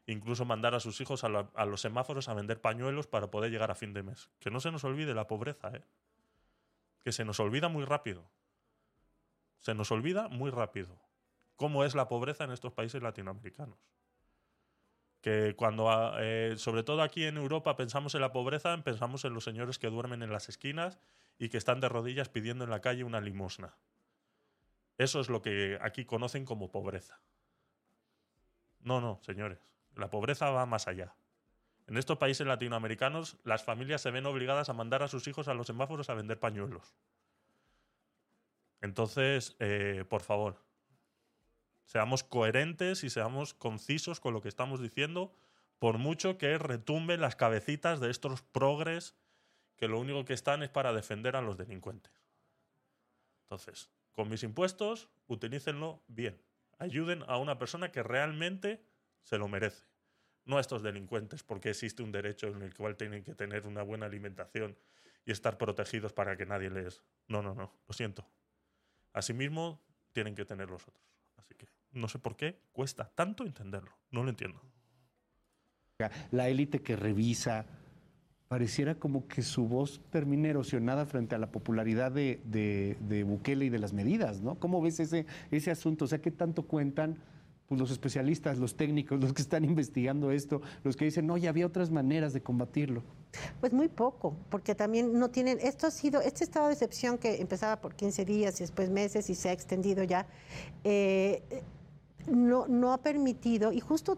incluso 0.05 0.45
mandar 0.45 0.75
a 0.75 0.79
sus 0.79 0.99
hijos 1.01 1.23
a, 1.23 1.29
los 1.29 1.81
semáforos 1.81 2.27
a 2.27 2.33
vender 2.33 2.61
pañuelos 2.61 3.07
para 3.07 3.31
poder 3.31 3.51
llegar 3.51 3.71
a 3.71 3.75
fin 3.75 3.93
de 3.93 4.03
mes. 4.03 4.29
Que 4.39 4.51
no 4.51 4.59
se 4.59 4.71
nos 4.71 4.83
olvide 4.83 5.13
la 5.13 5.27
pobreza, 5.27 5.69
¿eh? 5.73 5.83
Que 7.01 7.11
se 7.11 7.23
nos 7.23 7.39
olvida 7.39 7.69
muy 7.69 7.85
rápido. 7.85 8.29
Se 9.59 9.73
nos 9.73 9.91
olvida 9.91 10.27
muy 10.27 10.51
rápido 10.51 10.99
cómo 11.55 11.83
es 11.85 11.95
la 11.95 12.07
pobreza 12.07 12.43
en 12.43 12.51
estos 12.51 12.73
países 12.73 13.01
latinoamericanos. 13.01 13.79
Que 15.21 15.55
cuando, 15.55 15.89
ah, 15.89 16.17
eh, 16.19 16.55
sobre 16.57 16.83
todo 16.83 17.01
aquí 17.01 17.23
en 17.23 17.37
Europa, 17.37 17.75
pensamos 17.75 18.13
en 18.13 18.21
la 18.21 18.31
pobreza, 18.31 18.77
pensamos 18.83 19.25
en 19.25 19.33
los 19.33 19.43
señores 19.43 19.79
que 19.79 19.89
duermen 19.89 20.21
en 20.21 20.31
las 20.31 20.49
esquinas 20.49 20.99
y 21.39 21.49
que 21.49 21.57
están 21.57 21.79
de 21.79 21.89
rodillas 21.89 22.29
pidiendo 22.29 22.63
en 22.63 22.69
la 22.69 22.81
calle 22.81 23.03
una 23.03 23.21
limosna. 23.21 23.75
Eso 24.97 25.19
es 25.19 25.29
lo 25.29 25.41
que 25.41 25.77
aquí 25.81 26.05
conocen 26.05 26.45
como 26.45 26.71
pobreza. 26.71 27.19
No, 28.79 29.01
no, 29.01 29.19
señores. 29.23 29.59
La 29.95 30.09
pobreza 30.09 30.49
va 30.51 30.65
más 30.65 30.87
allá. 30.87 31.15
En 31.87 31.97
estos 31.97 32.17
países 32.17 32.47
latinoamericanos, 32.47 33.37
las 33.43 33.63
familias 33.63 34.01
se 34.01 34.11
ven 34.11 34.25
obligadas 34.25 34.69
a 34.69 34.73
mandar 34.73 35.03
a 35.03 35.07
sus 35.07 35.27
hijos 35.27 35.47
a 35.47 35.53
los 35.53 35.67
semáforos 35.67 36.09
a 36.09 36.15
vender 36.15 36.39
pañuelos. 36.39 36.95
Entonces, 38.81 39.55
eh, 39.59 40.05
por 40.09 40.21
favor, 40.21 40.63
seamos 41.85 42.23
coherentes 42.23 43.03
y 43.03 43.09
seamos 43.09 43.53
concisos 43.53 44.19
con 44.19 44.33
lo 44.33 44.41
que 44.41 44.49
estamos 44.49 44.81
diciendo, 44.81 45.33
por 45.79 45.97
mucho 45.97 46.37
que 46.37 46.57
retumben 46.57 47.21
las 47.21 47.35
cabecitas 47.35 47.99
de 47.99 48.09
estos 48.09 48.41
progres 48.41 49.15
que 49.77 49.87
lo 49.87 49.99
único 49.99 50.25
que 50.25 50.33
están 50.33 50.63
es 50.63 50.69
para 50.69 50.93
defender 50.93 51.35
a 51.35 51.41
los 51.41 51.57
delincuentes. 51.57 52.13
Entonces, 53.43 53.89
con 54.15 54.29
mis 54.29 54.43
impuestos, 54.43 55.09
utilícenlo 55.27 56.01
bien. 56.07 56.41
Ayuden 56.79 57.23
a 57.27 57.37
una 57.37 57.57
persona 57.57 57.91
que 57.91 58.01
realmente 58.01 58.83
se 59.21 59.37
lo 59.37 59.47
merece. 59.47 59.85
No 60.45 60.57
a 60.57 60.61
estos 60.61 60.83
delincuentes, 60.83 61.43
porque 61.43 61.69
existe 61.69 62.03
un 62.03 62.11
derecho 62.11 62.47
en 62.47 62.61
el 62.61 62.73
cual 62.73 62.95
tienen 62.95 63.23
que 63.23 63.35
tener 63.35 63.65
una 63.65 63.83
buena 63.83 64.05
alimentación 64.05 64.77
y 65.25 65.31
estar 65.31 65.57
protegidos 65.57 66.13
para 66.13 66.37
que 66.37 66.45
nadie 66.45 66.69
les... 66.69 67.03
No, 67.27 67.41
no, 67.41 67.55
no, 67.55 67.73
lo 67.87 67.93
siento. 67.93 68.27
Asimismo, 69.11 69.81
tienen 70.13 70.35
que 70.35 70.45
tener 70.45 70.69
los 70.69 70.87
otros. 70.87 71.03
Así 71.37 71.55
que 71.55 71.67
no 71.91 72.07
sé 72.07 72.19
por 72.19 72.37
qué 72.37 72.59
cuesta 72.71 73.09
tanto 73.15 73.43
entenderlo. 73.43 73.97
No 74.11 74.23
lo 74.23 74.29
entiendo. 74.29 74.61
La 76.31 76.49
élite 76.49 76.81
que 76.81 76.95
revisa, 76.95 77.65
pareciera 78.47 78.95
como 78.95 79.27
que 79.27 79.41
su 79.41 79.67
voz 79.67 80.01
termina 80.11 80.47
erosionada 80.49 81.05
frente 81.05 81.35
a 81.35 81.39
la 81.39 81.51
popularidad 81.51 82.11
de, 82.11 82.39
de- 82.45 83.23
Bukele 83.23 83.65
y 83.65 83.69
de 83.69 83.79
las 83.79 83.93
medidas, 83.93 84.41
¿no? 84.41 84.55
¿Cómo 84.55 84.81
ves 84.81 84.99
ese, 84.99 85.25
ese 85.51 85.71
asunto? 85.71 86.05
O 86.05 86.07
sea, 86.07 86.19
¿qué 86.21 86.29
tanto 86.31 86.63
cuentan 86.63 87.17
pues, 87.67 87.79
los 87.79 87.89
especialistas, 87.89 88.59
los 88.59 88.75
técnicos, 88.75 89.19
los 89.19 89.33
que 89.33 89.41
están 89.41 89.65
investigando 89.65 90.29
esto, 90.29 90.61
los 90.83 90.95
que 90.95 91.05
dicen, 91.05 91.25
no, 91.25 91.37
ya 91.37 91.49
había 91.49 91.65
otras 91.65 91.89
maneras 91.89 92.33
de 92.33 92.41
combatirlo? 92.41 93.01
Pues 93.59 93.73
muy 93.73 93.87
poco, 93.89 94.35
porque 94.49 94.75
también 94.75 95.17
no 95.17 95.29
tienen, 95.29 95.57
esto 95.59 95.87
ha 95.87 95.91
sido, 95.91 96.21
este 96.21 96.43
estado 96.43 96.67
de 96.67 96.73
excepción 96.73 97.17
que 97.17 97.41
empezaba 97.41 97.81
por 97.81 97.95
15 97.95 98.25
días 98.25 98.59
y 98.61 98.63
después 98.63 98.91
meses 98.91 99.29
y 99.29 99.35
se 99.35 99.49
ha 99.49 99.53
extendido 99.53 100.03
ya, 100.03 100.27
eh, 100.83 101.41
no, 102.31 102.67
no 102.67 102.93
ha 102.93 102.99
permitido, 102.99 103.71
y 103.71 103.79
justo 103.79 104.17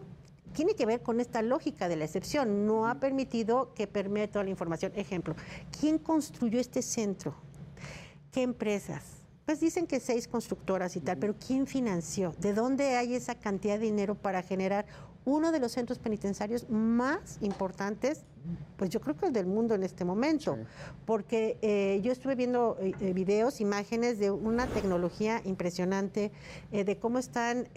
tiene 0.58 0.74
que 0.74 0.86
ver 0.86 1.02
con 1.02 1.20
esta 1.20 1.40
lógica 1.40 1.88
de 1.88 1.94
la 1.94 2.04
excepción, 2.04 2.66
no 2.66 2.88
ha 2.88 2.96
permitido 2.98 3.72
que 3.74 3.86
permee 3.86 4.26
toda 4.26 4.42
la 4.42 4.50
información. 4.50 4.90
Ejemplo, 4.96 5.36
¿quién 5.78 5.98
construyó 5.98 6.58
este 6.58 6.82
centro? 6.82 7.32
¿Qué 8.32 8.42
empresas? 8.42 9.04
Pues 9.46 9.60
dicen 9.60 9.86
que 9.86 10.00
seis 10.00 10.26
constructoras 10.26 10.96
y 10.96 11.00
tal, 11.00 11.16
pero 11.18 11.36
¿quién 11.38 11.68
financió? 11.68 12.34
¿De 12.40 12.54
dónde 12.54 12.96
hay 12.96 13.14
esa 13.14 13.36
cantidad 13.36 13.78
de 13.78 13.84
dinero 13.84 14.16
para 14.16 14.42
generar 14.42 14.84
uno 15.24 15.52
de 15.52 15.60
los 15.60 15.70
centros 15.70 16.00
penitenciarios 16.00 16.68
más 16.68 17.38
importantes, 17.40 18.24
pues 18.76 18.90
yo 18.90 19.00
creo 19.00 19.16
que 19.16 19.26
el 19.26 19.32
del 19.32 19.46
mundo 19.46 19.74
en 19.76 19.84
este 19.84 20.04
momento, 20.04 20.56
porque 21.04 21.56
eh, 21.62 22.00
yo 22.02 22.10
estuve 22.10 22.34
viendo 22.34 22.78
eh, 22.80 22.94
eh, 23.00 23.12
videos, 23.12 23.60
imágenes 23.60 24.18
de 24.18 24.30
una 24.32 24.66
tecnología 24.66 25.40
impresionante, 25.44 26.32
eh, 26.72 26.82
de 26.82 26.98
cómo 26.98 27.18
están 27.20 27.68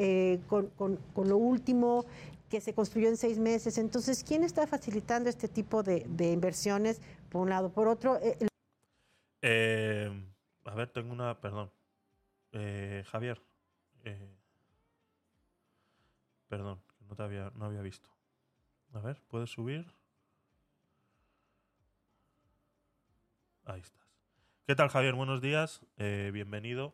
con, 0.47 0.67
con- 0.77 0.97
con 1.13 1.29
lo 1.29 1.37
último 1.37 2.05
que 2.51 2.61
se 2.61 2.75
construyó 2.75 3.07
en 3.07 3.17
seis 3.17 3.39
meses. 3.39 3.77
Entonces, 3.77 4.23
¿quién 4.23 4.43
está 4.43 4.67
facilitando 4.67 5.29
este 5.29 5.47
tipo 5.47 5.81
de, 5.81 6.05
inversiones? 6.31 7.01
Por 7.29 7.41
un 7.41 7.49
lado. 7.49 7.71
Por 7.71 7.87
otro, 7.87 8.19
eh, 8.21 8.37
Eh, 9.41 10.11
a 10.65 10.75
ver, 10.75 10.89
tengo 10.89 11.11
una. 11.13 11.39
Perdón. 11.39 11.71
Eh, 12.51 13.03
Javier. 13.07 13.41
perdón, 16.49 16.81
no 17.07 17.23
había, 17.23 17.49
no 17.55 17.65
había 17.65 17.81
visto. 17.81 18.09
A 18.93 18.99
ver, 18.99 19.21
¿puedes 19.29 19.49
subir? 19.49 19.87
Ahí 23.63 23.79
estás. 23.79 24.05
¿Qué 24.67 24.75
tal, 24.75 24.89
Javier? 24.89 25.13
Buenos 25.13 25.39
días. 25.41 25.81
bienvenido. 25.97 26.93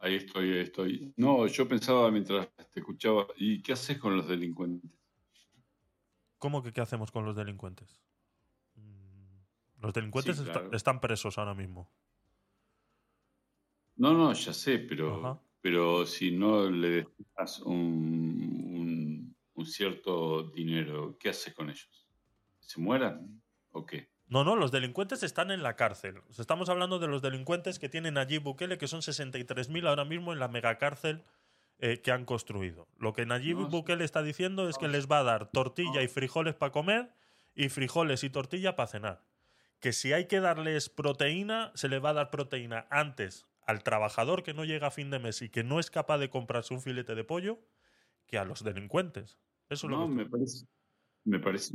Ahí 0.00 0.16
estoy, 0.16 0.52
ahí 0.52 0.60
estoy. 0.60 1.12
No, 1.16 1.46
yo 1.46 1.68
pensaba 1.68 2.10
mientras 2.10 2.48
te 2.72 2.80
escuchaba, 2.80 3.26
¿y 3.36 3.62
qué 3.62 3.72
haces 3.74 3.98
con 3.98 4.16
los 4.16 4.26
delincuentes? 4.28 4.90
¿Cómo 6.38 6.62
que 6.62 6.72
qué 6.72 6.80
hacemos 6.80 7.10
con 7.12 7.24
los 7.24 7.36
delincuentes? 7.36 8.00
Mm, 8.76 9.40
Los 9.82 9.94
delincuentes 9.94 10.38
Sí, 10.38 10.50
están 10.72 11.00
presos 11.00 11.38
ahora 11.38 11.54
mismo. 11.54 11.92
No, 13.96 14.12
no, 14.14 14.32
ya 14.32 14.52
sé, 14.52 14.78
pero, 14.78 15.18
Ajá. 15.18 15.42
pero 15.60 16.06
si 16.06 16.30
no 16.30 16.70
le 16.70 17.06
un, 17.64 17.74
un- 18.78 19.36
un 19.54 19.66
cierto 19.66 20.50
dinero, 20.50 21.16
¿qué 21.18 21.30
haces 21.30 21.54
con 21.54 21.68
ellos? 21.70 22.08
¿Se 22.60 22.80
mueran 22.80 23.42
o 23.72 23.84
qué? 23.84 24.10
No, 24.28 24.44
no, 24.44 24.56
los 24.56 24.70
delincuentes 24.70 25.22
están 25.22 25.50
en 25.50 25.62
la 25.62 25.74
cárcel. 25.74 26.20
Estamos 26.38 26.68
hablando 26.68 26.98
de 26.98 27.08
los 27.08 27.22
delincuentes 27.22 27.78
que 27.78 27.88
tienen 27.88 28.18
allí 28.18 28.38
Bukele, 28.38 28.76
que 28.76 28.86
son 28.86 29.00
63.000 29.00 29.88
ahora 29.88 30.04
mismo 30.04 30.32
en 30.32 30.38
la 30.38 30.48
megacárcel 30.48 31.24
eh, 31.78 32.02
que 32.02 32.10
han 32.10 32.24
construido. 32.24 32.88
Lo 32.98 33.12
que 33.12 33.24
Nayib 33.24 33.58
No. 33.58 33.68
Bukele 33.68 34.04
está 34.04 34.22
diciendo 34.22 34.68
es 34.68 34.76
que 34.76 34.88
les 34.88 35.06
va 35.10 35.20
a 35.20 35.22
dar 35.22 35.50
tortilla 35.50 36.02
y 36.02 36.08
frijoles 36.08 36.54
para 36.54 36.72
comer 36.72 37.14
y 37.54 37.68
frijoles 37.70 38.22
y 38.24 38.30
tortilla 38.30 38.76
para 38.76 38.88
cenar. 38.88 39.24
Que 39.80 39.92
si 39.92 40.12
hay 40.12 40.26
que 40.26 40.40
darles 40.40 40.88
proteína, 40.90 41.72
se 41.74 41.88
le 41.88 41.98
va 41.98 42.10
a 42.10 42.14
dar 42.14 42.30
proteína 42.30 42.86
antes 42.90 43.46
al 43.66 43.82
trabajador 43.82 44.42
que 44.42 44.54
no 44.54 44.64
llega 44.64 44.88
a 44.88 44.90
fin 44.90 45.10
de 45.10 45.20
mes 45.20 45.40
y 45.40 45.50
que 45.50 45.62
no 45.62 45.78
es 45.78 45.90
capaz 45.90 46.18
de 46.18 46.30
comprarse 46.30 46.74
un 46.74 46.80
filete 46.82 47.14
de 47.14 47.24
pollo 47.24 47.60
que 48.26 48.38
a 48.38 48.44
los 48.44 48.64
delincuentes. 48.64 49.38
Eso 49.68 49.86
es 49.86 49.90
lo 49.90 49.98
No, 49.98 50.08
que 50.08 50.14
me 50.14 50.26
parece, 50.28 50.66
me 51.24 51.38
parece, 51.38 51.74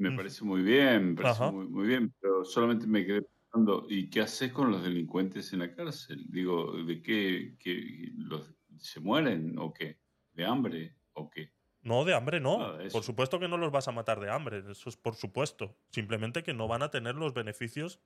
me 0.00 0.12
parece 0.12 0.44
muy 0.44 0.62
bien, 0.62 1.10
me 1.10 1.16
parece 1.16 1.44
muy, 1.44 1.66
muy 1.68 1.86
bien, 1.86 2.14
pero 2.20 2.44
solamente 2.44 2.86
me 2.86 3.04
quedé 3.06 3.22
pensando, 3.22 3.86
¿y 3.88 4.10
qué 4.10 4.20
haces 4.22 4.52
con 4.52 4.70
los 4.70 4.82
delincuentes 4.82 5.52
en 5.52 5.60
la 5.60 5.74
cárcel? 5.74 6.26
Digo, 6.30 6.72
¿de 6.84 7.02
qué, 7.02 7.56
qué- 7.58 8.12
los, 8.16 8.54
se 8.78 9.00
mueren 9.00 9.58
o 9.58 9.72
qué? 9.72 10.00
¿De 10.32 10.44
hambre 10.46 10.96
o 11.12 11.28
qué? 11.30 11.52
No, 11.82 12.04
de 12.04 12.14
hambre 12.14 12.40
no. 12.40 12.78
Por 12.90 13.02
supuesto 13.04 13.38
que 13.40 13.48
no 13.48 13.56
los 13.56 13.72
vas 13.72 13.88
a 13.88 13.92
matar 13.92 14.20
de 14.20 14.30
hambre. 14.30 14.62
Eso 14.70 14.88
es 14.88 14.96
por 14.96 15.14
supuesto. 15.16 15.78
Simplemente 15.90 16.42
que 16.42 16.52
no 16.54 16.68
van 16.68 16.82
a 16.82 16.90
tener 16.90 17.14
los 17.14 17.32
beneficios 17.34 18.00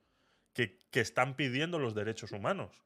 que, 0.53 0.79
que 0.91 1.01
están 1.01 1.35
pidiendo 1.35 1.79
los 1.79 1.95
derechos 1.95 2.31
humanos. 2.33 2.83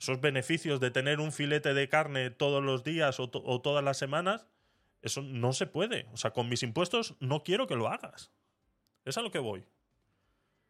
Esos 0.00 0.20
beneficios 0.20 0.80
de 0.80 0.90
tener 0.90 1.20
un 1.20 1.30
filete 1.30 1.74
de 1.74 1.88
carne 1.88 2.30
todos 2.30 2.62
los 2.62 2.82
días 2.84 3.20
o, 3.20 3.30
to- 3.30 3.42
o 3.44 3.60
todas 3.62 3.84
las 3.84 3.98
semanas, 3.98 4.48
eso 5.02 5.22
no 5.22 5.52
se 5.52 5.66
puede. 5.66 6.06
O 6.12 6.16
sea, 6.16 6.32
con 6.32 6.48
mis 6.48 6.62
impuestos 6.62 7.16
no 7.20 7.42
quiero 7.42 7.66
que 7.66 7.76
lo 7.76 7.88
hagas. 7.88 8.32
Es 9.04 9.18
a 9.18 9.22
lo 9.22 9.30
que 9.30 9.38
voy. 9.38 9.64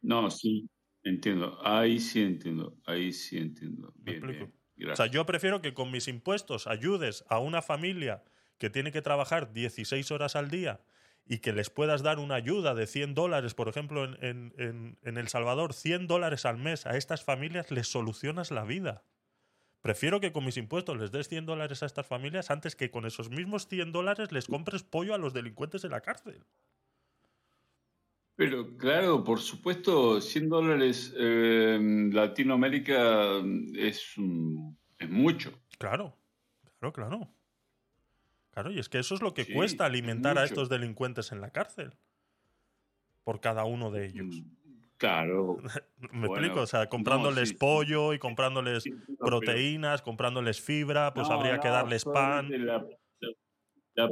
No, 0.01 0.29
sí, 0.31 0.69
entiendo. 1.03 1.59
Ahí 1.65 1.99
sí 1.99 2.21
entiendo. 2.23 2.77
Ahí 2.85 3.11
sí 3.13 3.37
entiendo. 3.37 3.93
Bien, 3.95 4.21
bien. 4.25 4.53
O 4.91 4.95
sea, 4.95 5.05
yo 5.05 5.25
prefiero 5.25 5.61
que 5.61 5.73
con 5.73 5.91
mis 5.91 6.07
impuestos 6.07 6.65
ayudes 6.67 7.23
a 7.29 7.39
una 7.39 7.61
familia 7.61 8.23
que 8.57 8.69
tiene 8.69 8.91
que 8.91 9.01
trabajar 9.01 9.53
16 9.53 10.09
horas 10.11 10.35
al 10.35 10.49
día 10.49 10.81
y 11.27 11.37
que 11.39 11.53
les 11.53 11.69
puedas 11.69 12.01
dar 12.01 12.17
una 12.17 12.35
ayuda 12.35 12.73
de 12.73 12.87
100 12.87 13.13
dólares, 13.13 13.53
por 13.53 13.67
ejemplo, 13.69 14.03
en, 14.05 14.17
en- 14.23 14.53
en- 14.57 14.99
en 15.03 15.17
El 15.17 15.27
Salvador, 15.27 15.73
100 15.73 16.07
dólares 16.07 16.45
al 16.45 16.57
mes, 16.57 16.87
a 16.87 16.97
estas 16.97 17.23
familias 17.23 17.69
les 17.69 17.87
solucionas 17.87 18.49
la 18.49 18.63
vida. 18.63 19.03
Prefiero 19.81 20.19
que 20.19 20.31
con 20.31 20.45
mis 20.45 20.57
impuestos 20.57 20.97
les 20.97 21.11
des 21.11 21.27
100 21.27 21.47
dólares 21.47 21.81
a 21.81 21.87
estas 21.87 22.05
familias 22.05 22.51
antes 22.51 22.75
que 22.75 22.91
con 22.91 23.05
esos 23.05 23.31
mismos 23.31 23.67
100 23.67 23.91
dólares 23.91 24.31
les 24.31 24.45
compres 24.45 24.83
pollo 24.83 25.15
a 25.15 25.17
los 25.17 25.33
delincuentes 25.33 25.81
de 25.81 25.89
la 25.89 26.01
cárcel. 26.01 26.45
Pero 28.35 28.77
claro, 28.77 29.23
por 29.23 29.39
supuesto, 29.39 30.21
100 30.21 30.49
dólares 30.49 31.13
eh, 31.17 31.75
en 31.75 32.13
Latinoamérica 32.13 33.41
es, 33.75 34.13
mucho. 35.09 35.51
Claro, 35.79 36.15
claro, 36.79 36.93
claro. 36.93 37.33
Claro, 38.51 38.71
y 38.71 38.79
es 38.79 38.89
que 38.89 38.99
eso 38.99 39.15
es 39.15 39.21
lo 39.21 39.33
que 39.33 39.45
Sí, 39.45 39.53
cuesta 39.53 39.85
es 39.85 39.89
alimentar 39.89 40.37
a 40.37 40.43
estos 40.43 40.69
delincuentes 40.69 41.31
en 41.31 41.41
la 41.41 41.51
cárcel. 41.51 41.93
Por 43.23 43.39
cada 43.39 43.63
uno 43.65 43.91
de 43.91 44.07
ellos. 44.07 44.43
Claro. 45.01 45.57
Me 46.11 46.27
Bueno, 46.27 46.35
explico, 46.35 46.61
o 46.61 46.67
sea, 46.67 46.87
comprándoles 46.87 47.49
sí. 47.49 47.55
pollo 47.55 48.13
y 48.13 48.19
comprándoles 48.19 48.83
Sí, 48.83 48.91
no, 48.91 48.97
pero- 49.07 49.17
proteínas, 49.39 50.03
comprándoles 50.03 50.61
fibra, 50.61 51.11
pues 51.11 51.27
No, 51.27 51.33
habría 51.35 51.59
que 51.59 51.69
darles 51.69 52.05
pan. 52.05 52.49
La, 52.67 52.85
la- 53.95 54.09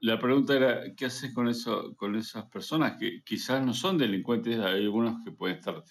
la 0.00 0.18
pregunta, 0.18 0.54
era, 0.56 0.94
¿qué 0.96 1.06
haces 1.06 1.34
con, 1.34 1.48
eso, 1.48 1.94
con 1.96 2.14
esas 2.14 2.44
personas 2.46 2.96
que 2.98 3.22
quizás 3.24 3.60
no 3.64 3.74
son 3.74 3.98
delincuentes? 3.98 4.58
Hay 4.60 4.84
algunos 4.84 5.16
que 5.24 5.32
pueden 5.32 5.56
estar 5.58 5.82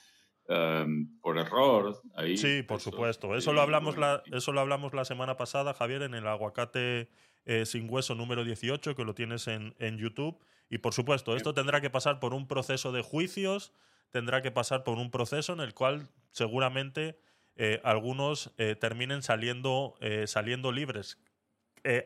um, 0.48 1.20
por 1.20 1.38
error 1.38 2.02
ahí. 2.16 2.38
Sí, 2.38 2.64
por 2.64 2.80
supuesto. 2.80 3.36
Eso 3.36 3.52
eh, 3.52 3.54
lo 3.54 3.62
hablamos 3.62 3.96
bueno, 3.98 4.22
la, 4.32 4.38
eso 4.38 4.52
lo 4.54 4.62
hablamos 4.62 4.94
la 4.94 5.04
semana 5.06 5.36
pasada, 5.38 5.74
Javier, 5.74 6.02
en 6.04 6.14
el 6.16 6.26
aguacate 6.28 7.10
eh, 7.46 7.66
sin 7.66 7.88
hueso 7.90 8.16
número 8.16 8.44
18, 8.46 8.96
que 8.96 9.04
lo 9.06 9.14
tienes 9.14 9.48
en, 9.50 9.76
en 9.80 9.98
YouTube. 9.98 10.40
Y 10.70 10.78
por 10.80 10.94
supuesto, 10.94 11.36
esto 11.36 11.54
tendrá 11.54 11.82
que 11.82 11.90
pasar 11.90 12.20
por 12.20 12.34
un 12.34 12.48
proceso 12.48 12.92
de 12.92 13.02
juicios, 13.02 13.74
tendrá 14.12 14.41
que 14.41 14.51
pasar 14.51 14.84
por 14.84 14.97
un 14.97 15.12
proceso 15.12 15.53
en 15.53 15.60
el 15.60 15.74
cual 15.74 16.10
seguramente 16.32 17.20
eh, 17.62 17.82
algunos 17.84 18.53
eh, 18.57 18.76
terminen 18.76 19.22
saliendo, 19.22 19.95
eh, 19.99 20.28
saliendo 20.28 20.72
libres. 20.72 21.20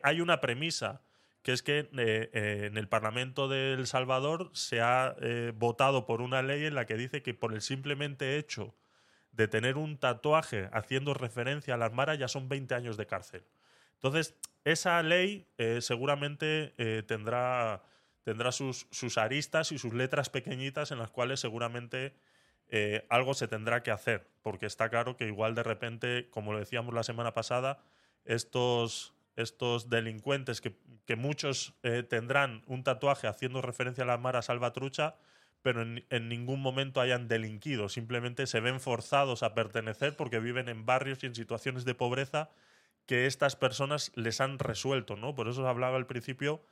Hay 0.02 0.20
una 0.20 0.40
premisa, 0.40 1.02
que 1.42 1.52
es 1.52 1.62
que 1.64 1.88
en 1.92 2.76
el 2.76 2.88
Parlamento 2.88 3.48
de 3.48 3.72
El 3.72 3.88
Salvador 3.88 4.50
se 4.52 4.80
ha 4.80 5.16
votado 5.56 6.06
por 6.06 6.22
una 6.22 6.42
ley 6.42 6.64
en 6.64 6.76
la 6.76 6.86
que 6.86 6.94
dice 6.94 7.22
que 7.22 7.34
por 7.34 7.52
el 7.52 7.60
simplemente 7.60 8.38
hecho 8.38 8.72
de 9.32 9.48
tener 9.48 9.76
un 9.76 9.98
tatuaje 9.98 10.68
haciendo 10.72 11.12
referencia 11.12 11.74
a 11.74 11.76
las 11.76 11.92
maras 11.92 12.18
ya 12.18 12.28
son 12.28 12.48
20 12.48 12.76
años 12.76 12.96
de 12.96 13.06
cárcel. 13.06 13.42
Entonces, 13.94 14.36
esa 14.64 15.02
ley 15.02 15.48
seguramente 15.80 16.72
tendrá, 17.08 17.82
tendrá 18.24 18.52
sus, 18.52 18.86
sus 18.90 19.18
aristas 19.18 19.72
y 19.72 19.78
sus 19.78 19.94
letras 19.94 20.30
pequeñitas 20.30 20.90
en 20.90 20.98
las 20.98 21.10
cuales 21.10 21.40
seguramente 21.40 22.14
eh, 22.68 23.06
algo 23.10 23.34
se 23.34 23.46
tendrá 23.46 23.82
que 23.82 23.90
hacer, 23.90 24.28
porque 24.42 24.66
está 24.66 24.88
claro 24.88 25.16
que 25.16 25.26
igual 25.26 25.54
de 25.54 25.62
repente, 25.62 26.28
como 26.30 26.52
lo 26.52 26.58
decíamos 26.58 26.94
la 26.94 27.02
semana 27.02 27.34
pasada, 27.34 27.82
estos, 28.24 29.14
estos 29.36 29.90
delincuentes 29.90 30.60
que, 30.60 30.76
que 31.06 31.16
muchos 31.16 31.74
eh, 31.82 32.02
tendrán 32.02 32.62
un 32.66 32.82
tatuaje 32.82 33.26
haciendo 33.26 33.62
referencia 33.62 34.04
a 34.04 34.06
la 34.06 34.18
Mara 34.18 34.42
Salvatrucha, 34.42 35.16
pero 35.64 35.80
en, 35.82 36.28
ningún 36.28 36.60
momento 36.60 37.00
hayan 37.00 37.26
delinquido, 37.26 37.88
simplemente 37.88 38.46
se 38.46 38.60
ven 38.60 38.80
forzados 38.80 39.42
a 39.42 39.54
pertenecer 39.54 40.14
porque 40.14 40.38
viven 40.38 40.68
en 40.68 40.84
barrios 40.84 41.22
y 41.22 41.26
en 41.26 41.34
situaciones 41.34 41.86
de 41.86 41.94
pobreza 41.94 42.50
que 43.06 43.24
estas 43.26 43.56
personas 43.56 44.12
les 44.14 44.42
han 44.42 44.58
resuelto, 44.58 45.16
¿no? 45.16 45.34
Por 45.34 45.48
eso 45.48 45.62
os 45.62 45.66
hablaba 45.66 45.96
al 45.96 46.06
principio 46.06 46.62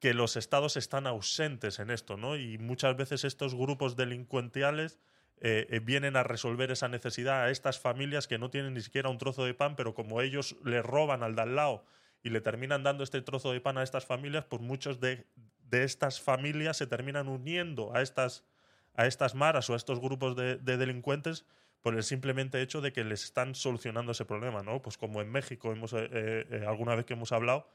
que 0.00 0.14
los 0.14 0.36
estados 0.36 0.76
están 0.76 1.06
ausentes 1.06 1.78
en 1.78 1.90
esto, 1.90 2.16
¿no? 2.16 2.36
Y 2.36 2.56
muchas 2.58 2.96
veces 2.96 3.24
estos 3.24 3.54
grupos 3.54 3.96
delincuenciales 3.96 4.98
eh, 5.42 5.66
eh, 5.70 5.80
vienen 5.80 6.16
a 6.16 6.22
resolver 6.22 6.70
esa 6.70 6.88
necesidad 6.88 7.44
a 7.44 7.50
estas 7.50 7.78
familias 7.78 8.26
que 8.26 8.38
no 8.38 8.50
tienen 8.50 8.74
ni 8.74 8.80
siquiera 8.80 9.10
un 9.10 9.18
trozo 9.18 9.44
de 9.44 9.52
pan, 9.52 9.76
pero 9.76 9.94
como 9.94 10.22
ellos 10.22 10.56
le 10.64 10.82
roban 10.82 11.22
al 11.22 11.36
de 11.36 11.42
al 11.42 11.54
lado 11.54 11.84
y 12.22 12.30
le 12.30 12.40
terminan 12.40 12.82
dando 12.82 13.04
este 13.04 13.20
trozo 13.20 13.52
de 13.52 13.60
pan 13.60 13.76
a 13.76 13.82
estas 13.82 14.06
familias, 14.06 14.46
pues 14.46 14.62
muchos 14.62 15.00
de, 15.00 15.26
estas 15.70 16.20
familias 16.20 16.78
se 16.78 16.86
terminan 16.86 17.28
uniendo 17.28 17.94
a 17.94 18.00
estas, 18.00 18.44
a 18.94 19.06
estas 19.06 19.34
maras 19.34 19.68
o 19.68 19.74
a 19.74 19.76
estos 19.76 20.00
grupos 20.00 20.34
de, 20.34 20.56
de 20.56 20.76
delincuentes 20.78 21.44
por 21.82 21.94
el 21.94 22.02
simplemente 22.02 22.60
hecho 22.60 22.80
de 22.80 22.92
que 22.92 23.04
les 23.04 23.24
están 23.24 23.54
solucionando 23.54 24.12
ese 24.12 24.24
problema, 24.24 24.62
¿no? 24.62 24.82
Pues 24.82 24.98
como 24.98 25.22
en 25.22 25.30
México 25.30 25.72
hemos 25.72 25.94
eh, 25.94 26.64
alguna 26.66 26.94
vez 26.94 27.06
que 27.06 27.14
hemos 27.14 27.32
hablado 27.32 27.66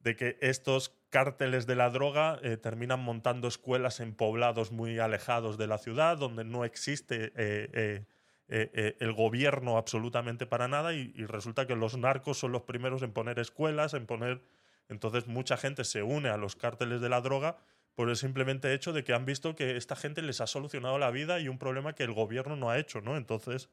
de 0.00 0.16
que 0.16 0.38
estos 0.40 0.96
cárteles 1.10 1.66
de 1.66 1.76
la 1.76 1.90
droga 1.90 2.38
eh, 2.42 2.56
terminan 2.56 3.00
montando 3.00 3.48
escuelas 3.48 4.00
en 4.00 4.14
poblados 4.14 4.72
muy 4.72 4.98
alejados 4.98 5.58
de 5.58 5.66
la 5.66 5.78
ciudad, 5.78 6.16
donde 6.16 6.44
no 6.44 6.64
existe 6.64 7.32
eh, 7.36 8.04
eh, 8.48 8.96
el 8.98 9.12
gobierno 9.12 9.76
absolutamente 9.76 10.46
para 10.46 10.68
nada 10.68 10.94
y, 10.94 11.12
resulta 11.26 11.66
que 11.66 11.76
los 11.76 11.96
narcos 11.96 12.38
son 12.38 12.52
los 12.52 12.62
primeros 12.62 13.02
en 13.02 13.12
poner 13.12 13.38
escuelas, 13.38 13.94
en 13.94 14.06
poner... 14.06 14.42
Entonces 14.88 15.28
mucha 15.28 15.56
gente 15.56 15.84
se 15.84 16.02
une 16.02 16.30
a 16.30 16.36
los 16.36 16.56
cárteles 16.56 17.00
de 17.00 17.08
la 17.08 17.20
droga 17.20 17.58
por 17.94 18.08
el 18.08 18.16
simplemente 18.16 18.72
hecho 18.72 18.92
de 18.92 19.04
que 19.04 19.12
han 19.12 19.24
visto 19.24 19.54
que 19.54 19.76
esta 19.76 19.94
gente 19.94 20.22
les 20.22 20.40
ha 20.40 20.48
solucionado 20.48 20.98
la 20.98 21.12
vida 21.12 21.38
y 21.38 21.48
un 21.48 21.58
problema 21.58 21.92
que 21.92 22.02
el 22.02 22.12
gobierno 22.12 22.56
no 22.56 22.70
ha 22.70 22.78
hecho, 22.78 23.00
¿no? 23.00 23.16
Entonces, 23.16 23.70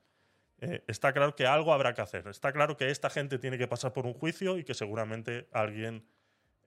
está 0.60 1.14
claro 1.14 1.36
que 1.36 1.48
algo 1.48 1.74
habrá 1.74 1.96
que 1.96 2.02
hacer. 2.02 2.28
Está 2.28 2.52
claro 2.52 2.78
que 2.78 2.92
esta 2.92 3.10
gente 3.10 3.40
tiene 3.40 3.58
que 3.58 3.68
pasar 3.68 3.94
por 3.94 4.06
un 4.06 4.14
juicio 4.14 4.60
y 4.60 4.64
que 4.64 4.76
seguramente 4.76 5.48
alguien 5.54 6.04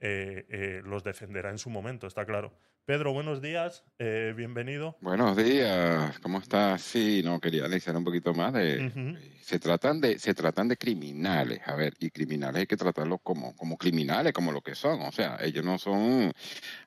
eh, 0.01 0.46
eh, 0.48 0.80
los 0.84 1.05
defenderá 1.05 1.51
en 1.51 1.59
su 1.59 1.70
momento, 1.70 2.07
está 2.07 2.24
claro. 2.24 2.53
Pedro, 2.87 3.12
buenos 3.12 3.41
días, 3.41 3.85
eh, 4.01 4.35
bienvenido. 4.37 4.97
Buenos 5.01 5.37
días, 5.37 6.18
¿cómo 6.18 6.39
estás? 6.39 6.83
Sí, 6.83 7.22
no, 7.24 7.39
quería 7.41 7.61
analizar 7.64 7.97
un 7.97 8.03
poquito 8.05 8.35
más 8.35 8.53
de... 8.53 8.87
Ujú. 8.89 9.16
Se 9.41 9.59
tratan 9.59 10.01
de, 10.01 10.18
se 10.20 10.33
tratan 10.33 10.68
de 10.68 10.76
criminales, 10.76 11.61
a 11.66 11.74
ver, 11.74 11.95
y 11.99 12.11
criminales 12.11 12.61
hay 12.61 12.66
que 12.68 12.76
tratarlos 12.76 13.18
como, 13.22 13.57
como 13.57 13.76
criminales, 13.76 14.33
como 14.33 14.53
lo 14.53 14.61
que 14.61 14.76
son, 14.76 15.01
o 15.03 15.11
sea, 15.11 15.39
ellos 15.43 15.64
no 15.64 15.76
son, 15.76 16.31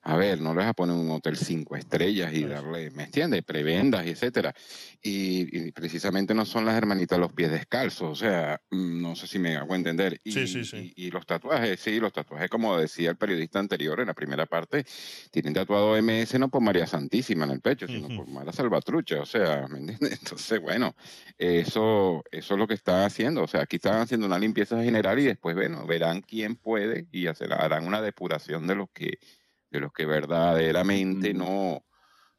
a 0.04 0.16
ver, 0.16 0.39
no 0.39 0.52
les 0.54 0.60
vas 0.64 0.68
a 0.68 0.74
poner 0.74 0.96
un 0.96 1.12
hotel 1.12 1.36
cinco 1.36 1.76
estrellas 1.76 2.34
y 2.34 2.46
darle, 2.46 2.89
¿me 2.91 3.04
entiendes? 3.04 3.44
Prebendas, 3.44 4.06
y 4.06 4.12
etcétera. 4.12 4.54
Y, 5.02 5.68
y 5.68 5.72
precisamente 5.74 6.34
no 6.34 6.46
son 6.46 6.66
las 6.66 6.76
hermanitas 6.78 7.20
los 7.20 7.34
pies 7.34 7.52
descalzos, 7.52 8.12
o 8.12 8.16
sea, 8.16 8.62
mm, 8.72 9.02
no 9.02 9.16
sé 9.18 9.28
si 9.28 9.39
me 9.39 9.58
hago 9.58 9.76
entender. 9.76 10.18
Y, 10.24 10.32
Sí, 10.32 10.48
sí, 10.48 10.64
sí. 10.64 10.94
y- 10.96 11.08
y 11.08 11.12
los 11.12 11.26
tatuajes, 11.26 11.82
sí, 11.82 12.00
los 12.00 12.14
tatuajes, 12.14 12.50
como 12.50 12.78
decía 12.78 13.10
el 13.10 13.18
periodista 13.18 13.60
anterior 13.60 14.00
en 14.00 14.08
la 14.08 14.14
primera 14.14 14.46
parte, 14.46 14.86
tienen 15.32 15.54
tatuado 15.84 16.02
MS 16.02 16.40
no 16.40 16.50
por 16.50 16.62
María 16.62 16.88
Santísima 16.88 17.46
en 17.46 17.52
el 17.52 17.62
pecho, 17.62 17.88
sino 17.88 18.08
por 18.16 18.28
Mara 18.28 18.52
Salvatrucha, 18.52 19.22
o 19.22 19.26
sea, 19.26 19.68
¿me 19.68 19.80
entiendes? 19.80 20.20
Entonces, 20.22 20.62
bueno, 20.62 20.96
eso, 21.38 22.24
eso 22.32 22.54
es 22.54 22.60
lo 22.60 22.68
que 22.68 22.74
están 22.76 23.04
haciendo, 23.04 23.44
o 23.44 23.48
sea, 23.48 23.62
aquí 23.62 23.78
están 23.78 24.02
haciendo 24.02 24.26
una 24.28 24.40
limpieza 24.40 24.82
general 24.84 25.20
y 25.20 25.24
después, 25.26 25.56
bueno, 25.56 25.86
verán 25.86 26.22
quién 26.22 26.56
puede 26.56 27.08
y 27.12 27.28
hacer, 27.28 27.54
harán 27.54 27.86
una 27.88 28.02
depuración 28.02 28.68
de 28.68 28.76
los 28.76 28.90
que, 28.92 29.18
de 29.70 29.80
los 29.80 29.92
que 29.92 30.06
verdaderamente 30.06 31.34
no, 31.34 31.84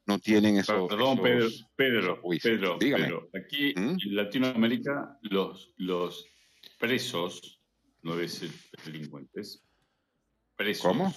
no 0.07 0.19
tienen 0.19 0.57
esos, 0.57 0.89
Perdón, 0.89 1.21
Pedro, 1.23 1.47
esos- 1.47 1.67
Pedro, 1.77 2.01
esos 2.01 2.19
juicios. 2.21 2.55
Pedro, 2.59 2.79
Dígame. 2.79 3.05
Pedro. 3.05 3.29
Aquí 3.35 3.75
¿Mm? 3.77 3.97
en 4.05 4.17
Latinoamérica 4.17 5.19
los, 5.23 5.73
los 5.77 6.27
presos, 6.79 7.61
no 8.03 8.15
debe 8.15 8.29
ser 8.29 8.51
delincuentes, 8.85 9.63
presos. 10.57 10.87
¿Cómo? 10.87 11.13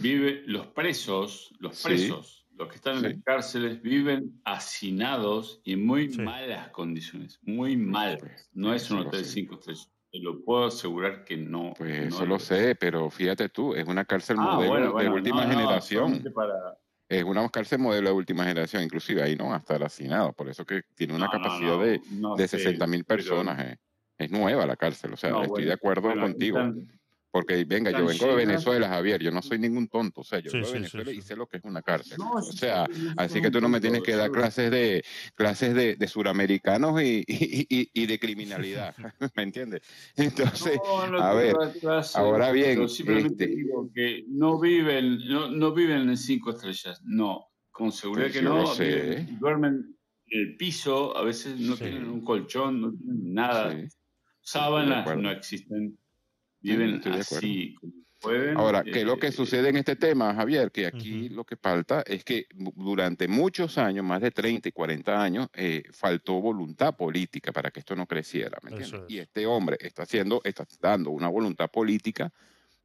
Vive, 0.00 0.42
los 0.46 0.66
presos, 0.68 1.52
los 1.58 1.76
Sí. 1.76 1.84
presos, 1.88 2.46
los 2.56 2.68
que 2.68 2.76
están 2.76 2.96
en 2.96 3.02
las 3.02 3.22
cárceles, 3.24 3.80
viven 3.82 4.40
hacinados 4.44 5.60
y 5.64 5.74
en 5.74 5.86
muy 5.86 6.08
malas 6.18 6.68
condiciones, 6.70 7.38
muy 7.42 7.76
mal. 7.76 8.18
Pues, 8.18 8.50
No 8.52 8.74
es 8.74 8.90
un 8.90 8.98
hotel 9.00 9.24
cinco 9.24 9.54
estrellas. 9.56 9.90
Te 10.10 10.20
lo 10.20 10.44
puedo 10.44 10.66
asegurar 10.66 11.24
que 11.24 11.36
no. 11.36 11.74
Pues 11.76 12.00
no 12.02 12.06
eso 12.16 12.26
lo 12.26 12.38
sé, 12.38 12.76
pero 12.76 13.10
fíjate 13.10 13.48
tú, 13.48 13.74
es 13.74 13.86
una 13.86 14.04
cárcel 14.04 14.36
Ah, 14.38 14.54
modelo 14.54 14.92
bueno, 14.92 14.98
de 14.98 15.08
última 15.08 15.44
no, 15.44 15.50
generación. 15.50 16.22
para, 16.34 16.54
Es 17.08 17.22
una 17.24 17.48
cárcel 17.50 17.80
modelo 17.80 18.10
de 18.10 18.14
última 18.14 18.44
generación, 18.44 18.82
inclusive 18.82 19.22
ahí 19.22 19.36
no 19.36 19.48
va 19.48 19.56
a 19.56 19.58
estar 19.58 19.82
hacinado, 19.82 20.32
por 20.32 20.48
eso 20.48 20.64
que 20.64 20.82
tiene 20.94 21.14
una 21.14 21.28
capacidad 21.28 21.78
de, 21.80 22.00
de 22.36 22.48
sé, 22.48 22.58
60 22.58 22.86
mil 22.86 23.04
pero- 23.04 23.18
personas. 23.18 23.60
eh. 23.72 23.76
Es 24.16 24.30
nueva 24.30 24.64
la 24.64 24.76
cárcel, 24.76 25.12
o 25.12 25.16
sea, 25.16 25.30
estoy 25.30 25.48
bueno, 25.48 25.66
de 25.66 25.72
acuerdo 25.72 26.14
contigo. 26.14 26.58
están- 26.58 26.88
Porque, 27.34 27.64
venga, 27.64 27.90
yo 27.90 28.06
vengo 28.06 28.28
de 28.28 28.36
Venezuela, 28.46 28.88
Javier, 28.88 29.20
yo 29.20 29.32
no 29.32 29.42
soy 29.42 29.58
ningún 29.58 29.88
tonto, 29.88 30.20
o 30.20 30.24
sea, 30.24 30.38
yo 30.38 30.52
Sí, 30.52 30.58
vengo 30.58 30.68
de 30.68 30.72
sí, 30.72 30.78
Venezuela 30.78 31.10
sí. 31.10 31.16
y 31.18 31.20
sé 31.20 31.34
lo 31.34 31.48
que 31.48 31.56
es 31.56 31.64
una 31.64 31.82
cárcel. 31.82 32.16
No, 32.18 32.30
o 32.34 32.42
sea, 32.42 32.86
así 33.16 33.42
que 33.42 33.50
tú 33.50 33.60
no 33.60 33.68
me 33.68 33.80
tienes 33.80 34.02
que 34.04 34.14
dar 34.14 34.30
clases 34.30 34.70
de 34.70 35.02
clases 35.34 35.74
de, 35.74 35.96
de 35.96 36.06
suramericanos 36.06 37.02
y, 37.02 37.24
y, 37.26 37.66
y- 37.68 37.90
y 37.92 38.06
de 38.06 38.18
criminalidad, 38.20 38.94
¿me 39.36 39.42
entiendes? 39.42 39.82
Entonces, 40.14 40.78
No, 40.80 41.08
no 41.08 41.18
a 41.18 41.34
ver, 41.34 41.56
ahora 42.14 42.52
bien, 42.52 42.88
simplemente 42.88 43.42
este- 43.46 43.56
digo 43.56 43.90
que 43.92 44.24
no 44.28 44.60
viven, 44.60 45.18
no, 45.26 45.50
no 45.50 45.72
viven 45.74 46.08
en 46.08 46.16
cinco 46.16 46.52
estrellas, 46.52 47.02
no, 47.04 47.48
con 47.72 47.90
seguridad 47.90 48.26
Pues 48.26 48.36
que 48.38 48.44
yo 48.44 48.48
no, 48.48 48.64
viven- 48.76 49.38
duermen 49.40 49.96
en 50.28 50.40
el 50.40 50.56
piso, 50.56 51.16
a 51.16 51.24
veces 51.24 51.58
no 51.58 51.74
Sí. 51.74 51.82
tienen 51.82 52.08
un 52.08 52.24
colchón, 52.24 52.80
no 52.80 52.92
tienen 52.92 53.34
nada, 53.34 53.72
sí. 53.72 53.88
sábanas 54.40 55.16
no 55.16 55.32
existen, 55.32 55.98
viven 56.72 57.00
así 57.20 57.76
pueden. 58.20 58.56
Ahora, 58.56 58.82
¿qué 58.82 59.00
es 59.00 59.04
lo 59.04 59.18
que 59.18 59.26
eh, 59.26 59.32
sucede 59.32 59.68
en 59.68 59.76
este 59.76 59.96
tema, 59.96 60.34
Javier? 60.34 60.70
Que 60.72 60.86
aquí 60.86 61.28
lo 61.28 61.44
que 61.44 61.56
falta 61.56 62.02
es 62.06 62.24
que 62.24 62.46
du- 62.54 62.72
durante 62.74 63.28
muchos 63.28 63.76
años, 63.76 64.02
más 64.04 64.22
de 64.22 64.30
30 64.30 64.68
y 64.70 64.72
40 64.72 65.22
años, 65.22 65.48
eh, 65.52 65.82
faltó 65.92 66.40
voluntad 66.40 66.96
política 66.96 67.52
para 67.52 67.70
que 67.70 67.80
esto 67.80 67.94
no 67.94 68.06
creciera, 68.06 68.58
¿me 68.62 68.70
entiendes? 68.70 69.00
Es. 69.06 69.14
Y 69.14 69.18
este 69.18 69.46
hombre 69.46 69.76
está 69.80 70.04
haciendo, 70.04 70.40
está 70.44 70.66
dando 70.80 71.10
una 71.10 71.28
voluntad 71.28 71.70
política, 71.70 72.32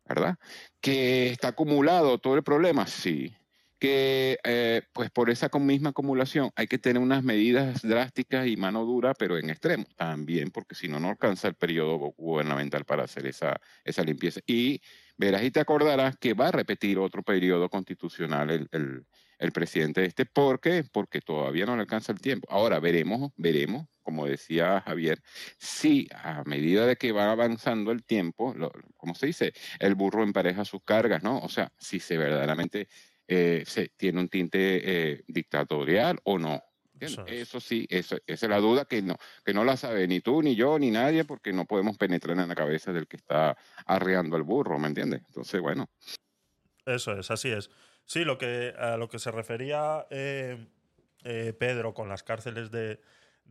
¿verdad? 0.05 0.37
Que 0.81 1.29
está 1.29 1.49
acumulado 1.49 2.17
todo 2.17 2.35
el 2.35 2.43
problema, 2.43 2.85
sí. 2.85 3.33
Que 3.79 4.37
eh, 4.43 4.81
pues 4.91 5.09
por 5.09 5.29
esa 5.29 5.49
misma 5.57 5.91
acumulación 5.91 6.51
hay 6.55 6.67
que 6.67 6.77
tener 6.77 7.01
unas 7.01 7.23
medidas 7.23 7.81
drásticas 7.81 8.45
y 8.47 8.57
mano 8.57 8.83
dura, 8.83 9.13
pero 9.13 9.37
en 9.37 9.49
extremo 9.49 9.85
también, 9.95 10.51
porque 10.51 10.75
si 10.75 10.89
no, 10.89 10.99
no 10.99 11.07
alcanza 11.09 11.47
el 11.47 11.55
periodo 11.55 11.97
gu- 11.97 12.13
gubernamental 12.17 12.83
para 12.83 13.03
hacer 13.05 13.25
esa, 13.25 13.59
esa 13.85 14.03
limpieza. 14.03 14.41
Y 14.45 14.81
verás 15.17 15.43
y 15.43 15.51
te 15.51 15.61
acordarás 15.61 16.17
que 16.17 16.33
va 16.33 16.49
a 16.49 16.51
repetir 16.51 16.99
otro 16.99 17.23
periodo 17.23 17.69
constitucional 17.69 18.49
el, 18.49 18.67
el, 18.71 19.51
presidente 19.53 20.03
este. 20.03 20.25
¿Por 20.25 20.59
qué? 20.59 20.83
Porque 20.91 21.21
todavía 21.21 21.65
no 21.65 21.75
le 21.75 21.81
alcanza 21.83 22.11
el 22.11 22.19
tiempo. 22.19 22.47
Ahora 22.51 22.79
veremos, 22.81 23.31
veremos, 23.37 23.87
como 24.03 24.25
decía 24.25 24.81
Javier, 24.85 25.21
si 25.57 26.07
a 26.13 26.43
medida 26.45 26.85
de 26.85 26.97
que 26.97 27.11
va 27.13 27.31
avanzando 27.31 27.91
el 27.91 28.03
tiempo, 28.03 28.53
lo, 28.55 28.71
¿cómo 28.97 29.15
se 29.15 29.27
dice? 29.27 29.53
El 29.79 29.95
burro 29.95 30.23
empareja 30.23 30.65
sus 30.65 30.83
cargas, 30.83 31.23
¿no? 31.23 31.39
O 31.39 31.47
sea, 31.49 31.71
si 31.77 31.99
se 32.01 32.17
verdaderamente 32.17 32.89
eh, 33.31 33.63
se, 33.67 33.89
tiene 33.89 34.19
un 34.19 34.27
tinte 34.27 35.11
eh, 35.11 35.23
dictatorial 35.27 36.19
o 36.23 36.39
no. 36.39 36.63
Eso 36.99 37.23
es. 37.27 37.43
Eso 37.43 37.59
sí, 37.59 37.85
eso, 37.89 38.17
esa 38.25 38.45
es 38.47 38.49
la 38.49 38.57
duda 38.57 38.85
que 38.85 39.03
no, 39.03 39.15
que 39.45 39.53
no 39.53 39.63
la 39.63 39.77
sabe 39.77 40.07
ni 40.07 40.19
tú, 40.19 40.41
ni 40.41 40.55
yo, 40.55 40.79
ni 40.79 40.89
nadie, 40.89 41.25
porque 41.25 41.53
no 41.53 41.65
podemos 41.65 41.95
penetrar 41.95 42.37
en 42.39 42.47
la 42.47 42.55
cabeza 42.55 42.91
del 42.91 43.07
que 43.07 43.17
está 43.17 43.55
arreando 43.85 44.35
el 44.35 44.43
burro, 44.43 44.79
¿me 44.79 44.87
entiendes? 44.87 45.21
Entonces, 45.27 45.61
bueno, 45.61 45.89
Eso 46.87 47.17
es, 47.17 47.29
así 47.29 47.49
es. 47.49 47.69
Sí, 48.05 48.25
lo 48.25 48.39
que, 48.39 48.73
a 48.75 48.97
lo 48.97 49.07
que 49.07 49.19
se 49.19 49.29
refería 49.29 50.07
eh, 50.09 50.57
Pedro 51.23 51.93
con 51.93 52.09
las 52.09 52.23
cárceles 52.23 52.71
de, 52.71 52.99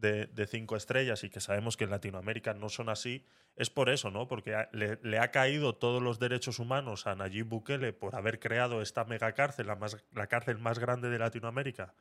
de- 0.00 0.46
cinco 0.46 0.76
estrellas 0.76 1.24
y 1.24 1.30
que 1.30 1.40
sabemos 1.40 1.76
que 1.76 1.84
en 1.84 1.90
Latinoamérica 1.90 2.54
no 2.54 2.68
son 2.68 2.88
así, 2.88 3.24
es 3.56 3.70
por 3.70 3.88
eso, 3.90 4.10
¿no? 4.10 4.28
Porque 4.28 4.56
le 4.72 5.18
ha 5.18 5.30
caído 5.30 5.74
todos 5.74 6.02
los 6.02 6.18
derechos 6.18 6.58
humanos 6.58 7.06
a 7.06 7.14
Nayib 7.14 7.46
Bukele 7.46 7.92
por 7.92 8.14
haber 8.14 8.38
creado 8.38 8.80
esta 8.82 9.04
megacárcel, 9.04 9.66
la, 9.66 9.76
más, 9.76 9.96
la 10.12 10.26
cárcel 10.28 10.58
más 10.58 10.78
grande 10.78 11.10
de 11.10 11.18
Latinoamérica, 11.18 11.94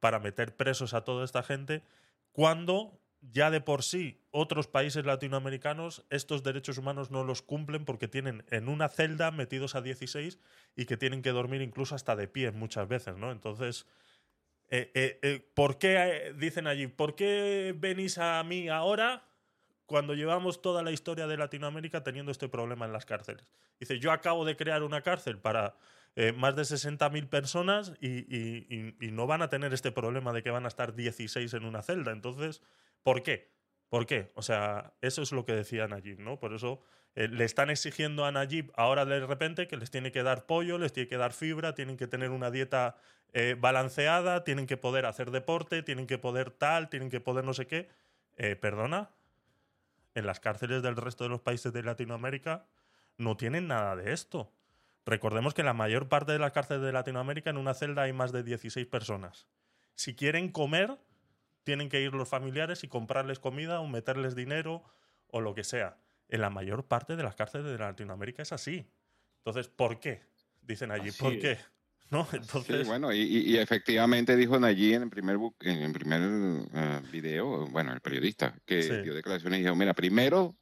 para 0.00 0.18
meter 0.18 0.56
presos 0.56 0.94
a 0.94 1.04
toda 1.04 1.24
esta 1.24 1.42
gente, 1.42 1.82
cuando 2.32 2.98
ya 3.20 3.50
de 3.50 3.60
por 3.60 3.84
sí 3.84 4.20
otros 4.32 4.66
países 4.66 5.04
latinoamericanos 5.04 6.04
estos 6.10 6.42
derechos 6.42 6.76
humanos 6.78 7.10
no 7.12 7.22
los 7.22 7.40
cumplen 7.42 7.84
porque 7.84 8.08
tienen 8.08 8.44
en 8.50 8.68
una 8.68 8.88
celda 8.88 9.30
metidos 9.30 9.76
a 9.76 9.80
16 9.80 10.40
y 10.74 10.86
que 10.86 10.96
tienen 10.96 11.22
que 11.22 11.30
dormir 11.30 11.62
incluso 11.62 11.94
hasta 11.94 12.16
de 12.16 12.26
pie 12.26 12.50
muchas 12.50 12.88
veces, 12.88 13.16
¿no? 13.16 13.30
Entonces, 13.30 13.86
eh, 14.74 14.90
eh, 14.94 15.18
eh, 15.20 15.50
¿por 15.52 15.76
qué 15.76 16.32
dicen 16.38 16.66
allí, 16.66 16.86
¿por 16.86 17.14
qué 17.14 17.74
venís 17.76 18.16
a 18.16 18.42
mí 18.42 18.70
ahora 18.70 19.22
cuando 19.84 20.14
llevamos 20.14 20.62
toda 20.62 20.82
la 20.82 20.92
historia 20.92 21.26
de 21.26 21.36
Latinoamérica 21.36 22.02
teniendo 22.02 22.32
este 22.32 22.48
problema 22.48 22.86
en 22.86 22.94
las 22.94 23.04
cárceles? 23.04 23.46
Dice, 23.78 23.98
yo 23.98 24.12
acabo 24.12 24.46
de 24.46 24.56
crear 24.56 24.82
una 24.82 25.02
cárcel 25.02 25.36
para 25.36 25.76
más 26.36 26.56
de 26.56 26.62
60.000 26.62 27.28
personas 27.28 27.92
y, 28.00 28.94
no 29.12 29.26
van 29.26 29.42
a 29.42 29.50
tener 29.50 29.74
este 29.74 29.92
problema 29.92 30.32
de 30.32 30.42
que 30.42 30.50
van 30.50 30.64
a 30.64 30.68
estar 30.68 30.94
16 30.94 31.52
en 31.52 31.66
una 31.66 31.82
celda. 31.82 32.10
Entonces, 32.12 32.62
¿por 33.02 33.22
qué? 33.22 33.52
¿Por 33.90 34.06
qué? 34.06 34.32
O 34.36 34.42
sea, 34.42 34.94
eso 35.02 35.20
es 35.20 35.32
lo 35.32 35.44
que 35.44 35.52
decía 35.52 35.86
Nayib, 35.86 36.18
¿no? 36.18 36.40
Por 36.40 36.54
eso 36.54 36.82
eh, 37.14 37.28
le 37.28 37.44
están 37.44 37.70
exigiendo 37.70 38.24
a 38.24 38.32
Nayib 38.32 38.72
ahora 38.76 39.04
de 39.04 39.26
repente 39.26 39.68
que 39.68 39.76
les 39.76 39.90
tiene 39.90 40.12
que 40.12 40.22
dar 40.22 40.46
pollo, 40.46 40.78
les 40.78 40.92
tiene 40.92 41.08
que 41.08 41.16
dar 41.16 41.32
fibra, 41.32 41.74
tienen 41.74 41.96
que 41.96 42.06
tener 42.06 42.30
una 42.30 42.50
dieta 42.50 42.96
eh, 43.34 43.56
balanceada, 43.58 44.44
tienen 44.44 44.66
que 44.66 44.76
poder 44.76 45.06
hacer 45.06 45.30
deporte, 45.30 45.82
tienen 45.82 46.06
que 46.06 46.18
poder 46.18 46.50
tal, 46.50 46.88
tienen 46.88 47.10
que 47.10 47.20
poder 47.20 47.44
no 47.44 47.54
sé 47.54 47.66
qué. 47.66 47.88
Eh, 48.36 48.56
Perdona, 48.56 49.10
en 50.14 50.26
las 50.26 50.40
cárceles 50.40 50.82
del 50.82 50.96
resto 50.96 51.24
de 51.24 51.30
los 51.30 51.40
países 51.40 51.72
de 51.72 51.82
Latinoamérica 51.82 52.66
no 53.18 53.36
tienen 53.36 53.68
nada 53.68 53.94
de 53.96 54.12
esto. 54.12 54.50
Recordemos 55.04 55.52
que 55.52 55.62
en 55.62 55.66
la 55.66 55.74
mayor 55.74 56.08
parte 56.08 56.32
de 56.32 56.38
las 56.38 56.52
cárceles 56.52 56.82
de 56.82 56.92
Latinoamérica 56.92 57.50
en 57.50 57.56
una 57.56 57.74
celda 57.74 58.02
hay 58.02 58.12
más 58.12 58.32
de 58.32 58.42
16 58.42 58.86
personas. 58.86 59.48
Si 59.94 60.14
quieren 60.14 60.50
comer, 60.50 60.96
tienen 61.64 61.88
que 61.88 62.00
ir 62.00 62.14
los 62.14 62.28
familiares 62.28 62.84
y 62.84 62.88
comprarles 62.88 63.38
comida 63.38 63.80
o 63.80 63.86
meterles 63.86 64.34
dinero 64.34 64.82
o 65.28 65.40
lo 65.40 65.54
que 65.54 65.64
sea. 65.64 65.96
En 66.32 66.40
la 66.40 66.50
mayor 66.50 66.88
parte 66.88 67.14
de 67.14 67.22
las 67.22 67.34
cárceles 67.36 67.66
de 67.70 67.78
Latinoamérica 67.78 68.42
es 68.42 68.52
así. 68.52 68.90
Entonces, 69.44 69.68
¿por 69.68 70.00
qué? 70.00 70.22
Dicen 70.62 70.90
allí, 70.90 71.08
Así 71.08 71.22
¿por 71.22 71.32
es. 71.34 71.42
qué? 71.42 71.58
¿no? 72.10 72.26
Entonces, 72.32 72.78
Sí, 72.78 72.84
bueno, 72.84 73.12
y, 73.12 73.58
efectivamente 73.58 74.34
dijo 74.36 74.58
Nayib 74.58 74.94
en 74.96 75.02
el 75.02 75.10
primer, 75.10 75.36
bu- 75.36 75.54
en 75.60 75.78
el 75.82 75.92
primer 75.92 76.20
eh, 76.74 77.02
video, 77.12 77.66
bueno, 77.66 77.92
el 77.92 78.00
periodista 78.00 78.56
que 78.64 78.82
Sí. 78.82 78.94
dio 79.02 79.14
declaraciones 79.14 79.60
y 79.60 79.62
dijo, 79.64 79.76
mira, 79.76 79.92
primero, 79.94 80.56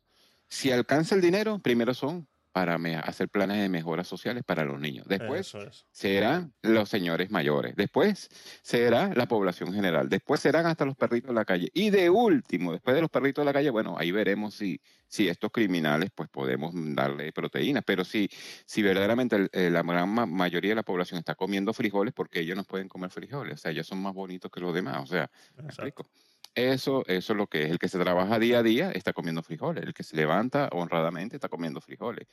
si 0.48 0.72
alcanza 0.72 1.14
el 1.16 1.20
dinero, 1.20 1.60
primero 1.60 1.94
son 1.94 2.28
para 2.52 2.78
me- 2.78 2.96
hacer 2.96 3.28
planes 3.28 3.58
de 3.58 3.68
mejoras 3.68 4.08
sociales 4.08 4.42
para 4.44 4.64
los 4.64 4.80
niños. 4.80 5.06
Después 5.08 5.54
es. 5.54 5.86
serán 5.92 6.52
los 6.62 6.88
señores 6.88 7.30
mayores. 7.30 7.76
Después 7.76 8.28
será 8.62 9.12
la 9.14 9.26
población 9.26 9.72
general. 9.72 10.08
Después 10.08 10.40
serán 10.40 10.66
hasta 10.66 10.84
los 10.84 10.96
perritos 10.96 11.28
de 11.28 11.34
la 11.34 11.44
calle. 11.44 11.70
Y 11.74 11.90
de 11.90 12.10
último, 12.10 12.72
después 12.72 12.94
de 12.96 13.02
los 13.02 13.10
perritos 13.10 13.42
de 13.42 13.46
la 13.46 13.52
calle, 13.52 13.70
bueno, 13.70 13.96
ahí 13.98 14.10
veremos 14.10 14.54
si, 14.54 14.80
si 15.06 15.28
estos 15.28 15.50
criminales, 15.52 16.10
pues 16.14 16.28
podemos 16.28 16.72
darle 16.74 17.32
proteínas. 17.32 17.84
Pero 17.86 18.04
si, 18.04 18.28
si 18.66 18.82
verdaderamente 18.82 19.48
eh, 19.52 19.70
la 19.70 19.82
gran 19.82 20.08
ma- 20.08 20.26
mayoría 20.26 20.70
de 20.72 20.76
la 20.76 20.82
población 20.82 21.18
está 21.18 21.34
comiendo 21.36 21.72
frijoles, 21.72 22.12
porque 22.14 22.40
ellos 22.40 22.56
no 22.56 22.64
pueden 22.64 22.88
comer 22.88 23.10
frijoles. 23.10 23.54
O 23.54 23.58
sea, 23.58 23.70
ellos 23.70 23.86
son 23.86 24.02
más 24.02 24.14
bonitos 24.14 24.50
que 24.50 24.60
los 24.60 24.74
demás. 24.74 24.98
O 25.02 25.06
sea, 25.06 25.30
¿me 25.56 25.64
Exacto. 25.64 25.84
explico? 25.86 26.10
Eso, 26.54 27.04
eso 27.06 27.32
es 27.32 27.36
lo 27.36 27.46
que 27.46 27.64
es. 27.64 27.70
El 27.70 27.78
que 27.78 27.88
se 27.88 27.98
trabaja 27.98 28.38
día 28.38 28.58
a 28.58 28.62
día 28.62 28.90
está 28.92 29.12
comiendo 29.12 29.42
frijoles. 29.42 29.84
El 29.84 29.94
que 29.94 30.02
se 30.02 30.16
levanta 30.16 30.68
honradamente 30.72 31.36
está 31.36 31.48
comiendo 31.48 31.80
frijoles. 31.80 32.26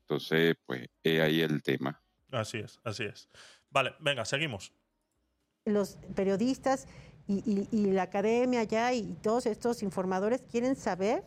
Entonces, 0.00 0.56
pues, 0.66 0.88
he 1.04 1.22
ahí 1.22 1.40
el 1.40 1.62
tema. 1.62 2.02
Así 2.30 2.58
es, 2.58 2.80
así 2.84 3.04
es. 3.04 3.28
Vale, 3.70 3.94
venga, 4.00 4.24
seguimos. 4.24 4.72
los 5.64 5.96
periodistas 6.16 6.88
y, 7.28 7.34
y- 7.48 7.68
y 7.70 7.92
la 7.92 8.02
academia 8.02 8.64
ya 8.64 8.92
y 8.92 9.12
todos 9.22 9.46
estos 9.46 9.84
informadores 9.84 10.42
quieren 10.42 10.74
saber 10.74 11.22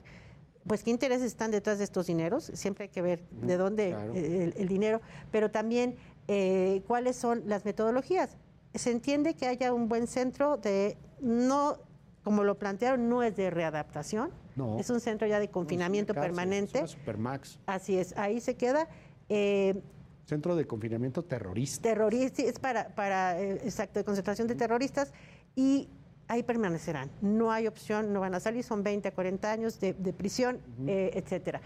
pues 0.68 0.84
qué 0.84 0.90
intereses 0.90 1.28
están 1.28 1.52
detrás 1.52 1.78
de 1.78 1.86
estos 1.86 2.08
dineros. 2.08 2.44
Siempre 2.54 2.86
hay 2.86 2.90
que 2.90 3.02
ver 3.02 3.24
de 3.30 3.56
dónde 3.56 3.92
claro. 3.92 4.14
el, 4.14 4.54
el 4.58 4.68
dinero, 4.68 5.00
pero 5.32 5.52
también 5.52 5.96
eh, 6.28 6.82
cuáles 6.88 7.16
son 7.16 7.44
las 7.48 7.64
metodologías. 7.66 8.36
Se 8.74 8.92
entiende 8.92 9.36
que 9.36 9.46
haya 9.48 9.72
un 9.74 9.88
buen 9.88 10.06
centro 10.08 10.58
de, 10.58 10.98
no, 11.22 11.78
como 12.26 12.44
lo 12.44 12.58
plantearon, 12.58 13.08
no 13.08 13.22
es 13.22 13.36
de 13.36 13.52
readaptación, 13.52 14.32
No. 14.56 14.80
es 14.80 14.90
un 14.90 15.00
centro 15.00 15.28
ya 15.28 15.36
de 15.40 15.46
No, 15.46 15.46
es 15.46 15.48
una 15.50 15.54
confinamiento 15.54 16.14
cárcel, 16.16 16.32
permanente. 16.32 16.80
Es 16.80 16.82
una 16.82 16.88
supermax. 16.88 17.60
Así 17.68 17.98
es, 18.00 18.18
ahí 18.18 18.42
se 18.42 18.56
queda. 18.58 18.90
Eh, 19.30 19.80
Centro 20.26 20.56
de 20.56 20.66
confinamiento 20.66 21.24
terrorista. 21.24 21.84
terrorista, 21.84 22.42
es 22.42 22.58
para, 22.58 22.90
para 22.96 23.40
eh, 23.40 23.62
exacto, 23.64 24.00
de 24.00 24.04
concentración 24.06 24.48
de 24.48 24.56
terroristas 24.56 25.14
y 25.56 25.88
ahí 26.28 26.42
permanecerán. 26.42 27.12
No 27.22 27.52
hay 27.52 27.68
opción, 27.68 28.12
no 28.12 28.22
van 28.22 28.34
a 28.34 28.40
salir, 28.40 28.64
son 28.64 28.82
20 28.82 29.08
a 29.08 29.12
40 29.14 29.52
años 29.52 29.80
de, 29.80 29.94
de 29.94 30.12
prisión, 30.12 30.60
eh, 30.88 31.12
etcétera. 31.14 31.62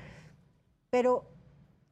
Pero, 0.90 1.24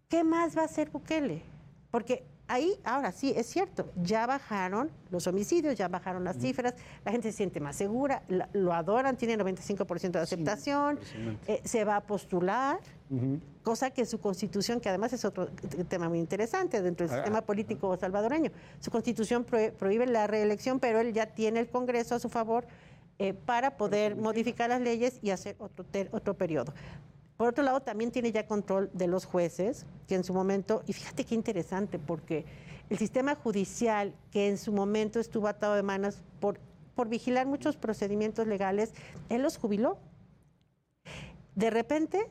¿qué 0.09 0.25
más 0.25 0.57
va 0.57 0.63
a 0.63 0.65
hacer 0.65 0.89
Bukele? 0.89 1.41
Porque 1.89 2.25
ahí, 2.47 2.73
ahora 2.83 3.11
sí, 3.11 3.33
es 3.35 3.45
cierto, 3.47 3.89
ya 4.01 4.25
bajaron 4.25 4.89
los 5.11 5.27
homicidios, 5.27 5.75
ya 5.75 5.87
bajaron 5.87 6.23
las 6.23 6.37
cifras, 6.37 6.73
la 7.05 7.11
gente 7.11 7.31
se 7.31 7.37
siente 7.37 7.59
más 7.59 7.75
segura, 7.75 8.23
lo 8.53 8.73
adoran, 8.73 9.17
tiene 9.17 9.37
95% 9.37 10.11
de 10.11 10.19
aceptación, 10.19 10.99
eh, 11.47 11.61
se 11.63 11.83
va 11.83 11.97
a 11.97 12.01
postular, 12.01 12.79
cosa 13.63 13.91
que 13.91 14.05
su 14.05 14.19
constitución, 14.19 14.79
que 14.79 14.89
además 14.89 15.13
es 15.13 15.23
otro 15.25 15.47
tema 15.87 16.09
muy 16.09 16.19
interesante 16.19 16.81
dentro 16.81 17.05
del 17.07 17.13
Ah, 17.13 17.17
sistema 17.19 17.39
ah, 17.39 17.45
político 17.45 17.95
salvadoreño, 17.97 18.51
su 18.79 18.91
constitución 18.91 19.45
prohí- 19.45 19.71
prohíbe 19.71 20.05
la 20.07 20.27
reelección, 20.27 20.79
pero 20.79 20.99
él 20.99 21.13
ya 21.13 21.27
tiene 21.27 21.59
el 21.59 21.67
Congreso 21.69 22.15
a 22.15 22.19
su 22.19 22.29
favor 22.29 22.65
eh, 23.19 23.33
para 23.33 23.77
poder 23.77 24.15
modificar 24.15 24.69
las 24.69 24.79
leyes 24.81 25.19
y 25.21 25.31
hacer 25.31 25.55
otro, 25.59 25.83
ter- 25.85 26.09
otro 26.11 26.35
periodo. 26.35 26.73
Por 27.37 27.49
otro 27.49 27.63
lado, 27.63 27.81
también 27.81 28.11
tiene 28.11 28.31
ya 28.31 28.47
control 28.47 28.89
de 28.93 29.07
los 29.07 29.25
jueces, 29.25 29.85
que 30.07 30.15
en 30.15 30.23
su 30.23 30.33
momento, 30.33 30.83
y 30.87 30.93
fíjate 30.93 31.23
qué 31.23 31.35
interesante, 31.35 31.99
porque 31.99 32.45
el 32.89 32.97
sistema 32.97 33.35
judicial, 33.35 34.13
que 34.31 34.47
en 34.47 34.57
su 34.57 34.73
momento 34.73 35.19
estuvo 35.19 35.47
atado 35.47 35.75
de 35.75 35.83
manos 35.83 36.23
por, 36.39 36.59
por 36.95 37.09
vigilar 37.09 37.45
muchos 37.45 37.77
procedimientos 37.77 38.47
legales, 38.47 38.93
él 39.29 39.43
los 39.43 39.57
jubiló. 39.57 39.99
De 41.55 41.69
repente, 41.69 42.27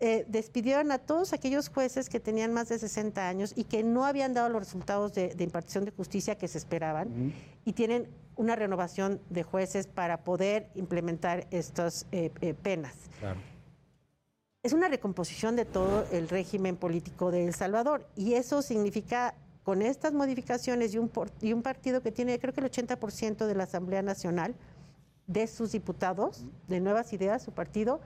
eh, 0.00 0.24
despidieron 0.28 0.92
a 0.92 0.98
todos 0.98 1.32
aquellos 1.32 1.68
jueces 1.68 2.08
que 2.08 2.20
tenían 2.20 2.52
más 2.52 2.68
de 2.68 2.78
60 2.78 3.28
años 3.28 3.52
y 3.56 3.64
que 3.64 3.82
no 3.82 4.04
habían 4.04 4.32
dado 4.32 4.48
los 4.48 4.60
resultados 4.60 5.12
de, 5.12 5.34
de 5.34 5.44
impartición 5.44 5.84
de 5.84 5.90
justicia 5.90 6.38
que 6.38 6.46
se 6.46 6.58
esperaban 6.58 7.34
y 7.64 7.72
tienen 7.72 8.08
una 8.36 8.54
renovación 8.54 9.20
de 9.28 9.42
jueces 9.42 9.88
para 9.88 10.22
poder 10.22 10.70
implementar 10.76 11.48
estas 11.50 12.06
eh, 12.12 12.30
eh, 12.40 12.54
penas. 12.54 12.94
Claro. 13.18 13.40
Es 14.64 14.72
una 14.72 14.88
recomposición 14.88 15.54
de 15.54 15.64
todo 15.64 16.04
el 16.10 16.28
régimen 16.28 16.76
político 16.76 17.30
de 17.30 17.46
El 17.46 17.54
Salvador 17.54 18.06
y 18.16 18.34
eso 18.34 18.60
significa 18.60 19.34
con 19.62 19.82
estas 19.82 20.12
modificaciones 20.12 20.94
y 20.94 20.98
un, 20.98 21.08
por- 21.08 21.30
y 21.40 21.52
un 21.52 21.62
partido 21.62 22.02
que 22.02 22.10
tiene 22.10 22.38
creo 22.40 22.52
que 22.52 22.60
el 22.60 22.66
80% 22.70 23.46
de 23.46 23.54
la 23.54 23.64
Asamblea 23.64 24.02
Nacional 24.02 24.56
de 25.28 25.46
sus 25.46 25.72
diputados, 25.72 26.44
de 26.66 26.80
Nuevas 26.80 27.12
Ideas, 27.12 27.42
su 27.42 27.52
partido, 27.52 28.00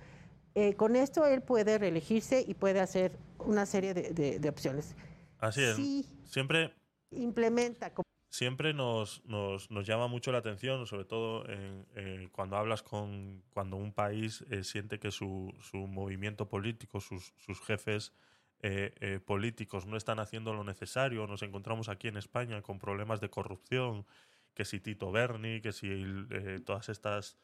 eh, 0.55 0.75
con 0.75 0.97
esto 0.97 1.25
él 1.27 1.41
puede 1.41 1.79
reelegirse 1.79 2.45
y 2.47 2.53
puede 2.55 2.81
hacer 2.81 3.13
una 3.47 3.65
serie 3.65 3.95
de, 3.95 4.11
de- 4.11 4.39
de 4.39 4.49
opciones. 4.49 4.95
Así 5.39 5.63
es. 5.63 5.77
Sí. 5.77 6.07
Siempre, 6.27 6.75
Implementa 7.13 7.91
como 7.95 8.05
siempre 8.33 8.73
nos, 8.73 9.23
nos, 9.27 9.71
nos 9.71 9.87
llama 9.87 10.07
mucho 10.09 10.33
la 10.33 10.39
atención, 10.39 10.87
sobre 10.87 11.05
todo 11.05 11.47
en- 11.49 11.87
eh, 11.95 12.29
cuando 12.33 12.57
hablas 12.57 12.83
con. 12.83 13.43
cuando 13.51 13.77
un 13.77 13.93
país 13.93 14.43
eh, 14.51 14.65
siente 14.65 14.99
que 14.99 15.11
su, 15.11 15.55
su 15.61 15.77
movimiento 15.87 16.49
político, 16.49 17.01
sus, 17.01 17.35
sus 17.37 17.61
jefes 17.61 18.15
eh, 18.63 18.95
eh, 19.01 19.21
políticos 19.21 19.85
no 19.87 19.97
están 19.99 20.19
haciendo 20.19 20.55
lo 20.55 20.65
necesario. 20.65 21.27
Nos 21.27 21.43
encontramos 21.43 21.89
aquí 21.91 22.09
en 22.09 22.17
España 22.17 22.63
con 22.63 22.79
problemas 22.79 23.21
de 23.21 23.29
corrupción, 23.29 24.07
que 24.55 24.65
si 24.65 24.81
Tito 24.81 25.13
Berni, 25.13 25.61
que 25.61 25.73
si 25.73 25.89
todas 26.65 26.89
estas. 26.89 27.37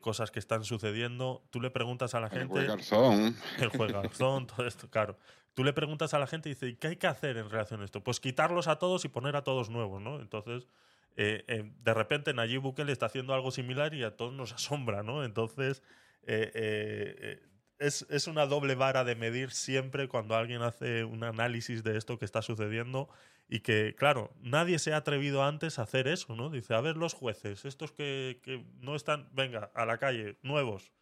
cosas 0.00 0.30
que 0.30 0.38
están 0.40 0.64
sucediendo, 0.64 1.44
tú 1.50 1.60
le 1.60 1.70
preguntas 1.70 2.14
a 2.14 2.20
la 2.20 2.28
El 2.28 2.32
gente 2.38 2.52
juez 2.54 2.66
Garzón. 2.68 3.36
el 3.60 3.68
juegarzón, 3.68 4.46
todo 4.48 4.66
esto, 4.66 4.88
claro. 4.88 5.18
Tú 5.54 5.62
le 5.62 5.72
preguntas 5.72 6.14
a 6.14 6.18
la 6.18 6.26
gente 6.26 6.48
y 6.48 6.54
dice, 6.54 6.76
¿qué 6.78 6.88
hay 6.88 6.96
que 6.96 7.06
hacer 7.06 7.36
en 7.36 7.48
relación 7.48 7.80
a 7.80 7.84
esto? 7.84 8.02
Pues 8.02 8.18
quitarlos 8.20 8.66
a 8.66 8.78
todos 8.78 9.04
y 9.04 9.08
poner 9.08 9.36
a 9.36 9.42
todos 9.42 9.70
nuevos, 9.70 10.02
¿no? 10.02 10.20
Entonces, 10.20 10.68
eh, 11.16 11.44
eh, 11.46 11.72
de 11.82 11.94
repente 11.94 12.34
Nayib 12.34 12.60
Bukele 12.60 12.90
está 12.92 13.06
haciendo 13.06 13.34
algo 13.34 13.52
similar 13.52 13.94
y 13.94 14.02
a 14.02 14.16
todos 14.16 14.32
nos 14.32 14.52
asombra, 14.52 15.04
¿no? 15.04 15.24
Entonces, 15.24 15.82
eh, 16.24 17.40
es, 17.78 18.04
es 18.10 18.26
una 18.26 18.46
doble 18.46 18.74
vara 18.74 19.04
de 19.04 19.14
medir 19.14 19.52
siempre 19.52 20.08
cuando 20.08 20.34
alguien 20.34 20.62
hace 20.62 21.04
un 21.04 21.22
análisis 21.22 21.84
de 21.84 21.96
esto 21.96 22.18
que 22.18 22.24
está 22.24 22.42
sucediendo 22.42 23.08
y 23.48 23.60
que, 23.60 23.94
claro, 23.96 24.32
nadie 24.40 24.80
se 24.80 24.92
ha 24.92 24.96
atrevido 24.96 25.44
antes 25.44 25.78
a 25.78 25.82
hacer 25.82 26.08
eso, 26.08 26.34
¿no? 26.34 26.50
Dice, 26.50 26.74
a 26.74 26.80
ver 26.80 26.96
los 26.96 27.14
jueces, 27.14 27.64
estos 27.64 27.92
que, 27.92 28.40
que 28.42 28.64
no 28.80 28.96
están, 28.96 29.28
venga, 29.32 29.70
a 29.74 29.86
la 29.86 29.98
calle, 29.98 30.36
nuevos. 30.42 30.92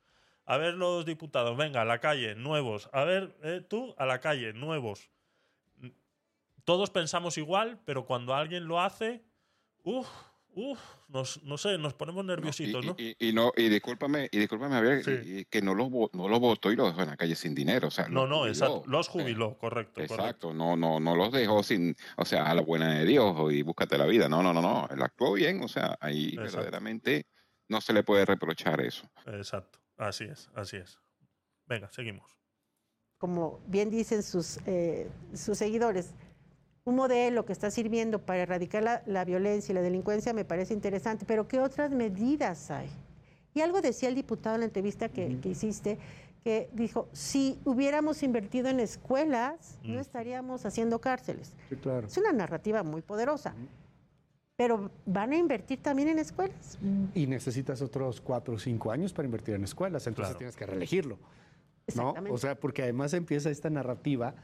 A 0.44 0.56
ver 0.56 0.74
los 0.74 1.04
diputados, 1.06 1.56
venga, 1.56 1.82
a 1.82 1.84
la 1.84 2.00
calle, 2.00 2.34
nuevos. 2.34 2.88
A 2.92 3.04
ver, 3.04 3.36
eh, 3.42 3.60
tú, 3.68 3.94
a 3.98 4.06
la 4.06 4.20
calle, 4.20 4.52
nuevos. 4.52 5.10
Todos 6.64 6.90
pensamos 6.90 7.38
igual, 7.38 7.80
pero 7.84 8.06
cuando 8.06 8.34
alguien 8.34 8.66
lo 8.68 8.80
hace, 8.80 9.24
uff, 9.82 10.08
uff, 10.54 10.78
nos, 11.08 11.42
no 11.42 11.58
sé, 11.58 11.76
nos 11.78 11.94
ponemos 11.94 12.24
nerviositos, 12.24 12.84
¿no? 12.84 12.94
y- 12.98 13.16
y 13.18 13.32
no, 13.32 13.52
y 13.56 13.68
discúlpame, 13.68 14.28
y 14.30 14.38
discúlpame, 14.38 15.02
Sí. 15.02 15.10
y- 15.24 15.38
y 15.38 15.44
que 15.46 15.60
no 15.60 15.74
los, 15.74 15.88
no 16.12 16.28
los 16.28 16.38
votó 16.38 16.70
y 16.70 16.76
los 16.76 16.88
dejó 16.88 17.02
en 17.02 17.08
la 17.10 17.16
calle 17.16 17.34
sin 17.34 17.54
dinero. 17.54 17.88
O 17.88 17.90
sea, 17.90 18.06
No, 18.08 18.26
no, 18.28 18.38
jubiló. 18.40 18.48
exacto. 18.48 18.82
Los 18.86 19.08
Eh, 19.08 19.10
jubiló, 19.12 19.58
correcto, 19.58 19.94
correcto. 19.94 20.14
Exacto, 20.14 20.54
no, 20.54 20.76
no, 20.76 21.00
no 21.00 21.16
los 21.16 21.32
dejó 21.32 21.62
sin, 21.64 21.96
o 22.16 22.24
sea, 22.24 22.44
a 22.48 22.54
la 22.54 22.62
buena 22.62 22.94
de 22.96 23.06
Dios 23.06 23.34
y 23.52 23.62
búscate 23.62 23.98
la 23.98 24.06
vida. 24.06 24.28
No, 24.28 24.42
no, 24.42 24.52
no, 24.52 24.62
no. 24.62 24.88
Él 24.90 25.02
actuó 25.02 25.32
bien, 25.32 25.62
o 25.64 25.68
sea, 25.68 25.96
ahí 26.00 26.28
Exacto. 26.34 26.42
verdaderamente 26.58 27.26
no 27.68 27.80
se 27.80 27.92
le 27.92 28.04
puede 28.04 28.24
reprochar 28.24 28.80
eso. 28.82 29.08
Exacto. 29.26 29.80
Así 29.96 30.24
es, 30.24 30.50
así 30.54 30.76
es. 30.78 30.98
Venga, 31.66 31.90
seguimos. 31.92 32.38
como 33.18 33.60
bien 33.68 33.88
dicen 33.88 34.22
sus, 34.24 34.58
eh, 34.66 35.08
sus 35.32 35.56
seguidores, 35.56 36.10
un 36.84 36.96
modelo 36.96 37.44
que 37.46 37.52
está 37.52 37.70
sirviendo 37.70 38.18
para 38.18 38.40
erradicar 38.42 38.82
la, 38.82 39.02
la 39.06 39.24
violencia 39.24 39.72
y 39.72 39.76
la 39.76 39.80
delincuencia 39.82 40.32
me 40.32 40.44
parece 40.44 40.74
interesante, 40.74 41.24
pero 41.24 41.46
¿qué 41.46 41.60
otras 41.60 41.92
medidas 41.92 42.70
hay? 42.72 42.90
Y 43.54 43.60
algo 43.60 43.80
decía 43.80 44.08
el 44.08 44.16
diputado 44.16 44.56
en 44.56 44.60
la 44.62 44.66
entrevista 44.66 45.08
que, 45.08 45.38
que 45.40 45.50
hiciste, 45.50 45.98
que 46.42 46.68
dijo, 46.72 47.08
si 47.12 47.60
hubiéramos 47.64 48.24
invertido 48.24 48.68
en 48.68 48.80
escuelas, 48.80 49.78
no 49.84 50.00
estaríamos 50.00 50.66
haciendo 50.66 51.00
cárceles. 51.00 51.54
Sí, 51.68 51.76
claro. 51.76 52.08
Es 52.08 52.16
una 52.16 52.32
narrativa 52.32 52.82
muy 52.82 53.02
poderosa, 53.02 53.54
pero 54.62 54.92
¿van 55.06 55.32
a 55.32 55.36
invertir 55.36 55.82
también 55.82 56.06
en 56.06 56.20
escuelas? 56.20 56.78
Y 57.16 57.26
necesitas 57.26 57.82
otros 57.82 58.20
cuatro 58.20 58.54
o 58.54 58.58
cinco 58.60 58.92
años 58.92 59.12
para 59.12 59.26
invertir 59.26 59.56
en 59.56 59.64
escuelas, 59.64 60.06
entonces 60.06 60.28
Claro. 60.28 60.38
tienes 60.38 60.54
que 60.56 60.66
reelegirlo. 60.66 61.18
¿no? 61.96 62.14
O 62.30 62.38
sea, 62.38 62.54
porque 62.54 62.84
además 62.84 63.12
empieza 63.12 63.50
esta 63.50 63.68
narrativa 63.70 64.36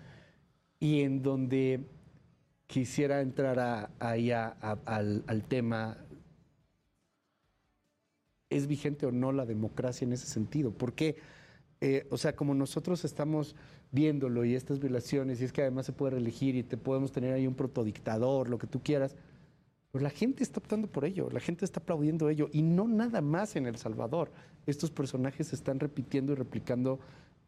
y 0.80 1.02
en 1.02 1.22
donde 1.22 1.86
quisiera 2.66 3.20
entrar 3.20 3.60
a- 3.60 3.90
ahí 4.00 4.32
a- 4.32 4.56
a- 4.60 4.78
al, 4.86 5.22
al 5.28 5.44
tema, 5.44 5.98
¿es 8.50 8.66
vigente 8.66 9.06
o 9.06 9.12
no 9.12 9.30
la 9.30 9.46
democracia 9.46 10.04
en 10.04 10.14
ese 10.14 10.26
sentido? 10.26 10.72
Porque 10.72 11.14
eh, 11.80 12.08
o 12.10 12.16
sea, 12.18 12.34
como 12.34 12.54
nosotros 12.54 13.04
estamos 13.04 13.54
viéndolo 13.92 14.44
y 14.44 14.56
estas 14.56 14.80
violaciones, 14.80 15.40
y 15.40 15.44
es 15.44 15.52
que 15.52 15.62
además 15.62 15.86
se 15.86 15.92
puede 15.92 16.14
reelegir 16.14 16.56
y 16.56 16.64
te 16.64 16.76
podemos 16.76 17.12
tener 17.12 17.32
ahí 17.34 17.46
un 17.46 17.54
protodictador, 17.54 18.48
lo 18.48 18.58
que 18.58 18.66
tú 18.66 18.82
quieras, 18.82 19.14
pues 19.90 20.02
la 20.02 20.10
gente 20.10 20.42
está 20.42 20.60
optando 20.60 20.86
por 20.88 21.04
ello, 21.04 21.28
la 21.30 21.40
gente 21.40 21.64
está 21.64 21.80
aplaudiendo 21.80 22.28
ello, 22.28 22.48
y 22.52 22.62
no 22.62 22.86
nada 22.86 23.20
más 23.20 23.56
en 23.56 23.66
El 23.66 23.76
Salvador. 23.76 24.30
Estos 24.66 24.90
personajes 24.90 25.48
se 25.48 25.56
están 25.56 25.80
repitiendo 25.80 26.32
y 26.32 26.36
replicando 26.36 27.00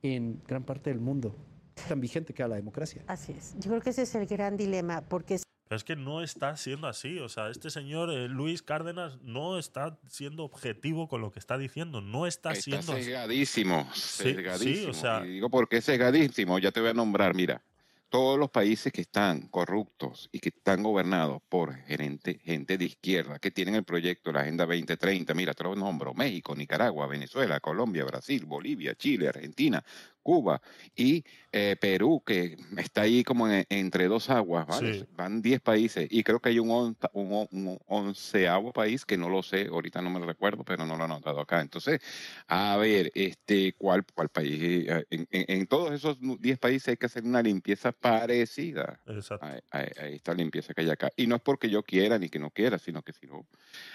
en 0.02 0.40
gran 0.46 0.64
parte 0.64 0.90
del 0.90 1.00
mundo. 1.00 1.36
Es 1.76 1.84
tan 1.84 2.00
vigente 2.00 2.32
que 2.32 2.46
la 2.46 2.56
democracia. 2.56 3.02
Así 3.06 3.32
es. 3.32 3.54
Yo 3.58 3.70
creo 3.70 3.80
que 3.82 3.90
ese 3.90 4.02
es 4.02 4.14
el 4.14 4.26
gran 4.26 4.56
dilema, 4.56 5.02
porque 5.02 5.38
Pero 5.68 5.76
es 5.76 5.84
que 5.84 5.96
no 5.96 6.22
está 6.22 6.56
siendo 6.56 6.88
así. 6.88 7.18
O 7.20 7.28
sea, 7.28 7.48
este 7.50 7.70
señor 7.70 8.10
eh, 8.10 8.26
Luis 8.28 8.62
Cárdenas 8.62 9.20
no 9.22 9.58
está 9.58 9.98
siendo 10.08 10.44
objetivo 10.44 11.08
con 11.08 11.20
lo 11.20 11.30
que 11.30 11.38
está 11.38 11.58
diciendo. 11.58 12.00
No 12.00 12.26
está, 12.26 12.52
Está 12.52 12.62
siendo 12.62 12.92
así. 12.94 13.04
sesgadísimo, 13.04 13.86
Sí, 13.94 14.00
sí, 14.00 14.34
sesgadísimo. 14.34 14.90
o 14.90 14.94
sea- 14.94 15.24
Y 15.24 15.28
digo, 15.34 15.48
¿por 15.50 15.68
qué 15.68 15.80
sesgadísimo? 15.80 16.58
Ya 16.58 16.72
te 16.72 16.80
voy 16.80 16.90
a 16.90 16.94
nombrar, 16.94 17.34
mira. 17.34 17.62
Todos 18.10 18.40
los 18.40 18.50
países 18.50 18.92
que 18.92 19.02
están 19.02 19.42
corruptos 19.42 20.28
y 20.32 20.40
que 20.40 20.48
están 20.48 20.82
gobernados 20.82 21.40
por 21.48 21.72
gerente, 21.84 22.40
gente 22.42 22.76
de 22.76 22.86
izquierda, 22.86 23.38
que 23.38 23.52
tienen 23.52 23.76
el 23.76 23.84
proyecto, 23.84 24.32
la 24.32 24.40
Agenda 24.40 24.66
2030, 24.66 25.32
mira, 25.32 25.54
te 25.54 25.62
lo 25.62 25.76
nombro, 25.76 26.12
México, 26.12 26.56
Nicaragua, 26.56 27.06
Venezuela, 27.06 27.60
Colombia, 27.60 28.04
Brasil, 28.04 28.46
Bolivia, 28.46 28.96
Chile, 28.96 29.28
Argentina, 29.28 29.84
Cuba 30.24 30.60
y 30.96 31.24
eh, 31.52 31.76
Perú, 31.80 32.22
que 32.24 32.56
está 32.78 33.02
ahí 33.02 33.24
como 33.24 33.48
en- 33.48 33.64
entre 33.70 34.06
dos 34.08 34.30
aguas, 34.30 34.66
¿vale? 34.66 34.94
Sí. 34.94 35.04
Van 35.10 35.42
10 35.42 35.60
países 35.60 36.06
y 36.10 36.22
creo 36.22 36.40
que 36.40 36.50
hay 36.50 36.58
un, 36.58 36.70
on- 36.70 36.96
un, 37.12 37.32
on- 37.32 37.48
un 37.52 37.78
onceavo 37.86 38.72
país 38.72 39.04
que 39.04 39.16
no 39.16 39.28
lo 39.28 39.42
sé, 39.42 39.66
ahorita 39.66 40.00
no 40.02 40.10
me 40.10 40.20
lo 40.20 40.26
recuerdo, 40.26 40.64
pero 40.64 40.86
no 40.86 40.96
lo 40.96 41.02
he 41.02 41.06
anotado 41.06 41.40
acá. 41.40 41.60
Entonces, 41.60 42.00
a 42.46 42.76
ver, 42.76 43.10
este, 43.14 43.72
¿cuál, 43.74 44.04
cuál 44.14 44.28
país? 44.28 44.60
Eh, 44.88 45.04
En, 45.10 45.26
en- 45.30 45.44
en 45.60 45.66
todos 45.66 45.92
esos 45.92 46.18
10 46.40 46.58
países 46.58 46.88
hay 46.88 46.96
que 46.96 47.06
hacer 47.06 47.24
una 47.24 47.42
limpieza 47.42 47.92
parecida 47.92 49.00
Exacto. 49.06 49.46
a, 49.46 49.52
a- 49.72 49.78
a 49.80 50.06
esta 50.08 50.34
limpieza 50.34 50.74
que 50.74 50.82
hay 50.82 50.90
acá. 50.90 51.10
Y 51.16 51.26
no 51.26 51.36
es 51.36 51.42
porque 51.42 51.68
yo 51.70 51.82
quiera 51.82 52.18
ni 52.18 52.28
que 52.28 52.38
no 52.38 52.50
quiera, 52.50 52.78
sino 52.78 53.02
que 53.02 53.12
si 53.12 53.26
no, 53.26 53.46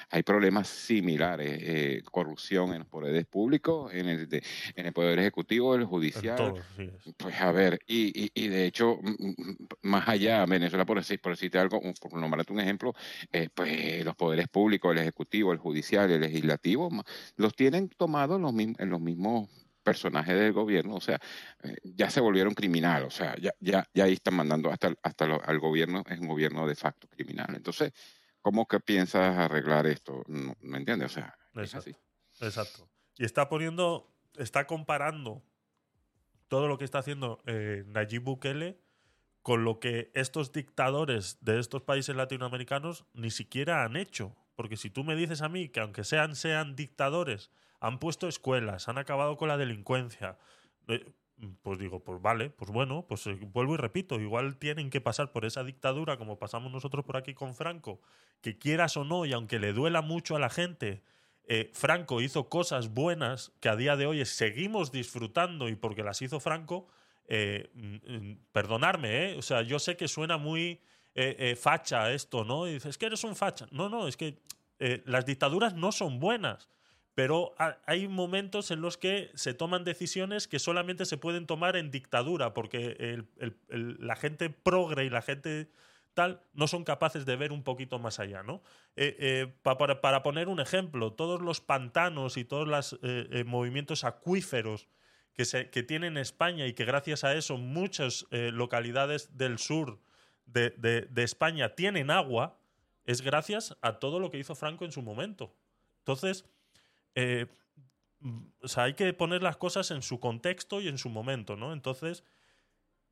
hay 0.10 0.24
problemas 0.24 0.68
similares, 0.68 1.60
eh, 1.62 2.02
corrupción 2.12 2.74
en 2.74 2.80
los 2.80 2.88
poderes 2.90 3.26
públicos, 3.26 3.94
en 3.94 4.08
el, 4.10 4.28
de- 4.30 4.44
en 4.76 4.86
el 4.88 4.94
poder 4.94 5.20
ejecutivo, 5.20 5.76
el 5.76 5.82
En 5.82 5.88
judicial. 5.88 6.36
todo, 6.36 6.64
sí 6.76 6.84
es. 6.84 7.14
Pues 7.18 7.36
a 7.48 7.52
ver, 7.52 7.80
y, 7.88 8.26
y, 8.26 8.32
y 8.34 8.48
de 8.48 8.66
hecho, 8.66 9.00
más 9.82 10.08
allá, 10.08 10.46
Venezuela, 10.46 10.86
por 10.86 10.98
decir, 10.98 11.20
por 11.22 11.34
decirte 11.34 11.58
algo, 11.60 11.82
por 12.02 12.14
nombrarte 12.20 12.54
un 12.54 12.60
ejemplo, 12.60 12.94
eh, 13.32 13.50
pues 13.54 14.04
los 14.06 14.16
poderes 14.16 14.48
públicos, 14.48 14.92
el 14.92 15.00
ejecutivo, 15.00 15.52
el 15.52 15.60
judicial, 15.60 16.12
el 16.12 16.22
legislativo, 16.22 16.90
los 17.38 17.56
tienen 17.56 17.90
tomados 17.90 18.40
los, 18.42 18.54
mismos 18.54 18.80
en 18.80 18.90
los 18.90 19.00
mismos 19.02 19.50
personajes 19.84 20.36
del 20.36 20.54
gobierno, 20.54 20.96
o 20.96 21.02
sea, 21.02 21.20
eh, 21.64 21.76
ya 21.84 22.10
se 22.10 22.20
volvieron 22.22 22.54
criminal, 22.56 23.04
o 23.04 23.12
sea, 23.12 23.36
ya, 23.40 23.52
ya, 23.60 23.86
ya 23.94 24.06
ahí 24.06 24.14
están 24.14 24.36
mandando 24.36 24.72
hasta, 24.72 24.94
hasta 25.04 25.26
lo- 25.28 25.44
al 25.44 25.60
gobierno, 25.60 26.04
es 26.10 26.20
un 26.20 26.28
gobierno 26.28 26.68
de 26.68 26.76
facto 26.76 27.08
criminal. 27.08 27.54
Entonces, 27.56 27.92
¿cómo 28.42 28.66
que 28.68 28.80
piensas 28.80 29.38
arreglar 29.38 29.86
esto? 29.88 30.24
No, 30.28 30.56
¿Me 30.62 30.78
entiendes? 30.80 31.12
O 31.12 31.14
sea, 31.14 31.38
es 31.60 31.74
Exacto. 31.74 31.76
así. 31.76 31.96
Exacto. 32.40 32.90
Y 33.18 33.26
está 33.26 33.48
poniendo, 33.50 34.14
está 34.36 34.68
comparando 34.68 35.44
todo 36.48 36.68
lo 36.68 36.78
que 36.78 36.86
está 36.86 37.00
haciendo 37.00 37.42
eh, 37.46 37.84
Nayib 37.88 38.24
Bukele 38.24 38.80
con 39.42 39.64
lo 39.64 39.80
que 39.80 40.12
estos 40.16 40.52
dictadores 40.52 41.38
de 41.42 41.60
estos 41.60 41.84
países 41.84 42.16
latinoamericanos 42.16 43.06
ni 43.14 43.30
siquiera 43.30 43.84
han 43.84 43.96
hecho. 43.96 44.36
Porque 44.56 44.78
si 44.78 44.90
tú 44.90 45.04
me 45.04 45.16
dices 45.16 45.42
a 45.42 45.50
mí 45.50 45.70
que 45.70 45.82
aunque 45.82 46.04
sean, 46.04 46.36
sean 46.36 46.76
dictadores, 46.76 47.52
han 47.80 48.00
puesto 48.00 48.28
escuelas, 48.28 48.88
han 48.90 48.98
acabado 48.98 49.38
con 49.38 49.50
la 49.50 49.58
delincuencia, 49.58 50.40
eh, 50.88 51.14
pues 51.62 51.78
digo, 51.78 52.04
pues 52.04 52.22
vale, 52.22 52.50
pues 52.50 52.72
bueno, 52.72 53.06
pues 53.08 53.28
eh, 53.28 53.38
vuelvo 53.54 53.76
y 53.76 53.78
repito, 53.78 54.20
igual 54.20 54.58
tienen 54.58 54.90
que 54.90 55.02
pasar 55.02 55.32
por 55.32 55.46
esa 55.46 55.64
dictadura 55.64 56.18
como 56.18 56.40
pasamos 56.40 56.72
nosotros 56.72 57.04
por 57.06 57.18
aquí 57.18 57.34
con 57.34 57.54
Franco, 57.56 58.02
que 58.42 58.58
quieras 58.58 58.96
o 58.98 59.04
no, 59.04 59.26
y 59.26 59.34
aunque 59.34 59.60
le 59.60 59.74
duela 59.74 60.02
mucho 60.02 60.36
a 60.36 60.40
la 60.40 60.50
gente, 60.50 61.04
eh, 61.48 61.70
Franco 61.74 62.22
hizo 62.22 62.50
cosas 62.50 62.90
buenas 62.94 63.52
que 63.60 63.70
a 63.70 63.76
día 63.76 63.96
de 63.96 64.06
hoy 64.06 64.26
seguimos 64.26 64.92
disfrutando 64.92 65.70
y 65.70 65.76
porque 65.76 66.04
las 66.04 66.22
hizo 66.22 66.40
Franco, 66.40 66.88
eh, 67.28 67.70
mm, 67.74 67.96
mm, 68.32 68.38
perdonarme, 68.52 69.32
¿eh? 69.32 69.36
o 69.38 69.42
sea, 69.42 69.62
yo 69.62 69.80
sé 69.80 69.96
que 69.98 70.08
suena 70.08 70.38
muy 70.38 70.82
eh, 71.16 71.36
eh, 71.40 71.56
facha 71.56 72.12
esto, 72.12 72.44
¿no? 72.44 72.68
Y 72.68 72.74
dices, 72.74 72.92
es 72.92 72.98
que 72.98 73.06
eres 73.06 73.24
un 73.24 73.36
facha. 73.36 73.68
No, 73.72 73.90
no, 73.90 74.08
es 74.08 74.18
que 74.18 74.40
las 75.06 75.26
dictaduras 75.26 75.74
no 75.74 75.94
son 75.94 76.20
buenas, 76.20 76.70
pero 77.14 77.56
ha- 77.58 77.78
hay 77.86 78.10
momentos 78.10 78.72
en 78.72 78.82
los 78.82 78.98
que 78.98 79.32
se 79.34 79.54
toman 79.54 79.86
decisiones 79.86 80.50
que 80.50 80.60
solamente 80.60 81.06
se 81.06 81.16
pueden 81.18 81.46
tomar 81.48 81.78
en 81.78 81.90
dictadura, 81.92 82.54
porque 82.54 83.24
la 83.70 84.16
gente 84.18 84.50
progre 84.50 85.06
y 85.06 85.10
la 85.10 85.22
gente 85.22 85.70
no 86.54 86.68
son 86.68 86.84
capaces 86.84 87.26
de 87.26 87.36
ver 87.36 87.52
un 87.52 87.64
poquito 87.64 88.00
más 88.00 88.20
allá, 88.20 88.44
¿no? 88.44 88.62
Eh, 88.96 89.16
eh, 89.20 89.54
pa- 89.64 89.78
para, 89.78 90.24
poner 90.24 90.48
un 90.48 90.60
ejemplo, 90.60 91.14
todos 91.14 91.42
los 91.42 91.62
pantanos 91.62 92.38
y 92.38 92.46
todos 92.46 92.68
los 92.68 93.00
movimientos 93.46 94.04
acuíferos 94.04 94.88
que, 95.34 95.46
se, 95.46 95.70
que 95.70 95.84
tiene 95.84 96.08
España 96.18 96.66
y 96.66 96.74
que 96.74 96.86
gracias 96.86 97.24
a 97.24 97.36
eso 97.36 97.58
muchas 97.58 98.26
eh, 98.32 98.52
localidades 98.54 99.38
del 99.38 99.60
sur 99.60 100.00
de, 100.46 100.70
de- 100.78 101.24
España 101.24 101.76
tienen 101.76 102.10
agua, 102.10 102.58
es 103.06 103.22
gracias 103.22 103.76
a 103.82 104.00
todo 104.00 104.20
lo 104.20 104.32
que 104.32 104.40
hizo 104.40 104.56
Franco 104.56 104.86
en 104.86 104.92
su 104.92 105.02
momento. 105.02 105.54
Entonces, 106.00 106.46
eh, 107.16 107.48
o 108.62 108.68
sea, 108.68 108.84
hay 108.84 108.94
que 108.94 109.12
poner 109.14 109.44
las 109.44 109.58
cosas 109.58 109.92
en 109.92 110.02
su 110.02 110.20
contexto 110.20 110.80
y 110.82 110.88
en 110.88 110.98
su 110.98 111.10
momento, 111.10 111.56
¿no? 111.56 111.74
Entonces, 111.74 112.24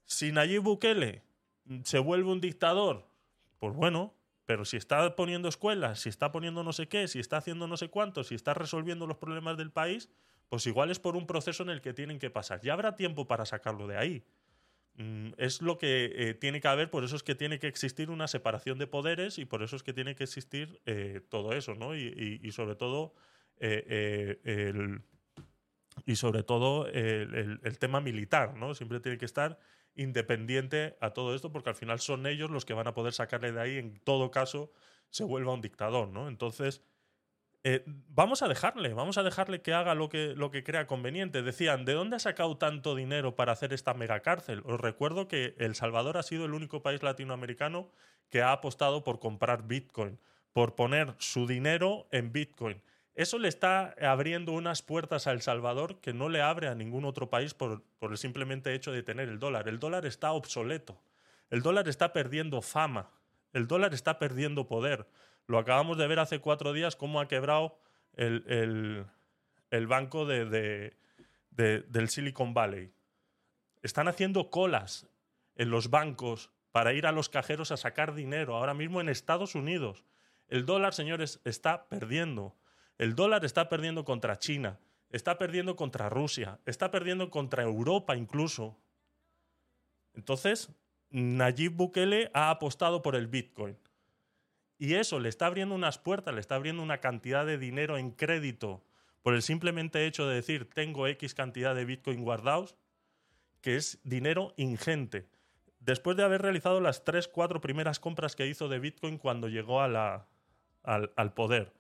si 0.05 0.31
Nayib 0.31 0.61
Bukele 0.63 1.21
se 1.83 1.99
vuelve 1.99 2.31
un 2.31 2.41
dictador, 2.41 3.07
pues 3.59 3.73
bueno, 3.73 4.13
pero 4.45 4.65
si 4.65 4.77
está 4.77 5.15
poniendo 5.15 5.47
escuelas, 5.47 6.01
si 6.01 6.09
está 6.09 6.31
poniendo 6.31 6.63
no 6.63 6.73
sé 6.73 6.87
qué, 6.87 7.07
si 7.07 7.19
está 7.19 7.37
haciendo 7.37 7.67
no 7.67 7.77
sé 7.77 7.89
cuánto, 7.89 8.23
si 8.23 8.35
está 8.35 8.53
resolviendo 8.53 9.07
los 9.07 9.17
problemas 9.17 9.57
del 9.57 9.71
país, 9.71 10.09
pues 10.49 10.67
igual 10.67 10.91
es 10.91 10.99
por 10.99 11.15
un 11.15 11.25
proceso 11.25 11.63
en 11.63 11.69
el 11.69 11.81
que 11.81 11.93
tienen 11.93 12.19
que 12.19 12.29
pasar. 12.29 12.61
Ya 12.61 12.73
habrá 12.73 12.95
tiempo 12.95 13.25
para 13.25 13.45
sacarlo 13.45 13.87
de 13.87 13.97
ahí. 13.97 14.23
Mm, 14.95 15.31
Es 15.37 15.61
lo 15.61 15.77
que 15.77 16.11
eh, 16.13 16.33
tiene 16.33 16.61
que 16.61 16.67
haber, 16.67 16.89
por 16.89 17.03
eso 17.03 17.15
es 17.15 17.23
que 17.23 17.35
tiene 17.35 17.57
que 17.57 17.67
existir 17.67 18.09
una 18.11 18.27
separación 18.27 18.77
de 18.77 18.85
poderes 18.85 19.39
y 19.39 19.45
por 19.45 19.63
eso 19.63 19.75
es 19.75 19.83
que 19.83 19.93
tiene 19.93 20.15
que 20.15 20.25
existir 20.25 20.81
eh, 20.85 21.21
todo 21.29 21.53
eso, 21.53 21.73
¿no? 21.73 21.95
Y, 21.95 22.51
sobre 22.51 22.75
todo 22.75 23.15
eh, 23.59 24.39
el, 24.43 25.01
y 26.05 26.15
sobre 26.17 26.43
todo 26.43 26.87
el 26.87 27.77
tema 27.79 28.01
militar, 28.01 28.55
¿no? 28.55 28.75
Siempre 28.75 28.99
tiene 28.99 29.17
que 29.17 29.25
estar 29.25 29.57
independiente 29.95 30.97
a 31.01 31.11
todo 31.11 31.35
esto 31.35 31.51
porque 31.51 31.69
al 31.69 31.75
final 31.75 31.99
son 31.99 32.25
ellos 32.25 32.49
los 32.49 32.65
que 32.65 32.73
van 32.73 32.87
a 32.87 32.93
poder 32.93 33.13
sacarle 33.13 33.51
de 33.51 33.61
ahí 33.61 33.77
en 33.77 33.99
todo 33.99 34.31
caso 34.31 34.71
se 35.09 35.23
vuelva 35.23 35.53
un 35.53 35.61
dictador, 35.61 36.07
¿no? 36.07 36.27
Entonces, 36.27 36.81
eh, 37.65 37.83
vamos 37.85 38.41
a 38.41 38.47
dejarle, 38.47 38.93
vamos 38.93 39.17
a 39.17 39.23
dejarle 39.23 39.61
que 39.61 39.73
haga 39.73 39.95
lo 39.95 40.09
que, 40.09 40.33
lo 40.35 40.51
que 40.51 40.63
crea 40.63 40.85
conveniente. 40.85 41.43
Decían, 41.43 41.85
¿de 41.85 41.93
dónde 41.93 42.17
ha 42.17 42.19
sacado 42.19 42.57
tanto 42.57 42.93
dinero 42.95 43.35
para 43.35 43.53
hacer 43.53 43.71
esta 43.71 43.93
megacárcel? 43.93 44.63
Os 44.65 44.81
recuerdo 44.81 45.27
que 45.27 45.55
El 45.59 45.75
Salvador 45.75 46.17
ha 46.17 46.23
sido 46.23 46.45
el 46.45 46.53
único 46.53 46.81
país 46.81 47.03
latinoamericano 47.03 47.89
que 48.29 48.41
ha 48.41 48.51
apostado 48.51 49.03
por 49.03 49.19
comprar 49.19 49.67
Bitcoin, 49.67 50.19
por 50.51 50.75
poner 50.75 51.13
su 51.19 51.47
dinero 51.47 52.07
en 52.11 52.33
Bitcoin. 52.33 52.81
Eso 53.15 53.37
le 53.37 53.47
está 53.47 53.93
abriendo 54.01 54.53
unas 54.53 54.81
puertas 54.81 55.27
a 55.27 55.31
El 55.31 55.41
Salvador 55.41 55.99
que 55.99 56.13
no 56.13 56.29
le 56.29 56.41
abre 56.41 56.67
a 56.67 56.73
ningún 56.75 57.05
otro 57.05 57.29
país 57.29 57.53
por, 57.53 57.83
el 58.01 58.17
simplemente 58.17 58.73
hecho 58.73 58.91
de 58.91 59.03
tener 59.03 59.29
el 59.29 59.37
dólar. 59.39 59.67
El 59.67 59.79
dólar 59.79 60.05
está 60.05 60.31
obsoleto. 60.31 60.99
El 61.51 61.61
dólar 61.61 61.87
está 61.87 62.11
perdiendo 62.11 62.61
fama. 62.63 63.11
El 63.53 63.67
dólar 63.67 63.93
está 63.93 64.17
perdiendo 64.17 64.67
poder. 64.67 65.07
Lo 65.45 65.59
acabamos 65.59 65.97
de 65.99 66.07
ver 66.07 66.19
hace 66.19 66.39
cuatro 66.39 66.73
días 66.73 66.95
cómo 66.95 67.19
ha 67.21 67.27
quebrado 67.27 67.77
el, 68.15 69.05
banco 69.87 70.25
de- 70.25 70.45
de- 70.45 70.97
de- 71.51 71.81
del 71.81 72.09
Silicon 72.09 72.55
Valley. 72.55 72.91
Están 73.83 74.07
haciendo 74.07 74.49
colas 74.49 75.07
en 75.55 75.69
los 75.69 75.91
bancos 75.91 76.49
para 76.71 76.93
ir 76.93 77.05
a 77.05 77.11
los 77.11 77.29
cajeros 77.29 77.71
a 77.71 77.77
sacar 77.77 78.15
dinero. 78.15 78.55
Ahora 78.55 78.73
mismo 78.73 79.01
en 79.01 79.09
Estados 79.09 79.53
Unidos. 79.53 80.03
El 80.47 80.65
dólar, 80.65 80.95
señores, 80.95 81.39
está 81.43 81.87
perdiendo. 81.89 82.55
El 82.97 83.15
dólar 83.15 83.45
está 83.45 83.69
perdiendo 83.69 84.05
contra 84.05 84.37
China. 84.37 84.79
Está 85.09 85.37
perdiendo 85.37 85.75
contra 85.75 86.09
Rusia. 86.09 86.59
Está 86.65 86.91
perdiendo 86.91 87.29
contra 87.29 87.63
Europa 87.63 88.15
incluso. 88.15 88.77
Entonces, 90.13 90.69
Nayib 91.09 91.73
Bukele 91.73 92.31
ha 92.33 92.49
apostado 92.49 93.01
por 93.01 93.15
el 93.15 93.27
Bitcoin. 93.27 93.77
Y 94.77 94.95
eso 94.95 95.19
le 95.19 95.29
está 95.29 95.45
abriendo 95.45 95.75
unas 95.75 95.97
puertas, 95.97 96.33
le 96.33 96.41
está 96.41 96.55
abriendo 96.55 96.81
una 96.81 96.99
cantidad 96.99 97.45
de 97.45 97.57
dinero 97.57 97.97
en 97.97 98.11
crédito 98.11 98.83
por 99.21 99.33
el 99.33 99.41
simplemente 99.41 100.05
hecho 100.05 100.27
de 100.27 100.35
decir 100.35 100.69
tengo 100.69 101.07
X 101.07 101.33
cantidad 101.33 101.73
de 101.73 101.85
Bitcoin 101.85 102.23
guardados, 102.23 102.75
que 103.61 103.77
es 103.77 103.99
dinero 104.03 104.53
ingente. 104.57 105.29
Después 105.79 106.17
de 106.17 106.23
haber 106.23 106.41
realizado 106.41 106.81
las 106.81 107.05
tres, 107.05 107.27
cuatro 107.27 107.61
primeras 107.61 107.99
compras 107.99 108.35
que 108.35 108.47
hizo 108.47 108.67
de 108.67 108.79
Bitcoin 108.79 109.17
cuando 109.17 109.47
llegó 109.47 109.81
al, 109.81 110.25
al 110.83 111.33
poder, 111.33 111.71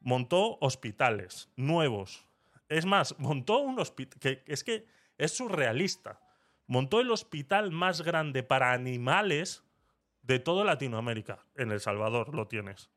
montó 0.00 0.58
hospitales 0.60 1.48
nuevos, 1.56 2.26
Es 2.68 2.86
más, 2.86 3.18
montó 3.18 3.58
un 3.58 3.78
hospital. 3.80 4.18
Que 4.20 4.42
es 4.46 4.62
que 4.62 4.86
es 5.18 5.32
surrealista. 5.32 6.20
Montó 6.66 7.00
el 7.00 7.10
hospital 7.10 7.72
más 7.72 8.02
grande 8.02 8.44
para 8.44 8.72
animales 8.72 9.64
de 10.22 10.38
toda 10.38 10.64
Latinoamérica. 10.64 11.44
En 11.56 11.72
El 11.72 11.80
Salvador 11.80 12.32
lo 12.34 12.46
tienes. 12.46 12.88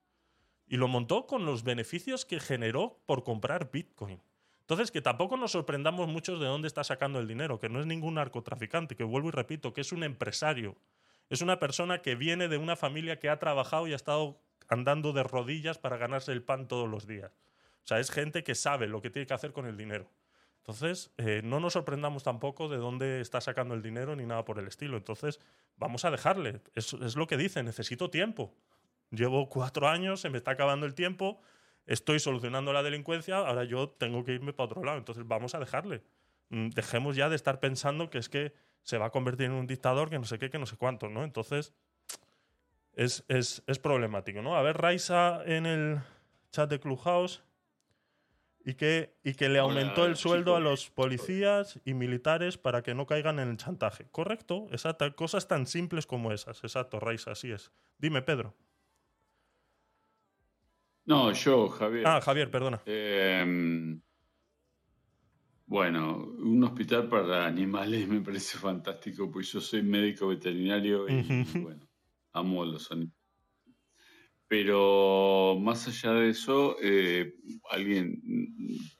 Y 0.67 0.77
lo 0.77 0.87
montó 0.87 1.25
con 1.25 1.45
los 1.45 1.63
beneficios 1.63 2.23
que 2.25 2.39
generó 2.39 3.01
por 3.05 3.23
comprar 3.23 3.71
Bitcoin. 3.71 4.21
Entonces, 4.61 4.91
que 4.91 5.01
tampoco 5.01 5.35
nos 5.37 5.51
sorprendamos 5.51 6.07
mucho 6.07 6.37
de 6.37 6.47
dónde 6.47 6.67
está 6.67 6.83
sacando 6.83 7.19
el 7.19 7.27
dinero, 7.27 7.59
que 7.59 7.67
no 7.67 7.79
es 7.79 7.85
ningún 7.85 8.13
narcotraficante, 8.13 8.95
que 8.95 9.03
vuelvo 9.03 9.27
y 9.27 9.31
repito, 9.31 9.73
que 9.73 9.81
es 9.81 9.91
un 9.91 10.03
empresario. 10.03 10.77
Es 11.29 11.41
una 11.41 11.59
persona 11.59 12.01
que 12.01 12.15
viene 12.15 12.47
de 12.47 12.57
una 12.57 12.75
familia 12.75 13.19
que 13.19 13.29
ha 13.29 13.39
trabajado 13.39 13.87
y 13.87 13.93
ha 13.93 13.97
estado 13.97 14.39
andando 14.67 15.13
de 15.13 15.23
rodillas 15.23 15.77
para 15.77 15.97
ganarse 15.97 16.31
el 16.31 16.43
pan 16.43 16.67
todos 16.67 16.89
los 16.89 17.07
días. 17.07 17.31
O 17.83 17.87
sea, 17.87 17.99
es 17.99 18.11
gente 18.11 18.43
que 18.43 18.55
sabe 18.55 18.87
lo 18.87 19.01
que 19.01 19.09
tiene 19.09 19.25
que 19.25 19.33
hacer 19.33 19.51
con 19.51 19.65
el 19.65 19.77
dinero. 19.77 20.09
Entonces, 20.59 21.11
eh, 21.17 21.41
no 21.43 21.59
nos 21.59 21.73
sorprendamos 21.73 22.23
tampoco 22.23 22.69
de 22.69 22.77
dónde 22.77 23.19
está 23.19 23.41
sacando 23.41 23.73
el 23.73 23.81
dinero 23.81 24.15
ni 24.15 24.25
nada 24.25 24.45
por 24.45 24.59
el 24.59 24.67
estilo. 24.67 24.95
Entonces, 24.95 25.41
vamos 25.75 26.05
a 26.05 26.11
dejarle. 26.11 26.61
Es, 26.73 26.93
es 26.93 27.17
lo 27.17 27.27
que 27.27 27.35
dice, 27.35 27.61
necesito 27.63 28.09
tiempo. 28.09 28.55
Llevo 29.11 29.49
cuatro 29.49 29.89
años, 29.89 30.21
se 30.21 30.29
me 30.29 30.37
está 30.37 30.51
acabando 30.51 30.85
el 30.85 30.95
tiempo, 30.95 31.41
estoy 31.85 32.19
solucionando 32.19 32.71
la 32.71 32.81
delincuencia, 32.81 33.37
ahora 33.37 33.65
yo 33.65 33.89
tengo 33.89 34.23
que 34.23 34.31
irme 34.31 34.53
para 34.53 34.65
otro 34.65 34.83
lado. 34.83 34.97
Entonces, 34.97 35.27
vamos 35.27 35.53
a 35.53 35.59
dejarle. 35.59 36.01
Mm, 36.49 36.69
Dejemos 36.69 37.17
ya 37.17 37.27
de 37.27 37.35
estar 37.35 37.59
pensando 37.59 38.09
que 38.09 38.19
es 38.19 38.29
que 38.29 38.53
se 38.83 38.97
va 38.97 39.07
a 39.07 39.09
convertir 39.09 39.47
en 39.47 39.53
un 39.53 39.67
dictador, 39.67 40.09
que 40.09 40.17
no 40.17 40.25
sé 40.25 40.39
qué, 40.39 40.49
que 40.49 40.59
no 40.59 40.65
sé 40.65 40.77
cuánto, 40.77 41.09
¿no? 41.09 41.25
Entonces, 41.25 41.73
es, 42.95 43.23
es, 43.27 43.63
es 43.67 43.79
problemático, 43.79 44.41
¿no? 44.41 44.55
A 44.55 44.61
ver, 44.61 44.77
Raisa 44.77 45.41
en 45.45 45.65
el 45.65 45.99
chat 46.51 46.69
de 46.69 46.79
Clubhouse 46.79 47.43
y 48.65 48.75
que, 48.75 49.15
y 49.23 49.33
que 49.33 49.49
le 49.49 49.59
Hola, 49.59 49.81
aumentó 49.81 50.05
el 50.05 50.15
sueldo 50.15 50.55
a 50.55 50.59
los 50.59 50.89
policías 50.89 51.79
y 51.85 51.93
militares 51.93 52.57
para 52.57 52.81
que 52.81 52.93
no 52.93 53.05
caigan 53.05 53.39
en 53.39 53.49
el 53.49 53.57
chantaje. 53.57 54.07
Correcto, 54.11 54.67
exacto. 54.71 55.15
Cosas 55.15 55.47
tan 55.47 55.67
simples 55.67 56.05
como 56.05 56.31
esas. 56.31 56.63
Exacto, 56.63 56.99
Raisa, 56.99 57.31
así 57.31 57.51
es. 57.51 57.71
Dime, 57.97 58.21
Pedro. 58.21 58.55
No, 61.05 61.33
yo, 61.33 61.67
Javier. 61.67 62.07
Ah, 62.07 62.21
Javier, 62.21 62.49
perdona. 62.49 62.81
Eh, 62.85 63.99
bueno, 65.65 66.17
un 66.17 66.63
hospital 66.63 67.07
para 67.09 67.45
animales 67.45 68.07
me 68.07 68.21
parece 68.21 68.57
fantástico, 68.57 69.31
pues 69.31 69.51
yo 69.51 69.59
soy 69.59 69.81
médico 69.81 70.27
veterinario 70.27 71.09
y, 71.09 71.43
bueno, 71.59 71.87
amo 72.33 72.63
a 72.63 72.65
los 72.65 72.91
animales. 72.91 73.17
Pero 74.47 75.57
más 75.59 75.87
allá 75.87 76.13
de 76.13 76.29
eso, 76.29 76.75
eh, 76.81 77.33
alguien, 77.71 78.21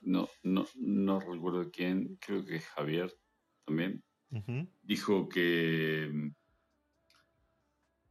no, 0.00 0.28
no, 0.42 0.66
no 0.74 1.20
recuerdo 1.20 1.70
quién, 1.70 2.16
creo 2.16 2.44
que 2.44 2.60
Javier 2.60 3.14
también, 3.64 4.02
dijo 4.82 5.28
que, 5.28 6.32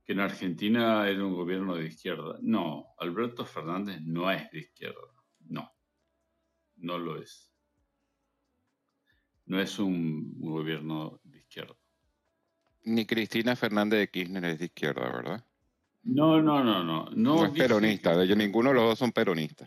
que 0.06 0.14
en 0.14 0.20
Argentina 0.22 1.10
era 1.10 1.26
un 1.26 1.34
gobierno 1.34 1.76
de 1.76 1.88
izquierda. 1.88 2.38
No, 2.42 2.94
Alberto 2.98 3.46
Fernández 3.46 4.00
no 4.02 4.32
es 4.32 4.50
de 4.52 4.60
izquierda. 4.60 5.02
No, 5.42 5.70
no 6.78 6.98
lo 6.98 7.22
es. 7.22 7.54
No 9.46 9.60
es 9.60 9.80
un 9.80 10.40
gobierno. 10.40 11.20
Ni 12.86 13.06
Cristina 13.06 13.56
Fernández 13.56 14.00
de 14.00 14.10
Kirchner 14.10 14.44
es 14.46 14.60
de 14.60 14.66
izquierda, 14.66 15.04
¿verdad? 15.12 15.46
No, 16.04 16.42
no, 16.42 16.64
no, 16.64 16.84
no. 16.84 17.06
No, 17.06 17.12
No, 17.12 17.46
es 17.46 17.54
dije- 17.54 17.64
peronista, 17.68 18.16
de 18.18 18.26
ellos 18.26 18.38
ninguno 18.38 18.70
de 18.70 18.76
los 18.76 18.84
dos 18.84 19.00
son 19.00 19.12
peronistas. 19.14 19.66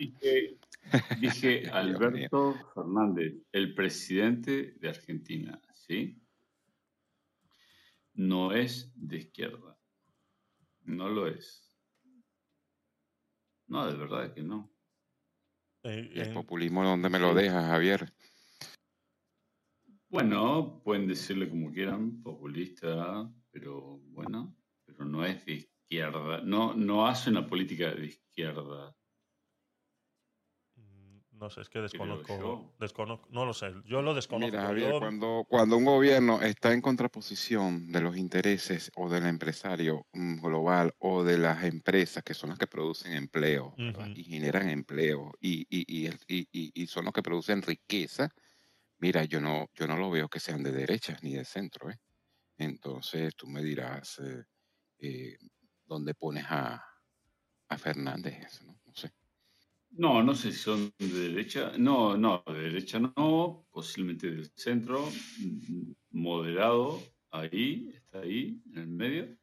Dije, 1.18 1.70
Alberto 1.72 2.54
Fernández, 2.74 3.34
el 3.52 3.74
presidente 3.74 4.74
de 4.78 4.88
Argentina, 4.88 5.60
¿sí? 5.72 6.20
No 8.14 8.52
es 8.52 8.92
de 8.94 9.16
izquierda. 9.18 9.78
No 10.84 11.08
lo 11.08 11.26
es. 11.26 11.74
No, 13.66 13.86
de 13.90 13.96
verdad 13.96 14.32
que 14.32 14.42
no. 14.42 14.70
Eh, 15.82 16.10
¿Y 16.14 16.20
el 16.20 16.28
en- 16.28 16.34
populismo 16.34 16.84
dónde 16.84 17.08
me 17.08 17.18
lo 17.18 17.34
deja, 17.34 17.62
Javier? 17.66 18.12
Bueno, 20.08 20.80
pueden 20.84 21.06
decirle 21.08 21.48
como 21.48 21.72
quieran, 21.72 22.22
populista, 22.22 23.28
pero 23.50 23.98
bueno, 24.10 24.56
pero 24.84 25.04
no 25.04 25.24
es 25.24 25.44
de 25.44 25.52
izquierda. 25.54 26.40
No, 26.42 26.74
no 26.74 27.06
hace 27.06 27.30
una 27.30 27.46
política 27.46 27.90
de 27.92 28.06
izquierda. 28.06 28.96
Mm, 30.76 31.18
No 31.32 31.50
sé, 31.50 31.62
es 31.62 31.68
que 31.68 31.80
desconozco. 31.80 32.74
desconozco 32.78 33.26
no 33.30 33.44
lo 33.44 33.52
sé. 33.52 33.72
Yo 33.84 34.00
lo 34.00 34.14
desconozco. 34.14 34.52
Mira, 34.56 34.68
Javier, 34.68 34.92
Yo- 34.92 34.98
cuando, 35.00 35.44
cuando 35.48 35.76
un 35.76 35.84
gobierno 35.84 36.40
está 36.40 36.72
en 36.72 36.80
contraposición 36.82 37.90
de 37.90 38.00
los 38.00 38.16
intereses 38.16 38.90
o 38.96 39.08
del 39.10 39.26
empresario 39.26 40.06
mm, 40.12 40.40
global 40.40 40.94
o 40.98 41.24
de 41.24 41.38
las 41.38 41.64
empresas 41.64 42.22
que 42.22 42.34
son 42.34 42.50
las 42.50 42.58
que 42.58 42.66
producen 42.68 43.12
empleo 43.12 43.74
y 44.14 44.22
generan 44.24 44.68
empleo 44.70 45.32
y, 45.40 45.62
y, 45.68 45.84
y, 45.88 46.06
el- 46.06 46.20
y- 46.28 46.48
y- 46.52 46.70
y 46.74 46.86
son 46.86 47.04
los 47.06 47.12
que 47.12 47.22
producen 47.22 47.62
riqueza, 47.62 48.30
mira, 48.98 49.24
yo 49.24 49.40
no, 49.40 49.66
yo 49.74 49.86
no 49.86 49.96
lo 49.96 50.10
veo 50.10 50.28
que 50.28 50.40
sean 50.40 50.62
de 50.62 50.72
derechas 50.72 51.22
ni 51.22 51.34
de 51.34 51.44
centro. 51.44 51.90
¿eh? 51.90 51.98
Entonces 52.58 53.34
tú 53.36 53.46
me 53.46 53.62
dirás 53.62 54.18
eh, 54.20 54.44
eh, 54.98 55.36
dónde 55.84 56.14
pones 56.14 56.44
a, 56.48 56.82
a 57.68 57.78
Fernández, 57.78 58.62
¿no? 58.62 58.80
No 58.84 58.94
sé. 58.94 59.12
No, 59.90 60.22
no 60.22 60.34
sé 60.34 60.52
si 60.52 60.58
son 60.58 60.92
de 60.98 61.30
derecha. 61.30 61.72
No, 61.78 62.16
no, 62.16 62.42
de 62.46 62.60
derecha 62.60 62.98
no, 62.98 63.66
posiblemente 63.70 64.30
del 64.30 64.50
centro, 64.54 65.06
mm, 65.06 65.92
moderado, 66.10 67.02
ahí, 67.30 67.90
está 67.94 68.20
ahí, 68.20 68.60
en 68.72 68.78
el 68.78 68.88
medio. 68.88 69.38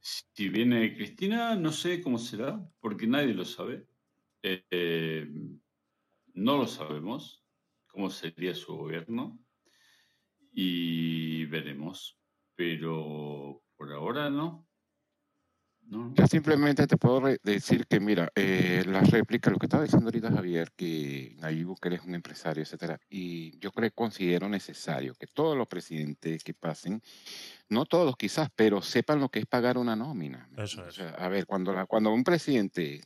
Si 0.00 0.48
viene 0.48 0.94
Cristina, 0.94 1.54
no 1.56 1.72
sé 1.72 2.02
cómo 2.02 2.18
será, 2.18 2.60
porque 2.80 3.06
nadie 3.06 3.34
lo 3.34 3.44
sabe. 3.44 3.86
Eh, 4.42 5.28
no 6.34 6.56
lo 6.56 6.66
sabemos, 6.66 7.39
cómo 8.00 8.08
sería 8.10 8.54
su 8.54 8.74
gobierno, 8.74 9.38
y 10.52 11.44
veremos. 11.46 12.18
Pero 12.56 13.62
por 13.76 13.92
ahora 13.92 14.30
no. 14.30 14.66
No. 15.82 16.14
Yo 16.14 16.26
simplemente 16.26 16.86
te 16.86 16.96
puedo 16.96 17.20
re- 17.20 17.38
decir 17.42 17.86
que, 17.86 18.00
mira, 18.00 18.30
eh, 18.34 18.84
la 18.86 19.00
réplica, 19.00 19.50
lo 19.50 19.58
que 19.58 19.66
estaba 19.66 19.82
diciendo 19.82 20.06
ahorita 20.06 20.30
Javier, 20.30 20.70
que 20.76 21.34
Nayib 21.40 21.66
Bukele 21.66 21.96
es 21.96 22.02
un 22.04 22.14
empresario, 22.14 22.62
etcétera, 22.62 22.98
y 23.10 23.58
yo 23.58 23.70
creo, 23.72 23.90
considero 23.92 24.48
necesario 24.48 25.14
que 25.14 25.26
todos 25.26 25.58
los 25.58 25.66
presidentes 25.68 26.42
que 26.44 26.54
pasen, 26.54 27.02
no 27.68 27.84
todos 27.86 28.16
quizás, 28.16 28.48
pero 28.54 28.80
sepan 28.82 29.20
lo 29.20 29.28
que 29.30 29.40
es 29.40 29.46
pagar 29.46 29.76
una 29.78 29.96
nómina. 29.96 30.48
¿me 30.50 30.62
Eso 30.62 30.82
es. 30.82 30.88
O 30.88 30.92
sea, 30.92 31.10
a 31.10 31.28
ver, 31.28 31.44
cuando, 31.44 31.72
la, 31.72 31.86
cuando 31.86 32.10
a 32.10 32.14
un 32.14 32.24
presidente, 32.24 33.02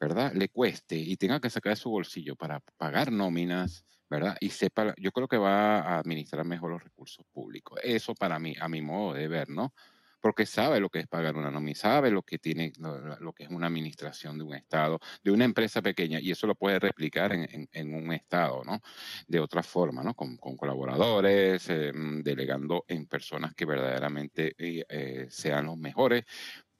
¿verdad?, 0.00 0.32
le 0.34 0.48
cueste 0.48 0.96
y 0.96 1.16
tenga 1.16 1.38
que 1.40 1.50
sacar 1.50 1.72
de 1.72 1.76
su 1.76 1.90
bolsillo 1.90 2.34
para 2.34 2.60
pagar 2.78 3.12
nóminas, 3.12 3.84
¿verdad? 4.12 4.36
Y 4.40 4.50
sepa, 4.50 4.94
yo 4.98 5.12
creo 5.12 5.28
que 5.28 5.38
va 5.38 5.80
a 5.80 5.98
administrar 5.98 6.44
mejor 6.44 6.70
los 6.70 6.84
recursos 6.84 7.24
públicos. 7.32 7.80
Eso 7.82 8.14
para 8.14 8.38
mí, 8.38 8.54
a 8.60 8.68
mi 8.68 8.82
modo 8.82 9.14
de 9.14 9.28
ver, 9.28 9.48
¿no? 9.50 9.72
porque 10.20 10.46
sabe 10.46 10.78
lo 10.78 10.88
que 10.88 11.00
es 11.00 11.08
pagar 11.08 11.36
una 11.36 11.50
nómina, 11.50 11.74
sabe 11.76 12.08
lo 12.12 12.22
que 12.22 12.38
tiene, 12.38 12.72
lo, 12.78 13.32
que 13.32 13.42
es 13.42 13.50
una 13.50 13.66
administración 13.66 14.38
de 14.38 14.44
un 14.44 14.54
estado, 14.54 15.00
de 15.24 15.32
una 15.32 15.44
empresa 15.44 15.82
pequeña, 15.82 16.20
y 16.20 16.30
eso 16.30 16.46
lo 16.46 16.54
puede 16.54 16.78
replicar 16.78 17.32
en, 17.32 17.48
en- 17.50 17.68
en 17.72 17.92
un 17.94 18.12
estado, 18.12 18.62
¿no? 18.64 18.80
De 19.26 19.40
otra 19.40 19.64
forma, 19.64 20.04
¿no? 20.04 20.14
Con, 20.14 20.36
con 20.36 20.56
colaboradores, 20.56 21.68
eh, 21.70 21.92
mm, 21.92 22.22
delegando 22.22 22.84
en 22.86 23.06
personas 23.06 23.52
que 23.54 23.64
verdaderamente 23.66 24.54
eh, 24.58 24.84
eh, 24.88 25.26
sean 25.28 25.66
los 25.66 25.76
mejores, 25.76 26.24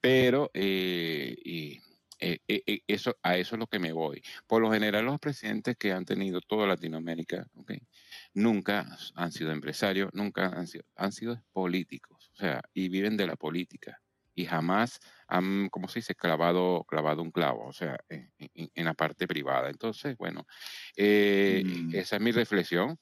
pero 0.00 0.50
eh, 0.54 1.34
y, 1.44 1.80
eh, 2.22 2.38
eh, 2.48 2.62
eh, 2.66 2.80
eso, 2.86 3.16
a 3.22 3.36
eso 3.36 3.56
es 3.56 3.58
lo 3.60 3.66
que 3.66 3.78
me 3.78 3.92
voy. 3.92 4.22
Por 4.46 4.62
lo 4.62 4.72
general, 4.72 5.04
los 5.06 5.18
presidentes 5.20 5.76
que 5.76 5.92
han 5.92 6.04
tenido 6.04 6.40
toda 6.40 6.66
Latinoamérica, 6.66 7.46
¿ok? 7.54 7.72
nunca 8.34 8.96
han 9.14 9.32
sido 9.32 9.52
empresarios, 9.52 10.10
nunca 10.14 10.46
han 10.48 10.66
sido, 10.66 10.84
han 10.96 11.12
sido 11.12 11.42
políticos, 11.52 12.30
o 12.32 12.36
sea, 12.36 12.62
y 12.74 12.88
viven 12.88 13.16
de 13.16 13.26
la 13.26 13.36
política 13.36 13.98
y 14.34 14.46
jamás 14.46 14.98
han, 15.28 15.68
¿cómo 15.68 15.88
se 15.88 15.98
dice?, 15.98 16.14
clavado, 16.14 16.84
clavado 16.88 17.20
un 17.22 17.30
clavo, 17.32 17.66
o 17.68 17.72
sea, 17.74 17.98
en, 18.08 18.32
en- 18.38 18.70
en 18.74 18.84
la 18.86 18.94
parte 18.94 19.26
privada. 19.28 19.68
Entonces, 19.68 20.16
bueno, 20.16 20.46
eh, 20.96 21.64
Mm. 21.64 21.92
esa 21.92 22.16
es 22.16 22.22
mi 22.22 22.32
reflexión. 22.32 22.98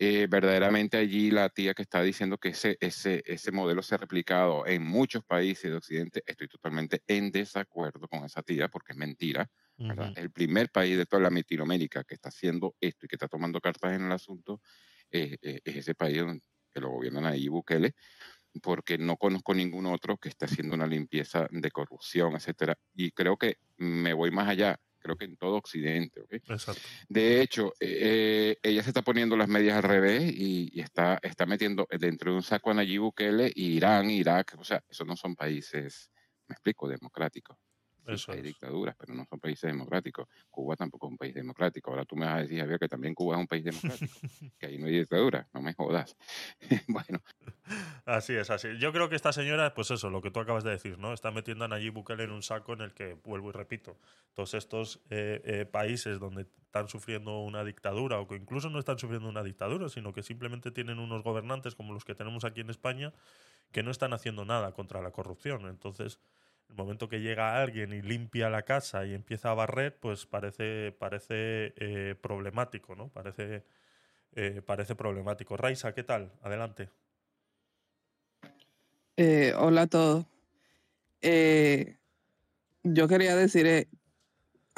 Eh, 0.00 0.28
verdaderamente 0.30 0.96
allí 0.96 1.30
la 1.32 1.48
tía 1.48 1.74
que 1.74 1.82
está 1.82 2.02
diciendo 2.02 2.38
que 2.38 2.50
ese, 2.50 2.76
ese, 2.80 3.22
ese 3.26 3.50
modelo 3.52 3.82
se 3.82 3.96
ha 3.96 3.98
replicado 3.98 4.64
en 4.66 4.84
muchos 4.84 5.24
países 5.24 5.70
de 5.70 5.76
Occidente, 5.76 6.22
estoy 6.26 6.46
totalmente 6.48 7.02
en 7.08 7.32
desacuerdo 7.32 8.06
con 8.08 8.24
esa 8.24 8.42
tía 8.42 8.68
porque 8.68 8.92
es 8.92 8.98
mentira. 8.98 9.50
El 10.14 10.32
primer 10.32 10.70
país 10.70 10.96
de 10.98 11.06
toda 11.06 11.22
la 11.24 11.30
Latinoamérica 11.30 12.04
que 12.04 12.14
está 12.14 12.30
haciendo 12.30 12.76
esto 12.80 13.06
y 13.06 13.08
que 13.08 13.16
está 13.16 13.28
tomando 13.28 13.60
cartas 13.60 13.94
en 13.94 14.04
el 14.06 14.12
asunto 14.12 14.62
eh, 15.10 15.38
eh, 15.42 15.60
es 15.64 15.76
ese 15.76 15.94
país 15.94 16.18
donde- 16.20 16.44
que 16.72 16.80
lo 16.80 16.90
gobiernan 16.90 17.26
ahí 17.26 17.48
Bukele, 17.48 17.94
porque 18.62 18.98
no 18.98 19.16
conozco 19.16 19.54
ningún 19.54 19.86
otro 19.86 20.18
que 20.18 20.28
esté 20.30 20.46
haciendo 20.46 20.74
una 20.74 20.86
limpieza 20.86 21.48
de 21.50 21.70
corrupción, 21.70 22.34
etcétera. 22.36 22.76
Y 22.94 23.12
creo 23.12 23.36
que 23.38 23.56
me 23.76 24.12
voy 24.14 24.30
más 24.30 24.48
allá. 24.48 24.80
Creo 24.98 25.16
que 25.16 25.24
en 25.24 25.36
todo 25.36 25.56
Occidente. 25.56 26.22
De 27.08 27.40
hecho, 27.40 27.72
eh, 27.80 28.56
ella 28.62 28.82
se 28.82 28.90
está 28.90 29.02
poniendo 29.02 29.36
las 29.36 29.48
medias 29.48 29.76
al 29.76 29.82
revés 29.84 30.32
y, 30.32 30.70
y 30.72 30.80
está, 30.80 31.18
está 31.22 31.46
metiendo 31.46 31.86
dentro 31.98 32.30
de 32.30 32.36
un 32.36 32.42
saco 32.42 32.70
a 32.70 32.74
Nayib 32.74 33.02
Bukele, 33.02 33.52
Irán, 33.54 34.10
Irak, 34.10 34.54
o 34.58 34.64
sea, 34.64 34.82
esos 34.88 35.06
no 35.06 35.16
son 35.16 35.34
países, 35.34 36.10
me 36.48 36.54
explico, 36.54 36.88
democráticos. 36.88 37.56
Sí, 38.14 38.14
Eso 38.14 38.32
hay 38.32 38.40
es. 38.40 38.44
dictaduras, 38.44 38.96
pero 38.98 39.14
no 39.14 39.24
son 39.26 39.40
países 39.40 39.70
democráticos. 39.70 40.28
Cuba 40.50 40.76
tampoco 40.76 41.06
es 41.06 41.10
un 41.12 41.18
país 41.18 41.34
democrático. 41.34 41.90
Ahora 41.90 42.04
tú 42.04 42.16
me 42.16 42.26
vas 42.26 42.36
a 42.36 42.40
decir, 42.42 42.60
Javier, 42.60 42.78
que 42.78 42.88
también 42.88 43.14
Cuba 43.14 43.36
es 43.36 43.40
un 43.40 43.46
país 43.46 43.64
democrático, 43.64 44.20
que 44.58 44.66
ahí 44.66 44.78
no 44.78 44.86
hay 44.86 44.98
dictadura, 44.98 45.48
no 45.52 45.62
me 45.62 45.74
jodas. 45.74 46.16
bueno, 46.88 47.20
Así 48.04 48.34
es, 48.34 48.50
así. 48.50 48.68
Yo 48.78 48.92
creo 48.92 49.08
que 49.08 49.16
esta 49.16 49.32
señora, 49.32 49.74
pues 49.74 49.90
eso, 49.90 50.08
lo 50.10 50.22
que 50.22 50.30
tú 50.30 50.40
acabas 50.40 50.64
de 50.64 50.70
decir, 50.70 50.98
¿no? 50.98 51.12
Está 51.12 51.30
metiendo 51.30 51.64
a 51.64 51.68
Nayib 51.68 51.92
Bukele 51.92 52.24
en 52.24 52.30
un 52.30 52.42
saco 52.42 52.72
en 52.72 52.80
el 52.80 52.94
que, 52.94 53.14
vuelvo 53.24 53.50
y 53.50 53.52
repito, 53.52 53.98
todos 54.34 54.54
estos 54.54 55.00
eh, 55.10 55.42
eh, 55.44 55.66
países 55.66 56.18
donde 56.18 56.42
están 56.42 56.88
sufriendo 56.88 57.40
una 57.40 57.64
dictadura 57.64 58.18
o 58.20 58.26
que 58.28 58.36
incluso 58.36 58.70
no 58.70 58.78
están 58.78 58.98
sufriendo 58.98 59.28
una 59.28 59.42
dictadura, 59.42 59.88
sino 59.88 60.12
que 60.12 60.22
simplemente 60.22 60.70
tienen 60.70 60.98
unos 60.98 61.22
gobernantes 61.22 61.74
como 61.74 61.92
los 61.92 62.04
que 62.04 62.14
tenemos 62.14 62.44
aquí 62.44 62.60
en 62.60 62.70
España 62.70 63.12
que 63.72 63.82
no 63.82 63.90
están 63.90 64.12
haciendo 64.14 64.44
nada 64.44 64.72
contra 64.72 65.02
la 65.02 65.10
corrupción. 65.10 65.66
Entonces, 65.68 66.20
el 66.68 66.74
momento 66.76 67.08
que 67.08 67.20
llega 67.20 67.60
alguien 67.60 67.92
y 67.92 68.02
limpia 68.02 68.50
la 68.50 68.62
casa 68.62 69.04
y 69.06 69.14
empieza 69.14 69.50
a 69.50 69.54
barrer, 69.54 69.96
pues 69.98 70.26
parece, 70.26 70.92
parece 70.98 71.72
eh, 71.76 72.14
problemático, 72.20 72.94
¿no? 72.94 73.08
Parece, 73.08 73.64
eh, 74.34 74.62
parece 74.64 74.94
problemático. 74.94 75.56
Raisa, 75.56 75.92
¿qué 75.94 76.02
tal? 76.04 76.32
Adelante. 76.42 76.90
Eh, 79.16 79.52
hola 79.58 79.82
a 79.82 79.86
todos. 79.86 80.26
Yo 82.84 83.08
quería 83.08 83.34
decir, 83.34 83.66
eh, 83.66 83.88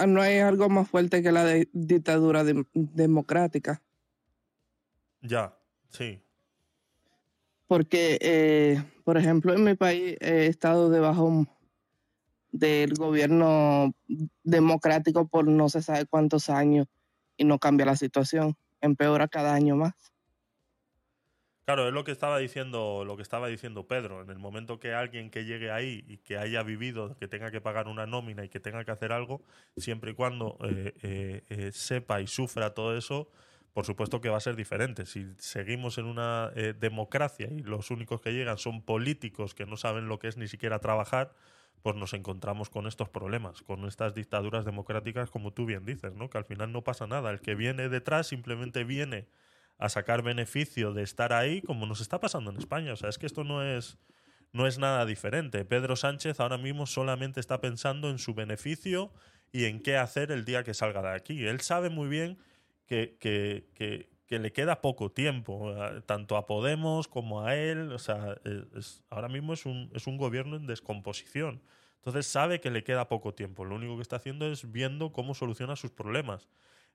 no 0.07 0.23
hay 0.23 0.39
algo 0.39 0.69
más 0.69 0.89
fuerte 0.89 1.23
que 1.23 1.33
la 1.33 1.45
de- 1.45 1.69
dictadura 1.73 2.43
dem- 2.45 2.67
democrática, 2.73 3.83
Ya, 5.23 5.55
sí. 5.91 6.23
porque, 7.67 8.83
por 9.05 9.19
ejemplo, 9.19 9.53
en 9.53 9.63
mi 9.65 9.75
país 9.75 10.17
he 10.21 10.47
estado 10.47 10.89
debajo 10.89 11.47
del 12.53 12.95
gobierno 12.95 13.93
democrático 14.43 15.29
por 15.29 15.47
no 15.47 15.69
se 15.69 15.83
sabe 15.83 16.07
cuántos 16.07 16.51
años 16.51 16.87
y 17.37 17.45
no 17.45 17.59
cambia 17.59 17.87
la 17.87 17.97
situación, 17.97 18.57
empeora 18.81 19.29
cada 19.29 19.55
año 19.55 19.77
más. 19.77 19.95
Claro, 21.71 21.87
es 21.87 21.95
lo 21.95 22.03
que 22.03 22.11
estaba 22.11 22.37
diciendo, 22.39 23.05
lo 23.07 23.17
que 23.17 23.23
estaba 23.23 23.47
diciendo 23.47 23.87
Pedro. 23.87 24.23
En 24.23 24.31
el 24.31 24.41
momento 24.41 24.81
que 24.81 24.93
alguien 24.93 25.31
que 25.31 25.45
llegue 25.45 25.71
ahí 25.71 26.05
y 26.09 26.17
que 26.19 26.37
haya 26.37 26.65
vivido, 26.65 27.17
que 27.17 27.29
tenga 27.29 27.53
que 27.53 27.61
pagar 27.61 27.87
una 27.87 28.07
nómina 28.07 28.45
y 28.45 28.49
que 28.49 28.59
tenga 28.59 28.85
que 28.85 28.91
hacer 28.91 29.13
algo, 29.13 29.41
siempre 29.77 30.11
y 30.11 30.15
cuando 30.15 30.59
eh, 30.65 30.95
eh, 31.03 31.45
eh, 31.49 31.71
sepa 31.73 32.21
y 32.21 32.27
sufra 32.27 32.75
todo 32.75 32.97
eso, 32.99 33.31
por 33.73 33.87
supuesto 33.87 34.21
que 34.21 34.29
va 34.29 34.39
a 34.39 34.41
ser 34.41 34.57
diferente. 34.57 35.07
Si 35.07 35.29
seguimos 35.39 35.97
en 35.99 36.07
una 36.07 36.51
democracia 36.81 37.47
y 37.47 37.61
los 37.61 37.93
únicos 37.93 38.21
que 38.21 38.33
llegan 38.33 38.59
son 38.59 38.83
políticos 38.83 39.55
que 39.55 39.65
no 39.65 39.77
saben 39.77 40.09
lo 40.09 40.19
que 40.19 40.27
es 40.27 40.37
ni 40.37 40.49
siquiera 40.49 40.81
trabajar, 40.81 41.37
pues 41.83 41.97
nos 41.97 42.13
encontramos 42.13 42.69
con 42.71 42.87
estos 42.87 43.09
problemas, 43.09 43.63
con 43.63 43.87
estas 43.87 44.15
dictaduras 44.15 44.65
democráticas, 44.65 45.31
como 45.31 45.53
tú 45.53 45.65
bien 45.67 45.85
dices, 45.87 46.15
¿no? 46.15 46.29
Que 46.29 46.39
al 46.39 46.45
final 46.45 46.73
no 46.73 46.83
pasa 46.85 47.07
nada. 47.07 47.31
El 47.31 47.41
que 47.41 47.55
viene 47.55 47.89
detrás 47.89 48.27
simplemente 48.27 48.85
viene 48.85 49.29
a 49.79 49.89
sacar 49.89 50.23
beneficio 50.23 50.93
de 50.93 51.03
estar 51.03 51.33
ahí, 51.33 51.63
como 51.63 51.87
nos 51.87 52.01
está 52.03 52.21
pasando 52.21 52.51
en 52.51 52.59
España. 52.59 52.93
O 52.93 52.97
sea, 52.97 53.09
es 53.09 53.17
que 53.17 53.25
esto 53.27 53.45
no 53.45 53.63
es, 53.65 53.99
no 54.53 54.67
es 54.67 54.79
nada 54.79 55.07
diferente. 55.07 55.65
Pedro 55.65 55.97
Sánchez 55.97 56.39
ahora 56.39 56.59
mismo 56.59 56.87
solamente 56.87 57.41
está 57.41 57.61
pensando 57.63 58.11
en 58.11 58.19
su 58.19 58.35
beneficio 58.35 59.11
y 59.53 59.65
en 59.65 59.81
qué 59.83 59.97
hacer 59.97 60.33
el 60.33 60.45
día 60.45 60.65
que 60.65 60.75
salga 60.75 61.01
de 61.01 61.17
aquí. 61.17 61.47
Él 61.47 61.61
sabe 61.61 61.89
muy 61.89 62.09
bien 62.09 62.39
que, 62.87 63.17
que- 63.19 63.69
que- 63.75 64.10
que 64.31 64.39
le 64.39 64.53
queda 64.53 64.81
poco 64.81 65.13
tiempo, 65.13 65.73
eh, 65.77 66.03
tanto 66.07 66.37
a 66.39 66.47
Podemos 66.47 67.09
como 67.09 67.43
a 67.45 67.57
él. 67.57 67.93
O 67.93 67.99
sea, 67.99 68.37
es- 68.77 69.03
ahora 69.11 69.29
mismo 69.29 69.53
es 69.55 69.67
un, 69.67 69.91
es 69.95 70.07
un 70.07 70.17
gobierno 70.19 70.57
en 70.57 70.67
descomposición. 70.67 71.63
Entonces 71.97 72.27
sabe 72.27 72.61
que 72.61 72.71
le 72.71 72.85
queda 72.85 73.09
poco 73.09 73.35
tiempo. 73.35 73.65
Lo 73.65 73.75
único 73.77 73.97
que 73.97 74.03
está 74.03 74.17
haciendo 74.17 74.47
es 74.51 74.71
viendo 74.73 75.13
cómo 75.13 75.35
soluciona 75.35 75.77
sus 75.77 75.91
problemas. 75.91 76.49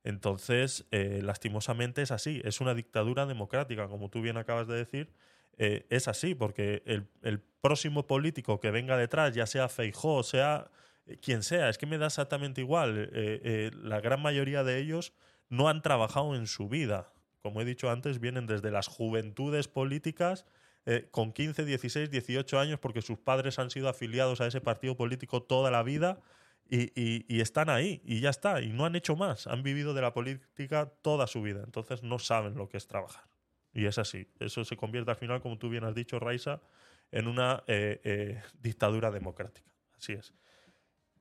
Entonces, 0.03 0.86
eh, 0.91 1.22
lastimosamente 1.24 2.02
es 2.02 2.12
así. 2.12 2.41
Es 2.45 2.62
una 2.62 2.74
dictadura 2.74 3.26
democrática, 3.26 3.88
como 3.88 4.10
tú 4.10 4.22
bien 4.22 4.38
acabas 4.38 4.68
de 4.68 4.76
decir. 4.76 5.12
eh, 5.57 5.86
es 5.90 6.07
así, 6.10 6.36
porque 6.36 6.84
el, 6.86 7.07
el 7.22 7.40
próximo 7.62 8.06
político 8.07 8.60
que 8.60 8.72
venga 8.72 8.98
detrás, 8.98 9.34
ya 9.34 9.45
sea 9.48 9.70
Feijó, 9.70 10.22
sea 10.24 10.70
eh, 11.06 11.18
quien 11.22 11.44
sea, 11.44 11.70
es 11.70 11.78
que 11.78 11.86
me 11.86 11.98
da 11.98 12.07
exactamente 12.07 12.60
igual. 12.62 12.98
Eh, 12.98 13.10
eh, 13.14 13.72
la 13.82 14.02
gran 14.02 14.22
mayoría 14.22 14.64
de 14.66 14.80
ellos 14.80 15.14
no 15.49 15.70
han 15.70 15.82
trabajado 15.82 16.36
en 16.36 16.48
su 16.48 16.68
vida. 16.70 17.14
Como 17.45 17.61
he 17.61 17.65
dicho 17.65 17.91
antes, 17.91 18.19
vienen 18.19 18.47
desde 18.47 18.72
las 18.72 18.88
juventudes 18.88 19.67
políticas 19.67 20.47
eh, 20.88 21.07
con 21.11 21.31
15, 21.31 21.63
16, 21.63 22.09
18 22.09 22.57
años 22.57 22.80
porque 22.80 23.03
sus 23.03 23.19
padres 23.19 23.59
han 23.59 23.69
sido 23.69 23.88
afiliados 23.88 24.41
a 24.41 24.47
ese 24.47 24.61
partido 24.61 24.97
político 24.97 25.43
toda 25.43 25.69
la 25.69 25.84
vida 25.84 26.19
y, 26.67 27.39
están 27.39 27.69
ahí 27.69 28.01
y 28.03 28.19
ya 28.19 28.31
está. 28.31 28.63
Y 28.63 28.69
no 28.69 28.84
han 28.84 28.95
hecho 28.95 29.15
más. 29.15 29.45
Han 29.45 29.61
vivido 29.61 29.93
de 29.93 30.01
la 30.01 30.11
política 30.11 30.91
toda 31.03 31.27
su 31.27 31.43
vida. 31.43 31.61
Entonces 31.63 32.01
no 32.01 32.17
saben 32.17 32.55
lo 32.55 32.67
que 32.67 32.77
es 32.77 32.88
trabajar. 32.88 33.26
Y 33.72 33.85
es 33.85 33.99
así. 33.99 34.27
Eso 34.39 34.65
se 34.65 34.76
convierte 34.76 35.11
al 35.11 35.17
final, 35.17 35.39
como 35.39 35.59
tú 35.59 35.69
bien 35.69 35.84
has 35.84 35.93
dicho, 35.93 36.17
Raisa, 36.17 36.63
en 37.11 37.27
una 37.27 37.63
eh, 37.67 38.01
eh, 38.03 38.41
dictadura 38.59 39.11
democrática. 39.11 39.69
Así 39.95 40.13
es. 40.13 40.34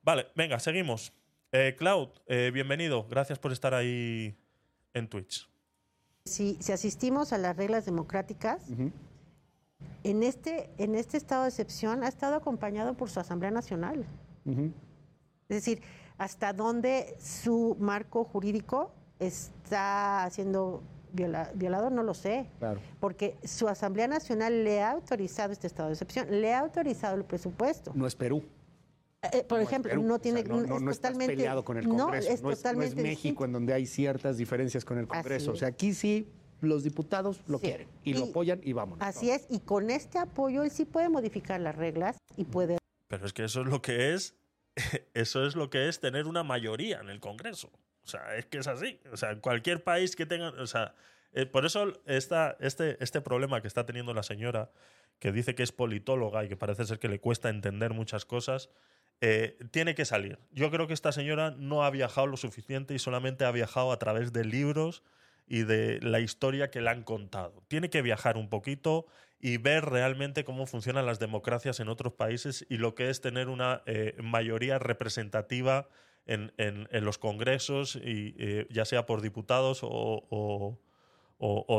Vale, 0.01 0.25
venga, 0.33 0.57
seguimos. 0.57 1.13
Cloud, 1.77 2.09
bienvenido. 2.27 3.07
Gracias 3.07 3.37
por 3.37 3.51
estar 3.51 3.75
ahí 3.75 4.35
en 4.95 5.07
Twitch. 5.07 5.47
Si, 6.27 6.57
si 6.59 6.71
asistimos 6.71 7.33
a 7.33 7.37
las 7.37 7.55
reglas 7.55 7.85
democráticas, 7.85 8.63
en, 10.03 10.23
este, 10.23 10.71
en 10.79 10.95
este 10.95 11.17
estado 11.17 11.43
de 11.43 11.49
excepción 11.49 12.03
ha 12.03 12.07
estado 12.07 12.35
acompañado 12.35 12.95
por 12.95 13.11
su 13.11 13.19
Asamblea 13.19 13.51
Nacional. 13.51 14.07
Es 14.47 15.55
decir, 15.57 15.83
hasta 16.17 16.51
dónde 16.51 17.15
su 17.19 17.77
marco 17.79 18.23
jurídico 18.23 18.91
está 19.19 20.27
siendo 20.31 20.81
viola- 21.13 21.51
violado, 21.53 21.91
no 21.91 22.01
lo 22.01 22.15
sé. 22.15 22.49
Claro. 22.57 22.79
Porque 22.99 23.37
su 23.43 23.67
Asamblea 23.67 24.07
Nacional 24.07 24.63
le 24.63 24.81
ha 24.81 24.91
autorizado 24.93 25.53
este 25.53 25.67
estado 25.67 25.89
de 25.89 25.93
excepción, 25.93 26.25
le 26.41 26.55
ha 26.55 26.59
autorizado 26.61 27.15
el 27.17 27.23
presupuesto. 27.23 27.91
No 27.93 28.07
es 28.07 28.15
Perú. 28.15 28.43
Eh, 29.33 29.43
por 29.43 29.59
no 29.59 29.63
ejemplo, 29.65 29.89
Perú. 29.91 30.03
no 30.03 30.15
O 30.15 30.17
sea, 30.17 30.21
tiene. 30.21 30.43
no, 30.43 30.55
no, 30.61 30.75
es 30.75 30.81
no 30.81 30.91
estás 30.91 31.11
totalmente- 31.11 31.35
peleado 31.35 31.63
con 31.63 31.77
el 31.77 31.87
no, 31.87 31.97
Congreso. 31.97 32.29
es 32.29 32.29
no, 32.29 32.33
es, 32.35 32.41
no 32.43 32.51
es 32.51 32.57
totalmente 32.59 32.95
México 33.01 33.09
distinto. 33.19 33.45
en 33.45 33.51
donde 33.53 33.73
hay 33.73 33.85
ciertas 33.85 34.37
diferencias 34.37 34.85
con 34.85 34.97
el 34.97 35.07
Congreso. 35.07 35.51
O 35.51 35.55
sea, 35.55 35.69
aquí 35.69 35.93
sí 35.93 36.27
los 36.61 36.83
diputados 36.83 37.41
lo 37.47 37.59
Sí. 37.59 37.67
quieren 37.67 37.87
y, 38.03 38.13
lo 38.13 38.25
Y- 38.25 38.29
apoyan 38.29 38.61
y 38.63 38.73
vámonos. 38.73 39.05
Así 39.07 39.29
es, 39.29 39.45
y 39.49 39.59
con 39.59 39.89
este 39.89 40.17
apoyo 40.19 40.63
él 40.63 40.71
sí 40.71 40.85
puede 40.85 41.09
modificar 41.09 41.59
las 41.61 41.75
reglas 41.75 42.17
y 42.37 42.45
puede 42.45 42.77
Pero 43.07 43.25
es 43.25 43.33
que 43.33 43.43
eso 43.43 43.61
es 43.61 43.67
lo 43.67 43.81
que 43.81 44.13
es. 44.13 44.35
Eso 45.13 45.45
es 45.45 45.55
lo 45.55 45.69
que 45.69 45.87
es 45.87 45.99
tener 46.01 46.27
una 46.27 46.43
mayoría 46.43 46.99
en 46.99 47.09
el 47.09 47.19
Congreso. 47.21 47.71
O 48.03 48.07
sea, 48.07 48.35
es 48.35 48.45
que 48.47 48.57
es 48.57 48.67
así. 48.67 48.99
O 49.11 49.15
sea, 49.17 49.31
en 49.31 49.39
cualquier 49.39 49.83
país 49.83 50.15
que 50.17 50.25
tenga. 50.25 50.49
O 50.49 50.67
sea, 50.67 50.95
eh, 51.31 51.45
por 51.45 51.65
eso 51.65 51.93
esta, 52.05 52.57
este, 52.59 53.01
este 53.01 53.21
problema 53.21 53.61
que 53.61 53.67
está 53.69 53.85
teniendo 53.85 54.13
la 54.13 54.23
señora, 54.23 54.71
que 55.19 55.31
dice 55.31 55.55
que 55.55 55.63
es 55.63 55.71
politóloga 55.71 56.43
y 56.43 56.49
que 56.49 56.57
parece 56.57 56.83
ser 56.85 56.99
que 56.99 57.07
le 57.07 57.19
cuesta 57.21 57.49
entender 57.49 57.93
muchas 57.93 58.25
cosas, 58.25 58.69
eh, 59.21 59.57
tiene 59.71 59.95
que 59.95 60.05
salir. 60.05 60.39
Yo 60.51 60.69
creo 60.71 60.87
que 60.87 60.93
esta 60.93 61.11
señora 61.11 61.51
no 61.51 61.83
ha 61.83 61.89
viajado 61.89 62.27
lo 62.27 62.37
suficiente 62.37 62.93
y 62.93 62.99
solamente 62.99 63.45
ha 63.45 63.51
viajado 63.51 63.91
a 63.91 63.99
través 63.99 64.33
de 64.33 64.43
libros 64.43 65.03
y 65.47 65.63
de 65.63 65.99
la 66.01 66.19
historia 66.19 66.69
que 66.69 66.81
le 66.81 66.89
han 66.89 67.03
contado. 67.03 67.63
Tiene 67.67 67.89
que 67.89 68.01
viajar 68.01 68.37
un 68.37 68.49
poquito 68.49 69.05
y 69.39 69.57
ver 69.57 69.85
realmente 69.85 70.43
cómo 70.43 70.65
funcionan 70.65 71.05
las 71.05 71.19
democracias 71.19 71.79
en 71.79 71.87
otros 71.87 72.13
países 72.13 72.65
y 72.69 72.77
lo 72.77 72.95
que 72.95 73.09
es 73.09 73.21
tener 73.21 73.47
una 73.47 73.83
eh, 73.85 74.15
mayoría 74.21 74.79
representativa 74.79 75.87
en, 76.27 76.51
los 76.91 77.19
congresos, 77.19 77.95
y, 77.95 78.35
eh, 78.39 78.65
ya 78.71 78.83
sea 78.85 79.05
por 79.05 79.21
diputados 79.21 79.81
o, 79.83 80.79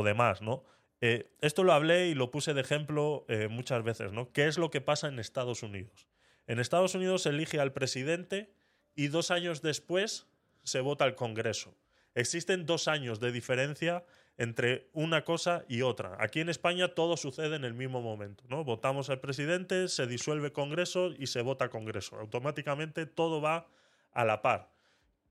demás, 0.05 0.41
¿no? 0.41 0.63
Esto 1.01 1.65
lo 1.65 1.73
hablé 1.73 2.07
y 2.07 2.15
lo 2.15 2.31
puse 2.31 2.53
de 2.53 2.61
ejemplo 2.61 3.25
muchas 3.49 3.83
veces, 3.83 4.13
¿no? 4.13 4.31
¿Qué 4.31 4.47
es 4.47 4.57
lo 4.57 4.71
que 4.71 4.79
pasa 4.79 5.09
en 5.09 5.19
Estados 5.19 5.63
Unidos? 5.63 6.07
En 6.47 6.59
Estados 6.59 6.95
Unidos 6.95 7.23
se 7.23 7.29
elige 7.29 7.59
al 7.59 7.73
presidente 7.73 8.49
y 8.95 9.09
dos 9.09 9.31
años 9.31 9.61
después 9.61 10.27
se 10.63 10.79
vota 10.79 11.03
al 11.03 11.15
Congreso. 11.15 11.75
Existen 12.15 12.65
dos 12.65 12.87
años 12.87 13.19
de 13.19 13.31
diferencia 13.31 14.03
entre 14.37 14.89
una 14.93 15.23
cosa 15.23 15.65
y 15.67 15.81
otra. 15.81 16.17
Aquí 16.19 16.39
en 16.39 16.49
España 16.49 16.95
todo 16.95 17.17
sucede 17.17 17.55
en 17.55 17.65
el 17.65 17.73
mismo 17.73 18.01
momento, 18.01 18.43
¿no? 18.49 18.63
Votamos 18.63 19.09
al 19.09 19.19
presidente, 19.19 19.87
se 19.87 20.07
disuelve 20.07 20.51
Congreso 20.51 21.11
y 21.17 21.27
se 21.27 21.41
vota 21.41 21.69
Congreso. 21.69 22.17
Automáticamente 22.17 23.05
todo 23.05 23.41
va 23.41 23.67
a 24.13 24.25
la 24.25 24.41
par. 24.41 24.71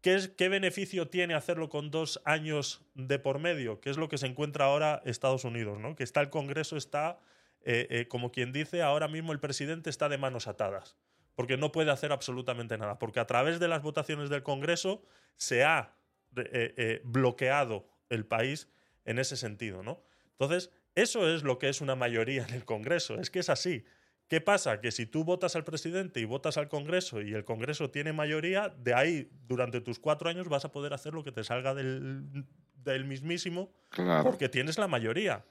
¿Qué, 0.01 0.14
es, 0.14 0.28
¿Qué 0.28 0.48
beneficio 0.48 1.09
tiene 1.09 1.34
hacerlo 1.34 1.68
con 1.68 1.90
dos 1.90 2.20
años 2.24 2.82
de 2.94 3.18
por 3.18 3.38
medio? 3.38 3.80
Que 3.80 3.90
es 3.90 3.97
lo 3.97 4.09
que 4.09 4.18
se 4.18 4.26
encuentra 4.26 4.66
ahora 4.66 5.02
Estados 5.05 5.44
Unidos, 5.44 5.78
¿no? 5.78 5.97
Que 5.97 6.05
está 6.05 6.20
el 6.20 6.30
Congreso, 6.30 6.76
está, 6.76 7.18
eh, 7.62 7.87
eh, 7.91 8.09
como 8.09 8.31
quien 8.33 8.53
dice, 8.53 8.83
ahora 8.83 9.09
mismo 9.09 9.33
el 9.33 9.41
presidente 9.41 9.91
está 9.91 10.09
de 10.09 10.19
manos 10.19 10.47
atadas. 10.47 10.97
porque 11.35 11.59
no 11.59 11.70
puede 11.70 11.91
hacer 11.91 12.12
absolutamente 12.12 12.78
nada, 12.78 12.99
porque 12.99 13.20
a 13.20 13.27
través 13.27 13.61
de 13.61 13.69
las 13.69 13.83
votaciones 13.83 14.31
del 14.31 14.43
Congreso 14.43 15.03
se 15.35 15.65
ha 15.65 15.95
eh, 16.35 17.03
bloqueado 17.05 17.87
el 18.09 18.24
país 18.24 18.70
en 19.05 19.19
ese 19.19 19.37
sentido, 19.37 19.83
¿no? 19.83 20.03
Entonces, 20.33 20.70
eso 20.95 21.28
es 21.28 21.43
lo 21.43 21.59
que 21.59 21.69
es 21.69 21.83
una 21.83 21.95
mayoría 21.95 22.45
en 22.49 22.55
el 22.55 22.65
Congreso, 22.65 23.20
es 23.20 23.31
que 23.31 23.41
es 23.41 23.51
así. 23.51 23.85
¿Qué 24.28 24.41
pasa? 24.41 24.81
Que 24.81 24.91
si 24.91 25.05
tú 25.07 25.24
votas 25.24 25.57
al 25.57 25.65
presidente 25.65 26.20
y 26.20 26.24
votas 26.24 26.57
al 26.57 26.69
Congreso 26.69 27.20
y 27.20 27.35
el 27.35 27.45
Congreso 27.45 27.91
tiene 27.91 28.12
mayoría, 28.15 28.70
de 28.70 28.95
ahí 28.95 29.28
durante 29.47 29.81
tus 29.83 29.99
cuatro 30.01 30.31
años 30.31 30.49
vas 30.49 30.65
a 30.65 30.73
poder 30.73 30.95
hacer 30.95 31.12
lo 31.12 31.23
que 31.23 31.33
te 31.33 31.45
salga 31.45 31.74
del, 31.74 32.45
del 32.83 33.05
mismísimo 33.05 33.70
Claro. 33.91 34.24
porque 34.24 34.49
tienes 34.49 34.78
la 34.78 34.89
mayoría. 34.89 35.45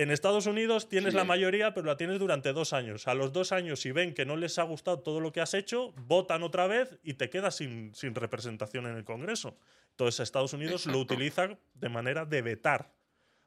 En 0.00 0.10
Estados 0.10 0.46
Unidos 0.46 0.88
tienes 0.88 1.12
Sí. 1.12 1.16
la 1.18 1.24
mayoría, 1.24 1.74
pero 1.74 1.86
la 1.86 1.98
tienes 1.98 2.18
durante 2.18 2.54
dos 2.54 2.72
años. 2.72 3.06
A 3.06 3.12
los 3.12 3.34
dos 3.34 3.52
años, 3.52 3.80
si 3.80 3.92
ven 3.92 4.14
que 4.14 4.24
no 4.24 4.34
les 4.34 4.58
ha 4.58 4.62
gustado 4.62 5.00
todo 5.00 5.20
lo 5.20 5.30
que 5.30 5.42
has 5.42 5.52
hecho, 5.52 5.92
votan 6.06 6.42
otra 6.42 6.66
vez 6.66 6.98
y 7.02 7.14
te 7.14 7.28
quedas 7.28 7.56
sin, 7.56 7.94
sin 7.94 8.14
representación 8.14 8.86
en 8.86 8.96
el 8.96 9.04
Congreso. 9.04 9.58
Entonces 9.90 10.20
Estados 10.20 10.54
Unidos 10.54 10.86
lo 10.86 10.98
utiliza 11.00 11.50
de 11.74 11.88
manera 11.90 12.24
de 12.24 12.40
vetar 12.40 12.94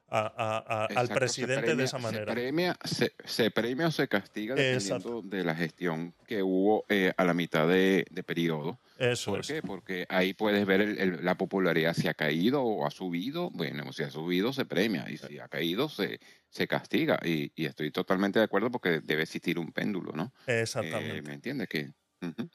a- 0.08 0.20
a- 0.36 0.84
a- 0.84 0.86
al 0.86 1.08
presidente 1.08 1.74
de 1.74 1.84
esa 1.84 1.98
manera. 1.98 2.26
Se 2.26 2.32
premia, 2.32 2.76
se, 2.84 3.12
se 3.24 3.50
premia 3.50 3.88
o 3.88 3.90
se 3.90 4.06
castiga 4.08 4.54
dependiendo 4.54 4.96
Exacto. 4.96 5.22
de 5.22 5.44
la 5.44 5.54
gestión 5.54 6.14
que 6.26 6.42
hubo 6.42 6.84
eh, 6.88 7.12
a 7.16 7.24
la 7.24 7.34
mitad 7.34 7.66
de, 7.68 8.06
de 8.10 8.22
periodo. 8.22 8.78
Eso 8.98 9.32
¿Por 9.32 9.40
es. 9.40 9.46
qué? 9.48 9.62
Porque 9.62 10.06
ahí 10.08 10.34
puedes 10.34 10.64
ver 10.66 10.80
el- 10.82 10.98
el- 10.98 11.24
la 11.24 11.36
popularidad, 11.36 11.94
si 11.94 12.06
ha 12.08 12.14
caído 12.14 12.62
o 12.62 12.86
ha 12.86 12.90
subido. 12.90 13.50
Bueno, 13.50 13.92
si 13.92 14.02
ha 14.04 14.10
subido, 14.10 14.52
se 14.52 14.64
premia. 14.66 15.04
Y 15.10 15.16
si 15.16 15.38
ha 15.40 15.48
caído, 15.48 15.88
se, 15.88 16.20
se 16.48 16.68
castiga. 16.68 17.18
Y, 17.24 17.52
y 17.56 17.66
estoy 17.66 17.90
totalmente 17.90 18.38
de 18.38 18.44
acuerdo 18.44 18.70
porque 18.70 19.00
debe 19.00 19.22
existir 19.24 19.58
un 19.58 19.72
péndulo, 19.72 20.12
¿no? 20.12 20.32
Exactamente. 20.46 21.18
Eh, 21.18 21.22
¿Me 21.22 21.34
entiendes? 21.34 21.68
Que, 21.68 21.90
ujú, 22.22 22.34
un 22.42 22.50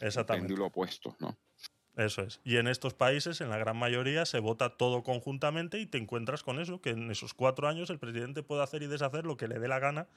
exactamente. 0.00 0.48
péndulo 0.48 0.66
opuesto, 0.66 1.16
¿no? 1.20 1.38
Eso 1.96 2.22
es. 2.22 2.40
Y 2.44 2.56
en 2.56 2.66
estos 2.66 2.94
países, 2.94 3.40
en 3.40 3.50
la 3.50 3.58
gran 3.58 3.76
mayoría, 3.76 4.26
se 4.26 4.40
vota 4.40 4.70
todo 4.70 5.02
conjuntamente 5.02 5.78
y 5.78 5.86
te 5.86 5.98
encuentras 5.98 6.42
con 6.42 6.58
eso, 6.58 6.80
que 6.80 6.90
en 6.90 7.10
esos 7.10 7.34
cuatro 7.34 7.68
años 7.68 7.88
el 7.90 7.98
presidente 8.00 8.42
puede 8.42 8.62
hacer 8.62 8.82
y 8.82 8.88
deshacer 8.88 9.24
lo 9.24 9.36
que 9.36 9.46
le 9.46 9.60
dé 9.60 9.68
la 9.68 9.78
gana 9.78 10.08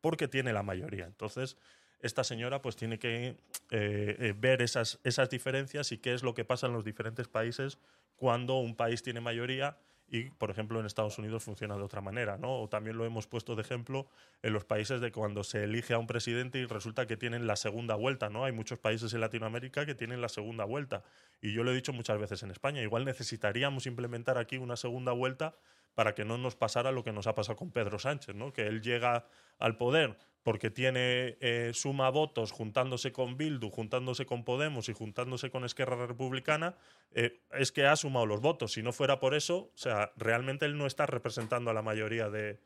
porque 0.00 0.28
tiene 0.28 0.52
la 0.52 0.62
mayoría. 0.62 1.04
Entonces, 1.04 1.58
esta 2.00 2.24
señora 2.24 2.62
pues 2.62 2.76
tiene 2.76 2.98
que 2.98 3.36
eh, 3.70 4.16
eh, 4.18 4.34
ver 4.36 4.62
esas, 4.62 5.00
esas 5.04 5.28
diferencias 5.28 5.92
y 5.92 5.98
qué 5.98 6.14
es 6.14 6.22
lo 6.22 6.34
que 6.34 6.44
pasa 6.44 6.66
en 6.66 6.72
los 6.72 6.84
diferentes 6.84 7.28
países 7.28 7.78
cuando 8.16 8.56
un 8.58 8.74
país 8.74 9.02
tiene 9.02 9.20
mayoría 9.20 9.76
y, 10.10 10.30
por 10.30 10.50
ejemplo, 10.50 10.80
en 10.80 10.86
Estados 10.86 11.18
Unidos 11.18 11.44
funciona 11.44 11.76
de 11.76 11.82
otra 11.82 12.00
manera, 12.00 12.38
¿no? 12.38 12.62
O 12.62 12.68
también 12.68 12.96
lo 12.96 13.04
hemos 13.04 13.26
puesto 13.26 13.54
de 13.56 13.62
ejemplo 13.62 14.08
en 14.42 14.52
los 14.52 14.64
países 14.64 15.00
de 15.00 15.12
cuando 15.12 15.44
se 15.44 15.64
elige 15.64 15.94
a 15.94 15.98
un 15.98 16.06
presidente 16.06 16.58
y 16.58 16.64
resulta 16.64 17.06
que 17.06 17.16
tienen 17.16 17.46
la 17.46 17.56
segunda 17.56 17.94
vuelta, 17.94 18.30
¿no? 18.30 18.44
Hay 18.44 18.52
muchos 18.52 18.78
países 18.78 19.12
en 19.12 19.20
Latinoamérica 19.20 19.84
que 19.84 19.94
tienen 19.94 20.20
la 20.20 20.28
segunda 20.28 20.64
vuelta. 20.64 21.04
Y 21.42 21.52
yo 21.52 21.62
lo 21.62 21.72
he 21.72 21.74
dicho 21.74 21.92
muchas 21.92 22.18
veces 22.18 22.42
en 22.42 22.50
España, 22.50 22.82
igual 22.82 23.04
necesitaríamos 23.04 23.86
implementar 23.86 24.38
aquí 24.38 24.56
una 24.56 24.76
segunda 24.76 25.12
vuelta 25.12 25.54
para 25.98 26.14
que 26.14 26.24
no 26.24 26.38
nos 26.38 26.54
pasara 26.54 26.92
lo 26.92 27.02
que 27.02 27.10
nos 27.10 27.26
ha 27.26 27.34
pasado 27.34 27.56
con 27.56 27.72
Pedro 27.72 27.98
Sánchez, 27.98 28.36
¿no? 28.36 28.52
Que 28.52 28.68
él 28.68 28.82
llega 28.82 29.26
al 29.58 29.76
poder 29.76 30.16
porque 30.44 30.70
tiene 30.70 31.36
eh, 31.40 31.72
suma 31.74 32.08
votos 32.10 32.52
juntándose 32.52 33.10
con 33.10 33.36
Bildu, 33.36 33.68
juntándose 33.70 34.24
con 34.24 34.44
Podemos 34.44 34.88
y 34.88 34.92
juntándose 34.92 35.50
con 35.50 35.64
Esquerra 35.64 36.06
Republicana, 36.06 36.76
eh, 37.10 37.40
es 37.50 37.72
que 37.72 37.84
ha 37.84 37.96
sumado 37.96 38.26
los 38.26 38.40
votos. 38.40 38.74
Si 38.74 38.80
no 38.84 38.92
fuera 38.92 39.18
por 39.18 39.34
eso, 39.34 39.72
o 39.74 39.76
sea, 39.76 40.12
realmente 40.16 40.66
él 40.66 40.78
no 40.78 40.86
está 40.86 41.04
representando 41.04 41.68
a 41.72 41.74
la 41.74 41.82
mayoría 41.82 42.30
de, 42.30 42.60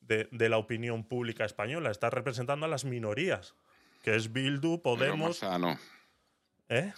de- 0.00 0.28
de 0.30 0.48
la 0.48 0.58
opinión 0.58 1.02
pública 1.02 1.44
española, 1.44 1.90
está 1.90 2.10
representando 2.10 2.64
a 2.66 2.68
las 2.68 2.84
minorías, 2.84 3.56
que 4.04 4.14
es 4.14 4.32
Bildu, 4.32 4.74
más 4.74 4.80
Podemos. 4.82 5.36
sano. 5.38 5.76
¿eh? 6.68 6.92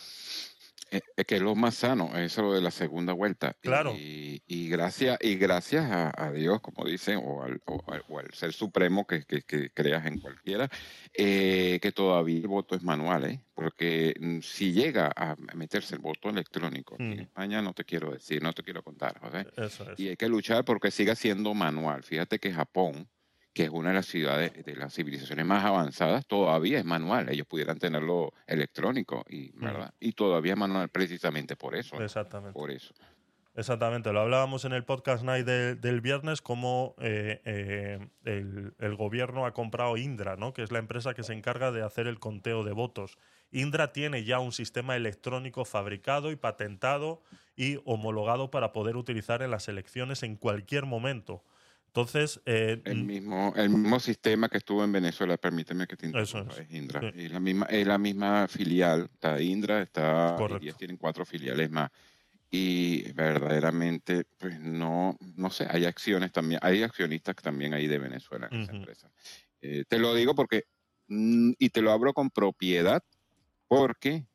Eh, 0.91 1.01
Es 1.17 1.25
que 1.27 1.37
es 1.37 1.43
lo 1.43 1.55
más 1.55 1.75
sano, 1.77 2.17
eso 2.19 2.53
de 2.53 2.61
la 2.61 2.71
segunda 2.71 3.13
vuelta. 3.13 3.57
Claro. 3.61 3.95
Y, 3.97 4.43
y 4.47 4.69
gracias, 4.69 5.19
y 5.21 5.37
gracias 5.37 5.91
a, 5.91 6.13
a 6.17 6.33
Dios, 6.33 6.61
como 6.61 6.85
dicen, 6.85 7.21
o 7.23 7.43
al, 7.43 7.61
o 7.67 7.81
al- 7.93 8.05
o 8.09 8.19
al 8.19 8.33
ser 8.35 8.53
supremo 8.53 9.07
que, 9.07 9.25
que- 9.25 9.43
que 9.43 9.71
creas 9.71 10.05
en 10.07 10.19
cualquiera, 10.21 10.69
eh, 11.15 11.79
que 11.81 11.93
todavía 11.93 12.39
el 12.39 12.49
voto 12.49 12.75
es 12.75 12.83
manual, 12.83 13.25
¿eh? 13.25 13.41
Porque 13.55 14.15
mm, 14.19 14.41
si 14.41 14.73
llega 14.73 15.13
a 15.15 15.37
meterse 15.55 15.95
el 15.95 16.01
voto 16.01 16.29
electrónico 16.31 16.97
en 16.99 17.11
Mm. 17.17 17.21
España, 17.21 17.63
no 17.63 17.73
te 17.75 17.85
quiero 17.85 18.11
decir, 18.13 18.43
no 18.43 18.53
te 18.53 18.63
quiero 18.63 18.83
contar, 18.83 19.19
José. 19.21 19.47
Eso 19.57 19.91
es. 19.93 20.01
Y 20.01 20.09
hay 20.09 20.17
que 20.17 20.29
luchar 20.29 20.65
porque 20.65 20.91
siga 20.91 21.15
siendo 21.15 21.55
manual. 21.55 22.03
Fíjate 22.03 22.39
que 22.39 22.53
Japón, 22.53 23.09
que 23.53 23.65
es 23.65 23.71
una 23.71 23.89
de 23.91 23.97
las 23.97 24.07
ciudades 24.07 24.65
de 24.65 24.77
las 24.77 24.95
civilizaciones 24.95 25.45
más 25.45 25.65
avanzadas, 25.65 26.27
todavía 26.27 26.79
es 26.79 26.85
manual. 26.85 27.29
Ellos 27.29 27.47
pudieran 27.47 27.79
tenerlo 27.79 28.33
electrónico, 28.47 29.25
y, 29.29 29.51
¿verdad? 29.59 29.93
Y 30.01 30.13
todavía 30.13 30.53
es 30.53 30.59
manual 30.59 30.89
precisamente 30.89 31.57
por 31.57 31.75
eso. 31.75 32.01
Exactamente. 32.03 32.53
Por 32.53 32.71
eso. 32.71 32.95
Exactamente, 33.57 34.13
lo 34.13 34.21
hablábamos 34.21 34.65
en 34.65 34.73
el 34.73 34.85
podcast 34.85 35.25
night 35.25 35.45
de- 35.45 35.75
del 35.75 36.01
viernes, 36.01 36.41
cómo 36.41 36.95
eh, 37.01 37.41
eh, 37.45 37.99
el, 38.25 38.75
el 38.79 38.95
gobierno 38.95 39.45
ha 39.45 39.53
comprado 39.53 39.97
Indra, 39.97 40.37
¿no? 40.37 40.53
que 40.53 40.63
es 40.63 40.71
la 40.71 40.79
empresa 40.79 41.15
que 41.15 41.25
se 41.25 41.33
encarga 41.33 41.73
de 41.73 41.83
hacer 41.83 42.07
el 42.07 42.21
conteo 42.21 42.63
de 42.63 42.73
votos. 42.73 43.19
Indra 43.51 43.93
tiene 43.93 44.23
ya 44.23 44.39
un 44.39 44.53
sistema 44.53 44.95
electrónico 44.95 45.65
fabricado 45.65 46.31
y 46.31 46.37
patentado 46.37 47.23
y 47.57 47.81
homologado 47.85 48.53
para 48.53 48.73
poder 48.73 48.97
utilizar 48.97 49.43
en 49.43 49.51
las 49.51 49.67
elecciones 49.67 50.23
en 50.23 50.37
cualquier 50.37 50.87
momento. 50.87 51.43
Entonces, 51.91 52.41
eh, 52.47 52.81
El 52.85 53.03
mismo, 53.03 53.53
el 53.57 53.69
mismo 53.69 53.99
sistema 53.99 54.49
que 54.49 54.59
estuvo 54.59 54.85
en 54.85 54.93
Venezuela, 54.93 55.37
permíteme 55.37 55.89
que 55.89 55.97
te 55.97 56.07
Eso 56.07 56.39
interrumpa, 56.39 56.55
es. 56.55 56.61
es 56.61 56.71
Indra. 56.73 57.01
Sí. 57.01 57.07
Es, 57.17 57.33
la 57.33 57.41
misma, 57.41 57.67
es 57.67 57.85
la 57.85 57.99
misma 57.99 58.47
filial. 58.47 59.11
Está 59.13 59.43
Indra, 59.43 59.83
está. 59.83 60.37
Correcto. 60.39 60.65
Y 60.65 60.69
ellos 60.69 60.79
tienen 60.79 60.97
cuatro 60.97 61.25
filiales 61.27 61.69
más. 61.69 61.91
Y 62.49 63.11
verdaderamente, 63.13 64.23
pues 64.39 64.61
no, 64.61 65.19
no 65.35 65.51
sé, 65.51 65.67
hay 65.69 65.85
acciones 65.85 66.31
también, 66.31 66.61
hay 66.63 66.85
accionistas 66.85 67.35
también 67.35 67.75
ahí 67.75 67.89
de 67.89 67.99
Venezuela 67.99 68.49
en 68.53 68.61
esa 68.61 68.73
empresa. 68.73 69.11
Eh, 69.61 69.85
te 69.89 69.99
lo 69.99 70.15
digo 70.15 70.37
porque, 70.37 70.67
mm, 71.09 71.55
y 71.59 71.71
te 71.71 71.83
lo 71.83 71.91
abro 71.91 72.13
con 72.13 72.31
propiedad, 72.31 73.03
porque 73.67 74.27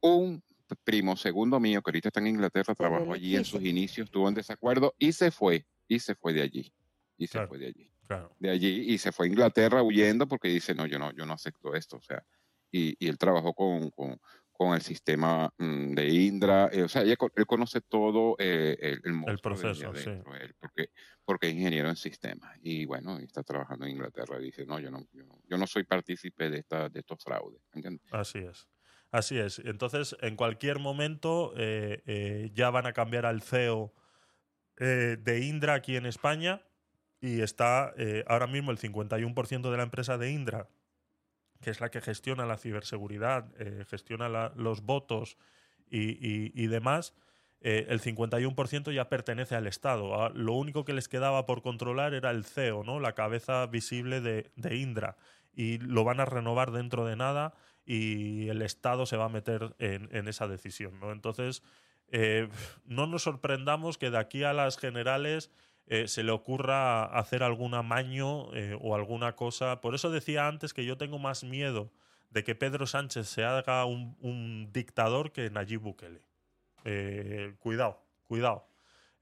un 0.00 0.42
primo 0.82 1.16
segundo 1.16 1.60
mío 1.60 1.80
que 1.80 1.90
ahorita 1.90 2.08
está 2.08 2.18
en 2.18 2.26
Inglaterra, 2.26 2.74
trabajó 2.74 3.12
allí 3.12 3.36
en 3.36 3.44
sus 3.44 3.62
inicios, 3.62 4.06
estuvo 4.06 4.28
en 4.28 4.34
desacuerdo 4.34 4.94
y 4.98 5.12
se 5.12 5.30
fue, 5.30 5.64
y 5.88 5.98
se 6.00 6.14
fue 6.14 6.32
de 6.32 6.42
allí, 6.42 6.74
y 7.16 7.26
se 7.26 7.40
Claro. 7.40 7.42
fue 7.42 7.58
de 7.58 7.66
allí 7.68 7.92
claro, 8.08 8.36
de 8.38 8.50
allí 8.50 8.92
y 8.92 8.98
se 8.98 9.12
fue 9.12 9.26
a 9.26 9.28
Inglaterra 9.30 9.82
huyendo 9.82 10.28
porque 10.28 10.48
dice, 10.48 10.74
no, 10.74 10.86
yo 10.86 10.98
no, 10.98 11.10
yo 11.12 11.24
no 11.26 11.32
acepto 11.32 11.74
esto, 11.74 11.96
o 11.96 12.02
sea, 12.02 12.22
y, 12.70 12.94
y 13.04 13.08
él 13.08 13.18
trabajó 13.18 13.54
con, 13.54 13.90
con, 13.90 14.18
con 14.52 14.74
el 14.74 14.82
sistema 14.82 15.50
mm, 15.58 15.94
de 15.94 16.08
Indra, 16.08 16.68
eh, 16.72 16.82
o 16.82 16.88
sea, 16.88 17.02
co- 17.16 17.30
él 17.34 17.46
conoce 17.46 17.80
todo 17.80 18.36
eh, 18.38 18.76
el, 18.80 19.00
el, 19.04 19.38
desde 19.62 19.86
proceso, 19.88 19.94
sí. 19.94 20.10
adentro, 20.12 20.34
él, 20.34 20.54
porque, 20.60 20.88
porque 21.24 21.48
es 21.48 21.54
ingeniero 21.54 21.88
en 21.88 21.96
sistemas 21.96 22.58
y 22.62 22.84
bueno, 22.86 23.18
está 23.18 23.42
trabajando 23.42 23.86
en 23.86 23.92
Inglaterra 23.92 24.38
y 24.40 24.44
dice, 24.46 24.66
no, 24.66 24.78
yo 24.80 24.90
no, 24.90 25.06
yo 25.12 25.24
no, 25.24 25.40
yo 25.48 25.56
no 25.58 25.66
soy 25.66 25.84
partícipe 25.84 26.50
de, 26.50 26.58
esta, 26.58 26.88
de 26.88 27.00
estos 27.00 27.22
fraudes, 27.22 27.62
¿entiendes? 27.72 28.02
así 28.10 28.38
es. 28.38 28.68
Así 29.10 29.38
es. 29.38 29.58
Entonces, 29.60 30.16
en 30.20 30.36
cualquier 30.36 30.78
momento 30.78 31.52
eh, 31.56 32.02
eh, 32.06 32.50
ya 32.54 32.70
van 32.70 32.86
a 32.86 32.92
cambiar 32.92 33.24
al 33.26 33.42
CEO 33.42 33.94
eh, 34.78 35.16
de 35.20 35.40
Indra 35.44 35.74
aquí 35.74 35.96
en 35.96 36.06
España 36.06 36.62
y 37.20 37.40
está 37.40 37.92
eh, 37.96 38.24
ahora 38.28 38.46
mismo 38.46 38.70
el 38.70 38.78
51% 38.78 39.70
de 39.70 39.76
la 39.76 39.82
empresa 39.82 40.18
de 40.18 40.30
Indra, 40.30 40.68
que 41.60 41.70
es 41.70 41.80
la 41.80 41.90
que 41.90 42.00
gestiona 42.00 42.44
la 42.46 42.58
ciberseguridad, 42.58 43.46
eh, 43.58 43.84
gestiona 43.88 44.28
los 44.56 44.82
votos 44.82 45.36
y, 45.88 46.10
y- 46.10 46.52
y 46.54 46.66
demás, 46.66 47.14
eh, 47.62 47.86
el 47.88 48.00
51% 48.00 48.92
ya 48.92 49.08
pertenece 49.08 49.54
al 49.54 49.66
Estado. 49.66 50.22
Ah, 50.22 50.30
Lo 50.34 50.52
único 50.52 50.84
que 50.84 50.92
les 50.92 51.08
quedaba 51.08 51.46
por 51.46 51.62
controlar 51.62 52.12
era 52.12 52.30
el 52.30 52.44
CEO, 52.44 52.84
¿no? 52.84 53.00
la 53.00 53.14
cabeza 53.14 53.66
visible 53.66 54.20
de, 54.20 54.50
de 54.56 54.76
Indra. 54.76 55.16
Y 55.54 55.78
lo 55.78 56.04
van 56.04 56.20
a 56.20 56.26
renovar 56.26 56.70
dentro 56.70 57.06
de 57.06 57.16
nada 57.16 57.54
y 57.86 58.48
el 58.48 58.60
Estado 58.60 59.06
se 59.06 59.16
va 59.16 59.24
a 59.24 59.28
meter 59.30 59.74
en, 59.78 60.08
en 60.14 60.28
esa 60.28 60.46
decisión. 60.48 61.00
¿no? 61.00 61.12
Entonces, 61.12 61.62
eh, 62.08 62.48
no 62.84 63.06
nos 63.06 63.22
sorprendamos 63.22 63.98
que 63.98 64.10
de 64.10 64.18
aquí 64.18 64.44
a 64.44 64.52
las 64.52 64.78
generales 64.78 65.50
eh, 65.86 66.08
se 66.08 66.22
le 66.22 66.32
ocurra 66.32 67.04
hacer 67.04 67.42
algún 67.42 67.74
amaño 67.74 68.54
eh, 68.54 68.76
o 68.80 68.94
alguna 68.94 69.34
cosa. 69.36 69.80
Por 69.80 69.94
eso 69.94 70.10
decía 70.10 70.46
antes 70.46 70.72
que 70.74 70.84
yo 70.84 70.96
tengo 70.96 71.18
más 71.18 71.44
miedo 71.44 71.92
de 72.30 72.44
que 72.44 72.54
Pedro 72.54 72.86
Sánchez 72.86 73.28
se 73.28 73.44
haga 73.44 73.84
un, 73.84 74.68
dictador 74.72 75.32
que 75.32 75.50
Nayib 75.50 75.80
Bukele. 75.80 76.22
Cuidado, 77.58 78.00
cuidado. 78.24 78.68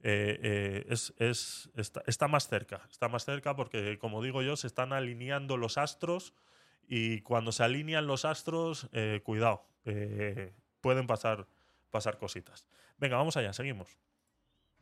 Es, 0.00 1.14
es- 1.18 1.70
está, 1.76 2.28
más 2.28 2.48
cerca, 2.48 2.82
está 2.90 3.08
más 3.08 3.24
cerca 3.24 3.56
porque, 3.56 3.98
como 3.98 4.22
digo 4.22 4.42
yo, 4.42 4.56
se 4.56 4.66
están 4.66 4.92
alineando 4.92 5.56
los 5.56 5.78
astros 5.78 6.34
y 6.86 7.20
cuando 7.22 7.52
se 7.52 7.62
alinean 7.62 8.06
los 8.06 8.24
astros, 8.26 8.88
cuidado, 9.22 9.66
pueden 10.80 11.06
pasar, 11.06 11.46
pasar 11.94 12.18
cositas. 12.18 12.66
Venga, 12.98 13.16
vamos 13.16 13.36
allá, 13.36 13.52
seguimos. 13.52 13.88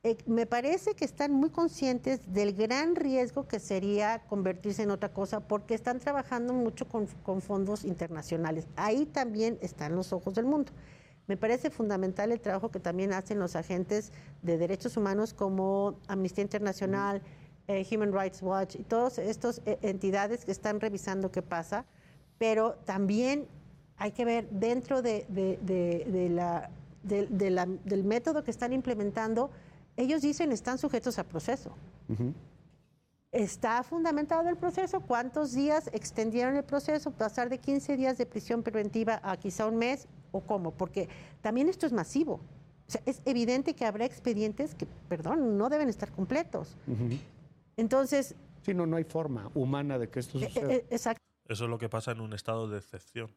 eh, 0.02 0.16
me 0.26 0.47
parece 0.47 0.94
que 0.94 1.05
están 1.05 1.30
muy 1.32 1.51
conscientes 1.51 2.32
del 2.32 2.55
gran 2.55 2.97
riesgo 2.97 3.47
que 3.47 3.60
sería 3.60 4.22
convertirse 4.30 4.82
en 4.82 4.90
otra 4.90 5.10
cosa 5.12 5.40
porque 5.40 5.74
están 5.74 6.01
trabajando 6.01 6.55
mucho 6.55 6.89
con, 6.89 7.06
fondos 7.43 7.84
internacionales. 7.84 8.66
Ahí 8.76 9.05
también 9.05 9.59
están 9.60 9.94
los 9.94 10.12
ojos 10.14 10.32
del 10.34 10.47
mundo. 10.47 10.72
Me 11.28 11.36
parece 11.36 11.70
fundamental 11.70 12.32
el 12.32 12.40
trabajo 12.40 12.70
que 12.70 12.80
también 12.80 13.12
hacen 13.12 13.39
los 13.39 13.55
agentes 13.55 14.10
de 14.40 14.56
derechos 14.56 14.97
humanos 14.97 15.34
como 15.34 16.01
Amnistía 16.09 16.43
Internacional, 16.43 17.20
eh, 17.68 17.86
Human 17.93 18.12
Rights 18.12 18.40
Watch 18.43 18.74
y 18.76 18.82
todas 18.84 19.18
estas 19.18 19.60
eh, 19.66 19.78
entidades 19.82 20.44
que 20.47 20.51
están 20.51 20.80
revisando 20.80 21.30
qué 21.30 21.43
pasa, 21.43 21.84
pero 22.39 22.74
también 22.86 23.47
hay 23.98 24.10
que 24.12 24.24
ver 24.24 24.48
dentro 24.51 25.01
de, 25.02 25.26
de- 25.28 25.59
de- 25.62 26.05
de 26.10 26.28
la- 26.30 26.70
de- 27.02 27.26
de 27.26 27.50
la- 27.50 27.66
del 27.66 28.04
método 28.04 28.44
que 28.44 28.50
están 28.50 28.72
implementando, 28.72 29.50
ellos 29.96 30.22
dicen 30.22 30.52
están 30.52 30.78
sujetos 30.78 31.18
a 31.18 31.24
proceso. 31.24 31.74
¿Está 33.30 33.82
fundamentado 33.82 34.48
el 34.50 34.56
proceso? 34.56 35.00
¿Cuántos 35.00 35.52
días 35.54 35.88
extendieron 35.94 36.56
el 36.56 36.64
proceso? 36.64 37.10
¿Pasar 37.12 37.48
de 37.48 37.58
15 37.58 37.96
días 37.96 38.18
de 38.18 38.26
prisión 38.26 38.62
preventiva 38.62 39.20
a 39.22 39.36
quizá 39.38 39.66
un 39.66 39.76
mes? 39.76 40.06
¿O 40.32 40.40
cómo? 40.42 40.72
Porque 40.72 41.08
también 41.40 41.68
esto 41.68 41.86
es 41.86 41.92
masivo. 41.92 42.40
O 42.88 42.90
sea, 42.92 43.00
es 43.06 43.22
evidente 43.24 43.74
que 43.74 43.86
habrá 43.86 44.04
expedientes 44.04 44.74
que, 44.74 44.86
perdón, 45.08 45.56
no 45.56 45.70
deben 45.70 45.88
estar 45.88 46.12
completos. 46.12 46.76
Entonces, 47.78 48.34
Sí, 48.62 48.74
no, 48.74 48.86
no 48.86 48.96
hay 48.96 49.04
forma 49.04 49.50
humana 49.54 49.98
de 49.98 50.08
que 50.08 50.20
esto 50.20 50.38
eh, 50.38 50.46
suceda. 50.48 50.72
eh, 50.72 50.86
exacto. 50.90 51.20
Eso 51.48 51.64
es 51.64 51.70
lo 51.70 51.78
que 51.78 51.88
pasa 51.88 52.12
en 52.12 52.20
un 52.20 52.32
estado 52.34 52.68
de 52.68 52.78
excepción. 52.78 53.30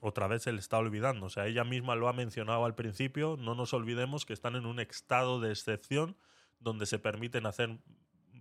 Otra 0.00 0.26
vez 0.26 0.42
se 0.42 0.52
le 0.52 0.58
está 0.58 0.78
olvidando. 0.78 1.26
O 1.26 1.30
sea, 1.30 1.46
ella 1.46 1.64
misma 1.64 1.94
lo 1.94 2.08
ha 2.08 2.12
mencionado 2.12 2.64
al 2.64 2.74
principio. 2.74 3.36
No 3.38 3.54
nos 3.54 3.72
olvidemos 3.72 4.26
que 4.26 4.32
están 4.32 4.56
en 4.56 4.66
un 4.66 4.80
estado 4.80 5.40
de 5.40 5.50
excepción 5.50 6.16
donde 6.58 6.86
se 6.86 6.98
permiten 6.98 7.46
hacer 7.46 7.78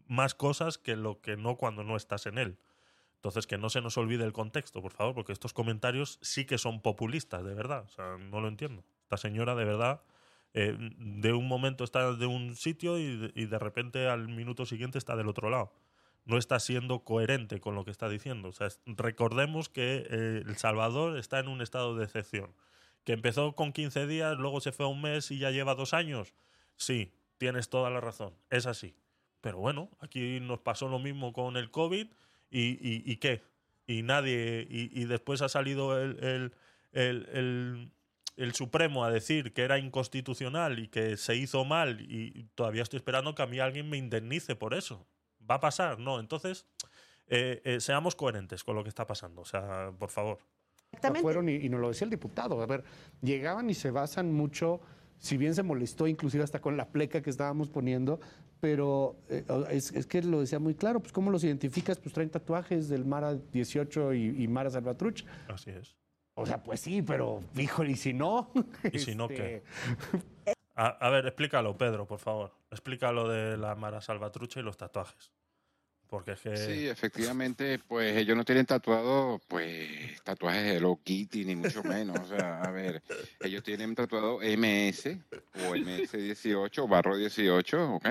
más 0.08 0.36
cosas 0.36 0.78
que 0.78 0.96
lo 0.96 1.22
que 1.22 1.38
no 1.38 1.58
cuando 1.58 1.84
no 1.84 1.96
estás 1.96 2.26
en 2.26 2.38
él. 2.38 2.58
Entonces, 3.16 3.48
que 3.48 3.58
no 3.58 3.70
se 3.70 3.82
nos 3.82 3.98
olvide 3.98 4.24
el 4.24 4.34
contexto, 4.34 4.82
por 4.82 4.92
favor, 4.92 5.16
porque 5.16 5.32
estos 5.32 5.54
comentarios 5.54 6.20
sí 6.22 6.46
que 6.46 6.58
son 6.58 6.82
populistas, 6.82 7.44
de 7.44 7.56
verdad. 7.56 7.84
O 7.86 7.90
sea, 7.90 8.18
no 8.18 8.40
lo 8.40 8.48
entiendo. 8.48 8.84
Esta 9.04 9.18
señora, 9.18 9.56
de 9.56 9.66
verdad, 9.66 10.04
eh, 10.54 10.78
de 10.80 11.34
un 11.34 11.48
momento 11.48 11.84
está 11.84 12.14
de 12.14 12.26
un 12.28 12.56
sitio 12.56 13.00
y 13.00 13.18
de, 13.18 13.32
y 13.36 13.46
de 13.46 13.60
repente 13.60 14.08
al 14.08 14.28
minuto 14.28 14.66
siguiente 14.66 14.98
está 14.98 15.16
del 15.16 15.28
otro 15.28 15.50
lado. 15.50 15.74
No 16.26 16.38
está 16.38 16.60
siendo 16.60 17.04
coherente 17.04 17.60
con 17.60 17.76
lo 17.76 17.86
que 17.86 17.92
está 17.92 18.10
diciendo. 18.10 18.50
O 18.50 18.52
sea, 18.52 18.68
recordemos 18.86 19.70
que 19.70 20.08
eh, 20.10 20.44
El 20.46 20.58
Salvador 20.58 21.18
está 21.18 21.40
en 21.40 21.48
un 21.48 21.62
estado 21.62 21.96
de 21.96 22.06
excepción. 22.06 22.54
Que 23.04 23.14
empezó 23.14 23.54
con 23.54 23.72
15 23.72 24.08
días, 24.08 24.36
luego 24.38 24.60
se 24.62 24.72
fue 24.72 24.86
a 24.86 24.90
un 24.90 25.02
mes 25.02 25.30
y 25.30 25.38
ya 25.38 25.52
lleva 25.52 25.76
dos 25.76 25.94
años. 25.94 26.34
Sí, 26.76 27.14
tienes 27.38 27.70
toda 27.70 27.92
la 27.92 28.02
razón. 28.02 28.34
Es 28.50 28.66
así. 28.66 28.96
Pero 29.42 29.60
bueno, 29.60 29.90
aquí 30.00 30.40
nos 30.40 30.60
pasó 30.60 30.88
lo 30.88 30.98
mismo 30.98 31.32
con 31.32 31.56
el 31.58 31.70
COVID 31.70 32.08
y, 32.50 32.62
y- 33.12 33.18
qué. 33.18 33.44
Y 33.86 34.02
nadie. 34.02 34.66
Y, 34.68 34.90
y 35.00 35.06
después 35.06 35.44
ha 35.44 35.50
salido 35.50 36.02
el- 36.02 36.18
el- 36.24 37.28
el- 37.32 37.92
el 38.38 38.54
Supremo 38.56 39.06
a 39.06 39.12
decir 39.12 39.54
que 39.54 39.62
era 39.62 39.78
inconstitucional 39.78 40.80
y 40.80 40.88
que 40.88 41.18
se 41.18 41.36
hizo 41.36 41.64
mal. 41.66 42.02
Y 42.02 42.48
todavía 42.56 42.82
estoy 42.82 42.98
esperando 42.98 43.36
que 43.36 43.44
a 43.44 43.48
mí 43.48 43.60
alguien 43.60 43.88
me 43.90 43.98
indemnice 43.98 44.56
por 44.56 44.74
eso. 44.74 45.06
¿Va 45.50 45.56
a 45.56 45.60
pasar? 45.60 46.00
No. 46.00 46.20
Entonces, 46.20 46.66
eh, 47.28 47.62
eh, 47.64 47.80
seamos 47.80 48.16
coherentes 48.16 48.64
con 48.64 48.76
lo 48.76 48.84
que 48.84 48.90
está 48.90 49.06
pasando. 49.06 49.42
O 49.42 49.46
sea, 49.46 49.92
por 49.98 50.10
favor. 50.10 50.40
Exactamente. 50.92 51.22
fueron 51.24 51.50
y, 51.50 51.56
y 51.56 51.70
nos 51.70 51.82
lo 51.82 51.90
decía 51.90 52.06
el 52.06 52.12
diputado. 52.12 52.62
A 52.62 52.66
ver, 52.66 52.84
llegaban 53.22 53.70
y 53.70 53.74
se 53.74 53.92
basan 53.92 54.32
mucho, 54.32 54.80
si 55.18 55.36
bien 55.36 55.54
se 55.54 55.64
molestó 55.64 56.08
inclusive 56.08 56.44
hasta 56.44 56.62
con 56.62 56.78
la 56.78 56.88
pleca 56.90 57.22
que 57.22 57.30
estábamos 57.30 57.70
poniendo, 57.70 58.20
pero 58.62 59.18
eh, 59.30 59.44
es, 59.72 59.92
es 59.92 60.08
que 60.08 60.22
lo 60.22 60.40
decía 60.40 60.60
muy 60.60 60.74
claro, 60.74 61.02
pues 61.02 61.12
¿cómo 61.12 61.32
los 61.32 61.44
identificas? 61.44 62.00
Pues 62.00 62.14
traen 62.14 62.30
tatuajes 62.30 62.88
del 62.88 63.04
Mara 63.04 63.36
18 63.36 64.14
y, 64.14 64.44
y 64.44 64.48
Mara 64.48 64.70
Salvatruch. 64.70 65.26
Así 65.50 65.72
es. 65.72 65.96
O 66.34 66.46
sea, 66.46 66.62
pues 66.64 66.80
sí, 66.82 67.02
pero 67.02 67.42
híjole, 67.58 67.92
y 67.92 67.96
si 67.96 68.14
no. 68.14 68.52
¿Y 68.92 69.00
si 69.00 69.16
no 69.16 69.26
Este, 69.30 69.36
qué? 69.36 69.64
A, 70.76 70.88
a 70.88 71.10
ver, 71.10 71.26
explícalo, 71.26 71.78
Pedro, 71.78 72.06
por 72.06 72.20
favor. 72.20 72.54
Explícalo 72.70 73.30
de 73.30 73.58
la 73.58 73.76
Mara 73.76 74.02
Salvatrucha 74.02 74.60
y 74.60 74.64
los 74.64 74.78
tatuajes. 74.78 75.32
Porque 76.08 76.34
es 76.34 76.42
que. 76.42 76.56
Sí, 76.56 76.88
efectivamente, 76.88 77.80
pues 77.80 78.16
ellos 78.16 78.38
no 78.38 78.46
tienen 78.46 78.66
tatuado, 78.66 79.42
pues, 79.48 80.22
tatuajes 80.24 80.64
de 80.64 80.76
Hello 80.78 81.00
Kitty, 81.04 81.46
ni 81.46 81.56
mucho 81.56 81.84
menos. 81.84 82.20
O 82.20 82.28
sea, 82.28 82.62
a 82.62 82.72
ver, 82.72 83.02
ellos 83.40 83.64
tienen 83.64 83.96
tatuado 83.96 84.40
MS 84.40 85.18
o 85.68 85.76
MS18 85.76 86.78
o 86.80 86.88
barro 86.88 87.18
18, 87.18 87.96
¿ok? 87.96 88.08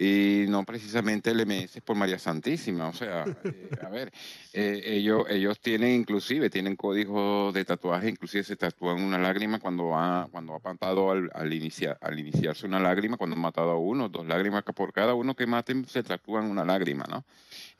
Y 0.00 0.46
no 0.48 0.64
precisamente 0.64 1.32
el 1.32 1.44
MS 1.44 1.80
por 1.84 1.96
María 1.96 2.20
Santísima. 2.20 2.86
O 2.86 2.92
sea, 2.92 3.24
eh, 3.42 3.68
a 3.84 3.88
ver, 3.88 4.12
eh, 4.52 4.80
ellos, 4.84 5.24
ellos 5.28 5.58
tienen 5.58 5.90
inclusive, 5.90 6.50
tienen 6.50 6.76
códigos 6.76 7.52
de 7.52 7.64
tatuaje, 7.64 8.08
inclusive 8.08 8.44
se 8.44 8.54
tatúan 8.54 9.02
una 9.02 9.18
lágrima 9.18 9.58
cuando 9.58 9.96
ha, 9.96 10.28
cuando 10.30 10.54
ha 10.54 10.60
matado 10.60 11.10
al, 11.10 11.28
al, 11.34 11.52
iniciar, 11.52 11.98
al 12.00 12.16
iniciarse 12.16 12.64
una 12.64 12.78
lágrima, 12.78 13.16
cuando 13.16 13.34
han 13.34 13.42
matado 13.42 13.72
a 13.72 13.78
uno, 13.78 14.08
dos 14.08 14.24
lágrimas 14.24 14.62
por 14.62 14.92
cada 14.92 15.14
uno 15.14 15.34
que 15.34 15.46
maten 15.48 15.84
se 15.88 16.04
tatúan 16.04 16.44
una 16.44 16.64
lágrima, 16.64 17.04
¿no? 17.08 17.24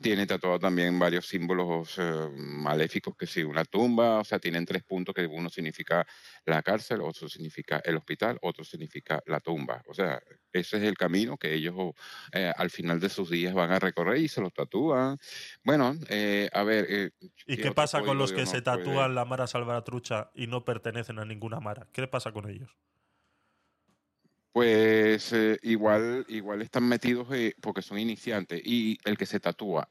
Tiene 0.01 0.25
tatuado 0.25 0.59
también 0.59 0.97
varios 0.97 1.27
símbolos 1.27 1.95
eh, 1.97 2.29
maléficos, 2.33 3.17
que 3.17 3.27
sí, 3.27 3.43
una 3.43 3.65
tumba, 3.65 4.19
o 4.19 4.23
sea, 4.23 4.39
tienen 4.39 4.65
tres 4.65 4.81
puntos 4.83 5.13
que 5.13 5.25
uno 5.27 5.49
significa 5.49 6.07
la 6.45 6.63
cárcel, 6.63 7.01
otro 7.01 7.27
significa 7.27 7.81
el 7.83 7.97
hospital, 7.97 8.37
otro 8.41 8.63
significa 8.63 9.21
la 9.25 9.41
tumba. 9.41 9.83
O 9.87 9.93
sea, 9.93 10.21
ese 10.53 10.77
es 10.77 10.83
el 10.83 10.95
camino 10.95 11.37
que 11.37 11.53
ellos 11.53 11.75
eh, 12.31 12.49
al 12.55 12.69
final 12.69 13.01
de 13.01 13.09
sus 13.09 13.29
días 13.29 13.53
van 13.53 13.71
a 13.71 13.79
recorrer 13.79 14.19
y 14.19 14.29
se 14.29 14.39
los 14.39 14.53
tatúan. 14.53 15.17
Bueno, 15.65 15.93
eh, 16.07 16.49
a 16.53 16.63
ver. 16.63 16.85
eh, 16.89 17.11
¿Y 17.45 17.57
¿qué 17.57 17.71
pasa 17.73 18.01
con 18.03 18.17
los 18.17 18.31
que 18.31 18.45
se 18.45 18.61
puede- 18.61 18.61
tatúan 18.61 19.13
la 19.13 19.25
Mara 19.25 19.45
Salvatrucha 19.47 20.31
y 20.33 20.47
no 20.47 20.63
pertenecen 20.63 21.19
a 21.19 21.25
ninguna 21.25 21.59
Mara? 21.59 21.89
¿Qué 21.91 22.07
pasa 22.07 22.31
con 22.31 22.49
ellos? 22.49 22.77
Pues 24.51 25.31
eh, 25.33 25.59
igual, 25.61 26.25
igual 26.27 26.61
están 26.61 26.87
metidos 26.87 27.27
eh, 27.33 27.53
porque 27.61 27.81
son 27.81 27.99
iniciantes 27.99 28.61
y 28.65 28.97
el 29.05 29.17
que 29.17 29.25
se 29.25 29.39
tatúa 29.39 29.89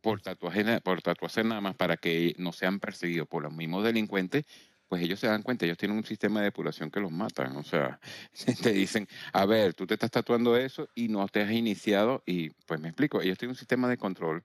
por 0.00 0.20
tatuaje, 0.20 0.80
por 0.80 1.02
tatuarse 1.02 1.44
nada 1.44 1.60
más 1.60 1.76
para 1.76 1.96
que 1.96 2.34
no 2.38 2.52
sean 2.52 2.80
perseguidos 2.80 3.28
por 3.28 3.42
los 3.42 3.52
mismos 3.52 3.84
delincuentes, 3.84 4.44
pues 4.88 5.02
ellos 5.02 5.20
se 5.20 5.28
dan 5.28 5.42
cuenta, 5.42 5.64
ellos 5.66 5.78
tienen 5.78 5.96
un 5.96 6.04
sistema 6.04 6.40
de 6.40 6.46
depuración 6.46 6.90
que 6.90 6.98
los 6.98 7.12
matan. 7.12 7.56
O 7.56 7.62
sea, 7.62 8.00
te 8.62 8.72
dicen, 8.72 9.06
a 9.32 9.46
ver, 9.46 9.72
tú 9.74 9.86
te 9.86 9.94
estás 9.94 10.10
tatuando 10.10 10.56
eso 10.56 10.88
y 10.96 11.06
no 11.08 11.28
te 11.28 11.42
has 11.42 11.52
iniciado 11.52 12.24
y 12.26 12.50
pues 12.66 12.80
me 12.80 12.88
explico, 12.88 13.20
ellos 13.20 13.38
tienen 13.38 13.52
un 13.52 13.58
sistema 13.58 13.88
de 13.88 13.98
control 13.98 14.42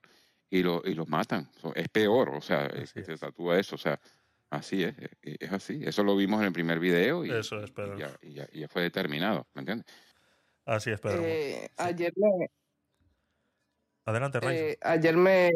y, 0.48 0.62
lo, 0.62 0.82
y 0.84 0.94
los 0.94 1.08
matan. 1.08 1.50
Es 1.74 1.88
peor, 1.88 2.30
o 2.30 2.40
sea, 2.40 2.66
el 2.66 2.88
que 2.88 3.02
se 3.02 3.16
tatúa 3.16 3.58
eso, 3.58 3.74
o 3.74 3.78
sea, 3.78 3.98
así 4.56 4.82
es, 4.82 4.94
es, 4.98 5.36
es 5.40 5.52
así. 5.52 5.80
Eso 5.84 6.02
lo 6.02 6.16
vimos 6.16 6.40
en 6.40 6.46
el 6.46 6.52
primer 6.52 6.78
video 6.80 7.24
y, 7.24 7.30
Eso 7.30 7.62
es, 7.62 7.70
y 7.70 7.98
ya, 7.98 8.18
y 8.22 8.34
ya- 8.34 8.48
y 8.52 8.60
ya 8.60 8.68
fue 8.68 8.82
determinado, 8.82 9.46
¿me 9.54 9.60
entiendes? 9.60 9.86
Así 10.64 10.90
es, 10.90 11.00
Pedro. 11.00 11.22
Eh, 11.22 11.70
ayer 11.76 12.12
me, 12.16 12.48
Adelante, 14.04 14.38
eh, 14.42 14.78
ayer 14.82 15.16
me, 15.16 15.50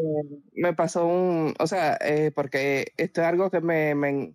me 0.55 0.75
pasó 0.75 1.07
un, 1.07 1.55
o 1.59 1.67
sea, 1.67 1.97
eh, 2.01 2.33
porque 2.35 2.93
esto 2.97 3.21
es 3.21 3.27
algo 3.27 3.51
que 3.51 3.61
me, 3.61 3.95
me- 3.95 4.35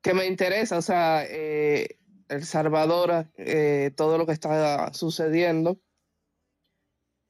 que 0.00 0.14
me 0.14 0.26
interesa, 0.26 0.78
o 0.78 0.82
sea, 0.82 1.24
eh, 1.28 1.98
El 2.28 2.44
Salvador, 2.44 3.26
eh, 3.36 3.90
todo 3.96 4.16
lo 4.18 4.24
que 4.26 4.32
está 4.32 4.92
sucediendo. 4.94 5.80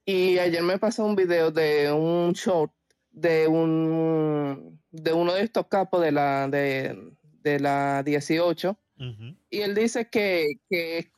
Y 0.04 0.38
ayer 0.38 0.62
me 0.62 0.78
pasó 0.78 1.04
un 1.04 1.16
video 1.16 1.50
de 1.50 1.90
un 1.90 2.32
short 2.32 2.72
de 3.10 3.48
un 3.48 4.80
de 5.02 5.12
uno 5.12 5.34
de 5.34 5.42
estos 5.42 5.66
capos 5.68 6.02
de 6.02 6.12
la 6.12 6.48
de, 6.48 7.12
de 7.42 7.60
la 7.60 8.02
18 8.02 8.78
Ujú. 8.98 9.36
y 9.50 9.60
él 9.60 9.74
dice 9.74 10.08
que, 10.08 10.46
que, 10.70 11.12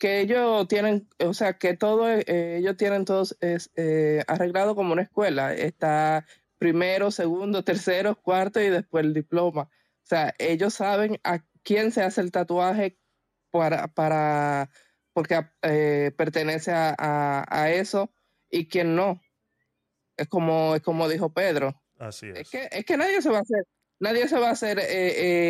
que 0.00 0.20
ellos 0.20 0.66
tienen, 0.66 1.08
o 1.24 1.32
sea, 1.32 1.58
que 1.58 1.76
todo, 1.76 2.10
eh, 2.10 2.56
ellos 2.56 2.76
tienen 2.76 3.04
todos 3.04 3.36
es, 3.40 3.70
eh, 3.76 4.24
arreglado 4.26 4.74
como 4.74 4.92
una 4.92 5.02
escuela. 5.02 5.54
Está 5.54 6.26
primero, 6.58 7.10
segundo, 7.12 7.62
tercero, 7.62 8.16
cuarto 8.20 8.60
y 8.60 8.68
después 8.68 9.04
el 9.04 9.14
diploma. 9.14 9.62
O 9.62 10.06
sea, 10.06 10.34
ellos 10.38 10.74
saben 10.74 11.20
a 11.22 11.44
quién 11.62 11.92
se 11.92 12.02
hace 12.02 12.20
el 12.20 12.32
tatuaje 12.32 12.98
para, 13.50 13.86
para 13.88 14.70
porque 15.12 15.40
eh, 15.62 16.12
pertenece 16.16 16.72
a, 16.72 16.94
a, 16.98 17.44
a 17.48 17.70
eso 17.70 18.12
y 18.50 18.66
quién 18.66 18.96
no. 18.96 19.20
Es 20.16 20.28
como, 20.28 20.74
es 20.74 20.82
como 20.82 21.08
dijo 21.08 21.32
Pedro. 21.32 21.79
Así 22.00 22.28
es. 22.30 22.38
Es 22.38 22.50
que, 22.50 22.68
es 22.70 22.84
que 22.86 22.96
nadie 22.96 23.20
se 23.20 23.28
va 23.28 23.38
a 23.38 23.42
hacer, 23.42 23.64
nadie 24.00 24.26
se 24.26 24.38
va 24.40 24.48
a 24.48 24.52
hacer 24.52 24.78
eh, 24.78 24.86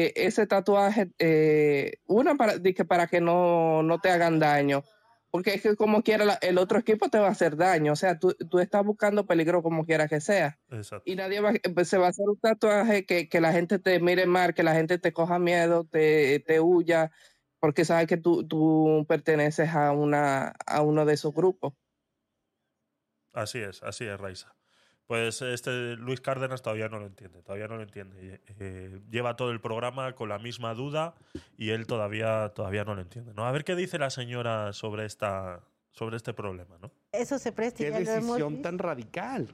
eh, 0.06 0.12
ese 0.16 0.46
tatuaje, 0.48 1.10
eh, 1.20 1.92
una 2.06 2.34
para, 2.34 2.60
que 2.60 2.84
para 2.84 3.06
que 3.06 3.20
no, 3.20 3.84
no 3.84 4.00
te 4.00 4.10
hagan 4.10 4.40
daño, 4.40 4.82
porque 5.30 5.54
es 5.54 5.62
que 5.62 5.76
como 5.76 6.02
quiera 6.02 6.24
la- 6.24 6.38
el 6.42 6.58
otro 6.58 6.80
equipo 6.80 7.08
te 7.08 7.20
va 7.20 7.28
a 7.28 7.30
hacer 7.30 7.56
daño, 7.56 7.92
o 7.92 7.96
sea, 7.96 8.18
tú, 8.18 8.34
tú 8.50 8.58
estás 8.58 8.84
buscando 8.84 9.26
peligro 9.26 9.62
como 9.62 9.86
quiera 9.86 10.08
que 10.08 10.20
sea, 10.20 10.58
Exacto. 10.70 11.08
y 11.08 11.14
nadie 11.14 11.40
va, 11.40 11.52
se 11.84 11.98
va 11.98 12.06
a 12.06 12.10
hacer 12.10 12.26
un 12.28 12.40
tatuaje 12.40 13.06
que, 13.06 13.28
que 13.28 13.40
la 13.40 13.52
gente 13.52 13.78
te 13.78 14.00
mire 14.00 14.26
mal, 14.26 14.52
que 14.52 14.64
la 14.64 14.74
gente 14.74 14.98
te 14.98 15.12
coja 15.12 15.38
miedo, 15.38 15.84
te, 15.84 16.40
te 16.40 16.58
huya, 16.60 17.12
porque 17.60 17.84
sabe 17.84 18.08
que 18.08 18.16
tú, 18.16 18.44
tú 18.48 19.06
perteneces 19.08 19.68
a, 19.68 19.92
una, 19.92 20.48
a 20.66 20.82
uno 20.82 21.04
de 21.06 21.14
esos 21.14 21.32
grupos. 21.32 21.74
Así 23.32 23.60
es, 23.60 23.80
así 23.84 24.06
es, 24.06 24.18
Raiza. 24.18 24.56
Pues 25.10 25.42
este 25.42 25.96
Luis 25.96 26.20
Cárdenas 26.20 26.62
todavía 26.62 26.88
no 26.88 27.00
lo 27.00 27.06
entiende, 27.06 27.42
todavía 27.42 27.66
no 27.66 27.74
lo 27.74 27.82
entiende. 27.82 28.40
Eh, 28.60 29.00
lleva 29.10 29.34
todo 29.34 29.50
el 29.50 29.60
programa 29.60 30.12
con 30.12 30.28
la 30.28 30.38
misma 30.38 30.72
duda 30.72 31.16
y 31.58 31.70
él 31.70 31.88
todavía, 31.88 32.50
todavía 32.54 32.84
no 32.84 32.94
lo 32.94 33.00
entiende. 33.00 33.34
¿no? 33.34 33.44
A 33.44 33.50
ver 33.50 33.64
qué 33.64 33.74
dice 33.74 33.98
la 33.98 34.10
señora 34.10 34.72
sobre, 34.72 35.06
esta, 35.06 35.62
sobre 35.90 36.16
este 36.16 36.32
problema. 36.32 36.78
¿no? 36.80 36.92
Eso 37.10 37.40
se 37.40 37.50
presta. 37.50 37.78
Qué 37.78 37.90
ya 37.90 37.98
lo 37.98 38.08
hemos 38.08 38.26
decisión 38.26 38.52
visto. 38.52 38.62
tan 38.62 38.78
radical. 38.78 39.48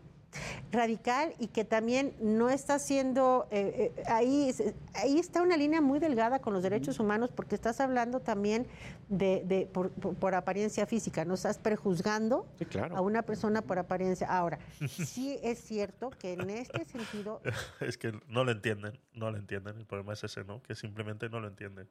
Radical 0.72 1.32
y 1.38 1.48
que 1.48 1.64
también 1.64 2.14
no 2.20 2.50
está 2.50 2.78
siendo, 2.78 3.46
eh, 3.50 3.92
eh, 3.96 4.02
ahí, 4.08 4.52
ahí 4.94 5.18
está 5.18 5.42
una 5.42 5.56
línea 5.56 5.80
muy 5.80 5.98
delgada 5.98 6.40
con 6.40 6.52
los 6.54 6.62
derechos 6.62 6.98
humanos 7.00 7.30
porque 7.34 7.54
estás 7.54 7.80
hablando 7.80 8.20
también 8.20 8.66
de, 9.08 9.42
de- 9.46 9.66
por, 9.66 9.90
por- 9.90 10.14
por 10.16 10.34
apariencia 10.34 10.86
física, 10.86 11.24
no 11.24 11.34
estás 11.34 11.58
prejuzgando 11.58 12.46
Sí, 12.58 12.64
claro. 12.66 12.96
a 12.96 13.00
una 13.00 13.22
persona 13.22 13.62
por 13.62 13.78
apariencia. 13.78 14.26
Ahora, 14.26 14.58
sí 14.88 15.38
es 15.42 15.60
cierto 15.60 16.10
que 16.10 16.32
en 16.34 16.50
este 16.50 16.84
sentido 16.84 17.40
Es 17.80 17.96
que 17.98 18.12
no 18.28 18.44
lo 18.44 18.52
entienden, 18.52 18.98
no 19.14 19.30
lo 19.30 19.36
entienden. 19.38 19.76
El 19.78 19.86
problema 19.86 20.12
es 20.14 20.24
ese, 20.24 20.44
¿no? 20.44 20.62
Que 20.62 20.74
simplemente 20.74 21.28
no 21.28 21.40
lo 21.40 21.48
entienden. 21.48 21.88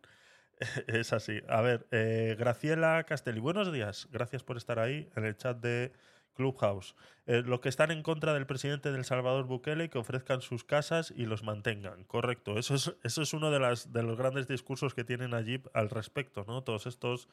Es 0.88 1.12
así. 1.12 1.42
A 1.50 1.60
ver, 1.62 1.86
eh, 1.92 2.36
Graciela 2.40 3.04
Castelli, 3.04 3.40
buenos 3.40 3.74
días. 3.74 4.08
Gracias 4.12 4.42
por 4.44 4.56
estar 4.58 4.80
ahí 4.80 5.10
en 5.16 5.26
el 5.26 5.36
chat 5.36 5.58
de 5.58 5.92
Clubhouse. 6.36 6.96
Eh, 7.26 7.42
los 7.44 7.60
que 7.60 7.70
están 7.70 7.90
en 7.90 8.04
contra 8.04 8.34
del 8.34 8.46
presidente 8.46 8.92
del 8.92 9.04
Salvador 9.04 9.46
Bukele, 9.46 9.90
que 9.90 9.98
ofrezcan 9.98 10.42
sus 10.42 10.64
casas 10.64 11.12
y 11.16 11.26
los 11.26 11.44
mantengan. 11.44 12.04
Correcto. 12.04 12.60
Eso 12.60 12.76
es, 12.76 12.96
eso 13.04 13.22
es 13.24 13.34
uno 13.34 13.50
de, 13.50 13.60
los 13.60 14.18
grandes 14.18 14.48
discursos 14.48 14.94
que 14.94 15.04
tienen 15.04 15.34
allí 15.34 15.62
al 15.74 15.90
respecto, 15.90 16.46
¿no? 16.48 16.64
Todos 16.64 16.86
estos 16.86 17.28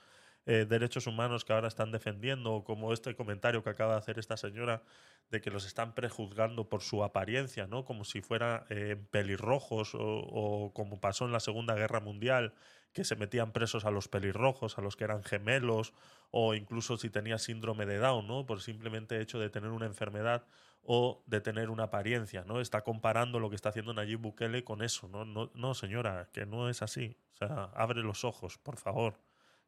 eh, 0.46 0.66
derechos 0.68 1.06
humanos 1.06 1.44
que 1.44 1.52
ahora 1.52 1.68
están 1.68 1.92
defendiendo, 1.92 2.64
como 2.64 2.92
este 2.92 3.14
comentario 3.14 3.62
que 3.62 3.70
acaba 3.70 3.92
de 3.92 3.98
hacer 3.98 4.18
esta 4.18 4.38
señora, 4.38 4.82
de 5.30 5.40
que 5.40 5.50
los 5.50 5.66
están 5.66 5.94
prejuzgando 5.94 6.68
por 6.68 6.82
su 6.82 7.04
apariencia, 7.04 7.66
¿no? 7.66 7.84
Como 7.84 8.04
si 8.04 8.22
fueran 8.22 8.64
eh, 8.70 8.96
pelirrojos 9.10 9.94
o, 9.94 10.00
o 10.00 10.72
como 10.72 11.00
pasó 11.00 11.26
en 11.26 11.32
la 11.32 11.40
Segunda 11.40 11.74
Guerra 11.74 12.00
Mundial, 12.00 12.54
que 12.92 13.04
se 13.04 13.16
metían 13.16 13.52
presos 13.52 13.84
a 13.84 13.90
los 13.90 14.08
pelirrojos, 14.08 14.78
a 14.78 14.82
los 14.82 14.96
que 14.96 15.04
eran 15.04 15.24
gemelos, 15.24 15.92
o 16.30 16.54
incluso 16.54 16.96
si 16.96 17.10
tenía 17.10 17.38
síndrome 17.38 17.86
de 17.86 17.98
Down, 17.98 18.26
¿no? 18.26 18.46
Por 18.46 18.60
simplemente 18.60 19.20
hecho 19.20 19.38
de 19.38 19.50
tener 19.50 19.70
una 19.70 19.86
enfermedad 19.86 20.44
o 20.84 21.22
de 21.26 21.40
tener 21.40 21.70
una 21.70 21.84
apariencia, 21.84 22.44
¿no? 22.44 22.60
Está 22.60 22.82
comparando 22.82 23.38
lo 23.38 23.48
que 23.50 23.56
está 23.56 23.70
haciendo 23.70 23.94
Nayib 23.94 24.20
Bukele 24.20 24.64
con 24.64 24.82
eso, 24.82 25.08
¿no? 25.08 25.24
No, 25.24 25.74
señora, 25.74 26.28
que 26.32 26.44
no 26.44 26.68
es 26.68 26.82
así. 26.82 27.16
O 27.34 27.36
sea, 27.36 27.70
abre 27.74 28.02
los 28.02 28.24
ojos, 28.24 28.58
por 28.58 28.76
favor, 28.76 29.18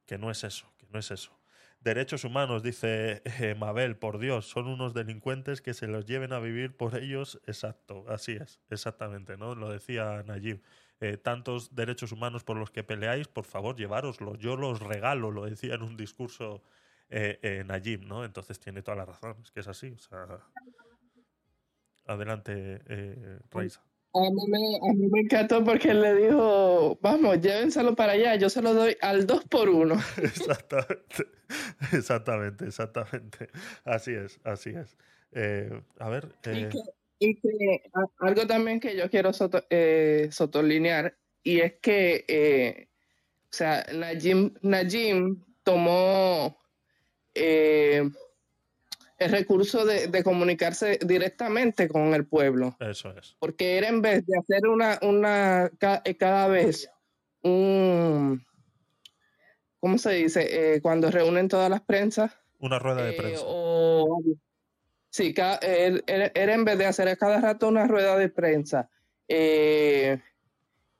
que 0.07 0.19
no 0.19 0.31
es 0.31 0.45
eso, 0.45 0.71
que 0.79 0.87
no 0.91 0.99
es 0.99 1.11
eso. 1.11 1.39
Derechos 1.81 2.25
humanos, 2.25 2.63
dice 2.63 3.23
eh, 3.25 3.55
Mabel, 3.55 3.97
por 3.97 4.19
Dios, 4.19 4.47
son 4.49 4.69
unos 4.69 4.95
delincuentes 4.95 5.61
que 5.61 5.75
se 5.75 5.87
los 5.87 6.07
lleven 6.07 6.33
a 6.33 6.41
vivir 6.41 6.77
por 6.77 6.97
ellos. 6.97 7.41
Exacto, 7.47 8.07
así 8.09 8.33
es, 8.33 8.61
exactamente, 8.71 9.37
¿no? 9.37 9.55
Lo 9.55 9.71
decía 9.71 10.23
Nayib. 10.27 10.63
Eh, 11.05 11.19
tantos 11.19 11.75
derechos 11.75 12.13
humanos 12.13 12.45
por 12.45 12.57
los 12.57 12.71
que 12.71 12.83
peleáis, 12.83 13.29
por 13.29 13.45
favor, 13.45 13.77
llevároslos. 13.77 14.39
Yo 14.39 14.57
los 14.57 14.81
regalo, 14.81 15.31
lo 15.31 15.45
decía 15.45 15.75
en 15.75 15.83
un 15.83 15.99
discurso 15.99 16.63
eh, 17.11 17.39
eh, 17.43 17.63
Nayib, 17.67 18.07
¿no? 18.07 18.25
Entonces 18.25 18.59
tiene 18.59 18.81
toda 18.81 18.97
la 18.97 19.05
razón, 19.05 19.37
es 19.43 19.51
que 19.51 19.61
es 19.61 19.69
así. 19.69 19.91
O 19.91 19.99
sea, 19.99 20.41
adelante, 22.07 22.81
eh, 22.89 23.39
Raiza. 23.51 23.83
A 24.15 24.31
mí, 24.31 24.47
me, 24.49 24.77
a 24.77 24.95
mí 24.95 25.09
me 25.11 25.21
encantó 25.21 25.63
porque 25.63 25.91
él 25.91 26.01
le 26.01 26.15
dijo, 26.15 26.99
vamos, 27.03 27.39
llévenselo 27.39 27.95
para 27.95 28.13
allá, 28.13 28.37
yo 28.37 28.49
se 28.49 28.63
lo 28.63 28.73
doy 28.73 28.97
al 29.03 29.27
dos 29.27 29.45
por 29.45 29.69
uno. 29.69 29.97
Exactamente, 30.17 31.27
exactamente, 31.93 32.65
exactamente. 32.65 33.51
Así 33.85 34.15
es, 34.15 34.41
así 34.43 34.71
es. 34.71 34.97
Eh, 35.33 35.83
a 35.99 36.09
ver, 36.09 36.35
eh, 36.45 36.71
y 37.25 37.35
que 37.37 37.83
a- 37.95 38.27
algo 38.27 38.47
también 38.47 38.81
que 38.81 38.97
yo 38.97 39.09
quiero 39.11 39.33
soto, 39.33 39.65
eh, 39.71 40.29
sotolinear, 40.31 41.17
y 41.43 41.61
es 41.61 41.75
que, 41.81 42.25
eh, 42.29 42.89
o 43.45 43.57
sea, 43.57 43.87
Najim, 43.95 44.55
Najim 44.63 45.43
tomó 45.63 46.59
eh, 47.35 48.03
el 49.19 49.31
recurso 49.31 49.85
de, 49.85 50.09
de 50.09 50.23
comunicarse 50.25 50.99
directamente 51.05 51.89
con 51.89 52.15
el 52.15 52.27
pueblo, 52.27 52.77
eso 52.81 53.11
es. 53.17 53.37
porque 53.39 53.77
era 53.79 53.89
en 53.89 54.03
vez 54.03 54.25
de 54.27 54.39
hacer 54.39 54.67
una, 54.69 54.99
una 55.03 55.71
eh, 56.05 56.17
cada 56.17 56.49
vez 56.49 56.91
un, 57.43 58.45
¿cómo 59.81 59.99
se 59.99 60.13
dice? 60.13 60.75
Eh, 60.77 60.81
cuando 60.83 61.11
reúnen 61.11 61.49
todas 61.49 61.71
las 61.71 61.81
prensas. 61.83 62.33
Una 62.59 62.79
rueda 62.79 63.03
de 63.05 63.11
Eh, 63.11 63.17
prensa. 63.17 63.43
o- 63.47 64.23
sí, 65.15 65.32
él- 65.62 66.03
él- 66.07 66.32
era 66.35 66.55
en 66.55 66.65
vez 66.65 66.77
de 66.77 66.86
hacer 66.86 67.07
a 67.09 67.15
cada 67.16 67.41
rato 67.41 67.69
una 67.69 67.86
rueda 67.86 68.16
de 68.19 68.28
prensa 68.28 68.89
eh, 69.28 70.20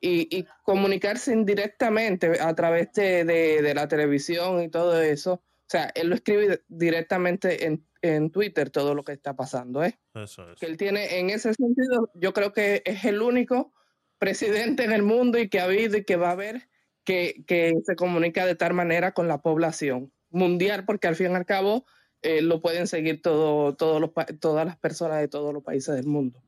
y, 0.01 0.39
y 0.39 0.47
comunicarse 0.63 1.33
indirectamente 1.33 2.41
a 2.41 2.55
través 2.55 2.93
de, 2.93 3.25
de- 3.25 3.61
de 3.61 3.75
la 3.75 3.89
televisión 3.89 4.63
y 4.63 4.69
todo 4.69 5.03
eso. 5.03 5.33
O 5.35 5.67
sea, 5.69 5.91
él 5.95 6.09
lo 6.11 6.15
escribe 6.15 6.63
directamente 6.69 7.67
en, 7.67 7.85
en 8.03 8.31
Twitter 8.31 8.71
todo 8.71 8.95
lo 8.95 9.03
que 9.03 9.13
está 9.13 9.35
pasando, 9.35 9.83
¿eh? 9.83 9.99
Eso 10.15 10.49
es. 10.53 10.61
Que 10.61 10.67
él 10.67 10.77
tiene, 10.77 11.19
en 11.19 11.31
ese 11.31 11.53
sentido, 11.55 12.11
yo 12.15 12.33
creo 12.33 12.53
que 12.53 12.83
es 12.85 13.05
el 13.05 13.21
único 13.21 13.73
presidente 14.19 14.85
en 14.85 14.93
el 14.93 15.03
mundo 15.03 15.39
y 15.39 15.49
que 15.49 15.59
ha 15.59 15.65
habido 15.65 15.97
y 15.97 16.05
que 16.05 16.17
va 16.17 16.29
a 16.29 16.33
haber 16.33 16.69
que, 17.03 17.43
que 17.47 17.73
se 17.85 17.97
comunica 17.97 18.47
de 18.47 18.55
tal 18.55 18.75
manera 18.75 19.13
con 19.13 19.27
la 19.27 19.43
población 19.43 20.13
mundial, 20.31 20.85
porque 20.85 21.09
al 21.09 21.17
fin 21.17 21.33
y 21.33 21.35
al 21.35 21.47
cabo 21.47 21.85
eh, 22.25 22.43
lo 22.43 22.61
pueden 22.61 22.87
seguir 22.89 23.23
todo, 23.23 23.77
los, 24.01 24.11
todas 24.41 24.67
las 24.67 24.77
personas 24.77 25.21
de 25.21 25.29
todos 25.29 25.55
los 25.55 25.63
países 25.63 25.95
del 25.95 26.07
mundo. 26.07 26.41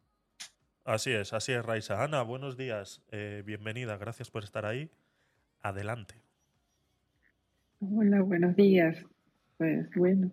Así 0.84 1.12
es, 1.12 1.32
así 1.32 1.52
es, 1.52 1.64
Raiza. 1.64 2.02
Ana, 2.02 2.22
buenos 2.22 2.56
días. 2.56 3.02
eh, 3.12 3.42
bienvenida, 3.46 3.96
gracias 3.96 4.30
por 4.30 4.42
estar 4.44 4.66
ahí. 4.66 4.90
Adelante. 5.60 6.14
Hola, 7.80 8.22
buenos 8.22 8.56
días. 8.56 8.96
Pues 9.58 9.88
bueno, 9.96 10.30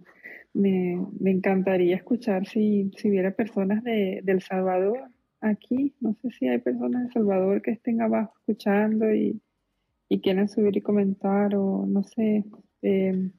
me, 0.54 1.06
me 1.20 1.32
encantaría 1.32 1.96
escuchar 1.96 2.46
si, 2.46 2.92
si 2.98 3.10
hubiera 3.10 3.32
personas 3.32 3.84
de, 3.84 4.22
de 4.24 4.32
El 4.32 4.42
Salvador 4.42 5.10
aquí. 5.42 5.94
No 6.00 6.16
sé 6.22 6.30
si 6.32 6.48
hay 6.48 6.60
personas 6.60 7.02
de 7.02 7.08
El 7.08 7.14
Salvador 7.14 7.62
que 7.62 7.72
estén 7.72 8.02
abajo 8.02 8.34
escuchando 8.40 9.14
y, 9.14 9.42
y 10.08 10.22
quieran 10.22 10.50
subir 10.50 10.78
y 10.78 10.82
comentar 10.82 11.56
o 11.56 11.86
no 11.88 12.04
sé. 12.04 12.46
eh, 12.82 13.32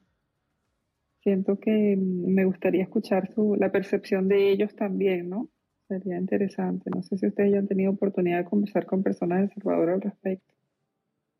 siento 1.25 1.59
que 1.59 1.97
me 1.99 2.45
gustaría 2.45 2.83
escuchar 2.83 3.33
su, 3.33 3.55
la 3.57 3.71
percepción 3.71 4.29
de 4.29 4.51
ellos 4.51 4.75
también, 4.75 5.27
¿no? 5.29 5.49
Sería 5.89 6.17
interesante. 6.17 6.91
No 6.91 7.01
sé 7.03 7.17
si 7.17 7.27
ustedes 7.27 7.51
ya 7.51 7.59
han 7.59 7.67
tenido 7.67 7.91
oportunidad 7.91 8.37
de 8.37 8.45
conversar 8.45 8.85
con 8.85 9.03
personas 9.03 9.41
de 9.41 9.55
Salvador 9.55 9.89
al 9.89 10.01
respecto. 10.01 10.53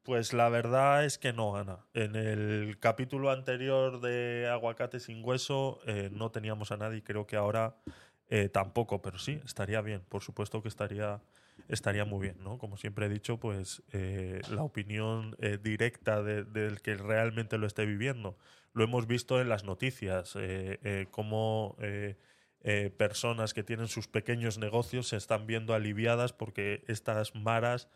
Pues 0.04 0.34
la 0.34 0.50
verdad 0.50 1.06
es 1.06 1.18
que 1.20 1.34
no, 1.34 1.56
Ana. 1.56 1.86
En 1.94 2.16
el 2.16 2.78
capítulo 2.80 3.32
anterior 3.32 4.02
de 4.02 4.48
Aguacate 4.52 5.00
sin 5.00 5.24
hueso 5.24 5.80
eh, 5.88 6.10
no 6.12 6.32
teníamos 6.32 6.72
a 6.72 6.78
nadie, 6.78 7.04
creo 7.04 7.28
que 7.28 7.36
ahora 7.36 7.78
eh, 8.30 8.50
tampoco, 8.50 9.02
pero 9.02 9.20
sí, 9.20 9.40
estaría 9.46 9.82
bien, 9.82 10.02
por 10.10 10.22
supuesto 10.24 10.62
que 10.62 10.68
estaría, 10.68 11.22
estaría 11.70 12.06
muy 12.06 12.22
bien, 12.22 12.38
¿no? 12.44 12.60
Como 12.60 12.78
siempre 12.78 13.08
he 13.08 13.10
dicho, 13.10 13.40
pues 13.40 13.84
eh, 13.94 14.42
la 14.52 14.64
opinión 14.64 15.36
directa 15.64 16.22
de- 16.24 16.44
del 16.44 16.82
que 16.82 16.96
realmente 16.96 17.58
lo 17.58 17.68
esté 17.68 17.86
viviendo. 17.86 18.38
Lo 18.76 18.84
hemos 18.84 19.08
visto 19.08 19.40
en 19.40 19.48
las 19.48 19.64
noticias, 19.64 20.36
eh, 20.36 20.80
eh, 20.84 21.08
cómo 21.10 21.78
eh, 21.80 22.18
personas 22.98 23.54
que 23.54 23.64
tienen 23.64 23.88
sus 23.88 24.10
pequeños 24.10 24.58
negocios 24.58 25.08
se 25.08 25.16
están 25.16 25.48
viendo 25.48 25.74
aliviadas 25.74 26.34
porque 26.34 26.84
estas 26.88 27.36
maras 27.36 27.88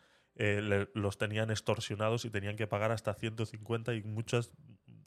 los 0.93 1.17
tenían 1.17 1.49
extorsionados 1.49 2.23
y 2.23 2.29
tenían 2.29 2.55
que 2.55 2.65
pagar 2.65 2.93
hasta 2.93 3.13
150 3.13 3.93
y 3.93 4.03
muchas 4.03 4.51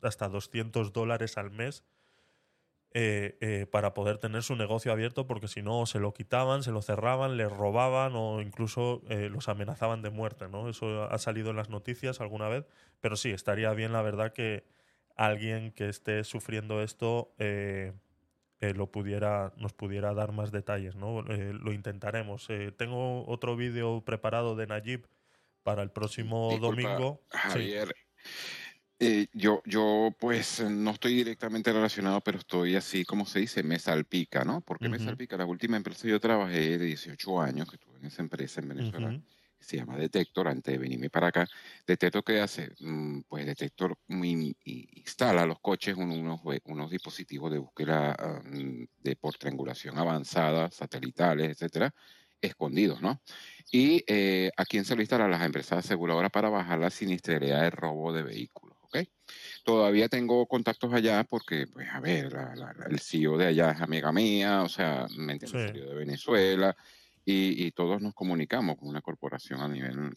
hasta 0.03 0.29
200 0.29 0.93
dólares 0.93 1.39
al 1.39 1.51
mes 1.51 1.85
para 3.71 3.95
poder 3.95 4.19
tener 4.19 4.43
su 4.43 4.57
negocio 4.57 4.93
abierto 4.93 5.27
porque 5.27 5.49
si 5.49 5.63
no 5.63 5.87
se 5.87 6.01
lo 6.01 6.13
quitaban, 6.13 6.63
se 6.63 6.71
lo 6.73 6.83
cerraban, 6.83 7.39
les 7.39 7.51
robaban 7.51 8.13
o 8.15 8.43
incluso 8.43 9.01
los 9.09 9.49
amenazaban 9.49 10.03
de 10.03 10.11
muerte, 10.11 10.49
¿no? 10.49 10.69
Eso 10.69 11.05
ha 11.05 11.17
salido 11.17 11.49
en 11.49 11.57
las 11.57 11.71
noticias 11.71 12.21
alguna 12.21 12.49
vez, 12.49 12.67
pero 13.01 13.17
sí, 13.17 13.31
estaría 13.31 13.73
bien 13.73 13.95
la 13.95 14.03
verdad 14.03 14.35
que 14.35 14.65
alguien 15.17 15.73
que 15.73 15.89
esté 15.89 16.25
sufriendo 16.25 16.83
esto 16.83 17.35
eh, 17.39 17.93
eh, 18.61 18.75
lo 18.75 18.91
pudiera, 18.91 19.53
nos 19.57 19.73
pudiera 19.73 20.15
dar 20.15 20.33
más 20.33 20.53
detalles, 20.53 20.95
¿no? 20.95 21.21
Eh, 21.29 21.53
lo 21.53 21.73
intentaremos. 21.73 22.49
Tengo 22.77 23.27
otro 23.27 23.57
vídeo 23.57 24.05
preparado 24.05 24.55
de 24.57 24.67
Najib 24.67 25.07
para 25.63 25.83
el 25.83 25.91
próximo 25.91 26.51
Disculpa, 26.51 26.83
domingo. 26.83 27.23
Javier, 27.31 27.95
yo, 29.33 29.63
yo 29.67 30.15
pues 30.21 30.61
no 30.61 30.93
estoy 30.93 31.15
directamente 31.15 31.73
relacionado, 31.73 32.21
pero 32.21 32.39
estoy 32.39 32.77
así, 32.77 33.05
como 33.05 33.27
se 33.27 33.41
dice, 33.41 33.65
me 33.65 33.81
salpica, 33.81 34.45
¿no? 34.45 34.61
¿Por 34.61 34.79
qué 34.79 34.89
me 34.89 35.01
salpica? 35.01 35.37
La 35.37 35.45
última 35.45 35.77
empresa 35.77 36.07
yo 36.07 36.21
trabajé 36.21 36.79
de 36.79 36.87
18 36.87 37.41
años, 37.41 37.69
que 37.69 37.77
estuve 37.77 37.99
en 37.99 38.07
esa 38.07 38.23
empresa 38.23 38.61
en 38.61 38.69
Venezuela. 38.69 39.21
Se 39.63 39.77
llama 39.79 39.97
Detector, 39.97 40.49
antes 40.49 40.73
de 40.73 40.79
venirme 40.79 41.11
para 41.11 41.29
acá. 41.29 41.47
Detector, 41.87 42.25
¿qué 42.25 42.41
hace? 42.41 42.71
Mm, 42.81 43.23
Pues 43.29 43.47
Detector 43.47 43.97
instala 44.09 45.43
a 45.43 45.47
los 45.47 45.61
coches 45.61 45.97
un- 45.97 46.11
unos, 46.13 46.41
unos 46.65 46.91
dispositivos 46.91 47.51
de 47.53 47.59
búsqueda 47.59 48.15
ah, 48.19 48.41
mm, 48.45 48.85
de 48.99 49.17
por 49.17 49.37
triangulación 49.37 49.99
avanzada, 49.99 50.71
satelitales, 50.71 51.51
etcétera, 51.51 51.95
escondidos, 52.41 53.01
¿no? 53.01 53.21
Y 53.71 54.03
eh, 54.07 54.51
a 54.57 54.65
quién 54.65 54.85
se 54.85 54.95
lo 54.97 55.01
instala 55.03 55.29
las 55.29 55.43
empresas 55.45 55.85
aseguradoras 55.85 56.31
para 56.31 56.49
bajar 56.51 56.79
la 56.81 56.91
siniestralidad 56.91 57.63
de 57.63 57.71
robo 57.71 58.13
de 58.13 58.23
vehículos, 58.25 58.77
¿ok? 58.83 58.99
Todavía 59.65 60.09
tengo 60.09 60.47
contactos 60.47 60.93
allá 60.93 61.25
porque, 61.25 61.67
pues, 61.69 61.89
a 61.91 62.01
ver, 62.01 62.33
la- 62.33 62.55
la- 62.57 62.73
la- 62.75 62.87
el 62.91 62.99
CEO 63.01 63.37
de 63.39 63.47
allá 63.47 63.71
es 63.73 63.81
amiga 63.81 64.13
mía, 64.13 64.63
o 64.63 64.69
sea, 64.69 65.07
me 65.17 65.35
entiendes, 65.35 65.73
Sí. 65.73 65.79
de 65.81 65.95
Venezuela 65.95 66.77
y, 67.25 67.67
y 67.67 67.71
todos 67.73 68.01
nos 68.01 68.15
comunicamos 68.15 68.77
con 68.77 68.89
una 68.89 69.03
corporación 69.03 69.61
a 69.61 69.69
nivel 69.69 70.13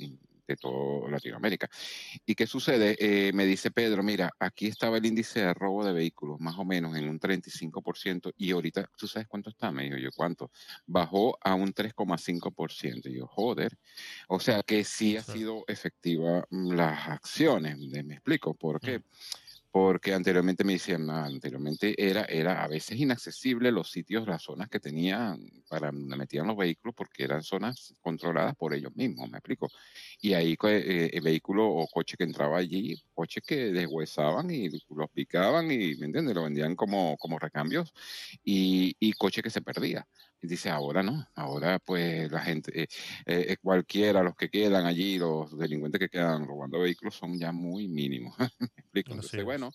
de 0.48 0.56
toda 0.56 1.10
Latinoamérica. 1.10 1.70
¿Y 2.26 2.36
qué 2.36 2.48
sucede? 2.48 2.96
Eh, 3.00 3.34
me 3.34 3.46
dice 3.46 3.72
Pedro, 3.72 4.04
mira, 4.04 4.32
aquí 4.40 4.68
estaba 4.68 4.98
el 4.98 5.06
índice 5.06 5.42
de 5.42 5.54
robo 5.54 5.84
de 5.86 5.94
vehículos, 5.94 6.40
más 6.40 6.58
o 6.58 6.66
menos 6.66 6.96
en 6.96 7.10
un 7.10 7.20
35%, 7.20 8.34
y 8.38 8.52
ahorita, 8.52 8.90
¿tú 8.98 9.08
sabes 9.08 9.28
cuánto 9.28 9.50
está? 9.50 9.72
Me 9.72 9.84
dijo 9.84 9.98
yo, 9.98 10.10
¿cuánto? 10.16 10.52
Bajó 10.86 11.38
a 11.42 11.56
un 11.56 11.74
3,5%. 11.74 13.10
Y 13.10 13.18
yo, 13.18 13.28
joder. 13.28 13.78
O 14.28 14.40
sea 14.40 14.62
que 14.64 14.84
sí 14.84 15.18
ha 15.18 15.24
sido 15.24 15.64
efectiva 15.68 16.46
mm, 16.50 16.74
las 16.74 17.08
acciones, 17.08 17.78
¿me 17.78 18.04
me 18.04 18.16
explico? 18.16 18.54
¿Por 18.54 18.80
qué? 18.80 19.00
Mm. 19.00 19.04
Porque 19.76 20.14
anteriormente 20.14 20.64
me 20.64 20.72
decían, 20.74 21.10
"Ah, 21.10 21.26
anteriormente 21.26 21.94
era, 21.98 22.24
era 22.24 22.64
a 22.64 22.68
veces 22.70 22.98
inaccesible 22.98 23.74
los 23.74 23.92
sitios, 23.92 24.26
las 24.26 24.42
zonas 24.44 24.70
que 24.70 24.80
tenían 24.80 25.38
para 25.68 25.92
metían 25.92 26.48
los 26.48 26.56
vehículos 26.56 26.96
porque 26.96 27.26
eran 27.26 27.44
zonas 27.44 27.94
controladas 28.00 28.56
por 28.56 28.74
ellos 28.74 28.96
mismos, 28.96 29.30
me 29.30 29.38
explico. 29.38 29.68
Y 30.26 30.34
ahí 30.34 30.58
eh, 30.64 31.12
el 31.14 31.22
vehículo 31.22 31.68
o 31.68 31.88
coche 31.88 32.18
que 32.18 32.24
entraba 32.24 32.58
allí, 32.58 33.00
coches 33.14 33.44
que 33.46 33.72
deshuesaban 33.72 34.50
y 34.50 34.70
los 34.72 35.12
picaban 35.14 35.70
y, 35.70 35.96
¿me 35.98 36.08
entiendes? 36.08 36.34
Lo 36.34 36.42
vendían 36.42 36.76
como, 36.76 37.16
como 37.18 37.38
recambios 37.38 37.94
y, 38.44 38.96
y 39.00 39.14
coche 39.14 39.44
que 39.44 39.52
se 39.52 39.62
perdía. 39.62 40.08
Y 40.42 40.48
dice, 40.48 40.72
ahora 40.72 41.04
no, 41.04 41.28
ahora 41.36 41.78
pues 41.78 42.32
la 42.32 42.40
gente, 42.40 42.72
eh, 42.82 42.88
eh, 43.28 43.58
cualquiera, 43.62 44.24
los 44.24 44.36
que 44.36 44.50
quedan 44.50 44.88
allí, 44.88 45.20
los 45.20 45.56
delincuentes 45.60 46.00
que 46.00 46.10
quedan 46.10 46.48
robando 46.48 46.80
vehículos 46.80 47.14
son 47.14 47.38
ya 47.38 47.52
muy 47.52 47.88
mínimos. 47.88 48.36
¿Me 48.60 48.66
explico? 48.78 49.14
Entonces, 49.14 49.42
es. 49.42 49.44
bueno, 49.44 49.70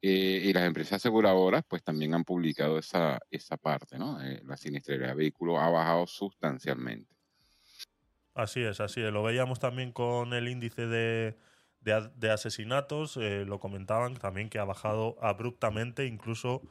eh, 0.00 0.44
y 0.46 0.52
las 0.54 0.64
empresas 0.66 0.94
aseguradoras 0.94 1.62
pues 1.68 1.82
también 1.82 2.14
han 2.14 2.24
publicado 2.24 2.78
esa, 2.78 3.18
esa 3.30 3.58
parte, 3.58 3.98
¿no? 3.98 4.18
La 4.44 4.56
siniestralidad 4.56 5.08
de 5.08 5.14
vehículos 5.16 5.58
ha 5.58 5.68
bajado 5.68 6.06
sustancialmente. 6.06 7.19
Así 8.34 8.62
es, 8.62 8.80
así 8.80 9.00
es. 9.02 9.12
Lo 9.12 9.22
veíamos 9.22 9.58
también 9.58 9.92
con 9.92 10.32
el 10.32 10.48
índice 10.48 10.86
de, 10.86 11.36
de 11.80 12.10
de 12.16 12.30
asesinatos, 12.30 13.16
eh, 13.16 13.44
lo 13.46 13.58
comentaban 13.58 14.16
también 14.16 14.48
que 14.48 14.58
ha 14.58 14.64
bajado 14.64 15.16
abruptamente, 15.20 16.06
incluso 16.06 16.62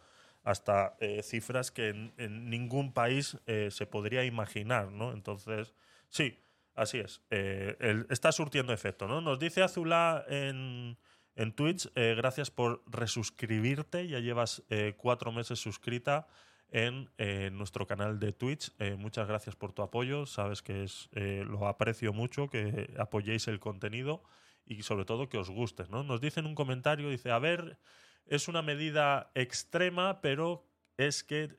hasta 0.44 0.96
eh, 1.00 1.22
cifras 1.24 1.72
que 1.72 1.90
en, 2.18 2.50
ningún 2.50 2.94
país 2.94 3.38
eh, 3.46 3.70
se 3.72 3.86
podría 3.86 4.24
imaginar, 4.24 4.92
¿no? 4.92 5.12
Entonces, 5.12 5.74
sí, 6.10 6.40
así 6.76 7.00
es. 7.00 7.22
Eh, 7.30 8.06
está 8.10 8.32
surtiendo 8.32 8.74
efecto, 8.74 9.08
¿no? 9.08 9.22
Nos 9.22 9.40
dice 9.40 9.62
Azulá 9.62 10.26
en, 10.28 10.98
en 11.36 11.54
Twitch, 11.54 11.90
eh, 11.96 12.16
gracias 12.18 12.52
por 12.52 12.84
resuscribirte, 12.88 14.08
ya 14.08 14.20
llevas 14.20 14.64
cuatro 14.98 15.32
meses 15.32 15.60
suscrita 15.60 16.28
en 16.72 17.10
eh, 17.18 17.50
nuestro 17.52 17.88
canal 17.88 18.20
de 18.20 18.32
Twitch. 18.32 18.72
Eh, 18.80 18.96
muchas 18.96 19.28
gracias 19.28 19.56
por 19.56 19.74
tu 19.74 19.82
apoyo. 19.82 20.26
Sabes 20.26 20.62
que 20.62 20.84
es, 20.84 21.10
eh, 21.14 21.44
lo 21.48 21.68
aprecio 21.68 22.14
mucho, 22.14 22.50
que 22.50 22.94
apoyéis 22.98 23.48
el 23.48 23.60
contenido 23.60 24.24
y 24.66 24.84
sobre 24.84 25.06
todo 25.06 25.30
que 25.30 25.38
os 25.38 25.50
guste. 25.50 25.86
¿no? 25.90 26.04
Nos 26.04 26.22
dice 26.22 26.40
en 26.40 26.46
un 26.46 26.56
comentario, 26.56 27.10
dice, 27.10 27.32
a 27.32 27.40
ver, 27.40 27.80
es 28.26 28.48
una 28.48 28.62
medida 28.62 29.32
extrema, 29.36 30.22
pero 30.22 30.66
es 30.98 31.24
que... 31.24 31.58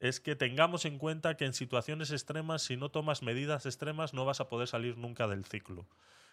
es 0.00 0.18
que 0.20 0.34
tengamos 0.34 0.86
en 0.86 0.96
cuenta 0.96 1.36
que 1.36 1.44
en 1.44 1.52
situaciones 1.52 2.10
extremas, 2.10 2.62
si 2.62 2.76
no 2.76 2.90
tomas 2.90 3.22
medidas 3.22 3.66
extremas, 3.66 4.14
no 4.14 4.24
vas 4.24 4.40
a 4.40 4.48
poder 4.48 4.66
salir 4.66 4.96
nunca 4.96 5.28
del 5.28 5.44
ciclo. 5.44 5.86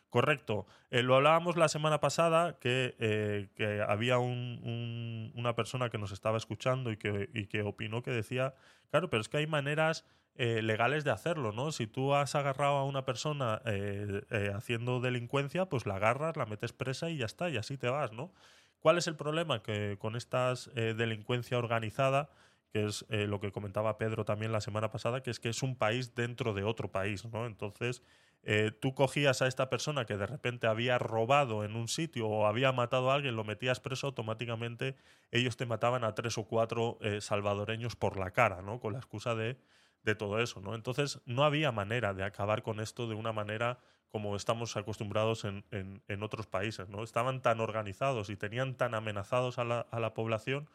Correcto. 0.10 0.66
Eh, 0.90 1.04
lo 1.04 1.16
hablábamos 1.18 1.58
la 1.58 1.68
semana 1.68 2.00
pasada 2.00 2.58
que, 2.60 2.96
eh, 3.00 3.84
había 3.88 4.20
un- 4.20 4.62
un- 4.64 5.32
una 5.36 5.54
persona 5.56 5.90
que 5.90 5.98
nos 5.98 6.12
estaba 6.14 6.38
escuchando 6.38 6.92
y 6.92 6.98
que, 6.98 7.30
y 7.34 7.48
que 7.48 7.62
opinó 7.62 8.02
que 8.04 8.12
decía, 8.12 8.56
claro, 8.90 9.10
pero 9.10 9.22
es 9.22 9.28
que 9.30 9.38
hay 9.38 9.48
maneras 9.48 10.06
eh, 10.40 10.62
legales 10.62 11.04
de 11.04 11.10
hacerlo, 11.10 11.52
¿no? 11.52 11.72
Si 11.72 11.88
tú 11.88 12.14
has 12.14 12.36
agarrado 12.36 12.78
a 12.78 12.86
una 12.86 13.04
persona 13.06 13.60
eh, 13.66 14.22
haciendo 14.56 15.00
delincuencia, 15.02 15.66
pues 15.68 15.88
la 15.88 15.96
agarras, 15.96 16.38
la 16.38 16.46
metes 16.46 16.74
presa 16.74 17.10
y 17.10 17.18
ya 17.18 17.26
está, 17.26 17.50
y 17.50 17.58
así 17.58 17.76
te 17.78 17.90
vas, 17.90 18.12
¿no? 18.14 18.32
¿Cuál 18.80 19.00
es 19.00 19.08
el 19.08 19.16
problema? 19.16 19.64
Que 19.64 19.98
con 20.00 20.16
esta 20.16 20.54
delincuencia 20.76 21.58
organizada, 21.58 22.30
que 22.72 22.86
es 22.86 23.04
lo 23.10 23.40
que 23.40 23.52
comentaba 23.52 23.98
Pedro 23.98 24.26
también 24.26 24.52
la 24.52 24.62
semana 24.62 24.92
pasada, 24.92 25.24
que 25.24 25.32
es 25.32 25.40
que 25.40 25.50
es 25.50 25.64
un 25.64 25.76
país 25.76 26.14
dentro 26.14 26.54
de 26.54 26.64
otro 26.64 26.92
país, 26.92 27.26
¿no? 27.26 27.48
Entonces, 27.48 28.04
eh, 28.44 28.72
tú 28.72 28.94
cogías 28.94 29.42
a 29.42 29.48
esta 29.48 29.70
persona 29.70 30.06
que 30.06 30.18
de 30.18 30.26
repente 30.26 30.68
había 30.68 30.98
robado 30.98 31.64
en 31.66 31.76
un 31.76 31.88
sitio 31.88 32.28
o 32.28 32.46
había 32.46 32.72
matado 32.72 33.12
a 33.12 33.16
alguien, 33.16 33.36
lo 33.36 33.44
metías 33.44 33.80
preso, 33.80 34.08
automáticamente 34.08 34.96
ellos 35.32 35.58
te 35.58 35.66
mataban 35.66 36.04
a 36.04 36.16
tres 36.16 36.38
o 36.38 36.46
cuatro 36.48 36.98
eh, 37.02 37.20
salvadoreños 37.22 37.96
por 37.96 38.18
la 38.18 38.32
cara, 38.32 38.62
¿no? 38.62 38.80
Con 38.80 38.94
la 38.94 39.00
excusa 39.00 39.36
de, 39.36 39.58
de 40.04 40.16
todo 40.16 40.40
eso, 40.40 40.62
¿no? 40.62 40.76
Entonces, 40.76 41.20
no 41.26 41.44
había 41.44 41.72
manera 41.72 42.14
de 42.14 42.24
acabar 42.24 42.64
con 42.64 42.80
esto 42.80 43.08
de 43.08 43.16
una 43.16 43.34
manera 43.34 43.80
como 44.10 44.36
estamos 44.38 44.78
acostumbrados 44.78 45.44
en, 45.44 45.66
en- 45.72 46.02
en 46.08 46.24
otros 46.24 46.48
países, 46.48 46.88
¿no? 46.90 47.04
Estaban 47.04 47.42
tan 47.42 47.60
organizados 47.60 48.30
y 48.30 48.38
tenían 48.38 48.76
tan 48.76 48.96
amenazados 48.96 49.58
a 49.60 49.66
la, 49.66 49.82
a 49.82 50.00
la 50.00 50.14
población 50.14 50.70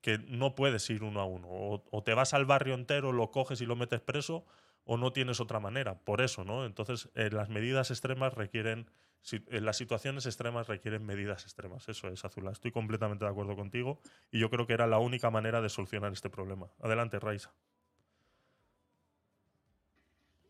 que 0.00 0.18
no 0.18 0.54
puedes 0.54 0.88
ir 0.90 1.02
uno 1.02 1.20
a 1.20 1.24
uno. 1.24 1.48
O, 1.48 1.84
o 1.90 2.02
te 2.02 2.14
vas 2.14 2.34
al 2.34 2.44
barrio 2.46 2.74
entero, 2.74 3.12
lo 3.12 3.30
coges 3.30 3.60
y 3.60 3.66
lo 3.66 3.76
metes 3.76 4.00
preso, 4.00 4.44
o 4.84 4.96
no 4.96 5.12
tienes 5.12 5.40
otra 5.40 5.60
manera. 5.60 5.98
Por 5.98 6.20
eso, 6.20 6.44
¿no? 6.44 6.64
Entonces, 6.66 7.08
eh, 7.14 7.30
las 7.32 7.48
medidas 7.48 7.90
extremas 7.90 8.34
requieren, 8.34 8.90
si- 9.22 9.44
eh, 9.50 9.60
las 9.60 9.76
situaciones 9.76 10.26
extremas 10.26 10.66
requieren 10.68 11.04
medidas 11.04 11.44
extremas. 11.44 11.88
Eso 11.88 12.08
es, 12.08 12.24
Azula. 12.24 12.52
Estoy 12.52 12.70
completamente 12.72 13.24
de 13.24 13.30
acuerdo 13.30 13.56
contigo 13.56 14.00
y 14.30 14.38
yo 14.38 14.50
creo 14.50 14.66
que 14.66 14.74
era 14.74 14.86
la 14.86 14.98
única 14.98 15.30
manera 15.30 15.60
de 15.60 15.68
solucionar 15.68 16.12
este 16.12 16.30
problema. 16.30 16.68
Adelante, 16.80 17.18
Raisa. 17.18 17.52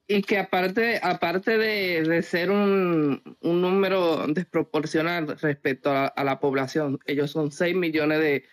Y 0.06 0.20
que 0.20 0.38
aparte, 0.38 1.00
aparte 1.02 1.56
de, 1.56 2.02
de 2.02 2.22
ser 2.22 2.50
un, 2.50 3.22
un 3.40 3.62
número 3.62 4.26
desproporcional 4.26 5.38
respecto 5.38 5.90
a, 5.90 6.08
a 6.08 6.24
la 6.24 6.40
población, 6.40 6.98
ellos 7.06 7.30
son 7.30 7.50
6 7.50 7.74
millones 7.74 8.18
de 8.18 8.44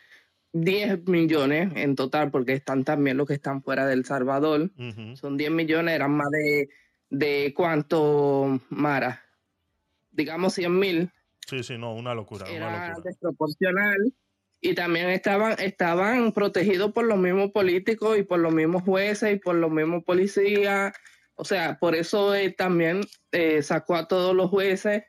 10 0.53 1.07
millones 1.07 1.72
en 1.76 1.95
total, 1.95 2.30
porque 2.32 2.53
están 2.53 2.84
también 2.84 3.18
los 3.18 3.28
que 3.28 3.34
están 3.36 3.61
fuera 3.64 3.86
del 3.86 4.06
Salvador. 4.06 4.72
Son 5.15 5.38
10 5.38 5.52
millones, 5.52 5.95
eran 5.95 6.11
más 6.11 6.30
de, 6.32 6.69
de 7.10 7.53
cuánto, 7.56 8.60
Mara. 8.69 9.22
Digamos 10.11 10.53
100 10.53 10.80
mil. 10.80 11.11
Sí, 11.48 11.64
sí, 11.64 11.78
no, 11.78 11.94
una 11.94 12.14
locura. 12.14 12.45
Una 12.45 12.53
Era 12.56 12.88
locura. 12.90 13.03
desproporcional. 13.10 14.14
Y 14.64 14.76
también 14.76 15.10
estaban, 15.10 15.56
estaban 15.60 16.34
protegidos 16.34 16.91
por 16.91 17.06
los 17.06 17.18
mismos 17.18 17.52
políticos 17.52 18.18
y 18.19 18.23
por 18.23 18.40
los 18.40 18.53
mismos 18.53 18.84
jueces 18.84 19.34
y 19.36 19.40
por 19.40 19.56
los 19.56 19.72
mismos 19.72 20.03
policías. 20.03 20.94
O 21.36 21.45
sea, 21.45 21.80
por 21.80 21.95
eso 21.95 22.36
eh, 22.36 22.52
también 22.52 23.02
eh, 23.32 23.64
sacó 23.64 23.95
a 23.95 24.07
todos 24.07 24.36
los 24.36 24.49
jueces, 24.52 25.03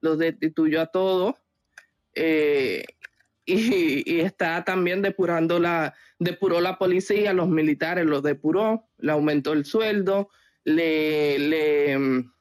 los 0.00 0.18
destituyó 0.18 0.80
a 0.82 0.86
todos. 0.86 1.34
eh, 2.14 2.84
y, 3.46 4.10
y 4.10 4.20
está 4.20 4.64
también 4.64 5.02
depurando 5.02 5.58
la, 5.58 5.94
depuró 6.18 6.60
la 6.60 6.78
policía, 6.78 7.32
los 7.32 7.48
militares 7.48 8.06
los 8.06 8.22
depuró, 8.22 8.88
le 8.98 9.12
aumentó 9.12 9.52
el 9.52 9.64
sueldo, 9.64 10.30
le, 10.64 11.38
le, 11.38 11.98
mm, 11.98 12.32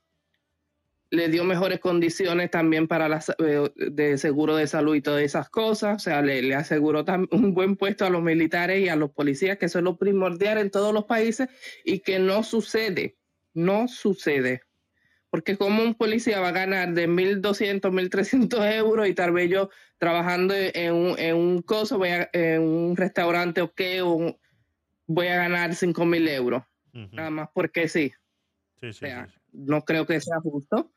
dio 1.29 1.43
mejores 1.43 1.79
condiciones 1.79 2.49
también 2.51 2.87
para 2.87 3.09
la, 3.09 3.23
eh, 3.39 3.69
de 3.75 4.17
seguro 4.17 4.55
de 4.55 4.67
salud 4.67 4.95
y 4.95 5.01
todas 5.01 5.23
esas 5.23 5.49
cosas, 5.49 5.97
o 5.97 5.99
sea, 5.99 6.21
le, 6.21 6.41
le 6.41 6.55
aseguró 6.55 7.03
un 7.31 7.53
buen 7.53 7.75
puesto 7.75 8.05
a 8.05 8.09
los 8.09 8.21
militares 8.21 8.81
y 8.81 8.89
a 8.89 8.95
los 8.95 9.11
policías, 9.11 9.57
que 9.57 9.65
eso 9.65 9.79
es 9.79 9.83
lo 9.83 9.97
primordial 9.97 10.57
en 10.57 10.71
todos 10.71 10.93
los 10.93 11.05
países 11.05 11.49
y 11.83 11.99
que 11.99 12.19
no 12.19 12.43
sucede, 12.43 13.17
no 13.53 13.87
sucede. 13.87 14.61
Porque 15.33 15.57
como 15.57 15.81
un 15.81 15.95
policía 15.95 16.39
va 16.39 16.49
a 16.49 16.51
ganar 16.51 16.93
de 16.93 17.07
1.200, 17.07 17.91
1.300 17.91 18.63
euros 18.75 19.07
y 19.07 19.15
tal 19.15 19.31
vez 19.31 19.49
yo 19.49 19.71
trabajando 19.97 20.53
en 20.55 20.93
un, 20.93 21.17
en 21.17 21.35
un 21.35 21.63
coso, 21.63 21.97
voy 21.97 22.09
a- 22.09 22.29
en 22.33 22.61
un 22.61 22.95
restaurante 22.95 23.59
o 23.61 23.73
qué, 23.73 24.03
voy 25.07 25.27
a 25.27 25.35
ganar 25.37 25.73
5.000 25.73 26.27
euros, 26.27 26.61
nada 27.11 27.31
más 27.31 27.49
porque 27.51 27.87
sí 27.87 28.13
Sí, 28.79 28.93
sí, 28.93 28.99
sea, 28.99 29.25
sí, 29.25 29.31
sí. 29.33 29.39
no 29.53 29.81
creo 29.85 30.05
que 30.05 30.21
sea 30.21 30.39
justo. 30.39 30.91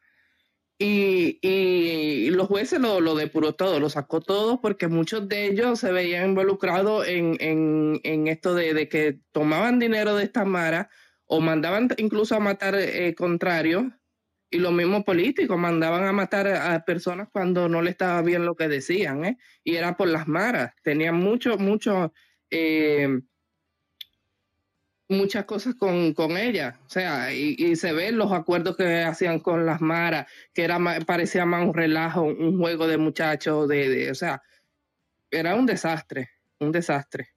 Y, 0.79 1.39
y 1.41 2.29
los 2.31 2.47
jueces 2.49 2.79
lo, 2.79 3.01
lo 3.01 3.15
depuró 3.15 3.55
todo, 3.55 3.81
lo 3.81 3.89
sacó 3.89 4.21
todo, 4.21 4.61
porque 4.61 4.89
muchos 4.89 5.27
de 5.29 5.47
ellos 5.47 5.81
se 5.81 5.91
veían 5.93 6.31
involucrados 6.31 7.09
en, 7.09 7.39
en, 7.41 8.01
en 8.05 8.27
esto 8.29 8.55
de, 8.55 8.75
de 8.75 8.87
que 8.91 9.19
tomaban 9.33 9.79
dinero 9.79 10.15
de 10.15 10.25
esta 10.25 10.45
mara 10.45 10.91
o 11.25 11.41
mandaban 11.41 11.89
incluso 11.97 12.35
a 12.37 12.41
matar 12.41 12.75
eh, 12.75 13.15
contrarios, 13.15 13.85
y 14.51 14.59
los 14.59 14.73
mismos 14.73 15.05
políticos 15.05 15.59
mandaban 15.59 16.05
a 16.05 16.13
matar 16.13 16.47
a 16.49 16.85
personas 16.85 17.29
cuando 17.31 17.69
no 17.69 17.83
le 17.83 17.91
estaba 17.91 18.23
bien 18.23 18.45
lo 18.45 18.55
que 18.55 18.69
decían, 18.69 19.25
¿eh? 19.25 19.39
y 19.65 19.77
era 19.77 19.97
por 19.97 20.09
las 20.09 20.29
maras, 20.29 20.73
tenían 20.83 21.17
mucho, 21.17 21.59
mucho, 21.59 22.13
eh, 22.51 23.21
muchas 25.09 25.45
cosas 25.45 25.75
con, 25.75 26.15
con 26.15 26.37
ella, 26.37 26.79
o 26.87 26.89
sea, 26.89 27.33
y, 27.33 27.77
se 27.77 27.93
ven 27.93 28.19
los 28.19 28.33
acuerdos 28.33 28.77
que 28.77 29.03
hacían 29.03 29.41
con 29.41 29.67
las 29.67 29.81
maras, 29.81 30.31
que 30.53 30.65
era 30.65 30.79
parecía 31.05 31.45
más 31.45 31.67
un 31.67 31.75
relajo, 31.75 32.23
un 32.23 32.59
juego 32.59 32.87
de 32.87 32.99
muchachos, 32.99 33.69
de- 33.69 34.11
o 34.11 34.15
sea, 34.15 34.43
era 35.31 35.55
un 35.55 35.67
desastre, 35.67 36.31
un 36.61 36.73
desastre. 36.73 37.31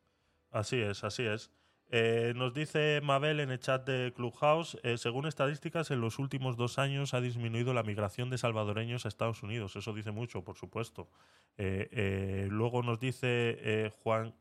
Así 0.52 0.80
es, 0.82 1.04
así 1.04 1.24
es. 1.26 1.52
Eh, 1.92 2.34
nos 2.36 2.54
dice 2.54 3.02
Mabel 3.04 3.40
en 3.40 3.50
el 3.50 3.60
chat 3.60 3.86
de 3.86 4.14
Clubhouse, 4.14 4.78
eh, 4.84 4.98
según 5.00 5.26
estadísticas, 5.26 5.90
en 5.90 6.02
los 6.02 6.20
últimos 6.20 6.56
dos 6.56 6.78
años 6.78 7.16
ha 7.16 7.22
disminuido 7.22 7.74
la 7.74 7.82
migración 7.82 8.30
de 8.30 8.38
salvadoreños 8.38 9.06
a 9.06 9.08
Estados 9.08 9.42
Unidos. 9.42 9.76
Eso 9.76 9.94
dice 9.94 10.12
mucho, 10.12 10.44
por 10.44 10.56
supuesto. 10.56 11.10
Eh, 11.58 11.90
eh, 11.92 12.48
luego 12.50 12.84
nos 12.84 13.00
dice 13.00 13.28
eh, 13.28 13.92
Juan 14.04 14.34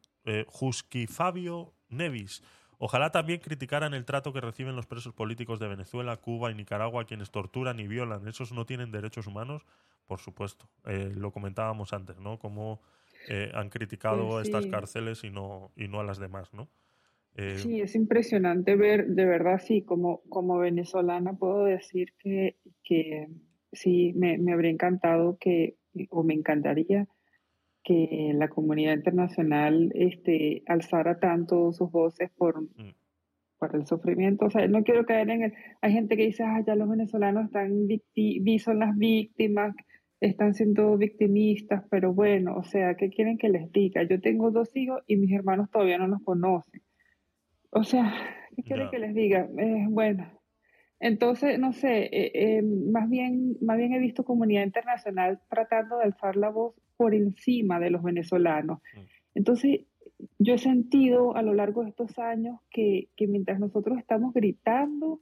Jusqui 0.46 1.06
Fabio 1.06 1.72
Nevis. 1.88 2.42
Ojalá 2.76 3.10
también 3.10 3.40
criticaran 3.40 3.94
el 3.94 4.04
trato 4.04 4.32
que 4.32 4.42
reciben 4.42 4.76
los 4.76 4.86
presos 4.86 5.14
políticos 5.14 5.58
de 5.58 5.68
Venezuela, 5.68 6.18
Cuba 6.18 6.50
y 6.50 6.54
Nicaragua, 6.54 7.06
quienes 7.06 7.30
torturan 7.30 7.80
y 7.80 7.88
violan. 7.88 8.28
¿Esos 8.28 8.52
no 8.52 8.66
tienen 8.66 8.92
derechos 8.92 9.26
humanos? 9.26 9.64
Por 10.06 10.20
supuesto. 10.20 10.68
Lo 10.84 11.32
comentábamos 11.32 11.94
antes, 11.94 12.18
¿no? 12.18 12.38
Cómo 12.38 12.82
han 13.54 13.70
criticado 13.70 14.28
Pues 14.28 14.48
estas 14.48 14.66
cárceles 14.66 15.24
y 15.24 15.30
no, 15.30 15.72
y 15.76 15.88
no 15.88 15.98
a 15.98 16.04
las 16.04 16.18
demás, 16.18 16.52
¿no? 16.52 16.68
Eh, 17.38 17.54
Sí, 17.56 17.80
es 17.80 17.94
impresionante 17.94 18.74
ver, 18.76 19.06
de 19.06 19.24
verdad, 19.24 19.60
sí, 19.64 19.82
como, 19.82 20.20
como 20.28 20.58
venezolana 20.58 21.34
puedo 21.34 21.64
decir 21.64 22.12
que, 22.18 22.56
que 22.82 23.28
sí, 23.72 24.12
me, 24.16 24.38
me 24.38 24.52
habría 24.52 24.72
encantado 24.72 25.38
que, 25.40 25.76
o 26.10 26.22
me 26.24 26.34
encantaría 26.34 27.06
que 27.84 28.32
la 28.34 28.48
comunidad 28.48 28.94
internacional 28.96 29.90
este, 29.94 30.62
alzara 30.66 31.20
tanto 31.20 31.72
sus 31.72 31.90
voces 31.90 32.30
por, 32.36 32.60
Mm. 32.62 32.92
por 33.58 33.74
el 33.76 33.86
sufrimiento. 33.86 34.46
O 34.46 34.50
sea, 34.50 34.66
no 34.68 34.82
quiero 34.82 35.06
caer 35.06 35.30
en 35.30 35.42
el... 35.44 35.52
Hay 35.80 35.92
gente 35.92 36.16
que 36.16 36.26
dice, 36.26 36.42
ah, 36.44 36.62
ya 36.66 36.74
los 36.74 36.88
venezolanos 36.88 37.46
están 37.46 37.86
victi 37.86 38.40
vi- 38.40 38.58
son 38.58 38.80
las 38.80 38.96
víctimas, 38.96 39.74
están 40.20 40.54
siendo 40.54 40.96
victimistas, 40.98 41.84
pero 41.88 42.12
bueno, 42.12 42.56
o 42.56 42.64
sea, 42.64 42.96
¿qué 42.96 43.08
quieren 43.10 43.38
que 43.38 43.48
les 43.48 43.70
diga? 43.72 44.02
Yo 44.02 44.20
tengo 44.20 44.50
dos 44.50 44.74
hijos 44.76 45.02
y 45.06 45.16
mis 45.16 45.32
hermanos 45.32 45.70
todavía 45.70 45.98
no 45.98 46.08
los 46.08 46.20
conocen. 46.24 46.82
O 47.70 47.84
sea, 47.84 48.12
¿qué 48.56 48.62
quieren 48.62 48.86
Ya. 48.86 48.90
que 48.90 48.98
les 48.98 49.14
diga? 49.14 49.48
Eh, 49.58 49.86
bueno, 49.88 50.30
entonces, 51.00 51.58
no 51.58 51.72
sé, 51.72 52.04
eh, 52.04 52.32
eh, 52.34 52.62
más 52.62 53.08
bien, 53.08 53.56
más 53.60 53.76
bien 53.76 53.92
he 53.92 53.98
visto 53.98 54.24
comunidad 54.24 54.64
internacional 54.64 55.40
tratando 55.48 55.98
de 55.98 56.04
alzar 56.04 56.36
la 56.36 56.50
voz 56.50 56.74
por 56.96 57.14
encima 57.14 57.78
de 57.78 57.90
los 57.90 58.02
venezolanos. 58.02 58.80
Mm. 58.94 59.00
Entonces, 59.34 59.82
yo 60.38 60.54
he 60.54 60.58
sentido 60.58 61.36
a 61.36 61.42
lo 61.42 61.54
largo 61.54 61.84
de 61.84 61.90
estos 61.90 62.18
años 62.18 62.60
que, 62.70 63.08
que 63.16 63.28
mientras 63.28 63.60
nosotros 63.60 63.98
estamos 63.98 64.34
gritando, 64.34 65.20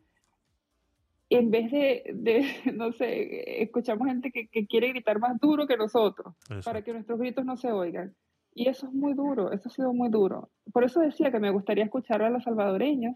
en 1.29 1.51
vez 1.51 1.71
de, 1.71 2.05
de, 2.15 2.47
no 2.75 2.93
sé, 2.93 3.63
escuchamos 3.63 4.09
gente 4.09 4.31
que, 4.31 4.49
que 4.49 4.67
quiere 4.67 4.89
gritar 4.89 5.19
más 5.19 5.39
duro 5.39 5.67
que 5.67 5.77
nosotros 5.77 6.35
para 6.65 6.83
que 6.83 6.93
nuestros 6.93 7.19
gritos 7.19 7.45
no 7.45 7.57
se 7.57 7.71
oigan. 7.71 8.15
Y 8.59 8.69
eso 8.71 8.87
es 8.87 8.93
muy 8.95 9.13
duro, 9.13 9.53
eso 9.53 9.69
ha 9.69 9.73
sido 9.73 9.93
muy 9.93 10.09
duro. 10.09 10.51
Por 10.73 10.83
eso 10.83 11.01
decía 11.01 11.31
que 11.31 11.39
me 11.39 11.51
gustaría 11.51 11.85
escuchar 11.85 12.23
a 12.23 12.31
los 12.31 12.43
salvadoreños, 12.43 13.15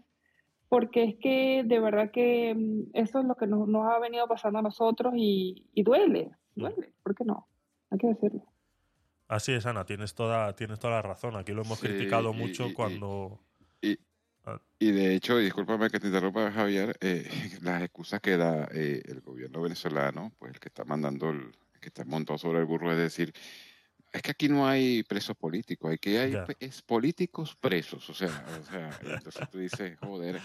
porque 0.69 1.03
es 1.03 1.15
que 1.19 1.63
de 1.65 1.79
verdad 1.79 2.11
que 2.11 2.53
mm, 2.55 2.91
eso 2.93 3.19
es 3.19 3.25
lo 3.25 3.33
que 3.33 3.47
nos, 3.47 3.67
nos 3.67 3.91
ha 3.91 3.97
venido 3.97 4.27
pasando 4.27 4.59
a 4.59 4.61
nosotros 4.61 5.13
y, 5.17 5.65
y 5.73 5.81
duele, 5.83 6.29
Mm. 6.55 6.61
duele, 6.61 6.93
¿por 7.01 7.15
qué 7.15 7.23
no? 7.25 7.47
Hay 7.89 7.97
que 7.97 8.07
decirlo. 8.07 8.43
Así 9.27 9.51
es, 9.53 9.65
Ana, 9.65 9.83
tienes 9.85 10.13
toda, 10.13 10.53
tienes 10.53 10.77
toda 10.79 10.93
la 10.95 11.01
razón. 11.01 11.35
Aquí 11.37 11.53
lo 11.53 11.63
hemos 11.63 11.79
Sí, 11.79 11.87
criticado 11.87 12.33
y- 12.33 12.37
mucho 12.37 12.67
y- 12.67 12.73
cuando... 12.73 13.39
Y, 13.81 13.97
Ah. 14.45 14.59
y 14.79 14.91
de 14.91 15.15
hecho, 15.15 15.37
discúlpame 15.37 15.89
que 15.89 15.99
te 15.99 16.07
interrumpa, 16.07 16.51
Javier, 16.51 16.97
eh, 17.01 17.23
las 17.63 17.81
excusas 17.83 18.19
que 18.21 18.37
da 18.37 18.67
eh, 18.73 19.01
el 19.05 19.21
gobierno 19.21 19.61
venezolano, 19.61 20.31
pues 20.37 20.53
el 20.53 20.59
que 20.59 20.67
está 20.69 20.83
mandando, 20.83 21.29
el, 21.31 21.39
el 21.73 21.79
que 21.79 21.87
está 21.87 22.03
montado 22.05 22.37
sobre 22.37 22.59
el 22.59 22.65
burro, 22.65 22.91
es 22.91 22.97
decir, 22.97 23.33
es 24.13 24.21
que 24.21 24.31
aquí 24.31 24.49
no 24.49 24.67
hay 24.67 25.03
presos 25.03 25.35
políticos, 25.37 25.91
aquí 25.93 26.17
hay 26.17 26.37
es 26.59 26.81
políticos 26.81 27.55
presos, 27.59 28.09
o 28.09 28.13
sea, 28.13 28.45
o 28.61 28.65
sea, 28.71 28.99
entonces 29.03 29.49
tú 29.49 29.57
dices, 29.59 29.97
joder. 29.99 30.41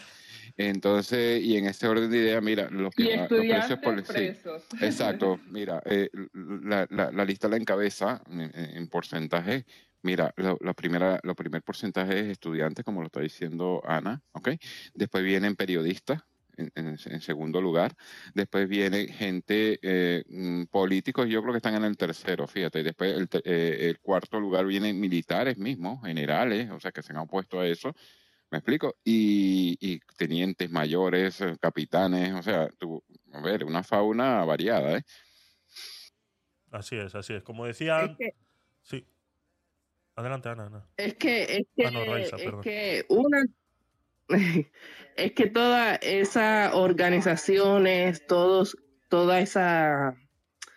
Entonces, 0.56 1.42
y 1.42 1.56
en 1.56 1.66
este 1.66 1.86
orden 1.88 2.10
de 2.10 2.18
idea, 2.18 2.40
mira, 2.40 2.68
los 2.70 2.94
que 2.94 3.02
Y 3.04 3.16
va- 3.16 3.28
los 3.28 3.46
presos 3.46 3.78
poli- 3.80 4.04
sí. 4.04 4.32
Exacto, 4.80 5.40
mira, 5.46 5.82
eh, 5.84 6.08
la, 6.32 6.86
la- 6.90 7.10
la 7.10 7.24
lista 7.24 7.48
la 7.48 7.56
encabeza 7.56 8.22
en, 8.30 8.40
en- 8.42 8.54
en 8.76 8.88
porcentaje. 8.88 9.64
Mira, 10.02 10.32
lo, 10.36 10.56
la 10.60 10.72
primera, 10.74 11.18
lo 11.24 11.34
primer 11.34 11.62
porcentaje 11.62 12.20
es 12.20 12.26
estudiantes, 12.28 12.84
como 12.84 13.00
lo 13.00 13.06
está 13.06 13.20
diciendo 13.20 13.82
Ana, 13.84 14.22
¿ok? 14.32 14.50
Después 14.94 15.24
vienen 15.24 15.56
periodistas, 15.56 16.22
en, 16.56 16.70
en- 16.74 16.98
en 17.04 17.20
segundo 17.20 17.60
lugar. 17.60 17.94
Después 18.34 18.68
viene 18.68 19.08
gente, 19.08 19.78
eh, 19.82 20.24
mm, 20.28 20.64
políticos, 20.66 21.28
yo 21.28 21.40
creo 21.42 21.52
que 21.52 21.58
están 21.58 21.74
en 21.74 21.84
el 21.84 21.96
tercero, 21.96 22.46
fíjate. 22.46 22.80
Y 22.80 22.82
después 22.82 23.12
el, 23.16 23.28
eh, 23.44 23.88
el 23.90 23.98
cuarto 24.00 24.40
lugar 24.40 24.66
vienen 24.66 24.98
militares 25.00 25.58
mismos, 25.58 26.02
generales, 26.04 26.70
o 26.70 26.80
sea, 26.80 26.92
que 26.92 27.02
se 27.02 27.12
han 27.12 27.18
opuesto 27.18 27.60
a 27.60 27.66
eso. 27.66 27.94
¿Me 28.50 28.58
explico? 28.58 28.96
Y, 29.04 29.76
y 29.80 29.98
tenientes 30.16 30.70
mayores, 30.70 31.40
eh, 31.40 31.56
capitanes, 31.60 32.32
o 32.34 32.42
sea, 32.42 32.68
tú, 32.78 33.02
a 33.32 33.40
ver, 33.40 33.64
una 33.64 33.82
fauna 33.82 34.44
variada, 34.44 34.98
¿eh? 34.98 35.02
Así 36.70 36.96
es, 36.96 37.14
así 37.14 37.32
es. 37.34 37.42
Como 37.42 37.66
decía... 37.66 38.02
Es 38.04 38.16
que, 38.16 38.34
Sí. 38.82 39.04
Adelante, 40.14 40.48
Ana. 40.48 40.66
Ana. 40.66 40.86
es 40.96 41.14
que, 41.14 41.42
es 41.42 41.66
que, 41.76 41.86
Ah, 41.86 41.90
no, 41.90 42.04
Raiza, 42.04 42.36
es 42.36 42.52
que 42.62 43.04
una, 43.08 43.44
es 45.16 45.32
que 45.32 45.46
todas 45.46 45.98
esas 46.02 46.74
organizaciones, 46.74 48.26
todos, 48.26 48.76
toda 49.08 49.40
esa, 49.40 50.16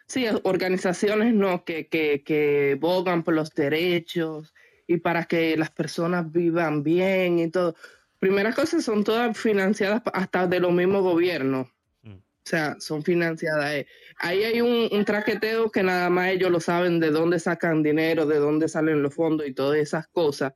sí, 0.08 0.26
organizaciones 0.44 1.34
no, 1.34 1.64
que, 1.66 1.88
que, 1.88 2.24
que 2.24 2.78
bogan 2.80 3.24
por 3.24 3.34
los 3.34 3.54
derechos 3.54 4.54
y 4.88 4.98
para 4.98 5.26
que 5.26 5.56
las 5.58 5.70
personas 5.70 6.32
vivan 6.32 6.84
bien 6.84 7.40
y 7.40 7.50
todo. 7.50 7.76
Primeras 8.18 8.56
cosas 8.56 8.84
son 8.84 9.04
todas 9.04 9.38
financiadas 9.38 10.02
hasta 10.14 10.48
de 10.48 10.60
los 10.60 10.72
mismos 10.72 11.04
gobiernos. 11.04 11.68
Mm. 12.02 12.16
O 12.16 12.22
sea, 12.44 12.76
son 12.80 13.04
financiadas. 13.04 13.72
eh. 13.74 13.88
Ahí 14.18 14.44
hay 14.44 14.62
un, 14.62 14.90
un 14.92 15.06
traqueteo 15.06 15.72
que 15.72 15.84
nada 15.84 16.10
más 16.10 16.30
ellos 16.30 16.52
lo 16.52 16.60
saben 16.60 17.00
de 17.00 17.12
dónde 17.12 17.40
sacan 17.40 17.84
dinero, 17.84 18.26
de 18.26 18.38
dónde 18.38 18.68
salen 18.68 19.04
los 19.04 19.14
fondos 19.14 19.48
y 19.48 19.54
todas 19.54 19.78
esas 19.78 20.08
cosas. 20.08 20.54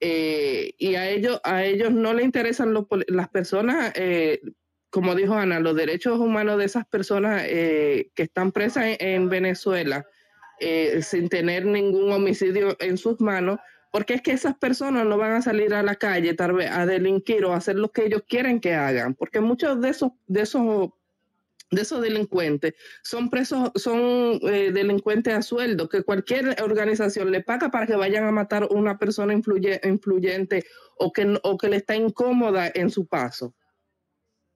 Eh, 0.00 0.74
y 0.78 0.96
a 0.96 1.08
ellos, 1.08 1.40
a 1.44 1.64
ellos 1.64 1.92
no 1.92 2.14
les 2.14 2.24
interesan 2.24 2.74
los 2.74 2.86
las 3.08 3.28
personas, 3.28 3.92
eh, 3.94 4.40
como 4.90 5.14
dijo 5.14 5.34
Ana, 5.34 5.60
los 5.60 5.76
derechos 5.76 6.18
humanos 6.18 6.58
de 6.58 6.66
esas 6.66 6.86
personas 6.86 7.42
eh, 7.46 8.10
que 8.14 8.24
están 8.24 8.52
presas 8.52 8.84
en, 8.84 8.96
en 9.00 9.28
Venezuela 9.28 10.06
eh, 10.60 11.02
sin 11.02 11.28
tener 11.28 11.66
ningún 11.66 12.12
homicidio 12.12 12.76
en 12.78 12.96
sus 12.96 13.20
manos, 13.20 13.58
porque 13.90 14.14
es 14.14 14.22
que 14.22 14.30
esas 14.30 14.56
personas 14.56 15.04
no 15.04 15.18
van 15.18 15.32
a 15.32 15.42
salir 15.42 15.74
a 15.74 15.82
la 15.82 15.96
calle 15.96 16.34
tal 16.34 16.52
vez 16.52 16.70
a 16.70 16.86
delinquir 16.86 17.44
o 17.44 17.52
a 17.52 17.56
hacer 17.56 17.74
lo 17.76 17.90
que 17.90 18.04
ellos 18.06 18.22
quieren 18.28 18.60
que 18.60 18.74
hagan, 18.74 19.14
porque 19.14 19.40
muchos 19.40 19.80
de 19.80 19.88
esos, 19.88 20.12
de 20.28 20.42
esos 20.42 20.90
de 21.70 21.82
esos 21.82 22.00
delincuentes 22.02 22.74
son 23.02 23.30
presos, 23.30 23.70
son 23.74 24.38
eh, 24.42 24.70
delincuentes 24.72 25.34
a 25.34 25.42
sueldo, 25.42 25.88
que 25.88 26.02
cualquier 26.02 26.60
organización 26.62 27.30
le 27.30 27.42
paga 27.42 27.70
para 27.70 27.86
que 27.86 27.96
vayan 27.96 28.24
a 28.24 28.32
matar 28.32 28.64
a 28.64 28.68
una 28.68 28.98
persona 28.98 29.32
influye- 29.34 29.80
influyente 29.84 30.64
o 30.96 31.12
que, 31.12 31.38
o 31.42 31.58
que 31.58 31.68
le 31.68 31.76
está 31.76 31.96
incómoda 31.96 32.70
en 32.74 32.90
su 32.90 33.06
paso. 33.06 33.54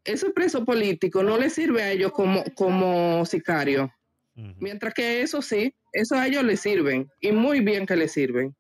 Ese 0.05 0.31
preso 0.31 0.65
político 0.65 1.23
no 1.23 1.37
le 1.39 1.51
sirve 1.51 1.83
a 1.83 1.91
ellos 1.91 2.13
como, 2.13 2.45
como 2.55 3.27
sicario, 3.27 3.93
Ujú. 4.37 4.55
mientras 4.61 4.95
que 4.95 5.23
eso 5.23 5.43
sí, 5.43 5.75
eso 5.93 6.15
a 6.15 6.27
ellos 6.27 6.45
les 6.45 6.61
sirven 6.61 7.11
y 7.21 7.33
muy 7.33 7.61
bien 7.61 7.85
que 7.85 7.97
les 7.97 8.13
sirven. 8.13 8.55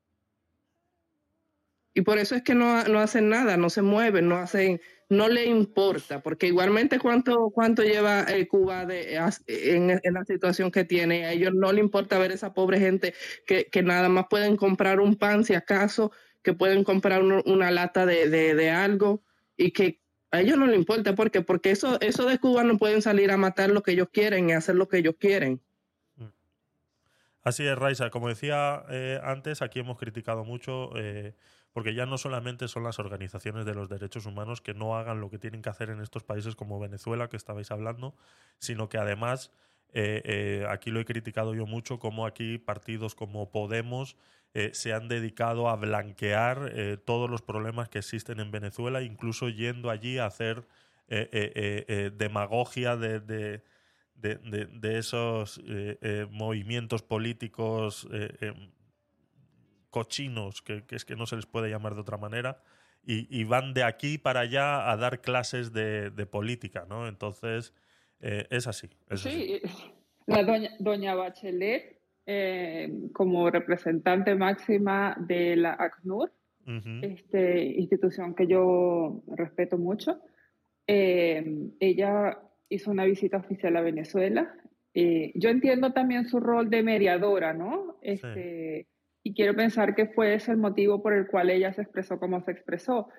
Y 1.94 2.02
por 2.02 2.18
eso 2.18 2.34
es 2.34 2.42
que 2.42 2.54
no, 2.54 2.84
no 2.84 3.00
hacen 3.00 3.28
nada, 3.28 3.56
no 3.56 3.70
se 3.70 3.82
mueven, 3.82 4.28
no 4.28 4.36
hacen, 4.36 4.80
no 5.10 5.28
le 5.28 5.46
importa, 5.46 6.20
porque 6.22 6.46
igualmente 6.48 6.98
cuánto, 6.98 7.50
cuánto 7.50 7.82
lleva 7.82 8.24
eh, 8.24 8.46
Cuba 8.46 8.84
de, 8.84 9.16
en, 9.46 9.90
en 10.02 10.14
la 10.14 10.24
situación 10.24 10.70
que 10.70 10.84
tiene, 10.84 11.24
a 11.24 11.32
ellos 11.32 11.54
no 11.54 11.72
le 11.72 11.80
importa 11.80 12.18
ver 12.18 12.32
esa 12.32 12.52
pobre 12.52 12.78
gente 12.78 13.14
que, 13.46 13.66
que 13.66 13.82
nada 13.82 14.08
más 14.08 14.26
pueden 14.28 14.56
comprar 14.56 15.00
un 15.00 15.16
pan 15.16 15.44
si 15.44 15.54
acaso, 15.54 16.12
que 16.42 16.52
pueden 16.52 16.84
comprar 16.84 17.22
un- 17.22 17.42
una 17.46 17.70
lata 17.70 18.04
de, 18.06 18.28
de, 18.28 18.54
de 18.54 18.70
algo 18.70 19.22
y 19.56 19.70
que 19.72 20.00
a 20.30 20.40
ellos 20.42 20.58
no 20.58 20.66
le 20.66 20.76
importa, 20.76 21.14
¿por 21.14 21.30
qué? 21.30 21.40
Porque 21.40 21.70
eso, 21.70 21.98
eso 22.02 22.26
de 22.26 22.38
Cuba 22.38 22.62
no 22.62 22.76
pueden 22.76 23.00
salir 23.00 23.30
a 23.30 23.38
matar 23.38 23.70
lo 23.70 23.82
que 23.82 23.92
ellos 23.92 24.08
quieren 24.12 24.50
y 24.50 24.52
hacer 24.52 24.74
lo 24.74 24.88
que 24.88 24.98
ellos 24.98 25.14
quieren. 25.18 25.60
Así 27.42 27.66
es, 27.66 27.78
Raisa. 27.78 28.10
Como 28.10 28.28
decía 28.28 28.84
eh, 28.90 29.18
antes, 29.22 29.62
aquí 29.62 29.78
hemos 29.78 29.96
criticado 29.98 30.44
mucho, 30.44 30.90
eh, 30.96 31.34
porque 31.78 31.94
ya 31.94 32.06
no 32.06 32.18
solamente 32.18 32.66
son 32.66 32.82
las 32.82 32.98
organizaciones 32.98 33.64
de 33.64 33.72
los 33.72 33.88
derechos 33.88 34.26
humanos 34.26 34.60
que 34.60 34.74
no 34.74 34.96
hagan 34.98 35.20
lo 35.20 35.30
que 35.30 35.38
tienen 35.38 35.62
que 35.62 35.68
hacer 35.70 35.90
en 35.90 36.00
estos 36.00 36.24
países 36.24 36.56
como 36.56 36.80
Venezuela, 36.80 37.28
que 37.28 37.36
estabais 37.36 37.70
hablando, 37.70 38.16
sino 38.58 38.88
que 38.88 38.98
además, 38.98 39.52
eh, 39.92 40.20
eh, 40.24 40.66
aquí 40.68 40.90
lo 40.90 40.98
he 40.98 41.04
criticado 41.04 41.54
yo 41.54 41.66
mucho, 41.66 42.00
como 42.00 42.26
aquí 42.26 42.58
partidos 42.58 43.14
como 43.14 43.52
Podemos 43.52 44.16
eh, 44.54 44.70
se 44.72 44.92
han 44.92 45.06
dedicado 45.06 45.68
a 45.68 45.76
blanquear 45.76 46.72
todos 47.04 47.30
los 47.30 47.42
problemas 47.42 47.88
que 47.88 47.98
existen 48.00 48.40
en 48.40 48.50
Venezuela, 48.50 49.00
incluso 49.02 49.48
yendo 49.48 49.88
allí 49.88 50.18
a 50.18 50.26
hacer 50.26 50.66
demagogia 51.06 52.96
de, 52.96 53.20
de- 53.20 53.62
de- 54.16 54.98
esos 54.98 55.62
movimientos 56.32 57.02
políticos 57.02 58.08
cochinos, 59.90 60.62
que, 60.62 60.84
que 60.84 60.96
es 60.96 61.04
que 61.04 61.16
no 61.16 61.26
se 61.26 61.36
les 61.36 61.46
puede 61.46 61.70
llamar 61.70 61.94
de 61.94 62.00
otra 62.00 62.16
manera, 62.16 62.62
y, 63.04 63.26
y 63.30 63.44
van 63.44 63.74
de 63.74 63.84
aquí 63.84 64.18
para 64.18 64.40
allá 64.40 64.90
a 64.90 64.96
dar 64.96 65.20
clases 65.20 65.72
de, 65.72 66.10
de 66.10 66.26
política, 66.26 66.86
¿no? 66.88 67.08
Entonces, 67.08 67.72
eh, 68.20 68.46
es 68.50 68.66
así. 68.66 68.88
es 69.08 69.26
así. 69.26 69.30
Sí, 69.30 69.62
la 70.26 70.42
doña, 70.42 70.70
doña 70.78 71.14
Bachelet, 71.14 72.00
eh, 72.26 72.92
como 73.14 73.50
representante 73.50 74.34
máxima 74.34 75.16
de 75.18 75.56
la 75.56 75.72
ACNUR, 75.72 76.30
este, 77.00 77.64
institución 77.64 78.34
que 78.34 78.46
yo 78.46 79.22
respeto 79.28 79.78
mucho, 79.78 80.20
eh, 80.86 81.70
ella 81.80 82.42
hizo 82.68 82.90
una 82.90 83.04
visita 83.04 83.38
oficial 83.38 83.74
a 83.78 83.80
Venezuela. 83.80 84.54
Eh, 84.92 85.32
yo 85.34 85.48
entiendo 85.48 85.94
también 85.94 86.26
su 86.26 86.40
rol 86.40 86.68
de 86.68 86.82
mediadora, 86.82 87.54
¿no? 87.54 87.96
Este, 88.02 88.86
Y 89.28 89.34
quiero 89.34 89.54
pensar 89.54 89.94
que 89.94 90.06
fue 90.06 90.32
ese 90.32 90.52
el 90.52 90.56
motivo 90.56 91.02
por 91.02 91.12
el 91.12 91.26
cual 91.26 91.50
ella 91.50 91.70
se 91.74 91.82
expresó 91.82 92.18
como 92.18 92.40
se 92.40 92.50
expresó. 92.50 93.10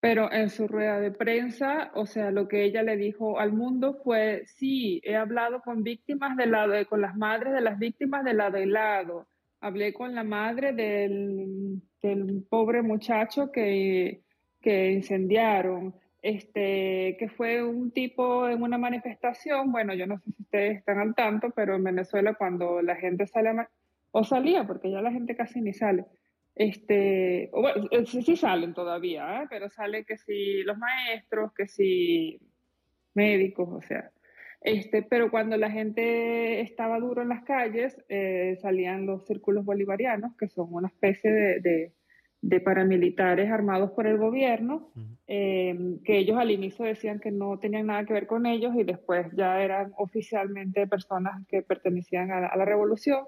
Pero 0.00 0.32
en 0.32 0.48
su 0.48 0.66
rueda 0.66 1.00
de 1.00 1.10
prensa, 1.10 1.90
o 1.94 2.06
sea, 2.06 2.30
lo 2.30 2.48
que 2.48 2.64
ella 2.64 2.82
le 2.82 2.96
dijo 2.96 3.38
al 3.38 3.52
mundo 3.52 4.00
fue, 4.02 4.46
sí, 4.46 5.02
he 5.04 5.16
hablado 5.16 5.60
con 5.60 5.82
víctimas 5.82 6.34
de 6.38 6.46
lado, 6.46 6.72
con 6.88 7.02
las 7.02 7.14
madres 7.14 7.52
de 7.52 7.60
las 7.60 7.78
víctimas 7.78 8.24
de 8.24 8.32
lado 8.32 8.56
y 8.56 8.64
lado. 8.64 9.28
Hablé 9.60 9.92
con 9.92 10.14
la 10.14 10.24
madre 10.24 10.72
del, 10.72 11.82
del 12.00 12.46
pobre 12.48 12.80
muchacho 12.80 13.52
que, 13.52 14.22
que 14.62 14.92
incendiaron, 14.92 15.94
este, 16.22 17.18
que 17.18 17.28
fue 17.36 17.62
un 17.62 17.90
tipo 17.90 18.48
en 18.48 18.62
una 18.62 18.78
manifestación, 18.78 19.72
bueno, 19.72 19.92
yo 19.92 20.06
no 20.06 20.16
sé 20.20 20.32
si 20.32 20.42
ustedes 20.42 20.78
están 20.78 21.00
al 21.00 21.14
tanto, 21.14 21.50
pero 21.50 21.76
en 21.76 21.84
Venezuela 21.84 22.32
cuando 22.32 22.80
la 22.80 22.96
gente 22.96 23.26
sale, 23.26 23.50
a 23.50 23.68
o 24.20 24.24
salía, 24.24 24.66
porque 24.66 24.90
ya 24.90 25.00
la 25.02 25.12
gente 25.12 25.36
casi 25.36 25.60
ni 25.60 25.72
sale, 25.72 26.04
este, 26.54 27.50
o 27.52 27.60
bueno, 27.62 27.86
eh, 27.90 28.04
sí, 28.06 28.22
sí 28.22 28.34
salen 28.36 28.74
todavía, 28.74 29.42
¿eh? 29.42 29.46
pero 29.48 29.68
sale 29.70 30.04
que 30.04 30.16
si 30.16 30.62
los 30.64 30.76
maestros, 30.78 31.52
que 31.54 31.66
si 31.68 32.38
médicos, 33.14 33.68
o 33.70 33.80
sea. 33.80 34.10
Este, 34.60 35.02
pero 35.02 35.30
cuando 35.30 35.56
la 35.56 35.70
gente 35.70 36.60
estaba 36.60 36.98
duro 36.98 37.22
en 37.22 37.28
las 37.28 37.44
calles, 37.44 37.96
eh, 38.08 38.56
salían 38.60 39.06
los 39.06 39.24
círculos 39.26 39.64
bolivarianos, 39.64 40.36
que 40.36 40.48
son 40.48 40.66
una 40.72 40.88
especie 40.88 41.30
de, 41.30 41.60
de- 41.60 41.92
de 42.40 42.60
paramilitares 42.60 43.50
armados 43.50 43.90
por 43.92 44.06
el 44.06 44.16
gobierno, 44.16 44.92
eh, 45.26 45.76
que 46.04 46.18
ellos 46.18 46.38
al 46.38 46.52
inicio 46.52 46.84
decían 46.84 47.18
que 47.18 47.32
no 47.32 47.58
tenían 47.58 47.86
nada 47.86 48.04
que 48.04 48.12
ver 48.12 48.26
con 48.28 48.46
ellos 48.46 48.72
y 48.76 48.84
después 48.84 49.26
ya 49.36 49.60
eran 49.60 49.92
oficialmente 49.96 50.86
personas 50.86 51.44
que 51.48 51.62
pertenecían 51.62 52.30
a 52.30 52.40
la, 52.40 52.46
a 52.46 52.56
la 52.56 52.64
revolución. 52.64 53.26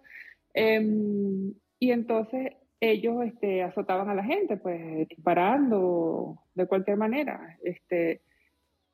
Em, 0.55 1.53
y 1.79 1.91
entonces 1.93 2.53
ellos 2.81 3.23
este, 3.25 3.63
azotaban 3.63 4.09
a 4.09 4.15
la 4.15 4.25
gente, 4.25 4.57
pues 4.57 5.09
disparando 5.09 6.39
de 6.55 6.67
cualquier 6.67 6.97
manera. 6.97 7.59
Este, 7.63 8.23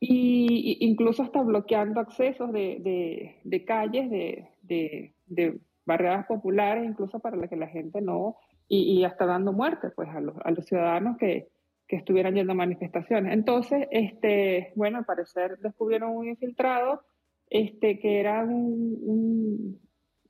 y, 0.01 0.79
incluso 0.81 1.23
hasta 1.23 1.43
bloqueando 1.43 2.01
accesos 2.01 2.53
de, 2.53 3.39
de- 3.45 3.65
calles, 3.65 4.11
de, 4.11 4.49
de- 4.63 5.15
de 5.27 5.59
barriadas 5.87 6.27
populares, 6.27 6.85
incluso 6.85 7.21
para 7.21 7.49
que 7.49 7.57
la 7.57 7.69
gente 7.69 8.01
no, 8.01 8.37
y, 8.69 9.05
hasta 9.05 9.25
dando 9.27 9.53
muerte 9.53 9.91
pues, 9.95 10.09
a, 10.09 10.21
los, 10.21 10.35
ciudadanos 10.67 11.17
que, 11.19 11.49
que 11.87 11.97
estuvieran 11.97 12.35
yendo 12.35 12.53
a 12.53 12.57
manifestaciones. 12.57 13.33
Entonces, 13.33 13.87
este, 13.93 14.73
bueno, 14.75 14.99
al 14.99 15.05
parecer 15.05 15.59
descubrieron 15.59 16.11
un 16.17 16.29
infiltrado 16.29 17.03
este, 17.49 18.01
que 18.01 18.19
era 18.19 18.43
un- 18.45 19.79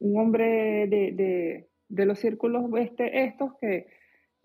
un 0.00 0.20
hombre 0.20 0.86
de, 0.88 1.12
de- 1.12 1.68
de 1.88 2.06
los 2.06 2.18
círculos 2.18 2.64
este, 2.78 3.24
estos 3.24 3.52
que, 3.60 3.86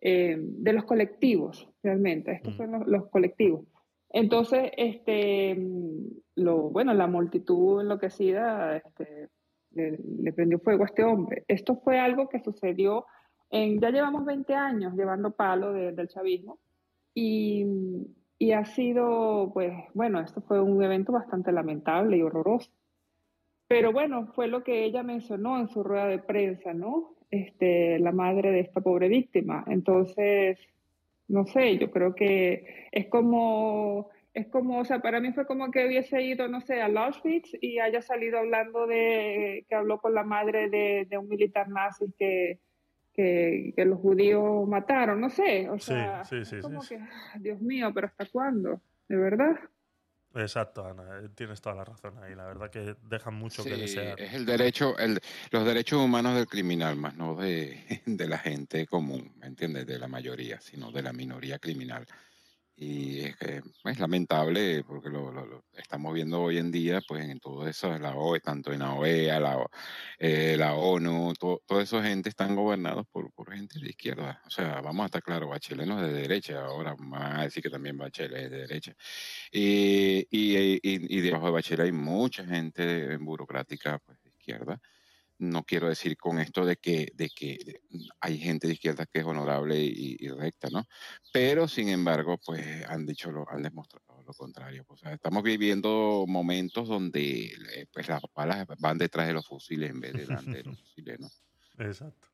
eh, 0.01 0.37
de 0.39 0.73
los 0.73 0.83
colectivos, 0.85 1.67
realmente, 1.81 2.31
estos 2.33 2.55
son 2.55 2.71
los, 2.71 2.87
los 2.87 3.09
colectivos. 3.09 3.65
Entonces, 4.09 4.71
este, 4.77 5.55
mm, 5.55 6.05
lo, 6.35 6.69
bueno, 6.69 6.93
la 6.93 7.07
multitud 7.07 7.81
enloquecida 7.81 8.77
este, 8.77 9.29
le, 9.71 9.97
le 10.19 10.33
prendió 10.33 10.59
fuego 10.59 10.83
a 10.83 10.87
este 10.87 11.03
hombre. 11.03 11.45
Esto 11.47 11.75
fue 11.77 11.97
algo 11.99 12.29
que 12.29 12.39
sucedió 12.41 13.05
en, 13.49 13.79
ya 13.81 13.89
llevamos 13.89 14.23
20 14.25 14.53
años 14.53 14.93
llevando 14.95 15.31
palo 15.31 15.73
de- 15.73 15.93
del 15.93 16.07
chavismo 16.09 16.59
y, 17.13 17.65
y 18.37 18.51
ha 18.51 18.65
sido, 18.65 19.51
pues, 19.53 19.73
bueno, 19.93 20.19
esto 20.21 20.41
fue 20.41 20.61
un 20.61 20.83
evento 20.83 21.11
bastante 21.11 21.51
lamentable 21.51 22.17
y 22.17 22.21
horroroso. 22.21 22.71
Pero 23.71 23.93
bueno, 23.93 24.27
fue 24.35 24.49
lo 24.49 24.65
que 24.65 24.83
ella 24.83 25.01
mencionó 25.01 25.57
en 25.57 25.69
su 25.69 25.81
rueda 25.81 26.07
de 26.07 26.19
prensa, 26.19 26.73
¿no? 26.73 27.15
Este, 27.29 27.99
la 27.99 28.11
madre 28.11 28.51
de 28.51 28.59
esta 28.59 28.81
pobre 28.81 29.07
víctima. 29.07 29.63
Entonces, 29.65 30.59
no 31.29 31.45
sé, 31.45 31.77
yo 31.77 31.89
creo 31.89 32.13
que 32.13 32.89
es 32.91 33.07
como, 33.07 34.09
es 34.33 34.47
como, 34.47 34.79
o 34.79 34.83
sea, 34.83 34.99
para 34.99 35.21
mí 35.21 35.31
fue 35.31 35.45
como 35.45 35.71
que 35.71 35.87
hubiese 35.87 36.21
ido, 36.21 36.49
no 36.49 36.59
sé, 36.59 36.81
a 36.81 36.87
Auschwitz 36.87 37.51
y 37.61 37.79
haya 37.79 38.01
salido 38.01 38.39
hablando 38.39 38.87
de, 38.87 39.65
que 39.69 39.75
habló 39.75 39.99
con 40.01 40.13
la 40.15 40.23
madre 40.23 40.69
de, 40.69 41.07
de 41.09 41.17
un 41.17 41.29
militar 41.29 41.69
nazi 41.69 42.11
que, 42.19 42.59
que, 43.13 43.71
que 43.73 43.85
los 43.85 43.99
judíos 43.99 44.67
mataron, 44.67 45.21
no 45.21 45.29
sé, 45.29 45.69
o 45.69 45.79
Sí, 45.79 45.93
sea, 45.93 46.25
sí, 46.25 46.43
sí, 46.43 46.57
es 46.57 46.61
como 46.61 46.81
sí, 46.81 46.95
que, 46.95 47.01
ah, 47.01 47.37
Dios 47.39 47.61
mío, 47.61 47.89
pero 47.93 48.07
¿hasta 48.07 48.25
cuándo? 48.25 48.81
¿De 49.07 49.15
verdad? 49.15 49.55
Exacto, 50.33 50.85
Ana, 50.85 51.03
eh, 51.19 51.29
tienes 51.35 51.59
toda 51.59 51.75
la 51.75 51.83
razón 51.83 52.17
ahí. 52.23 52.35
La 52.35 52.45
verdad 52.45 52.69
que 52.69 52.95
dejan 53.03 53.33
mucho 53.33 53.63
que 53.63 53.75
desear. 53.75 54.19
es 54.19 54.33
el 54.33 54.45
derecho, 54.45 54.97
el, 54.97 55.19
los 55.51 55.65
derechos 55.65 55.99
humanos 55.99 56.35
del 56.35 56.47
criminal, 56.47 56.95
más 56.95 57.15
no 57.15 57.35
de, 57.35 58.01
de 58.05 58.27
la 58.27 58.37
gente 58.37 58.87
común, 58.87 59.33
¿me 59.39 59.47
entiendes? 59.47 59.85
De 59.85 59.99
la 59.99 60.07
mayoría, 60.07 60.61
sino 60.61 60.91
de 60.91 61.01
la 61.01 61.11
minoría 61.11 61.59
criminal. 61.59 62.05
Y 62.83 63.19
es, 63.19 63.35
que 63.37 63.61
es 63.85 63.99
lamentable 63.99 64.83
porque 64.83 65.09
lo, 65.09 65.31
lo- 65.31 65.45
lo 65.45 65.63
estamos 65.77 66.15
viendo 66.15 66.41
hoy 66.41 66.57
en 66.57 66.71
día, 66.71 66.99
pues 67.07 67.29
en 67.29 67.39
todo 67.39 67.67
eso, 67.67 67.95
la 67.99 68.15
OE, 68.15 68.39
tanto 68.39 68.73
en 68.73 68.79
la 68.79 68.95
OEA, 68.95 69.39
la, 69.39 69.67
eh, 70.17 70.55
la 70.57 70.73
ONU, 70.73 71.33
to- 71.35 71.61
toda 71.67 71.83
esa 71.83 72.01
gente 72.03 72.29
están 72.29 72.55
gobernados 72.55 73.05
por, 73.11 73.31
por 73.33 73.53
gente 73.55 73.79
de 73.79 73.89
izquierda. 73.89 74.41
O 74.47 74.49
sea, 74.49 74.81
vamos 74.81 75.03
a 75.03 75.05
estar 75.05 75.21
claros, 75.21 75.47
Bachelet 75.49 75.85
no 75.85 76.03
es 76.03 76.11
de 76.11 76.21
derecha, 76.21 76.65
ahora 76.65 76.95
van 76.97 77.39
a 77.41 77.43
decir 77.43 77.61
que 77.61 77.69
también 77.69 77.97
Bachelet 77.97 78.45
es 78.45 78.49
de 78.51 78.57
derecha. 78.57 78.95
Y, 79.51 80.27
y, 80.31 80.57
y, 80.57 80.79
y 81.17 81.21
debajo 81.21 81.45
de 81.47 81.51
Bachelet 81.51 81.85
hay 81.85 81.91
mucha 81.91 82.43
gente 82.45 83.15
burocrática 83.17 83.99
pues, 83.99 84.19
de 84.23 84.29
izquierda. 84.31 84.81
No 85.41 85.63
quiero 85.63 85.89
decir 85.89 86.17
con 86.17 86.39
esto 86.39 86.65
de 86.65 86.77
que, 86.77 87.11
de 87.15 87.29
que 87.29 87.81
hay 88.19 88.37
gente 88.37 88.67
de 88.67 88.73
izquierda 88.73 89.05
que 89.05 89.19
es 89.19 89.25
honorable 89.25 89.79
y, 89.79 90.17
y 90.19 90.29
recta, 90.29 90.69
¿no? 90.71 90.85
Pero, 91.33 91.67
sin 91.67 91.89
embargo, 91.89 92.37
pues 92.45 92.85
han 92.87 93.05
dicho, 93.05 93.31
lo, 93.31 93.49
han 93.49 93.63
demostrado 93.63 94.11
lo 94.23 94.33
contrario. 94.33 94.85
O 94.87 94.97
sea, 94.97 95.13
estamos 95.13 95.43
viviendo 95.43 96.25
momentos 96.27 96.87
donde 96.87 97.45
eh, 97.45 97.85
pues, 97.91 98.07
las 98.07 98.21
balas 98.35 98.65
van 98.79 98.97
detrás 98.97 99.27
de 99.27 99.33
los 99.33 99.47
fusiles 99.47 99.89
en 99.89 99.99
vez 99.99 100.13
de 100.13 100.21
delante 100.21 100.57
de 100.57 100.63
los 100.63 100.79
fusiles, 100.81 101.19
¿no? 101.19 101.27
Exacto, 101.77 102.27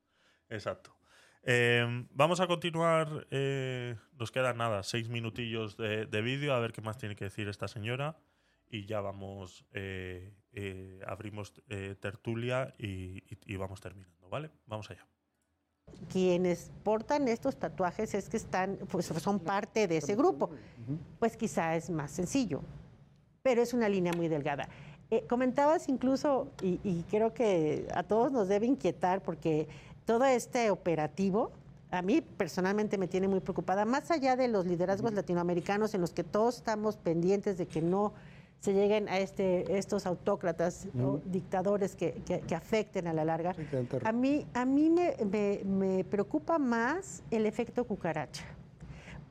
exacto. 0.50 0.98
Eh, 1.44 1.86
vamos 2.12 2.40
a 2.40 2.48
continuar. 2.48 3.28
eh, 3.32 3.96
nos 4.20 4.32
quedan 4.32 4.58
nada, 4.58 4.84
seis 4.84 5.10
minutillos 5.10 5.78
de, 5.78 6.06
de 6.06 6.22
vídeo, 6.22 6.54
a 6.54 6.60
ver 6.60 6.74
qué 6.74 6.82
más 6.82 6.98
tiene 6.98 7.16
que 7.16 7.26
decir 7.26 7.48
esta 7.48 7.68
señora. 7.68 8.18
Y 8.70 8.86
ya 8.86 9.00
vamos, 9.00 9.66
eh, 9.72 10.34
eh, 10.60 11.00
abrimos 11.06 11.54
eh, 11.70 11.96
tertulia 12.00 12.74
y, 12.80 12.86
y- 13.32 13.38
y 13.46 13.56
vamos 13.58 13.80
terminando, 13.80 14.28
¿vale? 14.28 14.50
Vamos 14.66 14.90
allá. 14.90 15.06
Quienes 16.12 16.72
portan 16.84 17.28
estos 17.28 17.58
tatuajes 17.58 18.14
es 18.16 18.28
que 18.28 18.38
están, 18.38 18.78
pues 18.92 19.06
son 19.06 19.40
parte 19.40 19.88
de 19.88 19.98
ese 19.98 20.16
grupo. 20.16 20.50
Pues 21.20 21.38
quizá 21.38 21.76
es 21.76 21.90
más 21.90 22.12
sencillo, 22.12 22.62
pero 23.44 23.62
es 23.62 23.74
una 23.74 23.88
línea 23.88 24.14
muy 24.14 24.28
delgada. 24.28 24.68
Eh, 25.12 25.26
comentabas 25.30 25.88
incluso, 25.90 26.52
y, 26.62 26.80
y 26.84 27.04
creo 27.10 27.34
que 27.34 27.88
a 27.94 28.04
todos 28.04 28.32
nos 28.32 28.48
debe 28.48 28.66
inquietar, 28.66 29.22
porque 29.22 29.68
todo 30.06 30.26
este 30.26 30.72
operativo 30.72 31.52
a 31.92 32.02
mí 32.02 32.22
personalmente 32.22 32.98
me 32.98 33.08
tiene 33.08 33.30
muy 33.30 33.40
preocupada, 33.40 33.86
más 33.86 34.12
allá 34.12 34.36
de 34.36 34.50
los 34.50 34.66
liderazgos 34.66 35.14
latinoamericanos 35.14 35.94
en 35.94 36.02
los 36.02 36.12
que 36.12 36.26
todos 36.26 36.58
estamos 36.58 36.98
pendientes 36.98 37.58
de 37.58 37.66
que 37.68 37.82
no 37.82 38.14
se 38.60 38.74
lleguen 38.74 39.08
a 39.08 39.20
este, 39.20 39.78
estos 39.78 40.06
autócratas 40.06 40.88
o 41.00 41.20
dictadores 41.26 41.96
que, 41.96 42.14
que- 42.26 42.40
que 42.42 42.56
afecten 42.56 43.08
a 43.08 43.14
la 43.14 43.24
larga. 43.24 43.54
Sí, 43.54 43.64
A 44.04 44.12
mí, 44.12 44.46
a 44.54 44.66
mí 44.66 44.90
me, 44.90 45.16
me- 45.26 45.62
me 45.64 46.04
preocupa 46.04 46.58
más 46.58 47.24
el 47.32 47.46
efecto 47.46 47.86
cucaracha, 47.86 48.44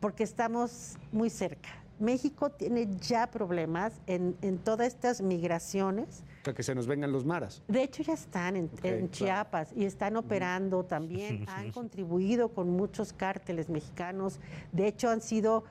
porque 0.00 0.22
estamos 0.22 0.96
muy 1.12 1.28
cerca. 1.30 1.68
México 1.98 2.50
tiene 2.50 2.88
ya 3.00 3.26
problemas 3.30 3.94
en, 4.06 4.36
en 4.42 4.58
todas 4.58 4.86
estas 4.88 5.22
migraciones. 5.22 6.22
O 6.42 6.44
sea, 6.44 6.54
que 6.54 6.62
se 6.62 6.74
nos 6.74 6.86
vengan 6.86 7.10
los 7.10 7.24
maras. 7.24 7.62
De 7.68 7.82
hecho, 7.82 8.02
ya 8.02 8.12
están 8.12 8.54
en, 8.54 8.66
Ok, 8.66 8.84
en 8.84 8.92
claro. 8.92 9.08
Chiapas 9.10 9.72
y 9.74 9.86
están 9.86 10.16
operando 10.16 10.84
también. 10.84 11.46
Han 11.48 11.72
contribuido 11.72 12.50
con 12.50 12.68
muchos 12.70 13.14
cárteles 13.14 13.70
mexicanos. 13.70 14.38
De 14.72 14.86
hecho, 14.86 15.08
han 15.08 15.22
sido 15.22 15.64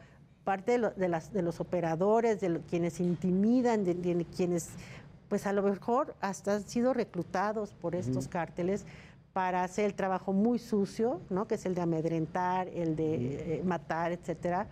parte 0.46 0.74
de, 0.74 0.78
lo- 0.78 0.92
de 0.92 1.10
las, 1.10 1.34
de 1.34 1.42
los 1.42 1.60
operadores, 1.60 2.40
de 2.40 2.50
lo- 2.50 2.62
quienes 2.62 3.02
intimidan, 3.02 3.84
de, 3.84 3.96
de 3.96 4.26
quienes, 4.26 4.70
pues 5.28 5.46
a 5.46 5.52
lo 5.52 5.64
mejor 5.64 6.16
hasta 6.22 6.54
han 6.56 6.64
sido 6.64 6.94
reclutados 6.94 7.74
por 7.74 7.96
estos 7.96 8.30
cárteles 8.30 8.86
para 9.34 9.64
hacer 9.66 9.84
el 9.86 9.96
trabajo 9.96 10.32
muy 10.32 10.60
sucio, 10.60 11.20
¿no? 11.30 11.46
que 11.48 11.56
es 11.56 11.66
el 11.66 11.76
de 11.76 11.82
amedrentar, 11.82 12.70
el 12.70 12.96
de 12.96 13.58
eh, 13.58 13.62
matar, 13.66 14.14
etcétera. 14.14 14.68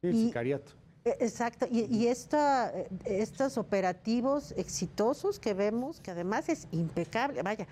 El 0.00 0.14
Y- 0.14 0.26
sicariato. 0.28 0.72
Eh, 1.04 1.16
Exacto, 1.18 1.66
y, 1.68 1.80
y 1.94 2.06
esta, 2.06 2.70
eh, 2.72 2.88
estos 3.04 3.58
operativos 3.58 4.54
exitosos 4.56 5.40
que 5.40 5.52
vemos, 5.52 6.00
que 6.00 6.12
además 6.12 6.48
es 6.48 6.68
impecable, 6.70 7.42
vaya, 7.42 7.66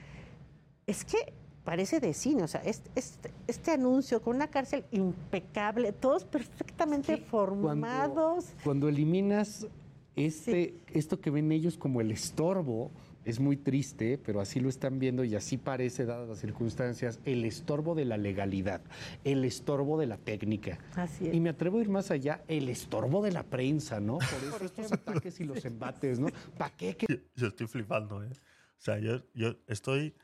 es 0.86 1.05
que 1.05 1.32
parece 1.65 2.01
de 2.01 2.15
cine, 2.15 2.43
o 2.43 2.49
sea, 2.49 2.62
este, 2.62 2.91
este, 2.95 3.31
este 3.47 3.70
anuncio 3.73 4.23
con 4.23 4.37
una 4.37 4.49
cárcel 4.49 4.85
impecable, 4.91 5.93
todos 5.93 6.24
perfectamente 6.24 7.16
formados. 7.19 8.47
Cuando 8.65 8.89
eliminas 8.89 9.66
este, 10.16 10.74
esto 10.93 11.20
que 11.20 11.31
ven 11.31 11.53
ellos 11.53 11.77
como 11.77 12.01
el 12.01 12.11
estorbo, 12.11 12.91
es 13.24 13.39
muy 13.39 13.57
triste, 13.59 14.19
pero 14.19 14.41
así 14.41 14.61
lo 14.61 14.70
están 14.70 14.99
viendo 14.99 15.24
y 15.24 15.35
así 15.35 15.59
parece, 15.59 16.07
dadas 16.07 16.27
las 16.28 16.39
circunstancias, 16.39 17.20
el 17.27 17.45
estorbo 17.45 17.95
de 17.95 18.07
la 18.07 18.16
legalidad, 18.16 18.81
el 19.24 19.45
estorbo 19.45 19.99
de 20.01 20.07
la 20.07 20.16
técnica. 20.16 20.78
Así 20.97 21.28
es. 21.28 21.35
Y 21.35 21.41
me 21.41 21.51
atrevo 21.51 21.78
a 21.78 21.81
ir 21.82 21.91
más 21.91 22.11
allá, 22.11 22.43
el 22.49 22.70
estorbo 22.70 23.23
de 23.23 23.32
la 23.32 23.43
prensa, 23.43 24.01
¿no? 24.01 24.19
Por 24.51 24.62
eso 24.62 24.65
estos 24.65 24.93
ataques 24.93 25.39
y 25.41 25.45
los 25.45 25.62
embates, 25.66 26.19
¿no? 26.19 26.28
¿Para 26.57 26.74
qué? 26.74 26.97
que- 26.97 27.07
Yo, 27.09 27.16
yo 27.37 27.47
estoy 27.49 27.66
flipando, 27.66 28.24
¿eh? 28.24 28.31
O 28.32 28.82
sea, 28.82 28.99
yo, 28.99 29.20
yo 29.35 29.55
estoy. 29.66 30.15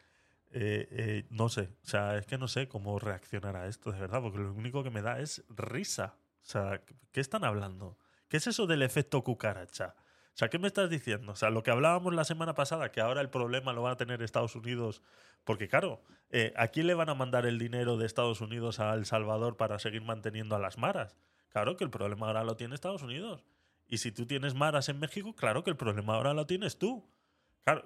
Eh, 0.52 0.89
eh, 0.90 1.27
no 1.31 1.48
sé. 1.48 1.70
O 1.82 1.89
sea, 1.89 2.16
es 2.16 2.27
que 2.27 2.39
no 2.39 2.48
sé 2.48 2.68
cómo 2.68 2.98
reaccionar 2.98 3.56
a 3.56 3.66
esto, 3.66 3.93
de 3.93 4.01
verdad, 4.01 4.23
porque 4.23 4.39
lo 4.39 4.52
único 4.52 4.82
que 4.82 4.90
me 4.90 5.02
da 5.02 5.20
es 5.20 5.44
risa. 5.48 6.16
O 6.43 6.48
sea, 6.48 6.81
¿qué 7.12 7.20
están 7.20 7.44
hablando? 7.44 7.98
¿Qué 8.28 8.39
es 8.39 8.47
eso 8.47 8.66
del 8.66 8.82
efecto 8.82 9.23
cucaracha? 9.23 9.94
O 10.36 10.39
sea, 10.39 10.48
¿qué 10.48 10.59
me 10.59 10.66
estás 10.66 10.90
diciendo? 10.90 11.32
O 11.32 11.36
sea, 11.36 11.48
lo 11.48 11.62
que 11.62 11.70
hablábamos 11.70 12.14
la 12.14 12.24
semana 12.24 12.55
pasada, 12.55 12.93
que 12.93 13.01
ahora 13.01 13.23
el 13.23 13.31
problema 13.31 13.73
lo 13.73 13.82
va 13.82 13.93
a 13.93 13.97
tener 13.97 14.20
Estados 14.23 14.55
Unidos, 14.55 15.02
porque 15.44 15.66
claro, 15.66 16.02
eh, 16.28 16.52
¿a 16.56 16.68
quién 16.68 16.86
le 16.89 16.94
van 16.94 17.09
a 17.09 17.14
mandar 17.14 17.47
el 17.47 17.59
dinero 17.59 17.97
de 17.97 18.05
Estados 18.05 18.43
Unidos 18.43 18.78
a 18.78 18.93
El 18.93 19.06
Salvador 19.06 19.56
para 19.56 19.78
seguir 19.78 20.02
manteniendo 20.02 20.55
a 20.55 20.59
las 20.59 20.77
maras? 20.77 21.16
Claro 21.48 21.77
que 21.78 21.85
el 21.85 21.90
problema 21.90 22.27
ahora 22.27 22.44
lo 22.44 22.55
tiene 22.56 22.74
Estados 22.74 23.02
Unidos. 23.02 23.47
Y 23.89 23.98
si 23.98 24.12
tú 24.12 24.27
tienes 24.27 24.55
maras 24.55 24.90
en 24.90 24.98
México, 24.98 25.35
claro 25.35 25.64
que 25.64 25.70
el 25.70 25.77
problema 25.77 26.16
ahora 26.16 26.35
lo 26.35 26.47
tienes 26.47 26.78
tú. 26.78 27.09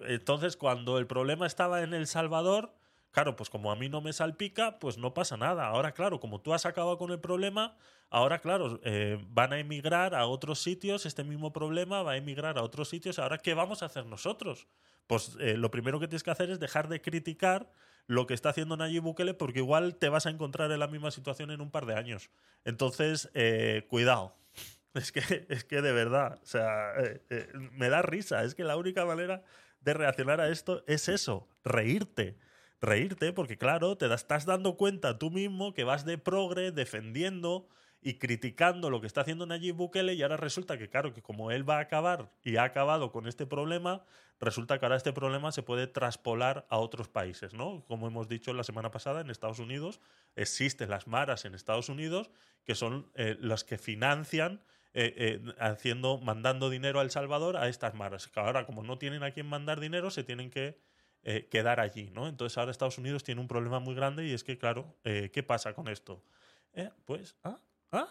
Entonces 0.07 0.57
cuando 0.57 0.99
el 0.99 1.07
problema 1.07 1.47
estaba 1.47 1.83
en 1.83 1.95
El 1.95 2.07
Salvador, 2.07 2.75
claro, 3.13 3.37
pues 3.37 3.49
como 3.49 3.73
a 3.73 3.77
mí 3.77 3.89
no 3.89 4.01
me 4.01 4.13
salpica, 4.13 4.79
pues 4.79 4.99
no 4.99 5.15
pasa 5.15 5.37
nada. 5.37 5.67
Ahora, 5.67 5.93
claro, 5.93 6.21
como 6.21 6.41
tú 6.41 6.53
has 6.53 6.67
acabado 6.67 6.99
con 6.99 7.11
el 7.11 7.21
problema, 7.21 7.77
ahora, 8.11 8.41
claro, 8.41 8.79
eh, 8.85 9.19
van 9.29 9.53
a 9.53 9.59
emigrar 9.59 10.15
a 10.15 10.27
otros 10.27 10.61
sitios, 10.61 11.07
este 11.07 11.25
mismo 11.25 11.53
problema 11.53 12.03
va 12.03 12.13
a 12.13 12.17
emigrar 12.17 12.59
a 12.59 12.63
otros 12.63 12.89
sitios. 12.91 13.19
Ahora, 13.19 13.39
¿qué 13.39 13.55
vamos 13.55 13.83
a 13.83 13.87
hacer 13.87 14.05
nosotros? 14.07 14.67
Pues 15.07 15.37
eh, 15.41 15.57
lo 15.57 15.71
primero 15.71 15.99
que 15.99 16.09
tienes 16.09 16.23
que 16.23 16.31
hacer 16.31 16.51
es 16.51 16.61
dejar 16.61 16.89
de 16.89 17.01
criticar 17.01 17.71
lo 18.07 18.27
que 18.27 18.35
está 18.35 18.51
haciendo 18.51 18.77
Nayib 18.77 19.03
Bukele, 19.03 19.35
porque 19.35 19.61
igual 19.61 19.97
te 19.97 20.09
vas 20.09 20.27
a 20.27 20.31
encontrar 20.31 20.71
en 20.73 20.81
la 20.81 20.89
misma 20.89 21.11
situación 21.11 21.51
en 21.53 21.61
un 21.61 21.71
par 21.71 21.87
de 21.87 21.95
años. 21.95 22.31
Entonces, 22.65 23.31
eh, 23.35 23.87
cuidado. 23.89 24.35
Es 24.93 25.13
que, 25.13 25.47
es 25.49 25.63
que 25.63 25.83
de 25.83 25.93
verdad, 25.93 26.41
o 26.43 26.47
sea, 26.47 26.95
me 27.71 27.89
da 27.91 28.03
risa. 28.03 28.43
Es 28.43 28.57
que 28.57 28.65
la 28.65 28.77
única 28.77 29.05
manera 29.07 29.45
de 29.81 29.95
reaccionar 29.95 30.41
a 30.41 30.49
esto 30.49 30.85
es 30.87 31.09
eso, 31.09 31.49
reírte. 31.65 32.39
Reírte, 32.83 33.35
porque 33.35 33.59
claro, 33.59 33.99
te 33.99 34.13
estás 34.13 34.47
dando 34.47 34.79
cuenta 34.79 35.19
tú 35.19 35.31
mismo 35.31 35.75
que 35.75 35.85
vas 35.85 36.07
de 36.07 36.17
progre 36.17 36.73
defendiendo 36.73 37.69
y 38.03 38.15
criticando 38.15 38.89
lo 38.89 39.01
que 39.01 39.07
está 39.07 39.21
haciendo 39.21 39.45
Nayib 39.45 39.77
Bukele 39.77 40.15
y 40.15 40.23
ahora 40.23 40.39
resulta 40.39 40.79
que, 40.79 40.89
claro, 40.89 41.13
que 41.13 41.23
como 41.23 41.51
él 41.51 41.69
va 41.69 41.77
a 41.77 41.81
acabar 41.81 42.31
y 42.43 42.57
ha 42.57 42.65
acabado 42.65 43.13
con 43.13 43.27
este 43.27 43.47
problema, 43.47 44.03
resulta 44.41 44.79
que 44.79 44.87
ahora 44.87 44.97
este 44.97 45.13
problema 45.13 45.53
se 45.53 45.63
puede 45.63 45.87
traspolar 45.87 46.67
a 46.71 46.79
otros 46.79 47.09
países, 47.09 47.53
¿no? 47.53 47.85
Como 47.87 48.07
hemos 48.07 48.29
dicho 48.29 48.55
la 48.55 48.65
semana 48.65 48.91
pasada, 48.91 49.21
en 49.21 49.29
Estados 49.29 49.59
Unidos 49.59 50.01
existen 50.35 50.89
las 50.89 51.07
maras 51.07 51.45
en 51.45 51.55
Estados 51.55 51.91
Unidos 51.91 52.31
que 52.65 52.75
son 52.75 53.11
eh, 53.15 53.37
las 53.41 53.65
que 53.65 53.77
financian 53.77 54.63
eh, 54.93 55.15
eh, 55.17 55.55
haciendo, 55.59 56.19
mandando 56.19 56.71
dinero 56.71 57.01
a 57.01 57.03
El 57.03 57.11
Salvador 57.11 57.57
a 57.57 57.69
estas 57.69 57.95
maras. 57.95 58.29
Que 58.29 58.41
ahora, 58.41 58.67
como 58.67 58.83
no 58.83 58.99
tienen 58.99 59.23
a 59.23 59.31
quién 59.31 59.47
mandar 59.47 59.81
dinero, 59.81 60.11
se 60.11 60.25
tienen 60.25 60.51
que 60.51 60.79
eh, 61.23 61.49
quedar 61.51 61.81
allí, 61.81 62.11
¿no? 62.11 62.29
Entonces 62.29 62.57
ahora 62.57 62.71
Estados 62.71 62.97
Unidos 62.97 63.25
tiene 63.25 63.43
un 63.43 63.49
problema 63.49 63.79
muy 63.79 63.95
grande 63.95 64.27
y 64.27 64.33
es 64.33 64.43
que, 64.43 64.57
claro, 64.57 64.97
eh, 65.05 65.31
¿qué 65.33 65.43
pasa 65.43 65.75
con 65.75 65.89
esto? 65.89 66.25
Eh, 66.73 66.91
pues, 67.05 67.37
ah, 67.45 67.61
ah, 67.93 68.09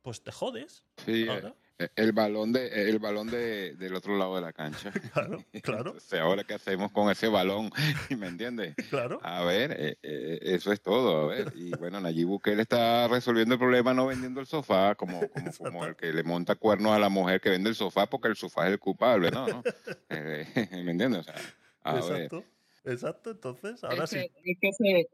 pues 0.00 0.22
te 0.22 0.32
jodes. 0.32 0.84
Sí, 1.04 1.28
Ahora. 1.28 1.54
Eh, 1.80 1.88
el 1.96 2.12
balón 2.12 2.52
de 2.52 2.88
el 2.90 2.98
balón 2.98 3.28
de, 3.30 3.74
del 3.76 3.94
otro 3.94 4.16
lado 4.16 4.36
de 4.36 4.42
la 4.42 4.52
cancha. 4.52 4.92
Claro, 5.12 5.44
claro, 5.62 5.90
Entonces, 5.92 6.20
ahora 6.20 6.44
qué 6.44 6.54
hacemos 6.54 6.92
con 6.92 7.10
ese 7.10 7.28
balón, 7.28 7.70
¿me 8.16 8.28
entiendes? 8.28 8.74
claro. 8.88 9.18
A 9.22 9.42
ver, 9.44 9.72
eh, 9.72 9.96
eh, 10.02 10.38
eso 10.42 10.72
es 10.72 10.80
todo, 10.80 11.22
a 11.22 11.26
ver. 11.26 11.52
Y 11.56 11.70
bueno, 11.76 12.00
Nayib 12.00 12.28
Bukele 12.28 12.62
está 12.62 13.08
resolviendo 13.08 13.54
el 13.54 13.58
problema 13.58 13.94
no 13.94 14.06
vendiendo 14.06 14.40
el 14.40 14.46
sofá, 14.46 14.94
como, 14.94 15.20
como, 15.28 15.52
como 15.52 15.86
el 15.86 15.96
que 15.96 16.12
le 16.12 16.22
monta 16.22 16.54
cuernos 16.54 16.92
a 16.92 16.98
la 16.98 17.08
mujer 17.08 17.40
que 17.40 17.50
vende 17.50 17.70
el 17.70 17.74
sofá 17.74 18.06
porque 18.06 18.28
el 18.28 18.36
sofá 18.36 18.66
es 18.66 18.72
el 18.72 18.78
culpable, 18.78 19.30
¿no? 19.30 19.46
¿No? 19.46 19.62
Eh, 20.10 20.68
¿Me 20.84 20.92
entiendes? 20.92 21.20
O 21.20 21.24
sea, 21.24 21.34
a 21.82 21.94
ver. 21.94 22.02
Exacto. 22.02 22.44
Exacto, 22.84 23.30
entonces, 23.30 23.84
ahora 23.84 24.04
es 24.04 24.10
sí. 24.10 24.30
es 24.44 24.58
que 24.58 24.72
se, 24.72 25.08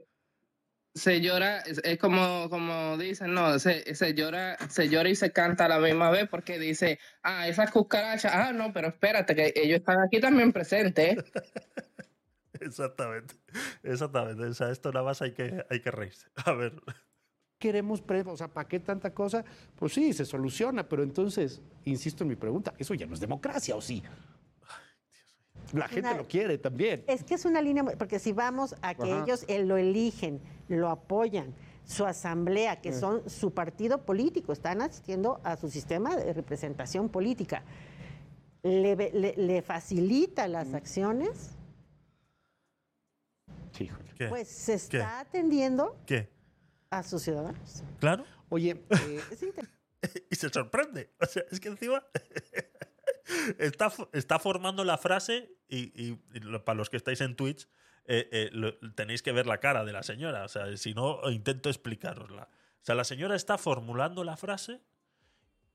se 0.97 1.21
llora, 1.21 1.59
es, 1.61 1.79
es 1.85 1.99
como, 1.99 2.49
como 2.49 2.97
dicen, 2.97 3.35
no, 3.35 3.59
se, 3.59 3.95
se 3.95 4.15
llora, 4.15 4.57
se 4.71 4.89
llora 4.89 5.11
y 5.11 5.15
se 5.15 5.31
canta 5.31 5.67
a 5.67 5.69
la 5.69 5.79
misma 5.79 6.11
vez 6.11 6.27
porque 6.29 6.59
dice, 6.59 6.99
ah, 7.23 7.47
esas 7.47 7.71
cucarachas, 7.71 8.33
ah, 8.35 8.53
no, 8.55 8.73
pero 8.73 8.89
espérate, 8.89 9.35
que 9.35 9.53
ellos 9.55 9.81
están 9.81 10.01
aquí 10.01 10.21
también 10.21 10.53
presentes. 10.53 11.19
Exactamente. 12.61 13.35
Exactamente. 13.83 14.43
O 14.45 14.55
sea, 14.55 14.71
esto 14.71 14.91
nada 14.91 15.05
más 15.05 15.21
hay 15.21 15.33
que, 15.33 15.67
hay 15.69 15.81
que 15.81 15.91
reírse. 15.91 16.29
A 16.47 16.53
ver. 16.53 16.73
Queremos, 17.59 18.03
o 18.27 18.37
sea, 18.37 18.49
¿para 18.49 18.67
qué 18.67 18.81
tanta 18.81 19.13
cosa? 19.13 19.45
Pues 19.75 19.93
sí, 19.93 20.15
se 20.15 20.25
soluciona, 20.25 20.89
pero 20.89 21.03
entonces, 21.03 21.61
insisto 21.85 22.25
en 22.25 22.29
mi 22.29 22.37
pregunta, 22.37 22.73
¿eso 22.79 22.95
ya 22.95 23.07
no 23.07 23.15
es 23.15 23.21
democracia 23.21 23.77
o 23.77 23.83
sí? 23.83 24.03
La 25.73 25.89
gente 25.89 26.09
Una- 26.11 26.19
lo 26.19 26.29
quiere 26.29 26.59
también. 26.59 27.05
Es 27.07 27.25
que 27.25 27.35
es 27.35 27.45
una 27.45 27.61
línea, 27.61 27.83
muy- 27.83 27.97
porque 27.97 28.19
si 28.19 28.33
vamos 28.33 28.75
a 28.83 28.95
que 28.95 29.13
Ajá. 29.13 29.23
ellos 29.25 29.45
eh, 29.49 29.65
lo 29.65 29.77
eligen, 29.77 30.41
lo 30.69 30.89
apoyan, 30.91 31.55
su 31.85 32.05
asamblea, 32.05 32.81
que 32.81 32.93
son 32.93 33.29
su 33.29 33.53
partido 33.53 34.05
político, 34.05 34.53
están 34.53 34.83
asistiendo 34.83 35.41
a 35.45 35.57
su 35.57 35.69
sistema 35.71 36.17
de 36.17 36.33
representación 36.33 37.09
política, 37.09 37.63
le, 38.63 38.97
ve- 38.97 39.11
le- 39.15 39.35
le 39.37 39.63
facilita 39.63 40.49
las 40.49 40.75
acciones, 40.75 41.53
Sí, 43.73 43.85
híjole. 43.85 44.11
¿Qué? 44.17 44.29
pues 44.29 44.49
se 44.49 44.75
está 44.75 44.91
¿Qué? 44.99 45.03
atendiendo 45.03 45.97
¿Qué? 46.07 46.29
a 46.91 47.03
sus 47.03 47.23
ciudadanos. 47.23 47.83
Claro. 48.01 48.25
Oye, 48.49 48.83
eh, 48.91 49.21
Es 49.31 49.43
y 50.31 50.35
se 50.37 50.49
sorprende. 50.49 51.11
O 51.21 51.27
sea, 51.27 51.43
es 51.51 51.61
que 51.61 51.69
encima 51.69 52.03
está, 53.59 53.93
está 54.13 54.39
formando 54.39 54.85
la 54.85 54.99
frase 54.99 55.53
y, 55.69 55.79
y- 56.01 56.19
y 56.35 56.41
lo- 56.41 56.65
para 56.65 56.77
los 56.77 56.91
que 56.91 56.97
estáis 56.97 57.21
en 57.21 57.37
Twitch 57.37 57.69
eh, 58.09 58.29
eh, 58.31 58.51
lo- 58.53 58.79
tenéis 58.95 59.23
que 59.23 59.33
ver 59.33 59.47
la 59.47 59.59
cara 59.59 59.85
de 59.85 59.93
la 59.93 60.03
señora. 60.05 60.45
O 60.45 60.49
sea, 60.49 60.77
si 60.77 60.95
no, 60.95 61.21
intento 61.31 61.69
explicarosla. 61.69 62.45
O 62.45 62.85
sea, 62.87 62.95
la 62.95 63.05
señora 63.05 63.35
está 63.35 63.59
formulando 63.59 64.23
la 64.23 64.37
frase 64.37 64.81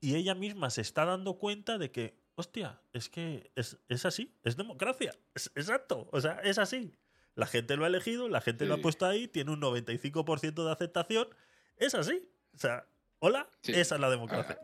y 0.00 0.14
ella 0.16 0.34
misma 0.34 0.70
se 0.70 0.80
está 0.80 1.04
dando 1.04 1.34
cuenta 1.38 1.76
de 1.78 1.90
que, 1.90 2.16
hostia, 2.34 2.80
es 2.94 3.08
que 3.10 3.50
es, 3.54 3.78
es 3.88 4.06
así, 4.06 4.34
es 4.44 4.56
democracia. 4.56 5.14
Es, 5.34 5.52
exacto, 5.54 6.08
o 6.10 6.20
sea, 6.20 6.40
es 6.42 6.56
así. 6.58 6.96
La 7.34 7.46
gente 7.46 7.76
lo 7.76 7.84
ha 7.84 7.88
elegido, 7.88 8.28
la 8.28 8.40
gente 8.40 8.64
lo 8.66 8.74
ha 8.74 8.78
puesto 8.78 9.06
ahí, 9.06 9.28
tiene 9.28 9.50
un 9.52 9.60
95% 9.60 10.64
de 10.64 10.72
aceptación. 10.72 11.28
Es 11.76 11.94
así. 11.94 12.30
O 12.54 12.58
sea, 12.58 12.86
hola, 13.20 13.48
Sí. 13.62 13.72
esa 13.72 13.94
es 13.96 14.00
la 14.00 14.10
democracia. 14.10 14.58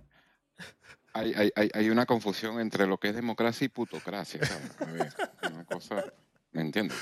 Hay, 1.19 1.33
hay, 1.35 1.53
hay, 1.57 1.71
hay 1.75 1.91
una 1.91 2.07
confusión 2.07 2.61
entre 2.61 2.87
lo 2.87 2.99
que 2.99 3.09
es 3.09 3.15
democracia 3.15 3.65
y 3.65 3.69
putocracia. 3.69 4.45
¿sabes? 4.45 5.17
Una 5.53 5.65
cosa, 5.65 6.05
¿me 6.53 6.61
entiendes? 6.61 6.97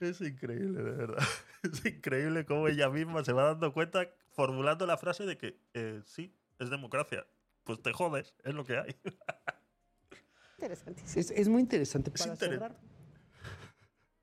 Es 0.00 0.20
increíble, 0.20 0.82
de 0.82 0.90
verdad. 0.92 1.22
Es 1.62 1.84
increíble 1.84 2.44
cómo 2.46 2.68
ella 2.68 2.88
misma 2.88 3.24
se 3.24 3.32
va 3.32 3.46
dando 3.46 3.72
cuenta 3.72 4.08
formulando 4.30 4.86
la 4.86 4.96
frase 4.96 5.24
de 5.26 5.36
que 5.36 5.58
eh, 5.74 6.00
sí, 6.06 6.32
es 6.60 6.70
democracia. 6.70 7.26
Pues 7.64 7.82
te 7.82 7.92
jodes, 7.92 8.34
es 8.44 8.54
lo 8.54 8.64
que 8.64 8.78
hay. 8.78 8.94
Interesantísimo. 10.58 11.20
Es, 11.20 11.30
es 11.32 11.48
muy 11.48 11.60
interesante 11.62 12.10
para 12.12 12.32
inter- 12.32 12.48
cerrar. 12.50 12.76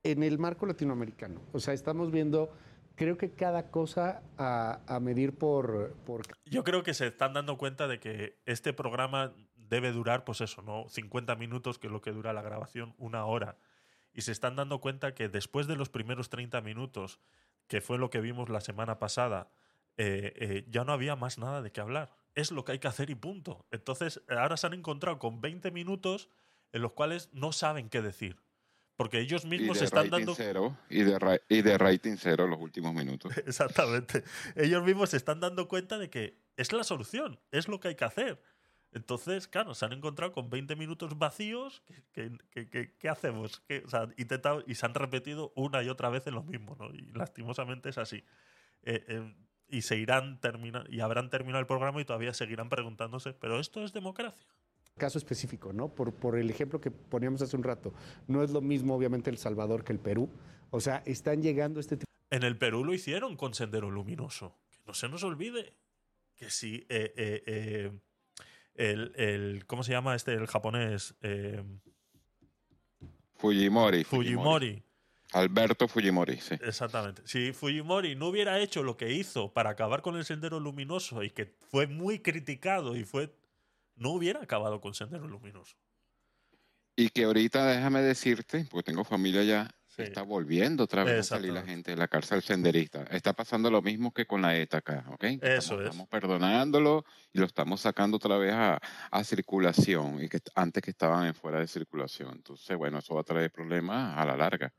En 0.04 0.24
el 0.24 0.38
marco 0.38 0.66
latinoamericano, 0.66 1.42
o 1.52 1.60
sea, 1.60 1.74
estamos 1.74 2.12
viendo, 2.12 2.54
creo 2.96 3.18
que 3.18 3.32
cada 3.32 3.70
cosa 3.72 4.24
a, 4.38 4.80
a 4.88 5.00
medir 5.00 5.38
por, 5.38 5.94
por 6.06 6.24
Yo 6.46 6.64
creo 6.64 6.84
que 6.84 6.94
se 6.94 7.08
están 7.08 7.34
dando 7.34 7.58
cuenta 7.58 7.88
de 7.88 8.00
que 8.00 8.38
este 8.46 8.74
programa 8.74 9.34
debe 9.56 9.92
durar, 9.92 10.24
pues 10.24 10.42
eso, 10.42 10.62
¿no? 10.62 10.88
50 10.90 11.36
minutos, 11.36 11.80
que 11.80 11.88
es 11.88 11.94
lo 11.94 12.02
que 12.02 12.12
dura 12.12 12.34
la 12.34 12.42
grabación, 12.42 12.94
una 12.98 13.26
hora. 13.26 13.58
Y 14.14 14.22
se 14.22 14.32
están 14.32 14.56
dando 14.56 14.80
cuenta 14.80 15.14
que 15.14 15.28
después 15.28 15.68
de 15.68 15.76
los 15.76 15.90
primeros 15.90 16.30
30 16.30 16.62
minutos, 16.62 17.20
que 17.68 17.82
fue 17.82 17.98
lo 17.98 18.10
que 18.10 18.22
vimos 18.22 18.50
la 18.50 18.62
semana 18.62 19.00
pasada, 19.00 19.50
eh, 19.98 20.34
eh, 20.36 20.66
ya 20.70 20.84
no 20.84 20.94
había 20.94 21.16
más 21.16 21.38
nada 21.38 21.62
de 21.62 21.72
qué 21.72 21.82
hablar. 21.82 22.16
Es 22.34 22.52
lo 22.52 22.66
que 22.66 22.74
hay 22.74 22.80
que 22.80 22.88
hacer 22.88 23.10
y 23.10 23.16
punto. 23.16 23.66
Entonces, 23.72 24.22
ahora 24.30 24.58
se 24.58 24.68
han 24.68 24.74
encontrado 24.74 25.20
con 25.20 25.42
20 25.42 25.72
minutos 25.72 26.30
en 26.72 26.82
los 26.82 26.92
cuales 26.92 27.30
no 27.34 27.52
saben 27.52 27.90
qué 27.90 28.02
decir. 28.02 28.38
Porque 28.96 29.20
ellos 29.20 29.44
Y 29.46 29.48
mismos 29.50 29.76
de 29.76 29.80
se 29.80 29.86
están 29.86 30.10
dando 30.10 30.36
cero, 30.36 30.78
y 30.90 31.04
de, 31.04 31.42
y 31.50 31.62
de 31.62 31.78
rating 31.78 32.16
cero 32.18 32.48
los 32.48 32.60
últimos 32.60 32.94
minutos. 32.94 33.36
Exactamente. 33.46 34.24
Ellos 34.56 34.84
mismos 34.84 35.10
se 35.10 35.18
están 35.18 35.40
dando 35.40 35.68
cuenta 35.68 35.98
de 35.98 36.10
que 36.10 36.40
es 36.56 36.72
la 36.72 36.84
solución, 36.84 37.40
es 37.52 37.68
lo 37.68 37.80
que 37.80 37.90
hay 37.90 37.96
que 37.96 38.06
hacer. 38.06 38.42
Entonces, 38.94 39.50
claro, 39.50 39.74
se 39.76 39.84
han 39.84 39.92
encontrado 39.92 40.32
con 40.32 40.50
20 40.50 40.78
minutos 40.78 41.18
vacíos. 41.18 41.84
¿Qué, 42.14 42.32
qué- 42.52 42.70
qué- 42.70 42.96
qué 42.98 43.10
hacemos? 43.10 43.60
¿Qué- 43.68 43.84
o 43.86 43.90
sea, 43.90 44.08
intentado- 44.16 44.64
y 44.66 44.76
se 44.76 44.86
han 44.86 44.94
repetido 44.94 45.52
una 45.58 45.84
y 45.84 45.90
otra 45.90 46.08
vez 46.10 46.26
en 46.28 46.36
lo 46.36 46.44
mismo, 46.44 46.78
¿no? 46.80 46.90
Y 46.94 47.12
lastimosamente 47.14 47.90
es 47.90 47.98
así. 47.98 48.24
Eh, 48.84 49.04
eh, 49.10 49.36
y 49.68 49.82
se 49.82 49.98
irán 49.98 50.40
termina- 50.40 50.86
y 50.88 51.02
habrán 51.02 51.30
terminado 51.30 51.60
el 51.60 51.68
programa 51.68 52.00
y 52.00 52.06
todavía 52.06 52.34
seguirán 52.34 52.70
preguntándose, 52.70 53.34
¿pero 53.34 53.60
esto 53.60 53.84
es 53.84 53.92
democracia? 53.92 54.48
Caso 54.98 55.18
específico, 55.18 55.74
¿no? 55.74 55.90
Por, 55.90 56.14
por 56.14 56.38
el 56.38 56.50
ejemplo 56.50 56.80
que 56.80 56.90
poníamos 56.90 57.42
hace 57.42 57.56
un 57.58 57.64
rato. 57.64 57.94
No 58.28 58.44
es 58.44 58.52
lo 58.52 58.62
mismo, 58.62 58.96
obviamente, 58.96 59.30
El 59.30 59.38
Salvador 59.38 59.84
que 59.84 59.92
el 59.94 60.00
Perú. 60.00 60.30
O 60.72 60.80
sea, 60.80 61.04
están 61.06 61.42
llegando 61.42 61.80
este 61.80 61.98
tipo 61.98 62.10
En 62.32 62.44
el 62.44 62.58
Perú 62.58 62.84
lo 62.86 62.94
hicieron 62.94 63.36
con 63.36 63.54
Sendero 63.54 63.92
Luminoso. 63.92 64.56
Que 64.72 64.78
no 64.88 64.94
se 64.94 65.10
nos 65.10 65.24
olvide 65.24 65.74
que 66.36 66.50
si 66.50 66.86
eh, 66.90 67.14
eh, 67.18 67.44
eh, 67.46 68.00
el, 68.76 69.12
el- 69.16 69.66
¿Cómo 69.68 69.84
se 69.84 69.92
llama 69.92 70.16
este? 70.16 70.34
El 70.34 70.48
japonés. 70.48 71.16
Eh, 71.22 71.62
Fujimori. 73.36 74.04
Fujimori. 74.06 74.82
Alberto 75.34 75.88
Fujimori, 75.90 76.38
sí. 76.40 76.56
Exactamente. 76.62 77.22
Si 77.26 77.52
Fujimori 77.52 78.16
no 78.16 78.28
hubiera 78.30 78.60
hecho 78.60 78.82
lo 78.82 78.96
que 78.96 79.12
hizo 79.12 79.52
para 79.52 79.72
acabar 79.72 80.02
con 80.02 80.16
el 80.16 80.24
Sendero 80.24 80.60
Luminoso 80.62 81.22
y 81.24 81.32
que 81.32 81.54
fue 81.70 81.86
muy 81.88 82.20
criticado 82.20 82.96
y 82.96 83.04
fue. 83.04 83.30
No 83.96 84.12
hubiera 84.12 84.42
acabado 84.42 84.82
con 84.82 84.94
Sendero 84.94 85.28
Luminoso. 85.28 85.76
Y 86.98 87.10
que 87.10 87.26
ahorita, 87.26 87.66
déjame 87.66 88.02
decirte, 88.02 88.66
porque 88.70 88.92
tengo 88.92 89.04
familia 89.04 89.42
allá, 89.42 89.70
Sí. 89.88 90.02
está 90.02 90.24
volviendo 90.24 90.84
otra 90.84 91.06
vez 91.06 91.20
a 91.20 91.24
salir 91.24 91.54
la 91.54 91.62
gente 91.62 91.92
de 91.92 91.98
la 91.98 92.10
cárcel 92.10 92.42
senderista. 92.42 93.04
Está 93.04 93.32
pasando 93.32 93.72
lo 93.72 93.82
mismo 93.82 94.14
que 94.14 94.26
con 94.26 94.42
la 94.42 94.58
ETA 94.58 94.80
acá, 94.80 95.06
¿ok? 95.10 95.24
Eso 95.24 95.40
estamos, 95.42 95.72
es. 95.72 95.86
Estamos 95.86 96.08
perdonándolo 96.10 97.06
y 97.32 97.40
lo 97.40 97.46
estamos 97.46 97.80
sacando 97.80 98.18
otra 98.18 98.38
vez 98.38 98.54
a, 98.54 98.78
a 99.10 99.24
circulación, 99.24 100.22
y 100.22 100.28
que 100.28 100.40
antes 100.54 100.84
que 100.84 100.92
estaban 100.92 101.26
en 101.28 101.34
fuera 101.34 101.60
de 101.60 101.68
circulación. 101.68 102.34
Entonces, 102.34 102.76
bueno, 102.76 103.00
eso 103.00 103.16
va 103.16 103.22
a 103.22 103.24
traer 103.24 103.52
problemas 103.54 104.18
a 104.18 104.26
la 104.26 104.36
larga. 104.36 104.74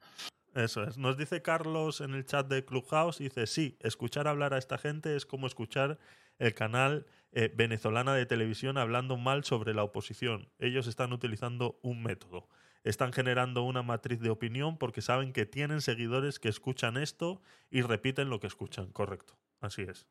Eso 0.54 0.84
es. 0.84 0.98
Nos 0.98 1.16
dice 1.16 1.40
Carlos 1.40 2.02
en 2.02 2.12
el 2.12 2.26
chat 2.26 2.46
de 2.46 2.64
Clubhouse, 2.66 3.18
dice, 3.18 3.46
sí, 3.46 3.78
escuchar 3.80 4.28
hablar 4.28 4.52
a 4.52 4.58
esta 4.58 4.76
gente 4.76 5.16
es 5.16 5.24
como 5.24 5.46
escuchar 5.46 5.98
el 6.38 6.54
canal 6.54 7.06
eh, 7.32 7.52
venezolana 7.54 8.14
de 8.14 8.26
televisión 8.26 8.78
hablando 8.78 9.16
mal 9.16 9.44
sobre 9.44 9.74
la 9.74 9.82
oposición. 9.82 10.50
Ellos 10.58 10.86
están 10.86 11.12
utilizando 11.12 11.78
un 11.82 12.02
método. 12.02 12.48
Están 12.84 13.12
generando 13.12 13.62
una 13.62 13.82
matriz 13.82 14.20
de 14.20 14.30
opinión 14.30 14.78
porque 14.78 15.02
saben 15.02 15.32
que 15.32 15.44
tienen 15.44 15.80
seguidores 15.80 16.38
que 16.38 16.48
escuchan 16.48 16.96
esto 16.96 17.42
y 17.68 17.82
repiten 17.82 18.30
lo 18.30 18.40
que 18.40 18.46
escuchan. 18.46 18.92
Correcto. 18.92 19.38
Así 19.60 19.82
es. 19.82 20.06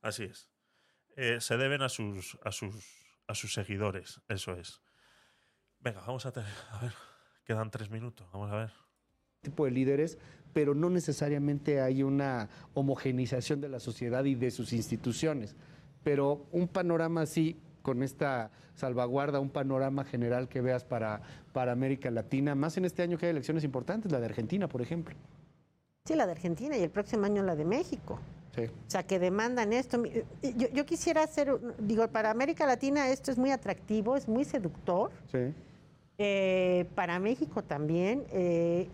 Así 0.00 0.24
es. 0.24 0.48
Eh, 1.16 1.40
se 1.40 1.56
deben 1.56 1.82
a 1.82 1.88
sus, 1.88 2.38
a, 2.44 2.52
sus, 2.52 2.74
a 3.26 3.34
sus 3.34 3.52
seguidores. 3.52 4.20
Eso 4.28 4.54
es. 4.54 4.80
Venga, 5.80 6.00
vamos 6.00 6.24
a 6.24 6.32
tener... 6.32 6.52
A 6.70 6.78
ver, 6.78 6.92
quedan 7.44 7.70
tres 7.70 7.90
minutos. 7.90 8.30
Vamos 8.32 8.50
a 8.52 8.56
ver. 8.56 8.89
Tipo 9.40 9.64
de 9.64 9.70
líderes, 9.70 10.18
pero 10.52 10.74
no 10.74 10.90
necesariamente 10.90 11.80
hay 11.80 12.02
una 12.02 12.48
homogenización 12.74 13.60
de 13.60 13.68
la 13.68 13.80
sociedad 13.80 14.24
y 14.24 14.34
de 14.34 14.50
sus 14.50 14.72
instituciones. 14.72 15.54
Pero 16.02 16.46
un 16.52 16.68
panorama 16.68 17.22
así, 17.22 17.56
con 17.82 18.02
esta 18.02 18.50
salvaguarda, 18.74 19.40
un 19.40 19.50
panorama 19.50 20.04
general 20.04 20.48
que 20.48 20.60
veas 20.60 20.84
para, 20.84 21.22
para 21.52 21.72
América 21.72 22.10
Latina, 22.10 22.54
más 22.54 22.76
en 22.76 22.84
este 22.84 23.02
año 23.02 23.18
que 23.18 23.26
hay 23.26 23.30
elecciones 23.30 23.64
importantes, 23.64 24.10
la 24.10 24.20
de 24.20 24.26
Argentina, 24.26 24.68
por 24.68 24.82
ejemplo. 24.82 25.14
Sí, 26.06 26.14
la 26.14 26.26
de 26.26 26.32
Argentina 26.32 26.76
y 26.76 26.82
el 26.82 26.90
próximo 26.90 27.24
año 27.24 27.42
la 27.42 27.54
de 27.56 27.64
México. 27.64 28.18
Sí. 28.54 28.62
O 28.64 28.90
sea, 28.90 29.04
que 29.04 29.18
demandan 29.18 29.72
esto. 29.72 30.02
Yo, 30.42 30.68
yo 30.72 30.84
quisiera 30.84 31.22
hacer, 31.22 31.52
digo, 31.78 32.08
para 32.08 32.30
América 32.30 32.66
Latina 32.66 33.08
esto 33.10 33.30
es 33.30 33.38
muy 33.38 33.52
atractivo, 33.52 34.16
es 34.16 34.26
muy 34.26 34.44
seductor. 34.44 35.12
Sí. 35.30 35.54
Eh, 36.18 36.86
para 36.94 37.18
México 37.20 37.62
también. 37.62 38.24
eh, 38.32 38.88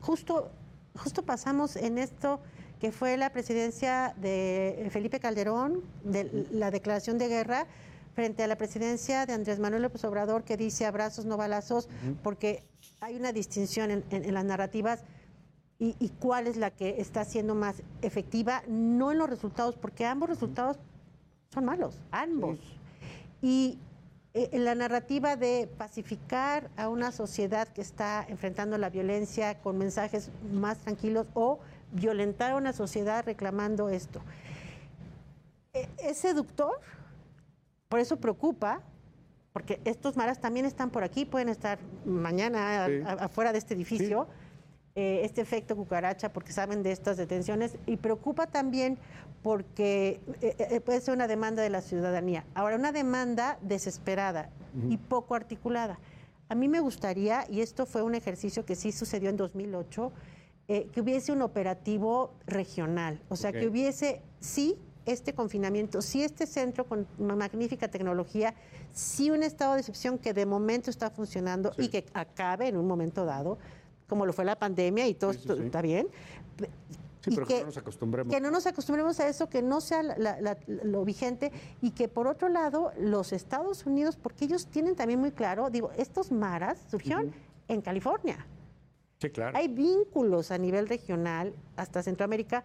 justo, 0.00 0.50
justo 0.96 1.22
pasamos 1.22 1.76
en 1.76 1.98
esto 1.98 2.40
que 2.80 2.92
fue 2.92 3.16
la 3.16 3.30
presidencia 3.30 4.14
de 4.20 4.88
Felipe 4.90 5.20
Calderón, 5.20 5.82
de 6.02 6.46
la 6.50 6.70
declaración 6.70 7.18
de 7.18 7.28
guerra, 7.28 7.66
frente 8.14 8.42
a 8.42 8.46
la 8.46 8.56
presidencia 8.56 9.26
de 9.26 9.34
Andrés 9.34 9.58
Manuel 9.60 9.82
López 9.82 10.02
Obrador, 10.04 10.44
que 10.44 10.56
dice 10.56 10.86
abrazos, 10.86 11.26
no 11.26 11.36
balazos, 11.36 11.88
porque 12.22 12.64
hay 13.00 13.16
una 13.16 13.32
distinción 13.32 13.90
en, 13.90 14.04
en- 14.10 14.24
en 14.24 14.34
las 14.34 14.44
narrativas 14.44 15.04
y, 15.78 15.94
y 16.00 16.08
cuál 16.08 16.46
es 16.46 16.56
la 16.56 16.70
que 16.70 17.00
está 17.00 17.24
siendo 17.24 17.54
más 17.54 17.82
efectiva, 18.02 18.62
no 18.66 19.12
en 19.12 19.18
los 19.18 19.30
resultados, 19.30 19.76
porque 19.76 20.04
ambos 20.06 20.28
resultados 20.28 20.78
son 21.52 21.64
malos, 21.66 22.00
ambos. 22.10 22.58
Y 23.42 23.78
eh, 23.78 23.89
en 24.34 24.64
la 24.64 24.74
narrativa 24.74 25.34
de 25.36 25.68
pacificar 25.76 26.70
a 26.76 26.88
una 26.88 27.10
sociedad 27.10 27.66
que 27.68 27.80
está 27.80 28.24
enfrentando 28.28 28.78
la 28.78 28.88
violencia 28.88 29.58
con 29.60 29.76
mensajes 29.78 30.30
más 30.52 30.78
tranquilos 30.78 31.26
o 31.34 31.58
violentar 31.92 32.52
a 32.52 32.56
una 32.56 32.72
sociedad 32.72 33.24
reclamando 33.24 33.88
esto. 33.88 34.20
Eh, 35.72 35.88
Es 35.98 36.18
seductor, 36.18 36.80
por 37.88 37.98
eso 37.98 38.18
preocupa, 38.18 38.82
porque 39.52 39.80
estos 39.84 40.16
maras 40.16 40.40
también 40.40 40.64
están 40.64 40.90
por 40.90 41.02
aquí, 41.02 41.24
pueden 41.24 41.48
estar 41.48 41.80
mañana 42.04 42.84
a- 42.84 42.86
Sí. 42.86 43.00
a- 43.04 43.24
afuera 43.24 43.52
de 43.52 43.58
este 43.58 43.74
edificio. 43.74 44.28
eh, 44.96 45.20
este 45.24 45.40
efecto 45.40 45.76
cucaracha 45.76 46.32
porque 46.32 46.50
saben 46.52 46.82
de 46.82 46.90
estas 46.90 47.16
detenciones 47.16 47.76
y 47.86 47.96
preocupa 47.96 48.48
también 48.48 48.98
porque 49.42 50.20
eh, 50.42 50.54
eh, 50.58 50.80
puede 50.80 51.00
ser 51.00 51.14
una 51.14 51.26
demanda 51.26 51.62
de 51.62 51.70
la 51.70 51.80
ciudadanía. 51.80 52.44
Ahora, 52.54 52.76
una 52.76 52.92
demanda 52.92 53.58
desesperada 53.62 54.50
y 54.88 54.98
poco 54.98 55.34
articulada. 55.34 55.98
A 56.48 56.54
mí 56.54 56.68
me 56.68 56.78
gustaría, 56.80 57.44
y 57.50 57.60
esto 57.60 57.86
fue 57.86 58.02
un 58.02 58.14
ejercicio 58.14 58.64
que 58.64 58.76
sí 58.76 58.92
sucedió 58.92 59.30
en 59.30 59.36
2008, 59.36 60.12
eh, 60.68 60.88
que 60.92 61.00
hubiese 61.00 61.32
un 61.32 61.42
operativo 61.42 62.32
regional, 62.46 63.20
o 63.28 63.34
sea, 63.36 63.50
que 63.50 63.66
hubiese, 63.66 64.22
sí, 64.38 64.76
este 65.06 65.32
confinamiento, 65.34 66.02
sí, 66.02 66.22
este 66.22 66.46
centro 66.46 66.84
con 66.86 67.06
ma- 67.18 67.34
magnífica 67.34 67.88
tecnología, 67.88 68.54
sí 68.92 69.30
un 69.30 69.42
estado 69.42 69.74
de 69.74 69.80
excepción 69.80 70.18
que 70.18 70.32
de 70.34 70.46
momento 70.46 70.90
está 70.90 71.10
funcionando 71.10 71.72
y 71.78 71.88
que 71.88 72.06
acabe 72.14 72.68
en 72.68 72.76
un 72.76 72.86
momento 72.86 73.24
dado, 73.24 73.58
como 74.08 74.26
lo 74.26 74.32
fue 74.32 74.44
la 74.44 74.56
pandemia 74.56 75.08
y 75.08 75.14
todo 75.14 75.32
sí. 75.32 75.40
está 75.64 75.82
bien. 75.82 76.06
Sí, 77.20 77.30
pero 77.34 77.46
que, 77.46 77.60
no 77.60 77.66
nos 77.66 77.76
acostumbremos. 77.76 78.34
Que 78.34 78.40
no 78.40 78.50
nos 78.50 78.66
acostumbremos 78.66 79.20
a 79.20 79.28
eso, 79.28 79.48
que 79.48 79.62
no 79.62 79.80
sea 79.80 80.02
la- 80.02 80.16
la- 80.16 80.40
la- 80.40 80.58
lo 80.66 81.04
vigente 81.04 81.52
y 81.82 81.90
que 81.90 82.08
por 82.08 82.26
otro 82.26 82.48
lado 82.48 82.92
los 82.98 83.32
Estados 83.32 83.84
Unidos, 83.86 84.16
porque 84.16 84.46
ellos 84.46 84.66
tienen 84.66 84.96
también 84.96 85.20
muy 85.20 85.30
claro, 85.32 85.68
digo, 85.70 85.90
estos 85.96 86.32
maras 86.32 86.78
surgieron 86.90 87.32
en 87.68 87.80
California. 87.82 88.46
Sí, 89.18 89.28
claro. 89.30 89.56
Hay 89.56 89.68
vínculos 89.68 90.50
a 90.50 90.56
nivel 90.56 90.88
regional 90.88 91.52
hasta 91.76 92.02
Centroamérica 92.02 92.64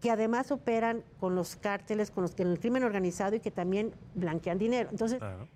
que 0.00 0.10
además 0.10 0.50
operan 0.50 1.02
con 1.20 1.34
los 1.36 1.54
cárteles, 1.56 2.10
con, 2.10 2.22
los, 2.22 2.34
con 2.34 2.48
el 2.48 2.58
crimen 2.58 2.82
organizado 2.82 3.36
y 3.36 3.40
que 3.40 3.50
también 3.52 3.94
blanquean 4.14 4.58
dinero. 4.58 4.88
Entonces, 4.90 5.18
Claro. 5.18 5.48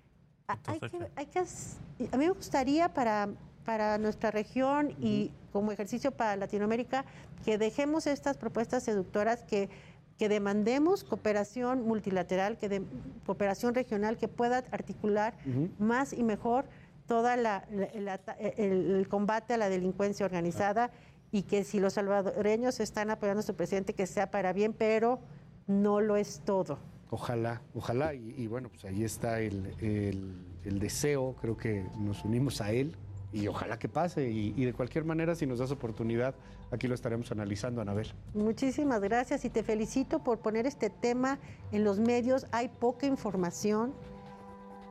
hay 0.65 0.79
que, 0.79 1.07
hay 1.15 1.25
que 1.27 1.39
a 1.39 2.17
mí 2.17 2.25
me 2.25 2.29
gustaría 2.31 2.91
para, 2.93 3.29
para 3.69 3.99
nuestra 3.99 4.31
región 4.31 4.95
y 4.99 5.31
como 5.53 5.71
ejercicio 5.71 6.09
para 6.09 6.35
Latinoamérica 6.35 7.05
que 7.45 7.59
dejemos 7.59 8.07
estas 8.07 8.35
propuestas 8.35 8.81
seductoras 8.81 9.43
que, 9.43 9.69
que 10.17 10.27
demandemos 10.27 11.03
cooperación 11.03 11.83
multilateral, 11.83 12.57
que 12.57 12.67
de, 12.67 12.81
cooperación 13.27 13.75
regional 13.75 14.17
que 14.17 14.27
pueda 14.27 14.63
articular 14.71 15.35
más 15.77 16.13
y 16.13 16.23
mejor 16.23 16.65
toda 17.05 17.37
la, 17.37 17.63
la- 17.69 17.89
la- 18.01 18.15
el, 18.57 18.89
el 18.95 19.07
combate 19.07 19.53
a 19.53 19.57
la 19.57 19.69
delincuencia 19.69 20.25
organizada 20.25 20.89
y 21.31 21.43
que 21.43 21.63
si 21.63 21.79
los 21.79 21.93
salvadoreños 21.93 22.79
están 22.79 23.11
apoyando 23.11 23.41
a 23.41 23.43
su 23.43 23.53
presidente 23.53 23.93
que 23.93 24.07
sea 24.07 24.31
para 24.31 24.51
bien, 24.51 24.73
pero 24.73 25.19
no 25.67 26.01
lo 26.01 26.17
es 26.17 26.41
todo. 26.43 26.79
Ojalá, 27.11 27.61
ojalá. 27.75 28.15
Y, 28.15 28.33
y 28.35 28.47
bueno, 28.47 28.69
pues 28.69 28.83
ahí 28.85 29.03
está 29.03 29.39
el, 29.41 29.75
el- 29.79 30.43
el 30.65 30.79
deseo, 30.79 31.35
creo 31.39 31.55
que 31.55 31.85
nos 31.99 32.25
unimos 32.25 32.61
a 32.61 32.71
él 32.71 32.95
y 33.31 33.47
ojalá 33.47 33.77
que 33.79 33.89
pase. 33.89 34.29
Y, 34.29 34.53
y 34.55 34.65
de 34.65 34.73
cualquier 34.73 35.05
manera, 35.05 35.35
si 35.35 35.45
nos 35.45 35.59
das 35.59 35.71
oportunidad, 35.71 36.35
aquí 36.71 36.87
lo 36.87 36.95
estaremos 36.95 37.31
analizando, 37.31 37.81
Anabel. 37.81 38.11
Muchísimas 38.33 39.01
gracias 39.01 39.45
y 39.45 39.49
te 39.49 39.63
felicito 39.63 40.19
por 40.19 40.39
poner 40.39 40.65
este 40.65 40.89
tema 40.89 41.39
en 41.71 41.83
los 41.83 41.99
medios. 41.99 42.47
Hay 42.51 42.69
poca 42.69 43.05
información 43.05 43.93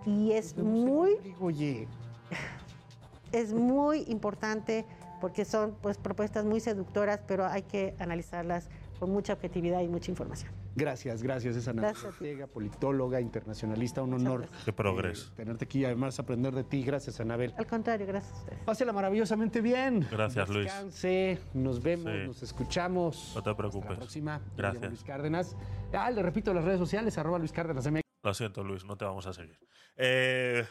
y 0.06 0.32
es 0.32 0.56
muy, 0.56 1.16
Oye, 1.40 1.88
es 3.32 3.52
muy 3.52 4.04
importante 4.08 4.84
porque 5.20 5.44
son 5.44 5.76
pues 5.82 5.98
propuestas 5.98 6.44
muy 6.44 6.60
seductoras, 6.60 7.20
pero 7.26 7.46
hay 7.46 7.62
que 7.62 7.94
analizarlas 7.98 8.68
con 8.98 9.10
mucha 9.10 9.32
objetividad 9.32 9.80
y 9.80 9.88
mucha 9.88 10.10
información. 10.10 10.57
Gracias, 10.78 11.22
gracias. 11.22 11.56
Es 11.56 11.68
Anabel 11.68 11.90
Gracias. 11.92 12.12
Ortega, 12.14 12.46
politóloga, 12.46 13.20
internacionalista. 13.20 14.02
Un 14.02 14.14
honor 14.14 14.48
Qué 14.64 14.72
progreso. 14.72 15.26
eh, 15.32 15.36
tenerte 15.36 15.64
aquí 15.66 15.80
y 15.80 15.84
además 15.84 16.18
aprender 16.18 16.54
de 16.54 16.64
ti. 16.64 16.82
Gracias, 16.82 17.20
Anabel. 17.20 17.52
Al 17.58 17.66
contrario, 17.66 18.06
gracias 18.06 18.32
a 18.32 18.36
ustedes. 18.38 18.58
Pásela 18.64 18.92
maravillosamente 18.92 19.60
bien. 19.60 20.06
Gracias, 20.10 20.48
Luis. 20.48 20.64
Descanse, 20.64 21.38
nos 21.54 21.82
vemos, 21.82 22.12
Sí. 22.12 22.26
nos 22.26 22.42
escuchamos. 22.42 23.32
No 23.34 23.42
te 23.42 23.50
Hasta 23.50 23.56
preocupes. 23.56 23.90
la 23.90 23.96
próxima. 23.96 24.40
Gracias. 24.56 24.88
Luis 24.88 25.04
Cárdenas. 25.04 25.56
Ah, 25.92 26.10
le 26.10 26.22
repito 26.22 26.54
las 26.54 26.64
redes 26.64 26.78
sociales, 26.78 27.18
arroba 27.18 27.38
Luis 27.38 27.52
Cárdenas 27.52 27.86
MX. 27.90 28.02
Lo 28.22 28.34
siento, 28.34 28.64
Luis, 28.64 28.84
no 28.84 28.96
te 28.96 29.04
vamos 29.04 29.26
a 29.26 29.32
seguir. 29.32 29.58
Eh, 29.96 30.64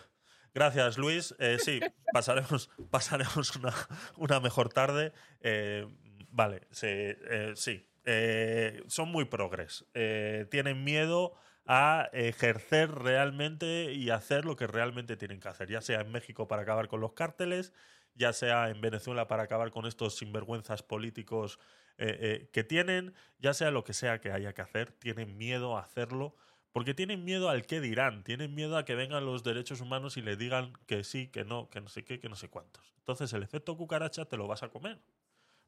gracias, 0.54 0.98
Luis. 0.98 1.36
Eh, 1.40 1.58
sí, 1.60 1.80
pasaremos, 2.14 2.70
pasaremos 2.90 3.56
una, 3.56 3.74
una 4.18 4.40
mejor 4.40 4.70
tarde. 4.70 5.14
Eh, 5.42 5.86
vale, 6.30 6.68
sí. 6.72 6.88
eh, 6.90 7.54
sí. 7.56 7.87
Eh, 8.10 8.84
son 8.88 9.10
muy 9.10 9.26
progres. 9.26 9.86
Eh, 9.94 10.48
tienen 10.50 10.86
miedo 10.86 11.34
a 11.66 12.10
ejercer 12.14 12.90
realmente 12.90 13.92
y 13.94 14.10
hacer 14.10 14.46
lo 14.46 14.56
que 14.56 14.66
realmente 14.66 15.18
tienen 15.18 15.42
que 15.42 15.50
hacer, 15.50 15.70
ya 15.70 15.82
sea 15.82 16.00
en 16.00 16.12
México 16.14 16.48
para 16.48 16.62
acabar 16.62 16.88
con 16.88 17.02
los 17.02 17.12
cárteles, 17.12 17.74
ya 18.16 18.32
sea 18.32 18.70
en 18.70 18.80
Venezuela 18.80 19.28
para 19.28 19.44
acabar 19.44 19.72
con 19.72 19.86
estos 19.86 20.16
sinvergüenzas 20.16 20.84
políticos 20.84 21.60
eh, 21.98 22.18
eh, 22.22 22.50
que 22.54 22.64
tienen, 22.64 23.14
ya 23.40 23.54
sea 23.54 23.72
lo 23.72 23.84
que 23.84 23.92
sea 23.92 24.22
que 24.22 24.32
haya 24.32 24.54
que 24.54 24.62
hacer, 24.62 24.94
tienen 24.94 25.38
miedo 25.38 25.78
a 25.78 25.82
hacerlo 25.82 26.38
porque 26.72 26.94
tienen 26.94 27.26
miedo 27.26 27.50
al 27.50 27.66
qué 27.66 27.82
dirán, 27.82 28.24
tienen 28.24 28.56
miedo 28.56 28.78
a 28.78 28.86
que 28.86 28.96
vengan 28.96 29.26
los 29.26 29.44
derechos 29.44 29.82
humanos 29.82 30.16
y 30.16 30.22
le 30.22 30.38
digan 30.38 30.74
que 30.86 31.04
sí, 31.04 31.28
que 31.28 31.44
no, 31.44 31.70
que 31.70 31.82
no 31.82 31.90
sé 31.90 32.06
qué, 32.06 32.20
que 32.20 32.30
no 32.30 32.36
sé 32.36 32.50
cuántos. 32.50 32.94
Entonces 33.00 33.34
el 33.34 33.44
efecto 33.44 33.76
cucaracha 33.76 34.26
te 34.26 34.38
lo 34.38 34.48
vas 34.48 34.64
a 34.64 34.70
comer, 34.70 35.02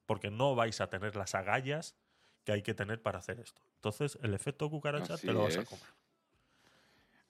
porque 0.06 0.32
no 0.32 0.56
vais 0.56 0.80
a 0.80 0.90
tener 0.90 1.18
las 1.18 1.36
agallas 1.36 1.98
que 2.44 2.52
hay 2.52 2.62
que 2.62 2.74
tener 2.74 3.02
para 3.02 3.20
hacer 3.20 3.40
esto. 3.40 3.62
Entonces 3.76 4.18
el 4.24 4.34
efecto 4.34 4.70
cucaracha 4.70 5.16
Así 5.16 5.28
te 5.28 5.34
lo 5.34 5.44
vas 5.44 5.58
a 5.58 5.66
comer. 5.66 5.86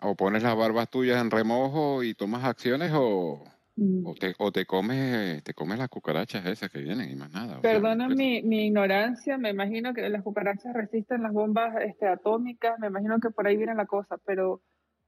O 0.02 0.15
pones 0.15 0.44
las 0.44 0.56
barbas 0.56 0.90
tuyas 0.90 1.22
en 1.22 1.30
remojo 1.30 2.03
y 2.03 2.14
tomas 2.14 2.45
acciones 2.45 2.91
o, 2.94 3.44
Mm. 3.80 4.06
o, 4.06 4.14
te, 4.14 4.36
o 4.38 4.52
te 4.52 4.65
comes 4.65 5.41
te 5.41 5.53
comes 5.53 5.80
las 5.80 5.88
cucarachas 5.88 6.45
esas 6.45 6.69
que 6.69 6.80
vienen 6.80 7.10
y 7.10 7.15
más 7.15 7.31
nada. 7.31 7.61
Perdona 7.61 8.10
mi, 8.10 8.41
mi 8.41 8.65
ignorancia, 8.68 9.38
me 9.38 9.52
imagino 9.52 9.94
que 9.94 10.10
las 10.10 10.22
cucarachas 10.22 10.73
resisten 10.73 11.23
las 11.23 11.31
bombas 11.31 11.73
este, 11.81 12.06
atómicas, 12.06 12.77
me 12.80 12.88
imagino 12.88 13.19
que 13.22 13.30
por 13.30 13.48
ahí 13.48 13.56
viene 13.56 13.76
la 13.76 13.86
cosa, 13.86 14.18
pero 14.26 14.61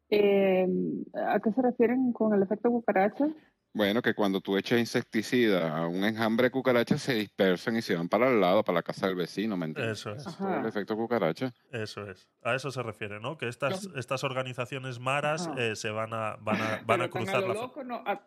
eh, 0.09 0.65
¿a 1.13 1.41
qué 1.41 1.51
se 1.51 1.61
refieren 1.61 2.13
con 2.13 2.33
el 2.33 2.41
efecto 2.43 2.69
cucaracha? 2.69 3.27
Bueno, 3.73 4.01
que 4.01 4.13
cuando 4.13 4.41
tú 4.41 4.57
echas 4.57 4.79
insecticida 4.79 5.77
a 5.77 5.87
un 5.87 6.03
enjambre 6.03 6.47
de 6.47 6.51
cucarachas 6.51 7.01
se 7.01 7.13
dispersan 7.13 7.77
y 7.77 7.81
se 7.81 7.95
van 7.95 8.09
para 8.09 8.29
el 8.29 8.41
lado, 8.41 8.63
para 8.65 8.79
la 8.79 8.83
casa 8.83 9.07
del 9.07 9.15
vecino, 9.15 9.55
¿me 9.55 9.67
entiendes? 9.67 9.99
Eso 9.99 10.11
es. 10.11 10.25
El 10.41 10.65
efecto 10.65 10.97
cucaracha. 10.97 11.53
Eso 11.71 12.09
es. 12.09 12.27
A 12.43 12.53
eso 12.53 12.69
se 12.69 12.83
refiere, 12.83 13.21
¿no? 13.21 13.37
Que 13.37 13.47
estas, 13.47 13.87
estas 13.95 14.25
organizaciones 14.25 14.99
maras 14.99 15.49
eh, 15.57 15.77
se 15.77 15.89
van 15.89 16.13
a, 16.13 16.35
van 16.41 16.61
a, 16.61 16.81
van 16.85 17.01
a 17.01 17.09
cruzar 17.09 17.37
a 17.37 17.47
lo 17.47 17.53
loco 17.53 17.83
no, 17.85 18.03
a- 18.05 18.21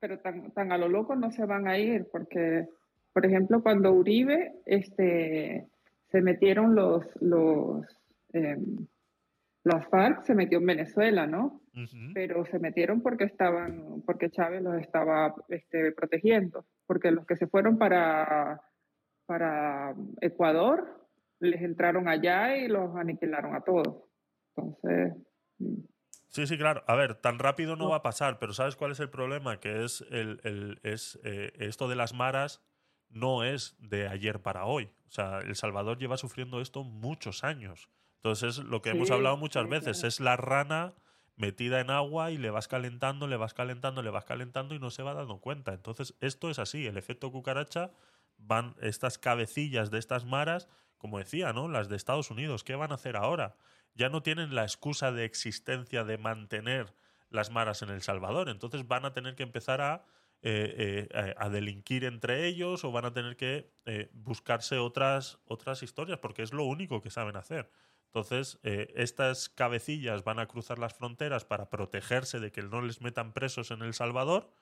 pero 0.00 0.18
tan, 0.18 0.50
tan 0.50 0.72
a 0.72 0.78
lo 0.78 0.88
loco 0.88 1.14
no 1.14 1.30
se 1.30 1.44
van 1.46 1.68
a 1.68 1.78
ir, 1.78 2.08
porque, 2.10 2.66
por 3.12 3.24
ejemplo, 3.24 3.62
cuando 3.62 3.92
Uribe 3.92 4.54
este, 4.66 5.68
se 6.10 6.20
metieron 6.20 6.74
los, 6.74 7.04
los, 7.20 7.86
las 9.62 9.86
FARC, 9.88 10.24
se 10.24 10.34
metió 10.34 10.58
en 10.58 10.66
Venezuela, 10.66 11.28
¿no? 11.28 11.60
Ujú. 11.74 12.12
pero 12.14 12.44
se 12.46 12.58
metieron 12.58 13.00
porque 13.02 13.24
estaban, 13.24 14.02
porque 14.06 14.30
Chávez 14.30 14.62
los 14.62 14.74
estaba 14.80 15.34
este, 15.48 15.92
protegiendo, 15.92 16.66
porque 16.86 17.10
los 17.10 17.24
que 17.26 17.36
se 17.36 17.46
fueron 17.46 17.78
para, 17.78 18.60
para 19.26 19.94
Ecuador 20.20 21.08
les 21.40 21.62
entraron 21.62 22.08
allá 22.08 22.56
y 22.56 22.68
los 22.68 22.94
aniquilaron 22.96 23.54
a 23.54 23.62
todos. 23.62 24.04
Entonces, 24.56 25.14
mm, 25.58 25.74
Sí, 26.28 26.46
sí, 26.46 26.56
claro. 26.56 26.82
A 26.86 26.94
ver, 26.94 27.14
tan 27.16 27.38
rápido 27.38 27.76
no 27.76 27.90
va 27.90 27.96
a 27.96 28.02
pasar, 28.02 28.38
pero 28.38 28.54
¿sabes 28.54 28.74
cuál 28.74 28.92
es 28.92 29.00
el 29.00 29.10
problema? 29.10 29.60
Que 29.60 29.84
es, 29.84 30.02
el, 30.10 30.40
el- 30.44 30.80
es 30.82 31.20
eh, 31.24 31.52
esto 31.58 31.88
de 31.88 31.94
las 31.96 32.14
maras 32.14 32.62
no 33.10 33.44
es 33.44 33.76
de 33.78 34.08
ayer 34.08 34.40
para 34.40 34.64
hoy. 34.64 34.90
O 35.08 35.10
sea, 35.10 35.40
El 35.40 35.54
Salvador 35.56 35.98
lleva 35.98 36.16
sufriendo 36.16 36.62
esto 36.62 36.84
muchos 36.84 37.44
años. 37.44 37.90
Entonces, 38.16 38.58
es 38.60 38.64
lo 38.64 38.80
que 38.80 38.90
hemos 38.90 39.08
Sí, 39.08 39.14
hablado 39.14 39.36
muchas 39.36 39.64
sí, 39.64 39.68
veces, 39.70 39.98
claro. 39.98 40.08
es 40.08 40.20
la 40.20 40.36
rana 40.38 40.94
metida 41.36 41.80
en 41.80 41.90
agua 41.90 42.30
y 42.30 42.38
le 42.38 42.50
vas 42.50 42.68
calentando, 42.68 43.26
le 43.26 43.36
vas 43.36 43.54
calentando, 43.54 44.02
le 44.02 44.10
vas 44.10 44.24
calentando 44.24 44.74
y 44.74 44.78
no 44.78 44.90
se 44.90 45.02
va 45.02 45.14
dando 45.14 45.38
cuenta. 45.38 45.72
Entonces, 45.72 46.14
esto 46.20 46.50
es 46.50 46.58
así, 46.58 46.86
el 46.86 46.96
efecto 46.96 47.30
cucaracha, 47.32 47.90
van 48.38 48.74
estas 48.80 49.18
cabecillas 49.18 49.90
de 49.90 49.98
estas 49.98 50.24
maras, 50.24 50.68
como 50.98 51.18
decía, 51.18 51.52
¿no? 51.52 51.68
Las 51.68 51.88
de 51.88 51.96
Estados 51.96 52.30
Unidos, 52.30 52.64
¿qué 52.64 52.74
van 52.74 52.92
a 52.92 52.96
hacer 52.96 53.16
ahora? 53.16 53.56
Ya 53.94 54.08
no 54.08 54.22
tienen 54.22 54.54
la 54.54 54.62
excusa 54.62 55.12
de 55.12 55.24
existencia 55.24 56.04
de 56.04 56.18
mantener 56.18 56.94
las 57.30 57.50
maras 57.50 57.82
en 57.82 57.90
El 57.90 58.02
Salvador, 58.02 58.48
entonces 58.48 58.86
van 58.86 59.04
a 59.04 59.12
tener 59.12 59.34
que 59.34 59.42
empezar 59.42 59.80
a, 59.80 60.04
eh, 60.42 61.08
eh, 61.10 61.34
a 61.38 61.48
delinquir 61.48 62.04
entre 62.04 62.46
ellos 62.46 62.84
o 62.84 62.92
van 62.92 63.06
a 63.06 63.12
tener 63.12 63.36
que 63.36 63.72
eh, 63.86 64.10
buscarse 64.12 64.78
otras, 64.78 65.38
otras 65.46 65.82
historias, 65.82 66.18
porque 66.18 66.42
es 66.42 66.52
lo 66.52 66.64
único 66.64 67.00
que 67.00 67.10
saben 67.10 67.36
hacer. 67.36 67.70
Entonces, 68.14 68.58
eh, 68.62 68.92
estas 68.94 69.48
cabecillas 69.48 70.22
van 70.22 70.38
a 70.38 70.46
cruzar 70.46 70.78
las 70.78 70.92
fronteras 70.92 71.46
para 71.46 71.70
protegerse 71.70 72.40
de 72.40 72.52
que 72.52 72.60
no 72.60 72.82
les 72.82 73.00
metan 73.00 73.32
presos 73.32 73.70
en 73.70 73.80
El 73.80 73.94
Salvador. 73.94 74.52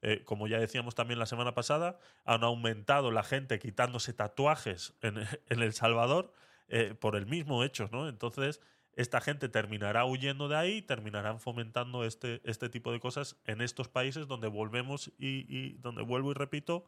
Eh, 0.00 0.22
como 0.24 0.46
ya 0.46 0.60
decíamos 0.60 0.94
también 0.94 1.18
la 1.18 1.26
semana 1.26 1.52
pasada, 1.52 1.98
han 2.24 2.44
aumentado 2.44 3.10
la 3.10 3.24
gente 3.24 3.58
quitándose 3.58 4.12
tatuajes 4.12 4.94
en, 5.02 5.18
El 5.48 5.72
Salvador 5.72 6.32
eh, 6.68 6.94
por 6.94 7.16
el 7.16 7.26
mismo 7.26 7.64
hecho, 7.64 7.88
¿no? 7.90 8.08
Entonces, 8.08 8.60
esta 8.94 9.20
gente 9.20 9.48
terminará 9.48 10.04
huyendo 10.04 10.46
de 10.46 10.56
ahí, 10.56 10.80
terminarán 10.80 11.40
fomentando 11.40 12.04
este, 12.04 12.40
este 12.44 12.68
tipo 12.68 12.92
de 12.92 13.00
cosas 13.00 13.38
en 13.44 13.60
estos 13.60 13.88
países 13.88 14.28
donde 14.28 14.46
volvemos 14.46 15.10
y, 15.18 15.46
y 15.48 15.78
donde 15.78 16.02
vuelvo 16.02 16.30
y 16.30 16.34
repito, 16.34 16.84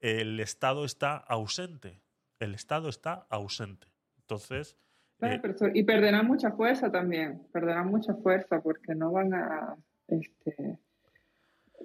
el 0.00 0.40
Estado 0.40 0.86
está 0.86 1.18
ausente. 1.18 2.00
El 2.38 2.54
Estado 2.54 2.88
está 2.88 3.26
ausente. 3.28 3.86
Entonces, 4.16 4.78
claro, 5.18 5.34
eh, 5.34 5.40
pero 5.42 5.70
y 5.74 5.82
perderán 5.84 6.26
mucha 6.26 6.52
fuerza 6.52 6.90
también, 6.90 7.42
perderán 7.52 7.88
mucha 7.88 8.14
fuerza 8.14 8.60
porque 8.60 8.94
no 8.94 9.12
van 9.12 9.34
a, 9.34 9.76
este, 10.08 10.78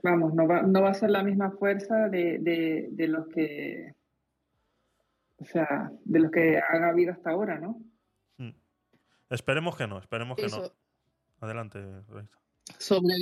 vamos, 0.02 0.34
no 0.34 0.48
va, 0.48 0.62
no 0.62 0.82
va 0.82 0.90
a 0.90 0.94
ser 0.94 1.10
la 1.12 1.24
misma 1.24 1.52
fuerza 1.52 2.10
de, 2.10 2.40
de, 2.40 2.88
de 2.92 3.08
los 3.08 3.28
que, 3.28 3.94
o 5.38 5.46
sea, 5.46 5.92
de 6.06 6.20
los 6.20 6.32
que 6.32 6.60
han 6.68 6.84
habido 6.84 7.12
hasta 7.14 7.32
ahora, 7.32 7.60
¿no? 7.60 7.82
mm. 8.38 8.52
esperemos 9.30 9.76
que 9.76 9.88
no, 9.88 10.00
esperemos 10.00 10.38
que 10.38 10.48
no. 10.48 10.72
Adelante, 11.42 11.80
Raiza. 12.08 12.40
sobre, 12.80 13.16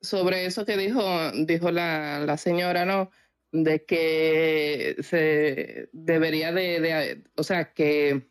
sobre 0.00 0.44
eso 0.46 0.66
que 0.66 0.76
dijo, 0.76 1.00
dijo 1.46 1.70
la, 1.70 2.18
la 2.20 2.36
señora, 2.36 2.84
¿no? 2.84 3.10
De 3.52 3.84
que 3.84 4.96
se 5.00 5.88
debería 5.92 6.52
de, 6.52 6.80
de- 6.80 7.24
o 7.36 7.42
sea, 7.42 7.72
que 7.72 8.28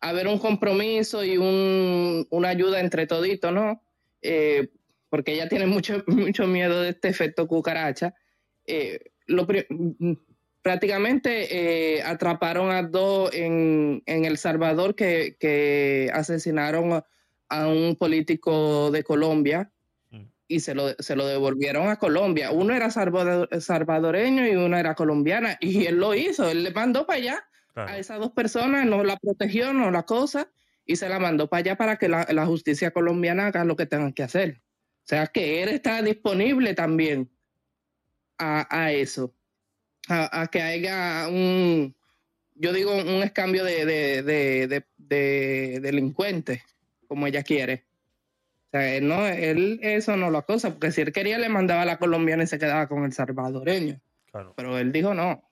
haber 0.00 0.26
un 0.28 0.38
compromiso 0.38 1.24
y 1.24 1.36
un, 1.36 2.26
una 2.30 2.48
ayuda 2.48 2.80
entre 2.80 3.06
toditos, 3.06 3.52
¿no? 3.52 3.82
Eh, 4.22 4.68
porque 5.08 5.32
ella 5.34 5.48
tiene 5.48 5.66
mucho, 5.66 6.02
mucho 6.06 6.46
miedo 6.46 6.80
de 6.82 6.90
este 6.90 7.08
efecto 7.08 7.46
cucaracha. 7.46 8.14
Eh, 8.66 9.00
lo 9.26 9.46
prácticamente 10.62 11.96
eh, 11.98 12.02
atraparon 12.02 12.70
a 12.70 12.82
dos 12.82 13.32
en, 13.34 14.02
en 14.06 14.24
El 14.24 14.36
Salvador 14.38 14.94
que, 14.94 15.36
que 15.38 16.10
asesinaron 16.12 16.92
a- 16.92 17.06
a 17.48 17.66
un 17.66 17.96
político 17.96 18.90
de 18.90 19.02
Colombia 19.02 19.70
Mm. 20.12 20.22
y 20.48 20.58
se 20.60 20.74
lo, 20.74 20.88
se 20.98 21.14
lo 21.14 21.24
devolvieron 21.26 21.88
a 21.88 21.96
Colombia. 21.96 22.50
Uno 22.50 22.74
era 22.74 22.90
salvador- 22.90 23.48
salvadoreño 23.60 24.46
y 24.46 24.56
uno 24.56 24.76
era 24.76 24.94
colombiana 24.96 25.56
y 25.60 25.86
él 25.86 25.96
lo 25.96 26.14
hizo, 26.14 26.48
él 26.50 26.64
le 26.64 26.72
mandó 26.72 27.06
para 27.06 27.18
allá 27.18 27.44
Claro. 27.74 27.92
a 27.92 27.98
esas 27.98 28.18
dos 28.18 28.32
personas, 28.32 28.84
no 28.86 29.04
la 29.04 29.16
protegió, 29.16 29.72
no 29.72 29.90
la 29.90 30.02
cosa 30.04 30.50
y 30.84 30.96
se 30.96 31.08
la 31.08 31.18
mandó 31.20 31.48
para 31.48 31.60
allá 31.60 31.76
para 31.76 31.96
que 31.98 32.08
la, 32.08 32.26
la 32.30 32.46
justicia 32.46 32.90
colombiana 32.90 33.46
haga 33.46 33.64
lo 33.64 33.76
que 33.76 33.86
tengan 33.86 34.12
que 34.12 34.22
hacer. 34.24 34.60
O 35.04 35.06
sea 35.10 35.26
que 35.28 35.62
él 35.62 35.68
está 35.70 36.02
disponible 36.02 36.74
también 36.74 37.30
a, 38.38 38.66
a 38.70 38.92
eso, 38.92 39.34
a, 40.08 40.42
a 40.42 40.46
que 40.48 40.62
haya 40.62 41.28
un, 41.28 41.94
yo 42.54 42.72
digo, 42.72 42.94
un 42.94 43.22
escambio 43.22 43.64
de, 43.64 43.84
de, 43.86 44.22
de, 44.22 44.66
de- 44.66 44.86
de 44.96 45.80
delincuentes, 45.80 46.62
como 47.08 47.26
ella 47.26 47.42
quiere. 47.42 47.86
sea, 48.70 48.94
él, 48.94 49.08
no, 49.08 49.26
él 49.26 49.80
eso 49.82 50.16
no 50.16 50.30
lo 50.30 50.38
acosa, 50.38 50.70
porque 50.70 50.92
si 50.92 51.00
él 51.00 51.12
quería 51.12 51.38
le 51.38 51.48
mandaba 51.48 51.82
a 51.82 51.86
la 51.86 51.98
colombiana 51.98 52.44
y 52.44 52.46
se 52.46 52.58
quedaba 52.58 52.88
con 52.88 53.04
el 53.04 53.12
salvadoreño. 53.12 54.00
Claro. 54.30 54.54
Pero 54.56 54.78
él 54.78 54.92
dijo 54.92 55.12
no, 55.14 55.49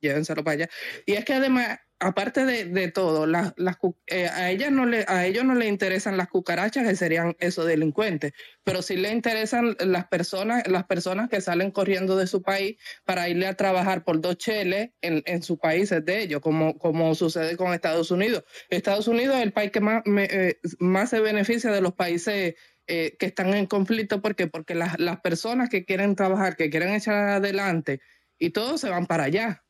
llévenselo 0.00 0.44
para 0.44 0.54
allá. 0.54 0.68
Y 1.06 1.12
es 1.14 1.24
que 1.24 1.34
además, 1.34 1.78
aparte 1.98 2.44
de, 2.44 2.66
de 2.66 2.90
todo, 2.90 3.26
las, 3.26 3.54
las 3.56 3.76
eh, 4.06 4.28
a, 4.28 4.50
ellas 4.50 4.70
no 4.70 4.86
le, 4.86 5.04
a 5.08 5.26
ellos 5.26 5.44
no 5.44 5.54
le 5.54 5.66
interesan 5.66 6.16
las 6.16 6.28
cucarachas, 6.28 6.86
que 6.86 6.96
serían 6.96 7.36
esos 7.38 7.66
delincuentes, 7.66 8.32
pero 8.64 8.82
sí 8.82 8.96
le 8.96 9.10
interesan 9.10 9.76
las 9.80 10.06
personas, 10.08 10.66
las 10.68 10.84
personas 10.84 11.28
que 11.28 11.40
salen 11.40 11.70
corriendo 11.70 12.16
de 12.16 12.26
su 12.26 12.42
país 12.42 12.76
para 13.04 13.28
irle 13.28 13.46
a 13.46 13.54
trabajar 13.54 14.04
por 14.04 14.20
dos 14.20 14.36
cheles 14.36 14.90
en, 15.00 15.22
en 15.26 15.42
sus 15.42 15.58
países 15.58 16.04
de 16.04 16.22
ellos, 16.22 16.40
como, 16.40 16.78
como 16.78 17.14
sucede 17.14 17.56
con 17.56 17.72
Estados 17.72 18.10
Unidos. 18.10 18.44
Estados 18.68 19.08
Unidos 19.08 19.36
es 19.36 19.42
el 19.42 19.52
país 19.52 19.70
que 19.70 19.80
más, 19.80 20.02
me- 20.04 20.28
eh, 20.30 20.60
más 20.78 21.10
se 21.10 21.20
beneficia 21.20 21.70
de 21.72 21.80
los 21.80 21.94
países 21.94 22.54
eh, 22.88 23.16
que 23.18 23.26
están 23.26 23.54
en 23.54 23.66
conflicto. 23.66 24.20
¿Por 24.22 24.36
qué? 24.36 24.46
Porque 24.46 24.74
las, 24.74 24.98
las 25.00 25.20
personas 25.20 25.68
que 25.70 25.84
quieren 25.84 26.14
trabajar, 26.14 26.56
que 26.56 26.70
quieren 26.70 26.94
echar 26.94 27.28
adelante, 27.28 28.00
y 28.38 28.50
todos 28.50 28.80
se 28.82 28.90
van 28.90 29.06
para 29.06 29.24
allá 29.24 29.65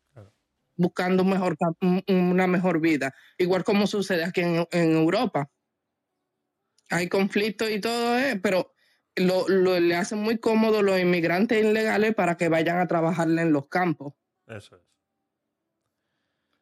buscando 0.77 1.23
un 1.23 1.31
mejor, 1.31 1.57
una 2.09 2.47
mejor 2.47 2.81
vida, 2.81 3.15
igual 3.39 3.65
como 3.65 3.87
sucede 3.87 4.25
aquí 4.25 4.43
en, 4.43 4.67
en 4.71 4.93
Europa. 4.93 5.51
Hay 6.91 7.09
conflictos 7.09 7.71
y 7.71 7.81
todo, 7.81 8.19
eh, 8.19 8.39
pero 8.43 8.73
lo, 9.17 9.49
lo- 9.49 9.81
le 9.81 9.95
hacen 9.97 10.19
muy 10.19 10.39
cómodo 10.39 10.83
los 10.83 11.01
inmigrantes 11.01 11.63
ilegales 11.65 12.15
para 12.15 12.37
que 12.37 12.49
vayan 12.49 12.79
a 12.79 12.87
trabajarle 12.87 13.43
en 13.43 13.53
los 13.53 13.69
campos. 13.69 14.15
Eso 14.47 14.77
es. 14.77 14.83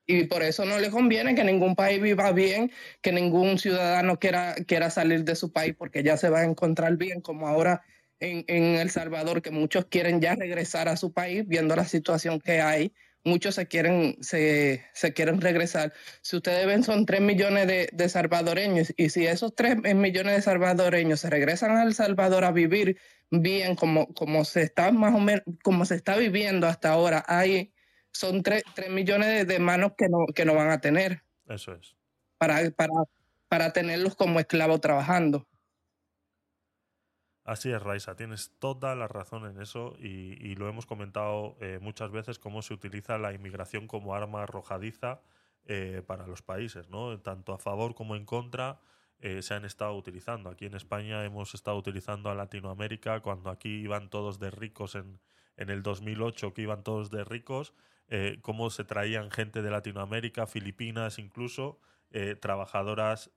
Y 0.07 0.25
por 0.25 0.43
eso 0.43 0.67
no 0.67 0.79
le 0.79 0.91
conviene 0.91 1.35
que 1.35 1.45
ningún 1.45 1.75
país 1.75 2.01
viva 2.01 2.31
bien, 2.33 2.71
que 3.01 3.11
ningún 3.11 3.59
ciudadano 3.59 4.19
quiera, 4.19 4.55
quiera 4.67 4.91
salir 4.91 5.25
de 5.25 5.35
su 5.35 5.51
país 5.53 5.75
porque 5.79 6.03
ya 6.03 6.17
se 6.19 6.29
va 6.29 6.41
a 6.41 6.45
encontrar 6.45 6.97
bien, 6.99 7.23
como 7.23 7.49
ahora 7.49 7.83
en, 8.21 8.45
en 8.49 8.77
El 8.77 8.91
Salvador, 8.91 9.41
que 9.41 9.51
muchos 9.51 9.87
quieren 9.87 10.21
ya 10.21 10.35
regresar 10.35 10.89
a 10.89 10.97
su 10.99 11.13
país 11.15 11.45
viendo 11.47 11.75
la 11.75 11.87
situación 11.87 12.39
que 12.39 12.61
hay. 12.61 12.93
Muchos 13.25 13.55
se 13.55 13.67
quieren, 13.67 14.17
se, 14.21 14.85
se 14.93 15.13
quieren 15.15 15.41
regresar. 15.41 15.93
Si 16.21 16.37
ustedes 16.37 16.67
ven, 16.67 16.83
son 16.83 17.07
3 17.07 17.21
millones 17.23 17.67
de, 17.67 17.89
de 17.93 18.09
salvadoreños. 18.09 18.93
Y 18.97 19.09
si 19.09 19.27
esos 19.27 19.55
3 19.55 19.95
millones 19.95 20.37
de 20.37 20.43
salvadoreños 20.43 21.21
se 21.21 21.31
regresan 21.31 21.71
a 21.73 21.83
El 21.83 21.95
Salvador 21.95 22.45
a 22.45 22.53
vivir 22.53 22.99
bien, 23.31 23.77
como, 23.77 24.13
como 24.15 24.45
se 24.45 24.63
está 24.63 24.93
más 24.93 25.15
o 25.15 25.21
menos, 25.21 25.43
como 25.63 25.85
se 25.85 25.95
está 25.95 26.17
viviendo 26.17 26.67
hasta 26.67 26.91
ahora, 26.91 27.25
hay 27.27 27.73
son 28.13 28.43
3, 28.43 28.63
millones 28.91 29.29
de, 29.29 29.45
de 29.45 29.59
manos 29.59 29.93
que 29.97 30.09
no, 30.09 30.27
que 30.35 30.45
no 30.45 30.55
van 30.55 30.71
a 30.71 30.81
tener 30.81 31.25
Eso 31.49 31.75
es. 31.75 31.97
para, 32.39 32.71
para, 32.71 32.93
para 33.49 33.73
tenerlos 33.73 34.15
como 34.15 34.39
esclavos 34.39 34.81
trabajando. 34.81 35.49
Así 37.45 37.71
es, 37.71 37.83
Raisa, 37.83 38.17
tienes 38.17 38.53
toda 38.59 38.95
la 38.95 39.07
razón 39.07 39.45
en 39.45 39.61
eso 39.61 39.95
y, 39.99 40.55
lo 40.55 40.67
hemos 40.67 40.87
comentado 40.87 41.57
eh, 41.61 41.79
muchas 41.81 42.11
veces 42.11 42.39
cómo 42.39 42.63
se 42.63 42.73
utiliza 42.73 43.19
la 43.19 43.35
inmigración 43.35 43.87
como 43.87 44.15
arma 44.15 44.45
arrojadiza 44.45 45.21
eh, 45.67 46.03
para 46.07 46.27
los 46.27 46.41
países, 46.41 46.89
¿no? 46.89 47.21
Tanto 47.21 47.53
a 47.53 47.59
favor 47.59 47.95
como 47.95 48.17
en 48.17 48.25
contra 48.25 48.81
eh, 49.21 49.43
se 49.43 49.53
han 49.53 49.67
estado 49.67 49.95
utilizando. 49.95 50.49
Aquí 50.49 50.65
en 50.65 50.75
España 50.75 51.23
hemos 51.23 51.53
estado 51.53 51.77
utilizando 51.77 52.31
a 52.31 52.35
Latinoamérica 52.35 53.21
cuando 53.21 53.51
aquí 53.51 53.69
iban 53.69 54.09
todos 54.09 54.39
de 54.39 54.51
ricos 54.51 54.95
en, 54.95 55.21
en 55.59 55.69
el 55.69 55.83
2008, 55.83 56.55
que 56.55 56.63
iban 56.63 56.83
todos 56.83 57.11
de 57.11 57.25
ricos, 57.25 57.75
cómo 58.43 58.71
se 58.71 58.85
traían 58.85 59.31
gente 59.31 59.61
de 59.61 59.71
Latinoamérica, 59.71 60.47
Filipinas 60.47 61.19
incluso, 61.19 61.79
trabajadoras 62.41 63.31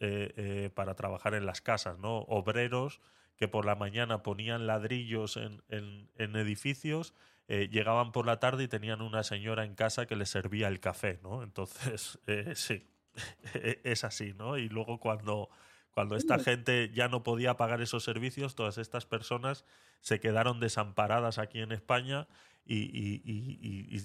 para 0.75 0.93
trabajar 0.95 1.33
en 1.33 1.45
las 1.45 1.61
casas, 1.61 1.97
¿no? 1.99 2.19
Obreros 2.19 3.01
que 3.37 3.47
por 3.47 3.65
la 3.65 3.75
mañana 3.75 4.23
ponían 4.23 4.67
ladrillos 4.67 5.37
en, 5.37 5.61
en- 5.69 6.09
en 6.17 6.35
edificios, 6.35 7.13
eh, 7.47 7.69
llegaban 7.71 8.11
por 8.11 8.25
la 8.25 8.39
tarde 8.39 8.65
y 8.65 8.67
tenían 8.67 9.01
una 9.01 9.23
señora 9.23 9.63
en 9.63 9.75
casa 9.75 10.05
que 10.05 10.15
les 10.17 10.29
servía 10.29 10.67
el 10.67 10.79
café, 10.79 11.19
¿no? 11.23 11.43
Entonces, 11.43 12.19
eh, 12.27 12.53
sí, 12.55 12.85
es 13.83 14.03
así, 14.03 14.33
¿no? 14.33 14.57
Y 14.57 14.69
luego 14.69 14.99
cuando, 14.99 15.49
cuando 15.91 16.15
esta 16.15 16.39
gente 16.39 16.91
ya 16.93 17.07
no 17.07 17.23
podía 17.23 17.55
pagar 17.57 17.81
esos 17.81 18.03
servicios, 18.03 18.55
todas 18.55 18.77
estas 18.77 19.05
personas 19.05 19.65
se 20.01 20.19
quedaron 20.19 20.59
desamparadas 20.59 21.37
aquí 21.37 21.59
en 21.59 21.71
España 21.71 22.27
y, 22.65 22.75
y- 22.75 23.21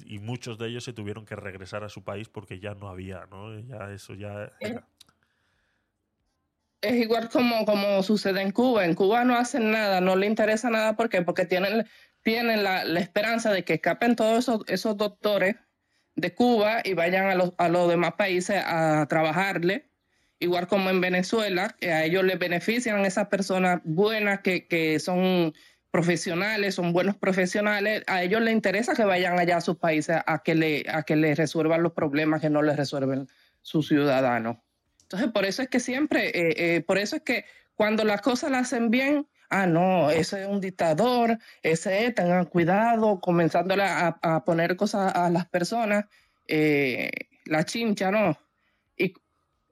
y- 0.07 0.19
muchos 0.21 0.57
de 0.57 0.69
ellos 0.69 0.85
se 0.85 0.93
tuvieron 0.93 1.25
que 1.27 1.35
regresar 1.37 1.83
a 1.85 1.89
su 1.89 2.05
país 2.05 2.29
porque 2.29 2.61
ya 2.61 2.75
no 2.75 2.89
había, 2.89 3.27
¿no? 3.27 3.59
Ya 3.59 3.91
eso 3.93 4.15
ya 4.15 4.51
era- 4.61 4.87
Es 6.83 6.95
igual 6.95 7.29
como, 7.31 7.65
como 7.65 8.03
sucede 8.03 8.43
en 8.43 8.51
Cuba. 8.51 8.85
En 8.85 8.95
Cuba 8.95 9.25
no 9.25 9.37
hacen 9.37 9.71
nada, 9.71 10.01
no 10.01 10.17
le 10.17 10.27
interesa 10.27 10.69
nada. 10.69 10.97
¿Por 10.97 11.09
qué? 11.09 11.23
Porque 11.23 11.47
tienen, 11.47 11.87
tienen 12.23 12.65
la, 12.65 12.85
la 12.85 13.01
esperanza 13.01 13.53
de 13.53 13.65
que 13.65 13.75
escapen 13.75 14.17
todos 14.17 14.41
esos, 14.41 14.63
esos 14.67 14.97
doctores 14.97 15.57
de 16.17 16.35
Cuba 16.35 16.81
y 16.85 16.95
vayan 16.95 17.27
a 17.27 17.35
los, 17.35 17.53
a 17.57 17.69
los 17.69 17.89
demás 17.89 18.15
países 18.15 18.63
a 18.67 19.07
trabajarle. 19.09 19.89
Igual 20.41 20.67
como 20.67 20.91
en 20.91 21.01
Venezuela, 21.01 21.75
que 21.81 21.93
a 21.93 22.05
ellos 22.05 22.25
les 22.25 22.39
benefician 22.39 23.05
esas 23.07 23.29
personas 23.29 23.81
buenas 23.85 24.41
que, 24.41 24.67
que 24.67 24.99
son 24.99 25.55
profesionales, 25.93 26.75
son 26.75 26.93
buenos 26.93 27.17
profesionales, 27.17 28.03
a 28.07 28.23
ellos 28.23 28.41
les 28.41 28.55
interesa 28.55 28.95
que 28.95 29.05
vayan 29.05 29.39
allá 29.39 29.59
a 29.59 29.61
sus 29.61 29.77
países 29.77 30.17
a 30.27 30.43
que 30.43 30.55
le, 30.55 30.85
a 30.89 31.03
que 31.03 31.15
les 31.15 31.37
resuelvan 31.39 31.83
los 31.83 31.93
problemas 31.93 32.41
que 32.41 32.51
no 32.51 32.63
les 32.63 32.77
resuelven 32.77 33.29
sus 33.61 33.89
ciudadanos. 33.89 34.57
Entonces, 35.13 35.31
por 35.35 35.45
eso 35.45 35.63
es 35.63 35.69
que 35.69 35.81
siempre, 35.81 36.29
eh, 36.29 36.77
eh, 36.77 36.81
por 36.81 36.99
eso 36.99 37.17
es 37.17 37.23
que 37.23 37.45
cuando 37.75 38.05
las 38.05 38.21
cosas 38.21 38.51
las 38.51 38.63
hacen 38.63 38.91
bien, 38.91 39.27
ah, 39.51 39.67
no, 39.67 40.11
ese 40.11 40.43
es 40.43 40.49
un 40.49 40.61
dictador, 40.61 41.39
ese 41.63 42.07
es, 42.07 42.15
tengan 42.15 42.47
cuidado, 42.47 43.21
comenzándole 43.21 43.85
a, 43.85 44.43
poner 44.45 44.77
cosas 44.77 45.15
a 45.15 45.31
las 45.31 45.49
personas, 45.49 46.07
eh, 46.49 47.11
la 47.45 47.65
chincha, 47.65 48.11
¿no? 48.11 48.39
Y, 48.97 49.13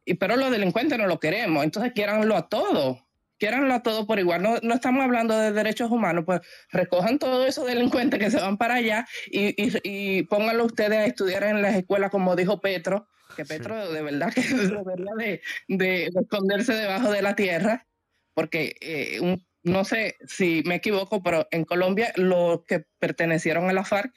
y, 0.05 0.15
pero 0.15 0.37
los 0.37 0.51
delincuentes 0.51 0.99
no 0.99 1.07
lo 1.07 1.21
queremos, 1.21 1.65
entonces 1.65 1.93
quiéranlo 1.93 2.37
a 2.37 2.49
todo, 2.49 3.07
quiéranlo 3.39 3.73
a 3.75 3.83
todo 3.83 4.07
por 4.07 4.19
igual. 4.19 4.43
No, 4.43 4.57
no 4.63 4.75
estamos 4.75 5.05
hablando 5.05 5.39
de 5.39 5.53
derechos 5.53 5.91
humanos, 5.91 6.25
pues 6.27 6.41
recojan 6.71 7.19
todos 7.19 7.49
esos 7.49 7.67
delincuentes 7.67 8.19
que 8.19 8.31
se 8.31 8.41
van 8.41 8.59
para 8.59 8.75
allá 8.75 9.07
y, 9.31 9.55
y 9.85 10.23
pónganlo 10.25 10.65
ustedes 10.65 10.99
a 10.99 11.07
estudiar 11.07 11.45
en 11.45 11.63
las 11.63 11.75
escuelas, 11.75 12.11
como 12.11 12.35
dijo 12.37 12.61
Petro, 12.61 13.07
que 13.35 13.45
Petro 13.45 13.91
de 13.93 14.03
verdad 14.03 14.33
que 14.35 14.43
debería 14.43 15.13
de, 15.19 15.41
de- 15.69 16.11
de 16.13 16.21
esconderse 16.21 16.73
debajo 16.75 17.11
de 17.11 17.23
la 17.23 17.35
tierra, 17.37 17.87
porque 18.35 18.77
eh, 18.81 19.21
un- 19.21 19.47
no 19.63 19.85
sé 19.85 20.17
si 20.27 20.63
me 20.65 20.77
equivoco, 20.77 21.23
pero 21.23 21.47
en 21.51 21.65
Colombia 21.65 22.13
los 22.17 22.65
que 22.65 22.87
pertenecieron 22.99 23.69
a 23.69 23.73
la 23.75 23.85
FARC 23.85 24.13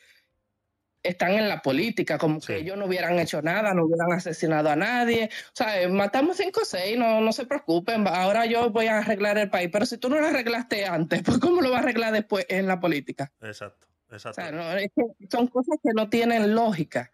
están 1.04 1.32
en 1.34 1.50
la 1.50 1.62
política, 1.62 2.18
como 2.18 2.40
que 2.40 2.58
ellos 2.60 2.78
no 2.78 2.86
hubieran 2.86 3.20
hecho 3.20 3.42
nada, 3.42 3.74
no 3.74 3.84
hubieran 3.84 4.14
asesinado 4.14 4.70
a 4.70 4.78
nadie. 4.78 5.30
O 5.48 5.52
sea, 5.54 5.82
eh, 5.82 5.90
matamos 5.90 6.38
cinco 6.38 6.62
o 6.62 6.66
seis, 6.66 6.98
no, 6.98 7.20
no 7.20 7.34
se 7.34 7.46
preocupen, 7.46 8.08
ahora 8.08 8.46
yo 8.46 8.70
voy 8.70 8.88
a 8.88 9.00
arreglar 9.00 9.38
el 9.38 9.50
país, 9.50 9.70
pero 9.72 9.86
si 9.86 9.98
tú 9.98 10.08
no 10.08 10.22
lo 10.22 10.28
arreglaste 10.28 10.86
antes, 10.86 11.22
pues 11.26 11.40
¿cómo 11.40 11.62
lo 11.62 11.72
vas 11.72 11.82
a 11.82 11.84
arreglar 11.84 12.14
después 12.14 12.46
en 12.48 12.68
la 12.68 12.80
política? 12.80 13.34
Exacto, 13.42 13.86
O 14.10 14.14
exacto. 14.14 14.42
sea, 14.42 14.52
no, 14.54 14.72
es 14.78 14.92
que 14.96 15.28
son 15.30 15.48
cosas 15.48 15.78
que 15.84 15.90
no 15.94 16.08
tienen 16.10 16.56
lógica. 16.56 17.12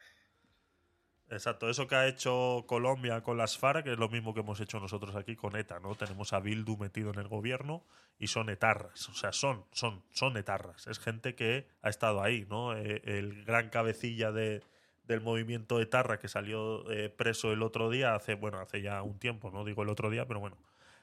Exacto, 1.32 1.70
eso 1.70 1.86
que 1.88 1.94
ha 1.96 2.08
hecho 2.08 2.64
Colombia 2.68 3.22
con 3.22 3.38
las 3.38 3.56
FARC 3.60 3.86
es 3.88 4.00
lo 4.00 4.10
mismo 4.10 4.34
que 4.34 4.40
hemos 4.40 4.60
hecho 4.62 4.80
nosotros 4.80 5.16
aquí 5.16 5.36
con 5.36 5.56
ETA, 5.56 5.80
¿no? 5.80 5.94
Tenemos 5.94 6.34
a 6.34 6.40
Bildu 6.40 6.76
metido 6.78 7.12
en 7.14 7.20
el 7.20 7.28
gobierno 7.28 7.84
y 8.18 8.28
son 8.28 8.50
etarras, 8.50 9.08
o 9.10 9.14
sea, 9.14 9.32
son, 9.32 9.64
son, 9.72 10.02
son 10.12 10.38
etarras. 10.38 10.88
Es 10.88 10.98
gente 10.98 11.36
que 11.36 11.68
ha 11.84 11.90
estado 11.90 12.24
ahí, 12.24 12.48
¿no? 12.50 12.76
Eh, 12.76 13.02
el 13.06 13.44
gran 13.46 13.70
cabecilla 13.70 14.32
de, 14.32 14.64
del 15.04 15.22
movimiento 15.22 15.80
etarra 15.80 16.18
que 16.18 16.28
salió 16.28 16.90
eh, 16.92 17.10
preso 17.10 17.52
el 17.54 17.62
otro 17.62 17.92
día, 17.92 18.16
hace, 18.16 18.34
bueno, 18.34 18.58
hace 18.60 18.82
ya 18.82 19.04
un 19.04 19.20
tiempo, 19.20 19.52
no 19.52 19.64
digo 19.66 19.84
el 19.84 19.90
otro 19.90 20.10
día, 20.10 20.26
pero 20.28 20.40
bueno, 20.40 20.58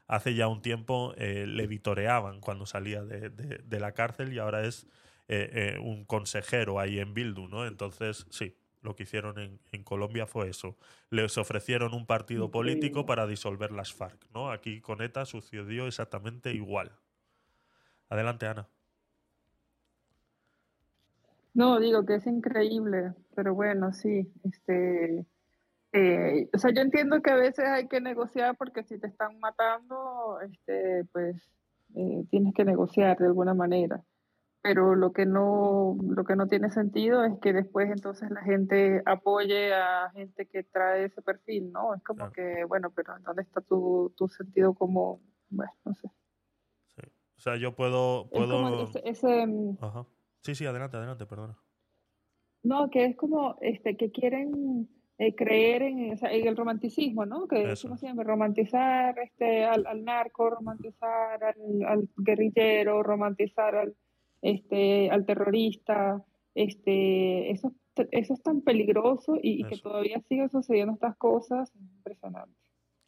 hace 0.09 0.35
ya 0.35 0.49
un 0.49 0.61
tiempo 0.61 1.15
eh, 1.19 1.47
le 1.47 1.69
vitoreaban 1.69 2.41
cuando 2.41 2.67
salía 2.67 3.03
de, 3.05 3.31
de- 3.31 3.59
de 3.59 3.81
la 3.81 3.93
cárcel 3.93 4.33
y 4.33 4.39
ahora 4.41 4.65
es 4.67 4.89
un 5.81 6.05
consejero 6.05 6.79
ahí 6.79 6.99
en 7.01 7.13
Bildu, 7.15 7.49
¿no? 7.49 7.67
Entonces, 7.67 8.27
sí, 8.31 8.57
lo 8.87 8.97
que 8.97 9.03
hicieron 9.03 9.39
en, 9.39 9.61
en 9.73 9.85
Colombia 9.85 10.27
fue 10.27 10.49
eso. 10.49 10.77
Les 11.11 11.37
ofrecieron 11.37 11.93
un 11.93 12.07
partido 12.07 12.51
político 12.51 13.05
para 13.05 13.27
disolver 13.27 13.73
las 13.73 13.93
FARC, 13.93 14.27
¿no? 14.33 14.51
Aquí 14.51 14.81
con 14.81 15.03
ETA 15.03 15.27
sucedió 15.27 15.87
exactamente 15.87 16.53
igual. 16.53 16.93
Adelante, 18.09 18.47
Ana. 18.47 18.67
No, 21.53 21.81
digo 21.81 22.05
que 22.05 22.17
es 22.17 22.27
increíble, 22.27 23.15
pero 23.35 23.55
bueno, 23.55 23.93
sí, 23.93 24.31
este, 24.45 25.25
eh, 25.93 26.51
o 26.53 26.59
sea, 26.59 26.71
yo 26.71 26.83
entiendo 26.83 27.23
que 27.23 27.31
a 27.31 27.37
veces 27.37 27.65
hay 27.65 27.89
que 27.89 28.01
negociar 28.01 28.57
porque 28.57 28.85
si 28.85 28.99
te 28.99 29.07
están 29.07 29.41
matando, 29.41 30.39
este, 30.43 31.05
pues 31.13 31.37
eh, 31.95 32.25
tienes 32.31 32.53
que 32.53 32.67
negociar 32.67 33.17
de 33.17 33.27
alguna 33.27 33.55
manera. 33.55 34.05
Pero 34.69 34.97
lo 34.97 35.13
que 35.13 35.27
no, 35.27 35.97
lo 36.03 36.25
que 36.25 36.35
no 36.35 36.49
tiene 36.49 36.71
sentido 36.71 37.23
es 37.25 37.39
que 37.41 37.53
después 37.53 37.89
entonces 37.89 38.29
la 38.33 38.43
gente 38.43 39.01
apoye 39.07 39.73
a 39.73 40.11
gente 40.11 40.47
que 40.47 40.65
trae 40.65 41.05
ese 41.05 41.23
perfil, 41.23 41.71
¿no? 41.71 41.95
Es 41.95 42.03
como 42.03 42.33
que, 42.33 42.65
bueno, 42.65 42.91
pero 42.91 43.15
¿dónde 43.21 43.43
está 43.43 43.61
tu, 43.61 44.13
tu 44.17 44.27
sentido 44.27 44.75
como, 44.75 45.21
bueno, 45.51 45.73
no 45.85 45.95
sé. 45.95 46.09
O 47.37 47.41
sea, 47.41 47.55
yo 47.57 47.77
puedo... 47.77 48.29
Es 48.33 48.41
como 48.41 48.71
puedo... 48.71 48.85
ese, 48.85 49.03
ese, 49.05 49.47
mm, 49.47 49.77
Ajá. 49.81 50.05
Sí, 50.43 50.57
sí, 50.57 50.67
adelante, 50.67 50.97
adelante, 50.97 51.27
perdona. 51.27 51.57
no, 52.65 52.91
que 52.91 53.05
es 53.05 53.17
como 53.17 53.57
este, 53.61 53.97
que 53.97 54.11
quieren 54.11 54.89
eh, 55.19 55.33
creer 55.37 55.83
en, 55.83 56.13
o 56.13 56.17
sea, 56.17 56.33
en 56.33 56.49
el 56.49 56.57
romanticismo, 56.57 57.25
¿no? 57.25 57.47
Que 57.47 57.69
decimos 57.69 58.01
siempre, 58.01 58.25
romantizar 58.25 59.17
este, 59.21 59.65
al, 59.65 59.87
al 59.87 60.05
narco, 60.05 60.51
romantizar 60.51 61.45
al, 61.45 61.85
al 61.87 62.09
guerrillero, 62.17 63.05
romantizar 63.05 63.77
al, 63.77 63.95
este, 64.55 65.11
al 65.11 65.25
terrorista. 65.27 66.25
Este, 66.55 67.51
eso, 67.51 67.73
eso 68.11 68.33
es 68.35 68.43
tan 68.43 68.63
peligroso 68.63 69.37
y, 69.43 69.61
y 69.61 69.65
que 69.65 69.77
todavía 69.79 70.21
siguen 70.29 70.49
sucediendo 70.51 70.95
estas 70.95 71.17
cosas, 71.17 71.71
es 71.75 71.81
impresionante. 71.83 72.57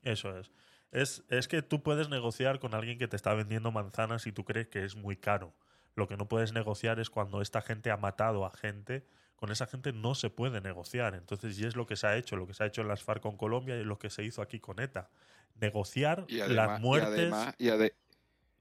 Eso 0.03 0.37
es. 0.39 0.51
es. 0.93 1.25
Es 1.31 1.49
que 1.49 1.63
tú 1.63 1.83
puedes 1.83 2.09
negociar 2.11 2.59
con 2.61 2.75
alguien 2.75 2.99
que 2.99 3.09
te 3.09 3.17
está 3.17 3.33
vendiendo 3.35 3.73
manzanas 3.73 4.27
y 4.27 4.33
tú 4.33 4.45
crees 4.45 4.69
que 4.69 4.85
es 4.85 4.97
muy 4.97 5.17
caro. 5.17 5.55
Lo 5.95 6.07
que 6.07 6.17
no 6.17 6.29
puedes 6.29 6.53
negociar 6.53 7.01
es 7.01 7.11
cuando 7.11 7.41
esta 7.41 7.61
gente 7.63 7.91
ha 7.91 7.97
matado 7.97 8.45
a 8.45 8.51
gente. 8.51 9.07
Con 9.35 9.51
esa 9.51 9.67
gente 9.67 9.93
no 9.93 10.15
se 10.15 10.31
puede 10.31 10.61
negociar. 10.61 11.15
Entonces, 11.15 11.59
y 11.61 11.65
es 11.65 11.75
lo 11.75 11.87
que 11.87 11.97
se 11.97 12.07
ha 12.07 12.17
hecho, 12.17 12.37
lo 12.37 12.47
que 12.47 12.55
se 12.55 12.65
ha 12.65 12.67
hecho 12.67 12.83
en 12.83 12.89
las 12.89 13.03
FARC 13.03 13.23
con 13.23 13.37
Colombia 13.37 13.77
y 13.81 13.85
lo 13.85 13.99
que 13.99 14.11
se 14.11 14.25
hizo 14.25 14.43
aquí 14.43 14.61
con 14.61 14.79
ETA. 14.81 15.11
Negociar 15.61 16.25
Y 16.29 16.41
además, 16.41 16.57
las 16.69 16.79
y 16.79 16.83
muertes. 16.83 17.19
además, 17.33 17.55
y 17.59 17.69
ade- 17.69 17.95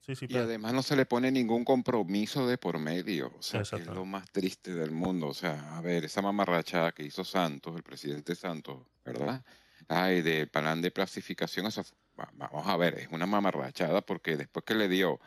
sí, 0.08 0.16
sí, 0.16 0.28
y 0.28 0.38
además 0.38 0.74
no 0.74 0.84
se 0.84 0.96
le 0.96 1.06
pone 1.06 1.32
ningún 1.32 1.64
compromiso 1.66 2.48
de 2.48 2.58
por 2.58 2.80
medio. 2.80 3.34
O 3.38 3.42
sea, 3.42 3.66
que 3.66 3.82
es 3.82 3.88
lo 3.90 4.06
más 4.06 4.30
triste 4.32 4.74
del 4.76 4.92
mundo. 4.92 5.28
O 5.28 5.34
sea, 5.34 5.78
a 5.78 5.82
ver, 5.82 6.06
esa 6.06 6.22
mamarrachada 6.22 6.92
que 6.94 7.04
hizo 7.04 7.24
Santos, 7.24 7.76
el 7.76 7.84
presidente 7.84 8.36
Santos, 8.36 8.88
¿verdad? 9.06 9.44
Ay, 9.88 10.22
de 10.22 10.48
plan 10.48 10.82
de 10.82 10.92
pacificación, 10.92 11.66
eso, 11.68 11.84
fu- 11.84 11.96
va- 12.20 12.32
vamos 12.34 12.68
a 12.68 12.78
ver, 12.78 12.96
es 13.00 13.08
una 13.12 13.26
mamarrachada 13.26 14.02
porque 14.02 14.36
después 14.38 14.66
que 14.66 14.76
le 14.76 14.88
dio 14.90 15.20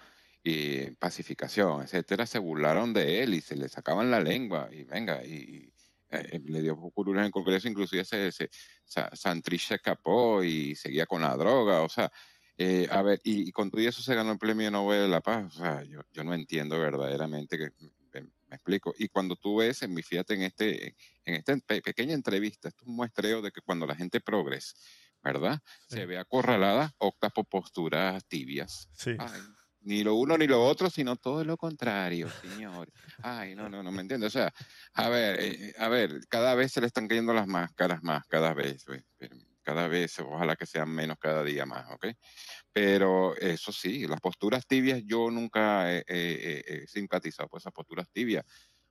pacificación, 0.98 1.82
etcétera, 1.82 2.26
se 2.26 2.38
burlaron 2.38 2.92
de 2.92 3.22
él 3.22 3.34
y 3.34 3.40
se 3.40 3.56
le 3.56 3.68
sacaban 3.68 4.10
la 4.10 4.20
lengua 4.20 4.68
y 4.72 4.84
venga, 4.84 5.24
y, 5.24 5.72
eh, 6.10 6.40
le 6.44 6.62
dio 6.62 6.76
curules 6.76 7.20
en 7.20 7.26
el 7.26 7.30
Congreso, 7.32 7.68
inclusive 7.68 8.04
se, 8.04 8.32
se- 8.32 8.50
Santrich 9.14 9.66
se 9.68 9.74
escapó 9.76 10.42
y 10.42 10.74
seguía 10.74 11.06
con 11.06 11.22
la 11.22 11.36
droga, 11.36 11.82
o 11.82 11.88
sea, 11.88 12.10
eh, 12.62 12.88
a 12.90 13.02
ver, 13.02 13.20
y, 13.24 13.48
y 13.48 13.52
con 13.52 13.70
todo 13.70 13.80
eso 13.80 14.02
se 14.02 14.14
ganó 14.14 14.32
el 14.32 14.38
premio 14.38 14.70
Nobel 14.70 15.02
de 15.02 15.08
la 15.08 15.20
Paz, 15.20 15.56
o 15.56 15.58
sea, 15.58 15.82
yo, 15.84 16.00
yo 16.12 16.24
no 16.24 16.34
entiendo 16.34 16.78
verdaderamente 16.78 17.56
que, 17.56 17.70
me, 18.12 18.20
me 18.22 18.56
explico, 18.56 18.92
y 18.98 19.08
cuando 19.08 19.36
tú 19.36 19.56
ves, 19.56 19.82
en 19.82 19.94
mi 19.94 20.02
fíjate 20.02 20.34
en 20.34 20.42
este, 20.42 20.94
en 21.24 21.34
esta 21.34 21.56
pe- 21.58 21.80
pequeña 21.82 22.14
entrevista, 22.14 22.68
esto 22.68 22.82
es 22.82 22.88
un 22.88 22.96
muestreo 22.96 23.40
de 23.40 23.50
que 23.50 23.60
cuando 23.62 23.86
la 23.86 23.94
gente 23.94 24.20
progresa, 24.20 24.74
¿verdad? 25.22 25.60
Se 25.88 26.06
ve 26.06 26.18
acorralada, 26.18 26.94
opta 26.98 27.30
por 27.30 27.46
posturas 27.46 28.24
tibias. 28.26 28.88
Sí. 28.94 29.14
Ay, 29.18 29.40
ni 29.82 30.02
lo 30.02 30.14
uno 30.14 30.36
ni 30.36 30.46
lo 30.46 30.62
otro, 30.62 30.90
sino 30.90 31.16
todo 31.16 31.42
lo 31.44 31.56
contrario, 31.56 32.28
señores. 32.42 32.92
Ay, 33.22 33.54
no, 33.54 33.68
no, 33.68 33.82
no 33.82 33.90
me 33.90 34.02
entiendes. 34.02 34.28
O 34.28 34.38
sea, 34.38 34.52
a 34.92 35.08
ver, 35.08 35.38
eh, 35.40 35.74
a 35.78 35.88
ver, 35.88 36.20
cada 36.28 36.54
vez 36.54 36.72
se 36.72 36.80
le 36.82 36.86
están 36.86 37.08
cayendo 37.08 37.32
las 37.32 37.46
máscaras 37.46 38.02
más, 38.02 38.26
cada 38.26 38.52
vez, 38.52 38.84
pero 39.16 39.36
cada 39.70 39.88
vez, 39.88 40.18
ojalá 40.20 40.56
que 40.56 40.66
sean 40.66 40.90
menos 40.90 41.16
cada 41.20 41.44
día 41.44 41.64
más, 41.66 41.90
¿ok? 41.92 42.06
Pero 42.72 43.36
eso 43.36 43.72
sí, 43.72 44.06
las 44.06 44.20
posturas 44.20 44.66
tibias, 44.66 45.02
yo 45.04 45.30
nunca 45.30 45.92
he, 45.94 46.04
he- 46.08 46.62
he- 46.66 46.82
he 46.84 46.86
simpatizado 46.88 47.48
por 47.48 47.60
esas 47.60 47.72
posturas 47.72 48.08
tibias, 48.12 48.44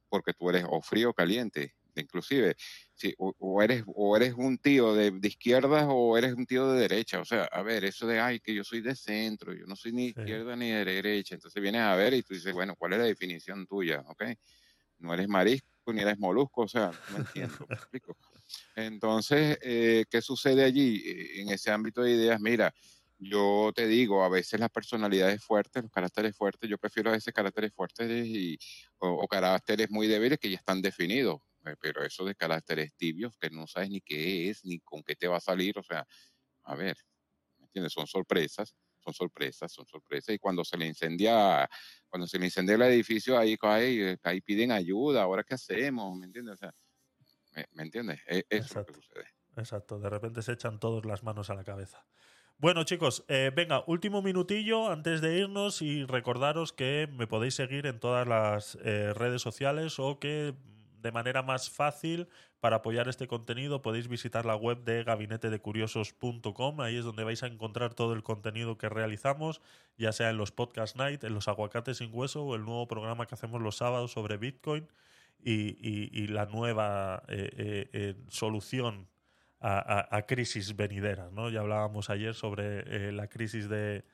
porque 0.09 0.33
tú 0.33 0.49
eres 0.49 0.65
o 0.69 0.81
frío 0.81 1.11
o 1.11 1.13
caliente, 1.13 1.75
inclusive, 1.95 2.55
si, 2.93 3.13
o, 3.17 3.33
o 3.39 3.61
eres, 3.61 3.83
o 3.87 4.15
eres 4.17 4.33
un 4.35 4.57
tío 4.57 4.93
de, 4.95 5.11
de 5.11 5.27
izquierda 5.27 5.87
o 5.89 6.17
eres 6.17 6.33
un 6.33 6.45
tío 6.45 6.71
de 6.71 6.81
derecha, 6.81 7.19
o 7.19 7.25
sea, 7.25 7.43
a 7.45 7.61
ver, 7.63 7.83
eso 7.85 8.07
de, 8.07 8.19
ay, 8.19 8.39
que 8.39 8.53
yo 8.55 8.63
soy 8.63 8.81
de 8.81 8.95
centro, 8.95 9.53
yo 9.53 9.65
no 9.67 9.75
soy 9.75 9.91
ni 9.93 10.07
Sí. 10.15 10.21
izquierda 10.21 10.55
ni 10.55 10.71
de 10.71 10.85
derecha, 10.85 11.35
entonces 11.35 11.61
vienes 11.61 11.81
a 11.81 11.95
ver 11.95 12.13
y 12.13 12.23
tú 12.23 12.33
dices, 12.33 12.53
bueno, 12.53 12.75
¿cuál 12.77 12.93
es 12.93 12.99
la 12.99 13.05
definición 13.05 13.67
tuya? 13.67 14.03
¿Ok? 14.07 14.23
No 14.99 15.13
eres 15.13 15.27
marisco 15.29 15.67
ni 15.93 16.01
eres 16.01 16.19
molusco, 16.19 16.61
o 16.63 16.67
sea, 16.67 16.93
no 17.07 17.17
entiendo, 17.17 17.67
¿me 17.73 17.79
explico? 17.79 18.17
Entonces, 18.75 19.57
eh, 19.61 20.05
¿qué 20.09 20.21
sucede 20.21 20.63
allí? 20.63 21.01
Eh, 21.05 21.41
En 21.41 21.49
ese 21.49 21.71
ámbito 21.71 22.01
de 22.01 22.11
ideas, 22.11 22.39
mira, 22.41 22.73
yo 23.17 23.71
te 23.75 23.87
digo, 23.87 24.23
a 24.23 24.29
veces 24.29 24.59
las 24.59 24.69
personalidades 24.69 25.43
fuertes, 25.43 25.83
los 25.83 25.91
caracteres 25.91 26.35
fuertes, 26.37 26.69
yo 26.69 26.77
prefiero 26.77 27.09
a 27.09 27.13
veces 27.13 27.33
caracteres 27.33 27.73
fuertes 27.73 28.25
y, 28.25 28.57
o, 28.99 29.27
caracteres 29.27 29.91
muy 29.91 30.07
débiles 30.07 30.39
que 30.39 30.49
ya 30.49 30.57
están 30.57 30.81
definidos, 30.81 31.41
eh, 31.65 31.75
pero 31.81 32.03
eso 32.03 32.23
de 32.25 32.35
caracteres 32.35 32.93
tibios 32.95 33.35
que 33.37 33.49
no 33.49 33.67
sabes 33.67 33.89
ni 33.89 34.01
qué 34.01 34.49
es, 34.49 34.63
ni 34.65 34.79
con 34.79 35.03
qué 35.03 35.15
te 35.15 35.27
va 35.27 35.37
a 35.37 35.41
salir, 35.41 35.77
o 35.77 35.83
sea, 35.83 36.07
a 36.63 36.75
ver, 36.75 36.97
¿me 37.57 37.65
entiendes? 37.65 37.93
Son 37.93 38.07
sorpresas, 38.07 38.75
son 38.99 39.13
sorpresas, 39.13 39.71
son 39.71 39.85
sorpresas, 39.87 40.35
y 40.35 40.39
cuando 40.39 40.63
se 40.65 40.77
le 40.77 40.87
incendia, 40.87 41.69
cuando 42.09 42.27
se 42.27 42.39
le 42.39 42.45
incendia 42.45 42.75
el 42.75 42.81
edificio, 42.83 43.37
ahí, 43.37 43.57
ahí, 43.61 44.15
ahí 44.23 44.41
piden 44.41 44.71
ayuda, 44.71 45.23
ahora 45.23 45.43
qué 45.43 45.55
hacemos, 45.55 46.15
¿me 46.17 46.25
entiendes? 46.25 46.55
O 46.55 46.57
sea, 46.57 46.73
¿me, 47.59 47.67
me 47.73 47.83
entiendes? 47.83 48.21
E- 48.27 48.45
Eso 48.49 48.65
es 48.67 48.75
lo 48.75 48.85
que 48.85 48.93
Exacto. 48.93 48.93
sucede. 48.93 49.25
Exacto, 49.57 49.99
de 49.99 50.09
repente 50.09 50.41
se 50.41 50.53
echan 50.53 50.79
todos 50.79 51.05
las 51.05 51.23
manos 51.23 51.49
a 51.49 51.55
la 51.55 51.63
cabeza. 51.63 52.05
Bueno, 52.57 52.83
chicos, 52.83 53.25
eh, 53.29 53.51
venga, 53.55 53.83
último 53.87 54.21
minutillo 54.21 54.89
antes 54.91 55.21
de 55.21 55.37
irnos 55.39 55.81
y 55.81 56.05
recordaros 56.05 56.73
que 56.73 57.07
me 57.11 57.25
podéis 57.27 57.55
seguir 57.55 57.85
en 57.85 57.99
todas 57.99 58.27
las 58.27 58.77
eh, 58.83 59.13
redes 59.13 59.41
sociales 59.41 59.97
o 59.99 60.19
que 60.19 60.55
de 61.01 61.11
manera 61.13 61.41
más 61.41 61.69
fácil 61.69 62.27
para 62.59 62.77
apoyar 62.77 63.07
este 63.07 63.27
contenido 63.27 63.81
podéis 63.81 64.09
visitar 64.09 64.45
la 64.45 64.57
web 64.57 64.83
de 64.83 65.05
gabinetedecuriosos.com. 65.05 66.81
Ahí 66.81 66.97
es 66.97 67.05
donde 67.05 67.23
vais 67.23 67.41
a 67.43 67.47
encontrar 67.47 67.93
todo 67.93 68.11
el 68.13 68.23
contenido 68.23 68.77
que 68.77 68.89
realizamos, 68.89 69.61
ya 69.97 70.11
sea 70.11 70.29
en 70.29 70.37
los 70.37 70.51
podcast 70.51 70.97
night, 70.97 71.23
en 71.23 71.33
los 71.33 71.47
aguacates 71.47 71.97
sin 71.97 72.09
hueso 72.13 72.43
o 72.43 72.55
el 72.55 72.63
nuevo 72.65 72.87
programa 72.87 73.25
que 73.27 73.35
hacemos 73.35 73.61
los 73.61 73.77
sábados 73.77 74.11
sobre 74.11 74.35
Bitcoin 74.37 74.89
y, 75.43 76.27
la 76.27 76.45
nueva 76.45 77.23
eh, 77.27 77.49
eh, 77.57 77.89
eh, 77.93 78.15
solución 78.27 79.07
a, 79.59 80.15
a- 80.15 80.25
crisis 80.25 80.75
venideras. 80.75 81.31
¿no? 81.31 81.49
Ya 81.49 81.61
hablábamos 81.61 82.09
ayer 82.09 82.33
sobre 82.33 83.11
la 83.11 83.27
crisis 83.27 83.67
de, 83.69 84.05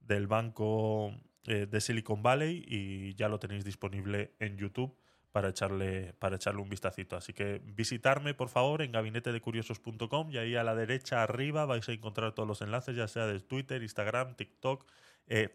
del 0.00 0.26
banco 0.26 1.14
de 1.44 1.80
Silicon 1.80 2.22
Valley 2.22 2.64
y 2.66 3.14
ya 3.14 3.28
lo 3.28 3.38
tenéis 3.38 3.64
disponible 3.64 4.32
en 4.40 4.56
YouTube 4.56 4.96
para 5.32 5.50
echarle, 5.50 6.14
para 6.14 6.36
echarle 6.36 6.62
un 6.62 6.68
vistacito. 6.68 7.14
Así 7.14 7.32
que 7.34 7.60
visitarme, 7.64 8.32
por 8.34 8.48
favor, 8.48 8.80
en 8.82 8.90
gabinetedecuriosos.com 8.92 10.30
y 10.30 10.38
ahí 10.38 10.56
a 10.56 10.64
la 10.64 10.74
derecha 10.74 11.22
arriba 11.22 11.66
vais 11.66 11.88
a 11.88 11.92
encontrar 11.92 12.32
todos 12.32 12.48
los 12.48 12.62
enlaces, 12.62 12.96
ya 12.96 13.06
sea 13.06 13.26
de 13.26 13.38
Twitter, 13.40 13.82
Instagram, 13.82 14.34
TikTok, 14.34 14.86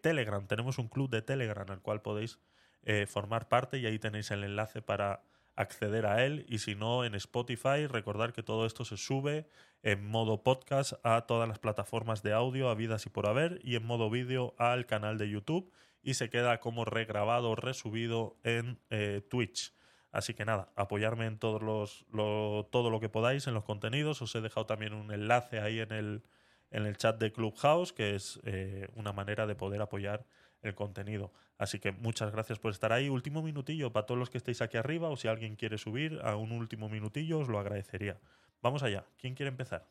Telegram. 0.01 0.45
Tenemos 0.47 0.77
un 0.77 0.87
club 0.87 1.09
de 1.09 1.23
Telegram 1.23 1.65
al 1.69 1.81
cual 1.81 2.01
podéis 2.01 2.39
eh, 2.83 3.05
formar 3.07 3.47
parte 3.47 3.77
y 3.79 3.85
ahí 3.85 3.99
tenéis 3.99 4.31
el 4.31 4.43
enlace 4.43 4.81
para 4.81 5.23
acceder 5.55 6.05
a 6.05 6.25
él. 6.25 6.45
Y 6.47 6.59
si 6.59 6.75
no 6.75 7.03
en 7.05 7.15
Spotify 7.15 7.87
recordar 7.87 8.33
que 8.33 8.43
todo 8.43 8.65
esto 8.65 8.85
se 8.85 8.97
sube 8.97 9.47
en 9.83 10.05
modo 10.05 10.43
podcast 10.43 10.93
a 11.03 11.21
todas 11.25 11.47
las 11.47 11.59
plataformas 11.59 12.23
de 12.23 12.33
audio 12.33 12.69
habidas 12.69 13.05
y 13.05 13.09
por 13.09 13.27
haber 13.27 13.59
y 13.63 13.75
en 13.75 13.85
modo 13.85 14.09
vídeo 14.09 14.53
al 14.57 14.85
canal 14.85 15.17
de 15.17 15.29
YouTube 15.29 15.71
y 16.03 16.15
se 16.15 16.29
queda 16.29 16.59
como 16.59 16.85
regrabado 16.85 17.55
resubido 17.55 18.37
en 18.43 18.79
eh, 18.89 19.21
Twitch. 19.29 19.73
Así 20.11 20.33
que 20.33 20.45
nada 20.45 20.69
apoyarme 20.75 21.25
en 21.25 21.37
todos 21.39 21.61
los 21.61 22.05
lo- 22.11 22.67
todo 22.71 22.89
lo 22.89 22.99
que 22.99 23.09
podáis 23.09 23.47
en 23.47 23.53
los 23.53 23.63
contenidos. 23.63 24.21
Os 24.21 24.35
he 24.35 24.41
dejado 24.41 24.65
también 24.65 24.93
un 24.93 25.11
enlace 25.11 25.59
ahí 25.61 25.79
en 25.79 25.91
el 25.91 26.23
en 26.71 26.85
el 26.85 26.95
chat 26.97 27.19
de 27.19 27.31
Clubhouse 27.33 27.91
que 27.93 28.15
es 28.15 28.39
eh, 28.45 28.87
una 28.95 29.11
manera 29.13 29.45
de 29.45 29.55
poder 29.55 29.81
apoyar 29.81 30.25
el 30.61 30.75
contenido. 30.75 31.31
Así 31.57 31.79
que 31.79 31.91
muchas 31.91 32.31
gracias 32.31 32.59
por 32.59 32.71
estar 32.71 32.91
ahí. 32.91 33.09
Último 33.09 33.41
minutillo 33.41 33.91
para 33.91 34.05
todos 34.05 34.19
los 34.19 34.29
que 34.29 34.37
estéis 34.37 34.61
aquí 34.61 34.77
arriba 34.77 35.09
o 35.09 35.15
si 35.17 35.27
alguien 35.27 35.55
quiere 35.55 35.77
subir 35.77 36.19
a 36.23 36.35
un 36.35 36.51
último 36.51 36.89
minutillo 36.89 37.39
os 37.39 37.47
lo 37.47 37.59
agradecería. 37.59 38.19
Vamos 38.61 38.83
allá. 38.83 39.05
¿Quién 39.17 39.35
quiere 39.35 39.49
empezar? 39.49 39.87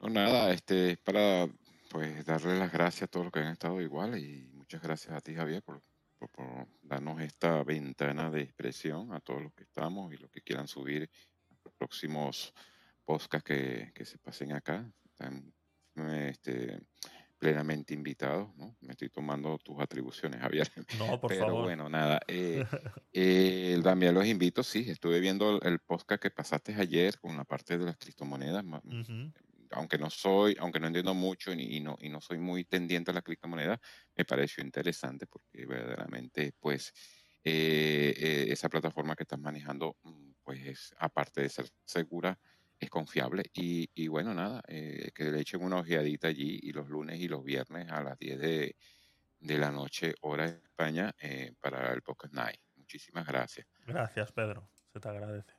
No, 0.00 0.08
nada, 0.08 0.52
este, 0.52 0.92
es 0.92 0.98
para 0.98 1.48
pues 1.90 2.24
darle 2.24 2.58
las 2.58 2.72
gracias 2.72 3.02
a 3.04 3.06
todos 3.08 3.26
los 3.26 3.32
que 3.32 3.40
han 3.40 3.52
estado 3.52 3.80
igual 3.80 4.16
y 4.18 4.48
muchas 4.54 4.80
gracias 4.80 5.14
a 5.14 5.20
ti, 5.20 5.34
Javier, 5.34 5.62
por, 5.62 5.80
por- 6.18 6.30
por 6.30 6.66
darnos 6.82 7.20
esta 7.20 7.62
ventana 7.64 8.30
de 8.30 8.42
expresión 8.42 9.12
a 9.12 9.20
todos 9.20 9.42
los 9.42 9.52
que 9.52 9.64
estamos 9.64 10.12
y 10.12 10.16
los 10.16 10.30
que 10.30 10.40
quieran 10.42 10.68
subir 10.68 11.10
los 11.64 11.74
próximos 11.74 12.54
podcasts 13.04 13.44
que, 13.44 13.92
que 13.94 14.04
se 14.04 14.18
pasen 14.18 14.52
acá. 14.52 14.90
Están 15.04 15.52
este, 16.28 16.80
plenamente 17.40 17.94
invitados, 17.94 18.54
¿no? 18.56 18.76
Me 18.82 18.92
estoy 18.92 19.08
tomando 19.08 19.58
tus 19.58 19.80
atribuciones, 19.80 20.40
Javier. 20.40 20.68
No, 21.00 21.18
por 21.18 21.30
Pero 21.30 21.46
favor. 21.46 21.64
bueno, 21.64 21.88
nada. 21.88 22.20
eh, 22.28 22.64
eh, 23.14 23.80
también 23.82 24.14
los 24.14 24.26
invito, 24.26 24.62
sí, 24.62 24.84
estuve 24.88 25.20
viendo 25.20 25.58
el, 25.62 25.78
podcast 25.80 26.22
que 26.22 26.30
pasaste 26.30 26.74
ayer 26.74 27.18
con 27.18 27.36
la 27.36 27.44
parte 27.44 27.78
de 27.78 27.86
las 27.86 27.96
criptomonedas. 27.96 28.62
Ujú. 28.62 29.32
aunque 29.72 29.98
no 29.98 30.10
soy, 30.10 30.54
aunque 30.60 30.80
no 30.80 30.88
entiendo 30.88 31.14
mucho 31.14 31.52
y 31.52 31.80
no, 31.80 31.96
y 32.00 32.10
no 32.10 32.20
soy 32.20 32.38
muy 32.38 32.64
tendiente 32.64 33.10
a 33.10 33.14
la 33.14 33.22
criptomoneda, 33.22 33.80
me 34.14 34.24
pareció 34.26 34.62
interesante 34.62 35.26
porque 35.26 35.64
verdaderamente, 35.64 36.52
pues, 36.60 36.92
eh, 37.42 38.12
eh, 38.18 38.46
esa 38.50 38.68
plataforma 38.68 39.16
que 39.16 39.22
estás 39.22 39.38
manejando, 39.40 39.96
mm, 40.02 40.32
pues, 40.44 40.66
es, 40.66 40.94
aparte 40.98 41.40
de 41.40 41.48
ser 41.48 41.70
segura, 41.84 42.38
es 42.80 42.90
confiable. 42.90 43.44
Y, 43.52 43.90
y 43.94 44.08
bueno, 44.08 44.34
nada, 44.34 44.62
eh, 44.66 45.10
que 45.14 45.24
le 45.24 45.40
echen 45.40 45.62
una 45.62 45.76
ojeadita 45.78 46.28
allí 46.28 46.58
y 46.62 46.72
los 46.72 46.88
lunes 46.88 47.20
y 47.20 47.28
los 47.28 47.44
viernes 47.44 47.90
a 47.90 48.02
las 48.02 48.18
10 48.18 48.38
de, 48.40 48.76
de 49.38 49.58
la 49.58 49.70
noche, 49.70 50.14
hora 50.22 50.50
de 50.50 50.58
España, 50.64 51.14
eh, 51.20 51.52
para 51.60 51.92
el 51.92 52.02
Podcast 52.02 52.32
Night. 52.32 52.60
Muchísimas 52.76 53.26
gracias. 53.26 53.66
Gracias, 53.86 54.32
Pedro. 54.32 54.68
Se 54.92 54.98
te 54.98 55.08
agradece. 55.08 55.52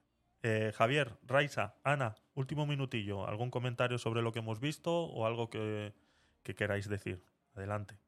Eh, 0.44 0.72
Javier, 0.76 1.18
Raiza, 1.22 1.76
Ana, 1.84 2.16
último 2.34 2.66
minutillo. 2.66 3.28
¿Algún 3.28 3.52
comentario 3.52 4.00
sobre 4.00 4.24
lo 4.24 4.32
que 4.32 4.40
hemos 4.40 4.60
visto 4.60 4.92
o 4.92 5.28
algo 5.28 5.50
que, 5.52 5.94
que 6.42 6.56
queráis 6.56 6.90
decir? 6.90 7.24
Adelante. 7.54 8.00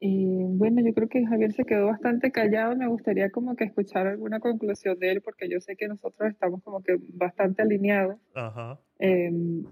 Y 0.00 0.31
bueno, 0.62 0.80
yo 0.80 0.94
creo 0.94 1.08
que 1.08 1.26
Javier 1.26 1.52
se 1.52 1.64
quedó 1.64 1.86
bastante 1.86 2.30
callado. 2.30 2.76
Me 2.76 2.86
gustaría 2.86 3.30
como 3.30 3.56
que 3.56 3.64
escuchar 3.64 4.06
alguna 4.06 4.38
conclusión 4.38 4.96
de 5.00 5.10
él, 5.10 5.20
porque 5.20 5.48
yo 5.48 5.60
sé 5.60 5.74
que 5.74 5.88
nosotros 5.88 6.30
estamos 6.30 6.62
como 6.62 6.84
que 6.84 6.98
bastante 7.14 7.62
alineados. 7.62 8.20
Ajá. 8.32 8.78
Em, 9.00 9.64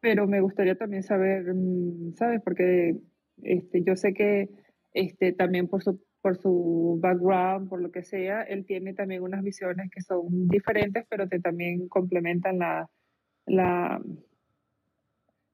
pero 0.00 0.26
me 0.26 0.40
gustaría 0.40 0.74
también 0.74 1.04
saber, 1.04 1.54
mm, 1.54 2.14
¿sabes? 2.14 2.40
Porque 2.42 2.96
este, 3.44 3.84
yo 3.84 3.94
sé 3.94 4.14
que 4.14 4.48
este, 4.94 5.32
también 5.32 5.68
por 5.68 5.84
su, 5.84 6.02
por 6.20 6.36
su 6.36 6.98
background, 7.00 7.68
por 7.68 7.80
lo 7.80 7.92
que 7.92 8.02
sea, 8.02 8.42
él 8.42 8.64
tiene 8.64 8.94
también 8.94 9.22
unas 9.22 9.44
visiones 9.44 9.92
que 9.92 10.00
son 10.00 10.48
diferentes, 10.48 11.06
pero 11.08 11.28
que 11.28 11.38
también 11.38 11.86
complementan 11.86 12.58
la, 12.58 12.90
la, 13.46 14.02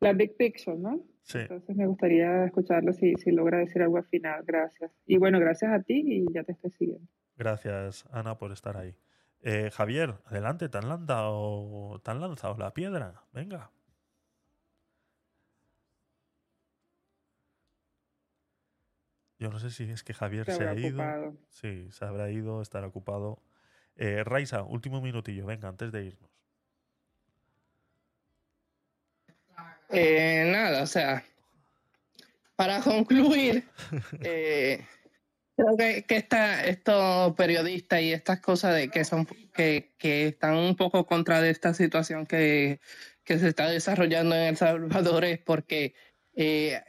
la 0.01 0.13
big 0.15 0.35
picture, 0.39 0.79
¿no? 0.79 1.05
Sí. 1.29 1.41
Entonces 1.41 1.77
me 1.77 1.87
gustaría 1.87 2.47
escucharlo 2.47 2.95
si, 2.95 3.15
si 3.17 3.31
logra 3.33 3.59
decir 3.59 3.83
algo 3.83 3.99
al 3.99 4.07
final. 4.07 4.43
Gracias. 4.47 4.91
Y 5.05 5.19
bueno, 5.19 5.39
gracias 5.39 5.71
a 5.73 5.83
ti 5.83 6.03
y 6.07 6.33
ya 6.33 6.43
te 6.43 6.53
estoy 6.53 6.71
siguiendo. 6.71 7.07
Gracias, 7.37 8.07
Ana, 8.11 8.39
por 8.39 8.51
estar 8.51 8.79
ahí. 8.79 8.97
Eh, 9.43 9.71
Javier, 9.71 10.15
adelante, 10.25 10.71
¿te 10.71 10.79
han, 10.79 10.89
lanzado, 10.89 12.01
¿te 12.03 12.11
han 12.11 12.21
lanzado 12.21 12.57
la 12.57 12.73
piedra? 12.73 13.25
Venga. 13.33 13.71
Yo 19.39 19.51
no 19.51 19.59
sé 19.59 19.71
si 19.71 19.85
es 19.85 20.03
que 20.03 20.15
Javier 20.15 20.47
Se 20.51 20.67
ha 20.67 20.75
ido. 20.75 20.89
ocupado. 20.89 21.37
Sí, 21.51 21.89
se 21.93 22.05
habrá 22.07 22.31
ido, 22.31 22.63
estará 22.63 22.87
ocupado. 22.87 23.43
Eh, 23.97 24.25
Raisa, 24.25 24.63
último 24.63 25.03
minutillo, 25.03 25.45
venga, 25.45 25.69
antes 25.69 25.93
de 25.93 26.07
irnos. 26.07 26.38
Eh, 29.91 30.51
nada, 30.53 30.83
o 30.83 30.87
sea, 30.87 31.25
para 32.57 32.81
concluir, 32.81 33.65
eh, 34.23 34.85
creo 35.57 35.77
que, 35.77 36.05
que 36.05 36.17
esta, 36.17 36.65
estos 36.67 37.35
periodistas 37.35 38.03
y 38.03 38.13
estas 38.13 38.41
cosas 38.41 38.75
de 38.75 38.91
que 38.91 39.05
son 39.05 39.27
que, 39.55 39.95
que 39.99 40.29
están 40.29 40.57
un 40.57 40.77
poco 40.77 41.07
contra 41.07 41.41
de 41.41 41.51
esta 41.51 41.75
situación 41.75 42.27
que, 42.27 42.81
que 43.25 43.39
se 43.39 43.49
está 43.49 43.69
desarrollando 43.69 44.35
en 44.37 44.43
El 44.43 44.57
Salvador 44.57 45.25
es 45.25 45.39
porque 45.39 45.95
eh, 46.35 46.81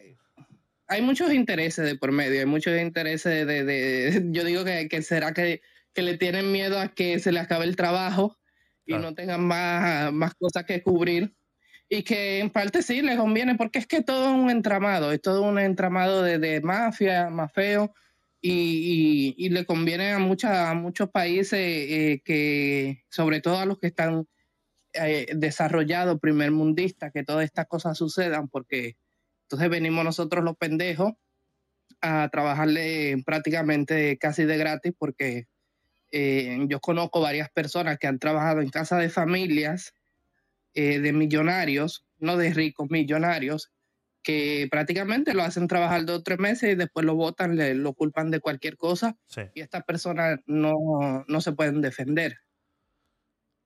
hay 0.88 1.02
muchos 1.02 1.32
intereses 1.34 1.86
de 1.86 1.96
por 1.96 2.12
medio, 2.12 2.40
hay 2.40 2.46
muchos 2.46 2.80
intereses 2.80 3.48
de, 3.48 3.64
de 3.64 4.28
yo 4.32 4.44
digo 4.44 4.66
que, 4.66 4.88
que 4.90 5.02
será 5.02 5.34
que, 5.34 5.62
que 5.94 6.02
le 6.02 6.18
tienen 6.18 6.52
miedo 6.52 6.80
a 6.80 6.90
que 6.90 7.20
se 7.20 7.32
le 7.32 7.40
acabe 7.40 7.66
el 7.66 7.76
trabajo 7.76 8.38
y 8.86 8.94
Claro. 8.94 9.04
no 9.04 9.14
tengan 9.16 9.42
más, 9.46 10.12
más 10.12 10.34
cosas 10.34 10.66
que 10.66 10.82
cubrir 10.82 11.36
y 11.90 12.04
que 12.04 12.40
en 12.40 12.52
parte 12.52 12.84
sí 12.84 13.02
les 13.02 13.18
conviene 13.18 13.56
porque 13.56 13.80
es 13.80 13.88
que 13.88 14.04
todo 14.04 14.32
un 14.34 14.52
entramado, 14.52 15.12
es 15.12 15.22
todo 15.22 15.42
un 15.42 15.58
entramado 15.58 16.22
de, 16.22 16.38
de 16.38 16.62
mafia, 16.62 17.32
mafeo 17.32 17.94
y, 18.42 19.36
y, 19.38 19.46
y 19.46 19.50
le 19.50 19.66
conviene 19.66 20.14
a, 20.14 20.20
mucha, 20.20 20.70
a 20.70 20.76
muchos 20.76 21.10
países 21.10 21.60
eh, 21.60 22.22
que, 22.24 23.04
sobre 23.10 23.42
todo 23.42 23.58
a 23.58 23.66
los 23.66 23.80
que 23.80 23.88
están 23.88 24.28
eh, 24.94 25.28
desarrollados, 25.36 26.20
primermundistas, 26.20 27.12
que 27.12 27.24
todas 27.24 27.44
estas 27.44 27.66
cosas 27.68 27.98
sucedan 27.98 28.48
porque 28.48 28.96
entonces 29.44 29.70
venimos 29.70 30.06
nosotros 30.06 30.44
los 30.44 30.58
pendejos 30.58 31.14
a 32.02 32.30
trabajarle 32.32 33.22
prácticamente 33.26 34.18
casi 34.20 34.46
de 34.46 34.58
gratis 34.58 34.94
porque 34.98 35.48
eh, 36.12 36.66
yo 36.68 36.80
conozco 36.80 37.20
varias 37.20 37.50
personas 37.50 37.98
que 37.98 38.06
han 38.06 38.20
trabajado 38.20 38.62
en 38.62 38.70
casa 38.70 38.98
de 38.98 39.10
familias 39.10 39.94
eh, 40.74 41.00
de 41.00 41.14
millonarios, 41.14 42.06
no 42.18 42.38
de 42.38 42.54
ricos, 42.54 42.90
millonarios, 42.90 43.72
que 44.22 44.68
prácticamente 44.70 45.34
lo 45.34 45.44
hacen 45.44 45.68
trabajar 45.68 46.06
dos 46.06 46.20
o 46.20 46.24
tres 46.24 46.40
meses 46.40 46.74
y 46.74 46.76
después 46.76 47.06
lo 47.06 47.16
votan, 47.16 47.56
le, 47.56 47.74
lo 47.74 47.94
culpan 47.94 48.30
de 48.32 48.40
cualquier 48.42 48.76
cosa 48.76 49.18
Sí, 49.28 49.42
y 49.56 49.62
estas 49.62 49.84
personas 49.86 50.40
no, 50.46 51.24
no 51.28 51.42
se 51.42 51.54
pueden 51.54 51.82
defender. 51.82 52.38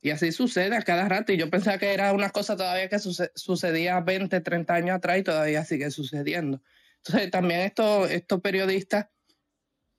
Y 0.01 0.09
así 0.11 0.31
sucede 0.33 0.75
a 0.75 0.81
cada 0.81 1.07
rato. 1.07 1.31
Y 1.31 1.37
yo 1.37 1.49
pensaba 1.49 1.77
que 1.77 1.93
era 1.93 2.11
una 2.11 2.29
cosa 2.29 2.57
todavía 2.57 2.89
que 2.89 2.99
suce- 2.99 3.31
sucedía 3.35 3.99
20, 4.01 4.41
30 4.41 4.73
años 4.75 4.95
atrás 4.97 5.17
y 5.19 5.23
todavía 5.23 5.63
sigue 5.63 5.89
sucediendo. 5.91 6.61
Entonces 6.97 7.31
también 7.31 7.61
estos, 7.61 8.11
estos 8.11 8.41
periodistas, 8.41 9.07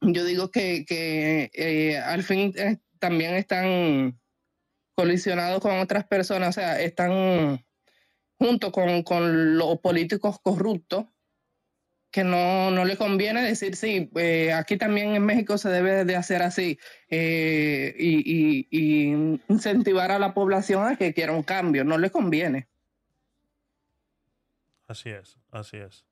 yo 0.03 0.25
digo 0.25 0.51
que, 0.51 0.85
que 0.87 1.51
eh, 1.55 1.97
al 1.99 2.23
fin 2.23 2.53
eh, 2.57 2.79
también 2.99 3.35
están 3.35 4.21
colisionados 4.95 5.61
con 5.61 5.79
otras 5.79 6.07
personas, 6.07 6.51
o 6.51 6.53
sea, 6.53 6.81
están 6.81 7.65
junto 8.39 8.73
con, 8.73 9.03
con 9.03 9.57
los 9.59 9.79
políticos 9.81 10.39
corruptos 10.43 11.07
que 12.11 12.23
no, 12.23 12.71
no 12.71 12.85
le 12.85 12.97
conviene 12.97 13.43
decir, 13.43 13.75
sí, 13.75 14.09
eh, 14.15 14.53
aquí 14.53 14.77
también 14.77 15.17
en 15.17 15.27
México 15.27 15.59
se 15.59 15.69
debe 15.69 16.05
de 16.05 16.15
hacer 16.15 16.43
así 16.43 16.79
eh, 17.11 17.93
y, 17.99 18.69
y- 18.71 19.41
incentivar 19.49 20.13
a 20.13 20.21
la 20.21 20.33
población 20.33 20.87
a 20.87 20.97
que 20.97 21.13
quiera 21.13 21.33
un 21.33 21.43
cambio, 21.43 21.83
no 21.83 21.99
le 21.99 22.11
conviene. 22.11 22.69
así 24.87 25.11
es, 25.11 25.39
así 25.51 25.79
es. 25.79 26.05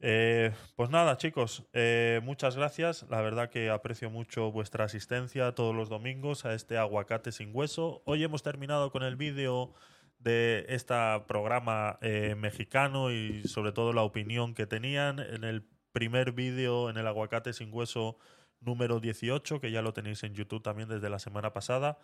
Eh, 0.00 0.52
pues 0.76 0.90
nada, 0.90 1.16
chicos, 1.16 1.66
eh, 1.72 2.20
muchas 2.22 2.56
gracias. 2.56 3.04
La 3.10 3.20
verdad 3.20 3.50
que 3.50 3.68
aprecio 3.70 4.10
mucho 4.10 4.52
vuestra 4.52 4.84
asistencia 4.84 5.54
todos 5.54 5.74
los 5.74 5.88
domingos 5.88 6.44
a 6.44 6.54
este 6.54 6.78
aguacate 6.78 7.32
sin 7.32 7.50
hueso. 7.52 8.02
Hoy 8.04 8.22
hemos 8.22 8.44
terminado 8.44 8.92
con 8.92 9.02
el 9.02 9.16
vídeo 9.16 9.74
de 10.20 10.66
este 10.68 10.94
programa 11.26 11.98
eh, 12.00 12.36
mexicano 12.36 13.10
y 13.10 13.42
sobre 13.44 13.72
todo 13.72 13.92
la 13.92 14.02
opinión 14.02 14.54
que 14.54 14.66
tenían 14.66 15.18
en 15.18 15.42
el 15.42 15.66
primer 15.92 16.32
vídeo 16.32 16.90
en 16.90 16.96
el 16.96 17.06
aguacate 17.06 17.52
sin 17.52 17.72
hueso 17.72 18.18
número 18.60 19.00
18, 19.00 19.60
que 19.60 19.72
ya 19.72 19.82
lo 19.82 19.92
tenéis 19.94 20.22
en 20.22 20.34
YouTube 20.34 20.62
también 20.62 20.88
desde 20.88 21.10
la 21.10 21.18
semana 21.18 21.52
pasada. 21.52 21.98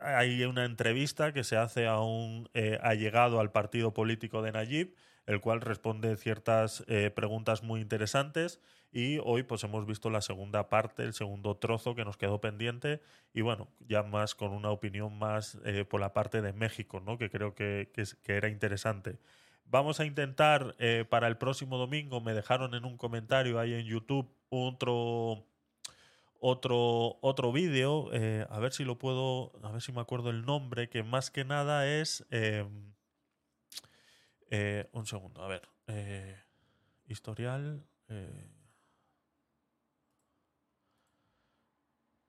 Hay 0.00 0.44
una 0.44 0.64
entrevista 0.64 1.32
que 1.32 1.44
se 1.44 1.56
hace 1.56 1.86
a 1.86 2.00
un 2.00 2.48
allegado 2.80 3.38
al 3.38 3.52
partido 3.52 3.92
político 3.92 4.42
de 4.42 4.52
Nayib, 4.52 4.96
el 5.26 5.40
cual 5.40 5.60
responde 5.60 6.16
ciertas 6.16 6.84
eh, 6.88 7.10
preguntas 7.10 7.62
muy 7.62 7.80
interesantes 7.80 8.60
y 8.92 9.18
hoy 9.18 9.44
pues 9.44 9.62
hemos 9.62 9.86
visto 9.86 10.10
la 10.10 10.20
segunda 10.20 10.68
parte, 10.68 11.04
el 11.04 11.14
segundo 11.14 11.56
trozo 11.56 11.94
que 11.94 12.04
nos 12.04 12.16
quedó 12.16 12.40
pendiente 12.40 13.00
y 13.32 13.42
bueno, 13.42 13.68
ya 13.78 14.02
más 14.02 14.34
con 14.34 14.52
una 14.52 14.70
opinión 14.70 15.18
más 15.18 15.58
eh, 15.64 15.84
por 15.84 16.00
la 16.00 16.12
parte 16.12 16.42
de 16.42 16.52
México, 16.52 17.00
¿no? 17.00 17.18
que 17.18 17.30
creo 17.30 17.54
que, 17.54 17.90
que 17.94 18.32
era 18.32 18.48
interesante. 18.48 19.18
Vamos 19.66 20.00
a 20.00 20.04
intentar 20.04 20.74
eh, 20.78 21.04
para 21.08 21.28
el 21.28 21.36
próximo 21.36 21.78
domingo, 21.78 22.20
me 22.20 22.34
dejaron 22.34 22.74
en 22.74 22.84
un 22.84 22.96
comentario 22.96 23.60
ahí 23.60 23.74
en 23.74 23.86
YouTube 23.86 24.28
otro, 24.48 25.46
otro, 26.40 27.18
otro 27.20 27.52
vídeo, 27.52 28.10
a 28.48 28.58
ver 28.58 28.72
si 28.72 28.82
lo 28.82 28.98
puedo, 28.98 29.52
a 29.62 29.70
ver 29.70 29.80
si 29.80 29.92
me 29.92 30.00
acuerdo 30.00 30.30
el 30.30 30.44
nombre, 30.44 30.88
que 30.88 31.04
más 31.04 31.30
que 31.30 31.44
nada 31.44 31.86
es... 31.86 32.26
eh, 34.50 34.88
un 34.92 35.06
segundo, 35.06 35.42
a 35.42 35.48
ver. 35.48 35.68
eh, 35.86 36.36
historial. 37.06 37.86
eh, 38.08 38.50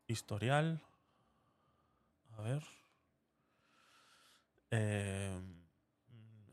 historial. 0.08 0.82
A 2.38 2.42
ver. 2.42 2.64
Eh, 4.72 5.42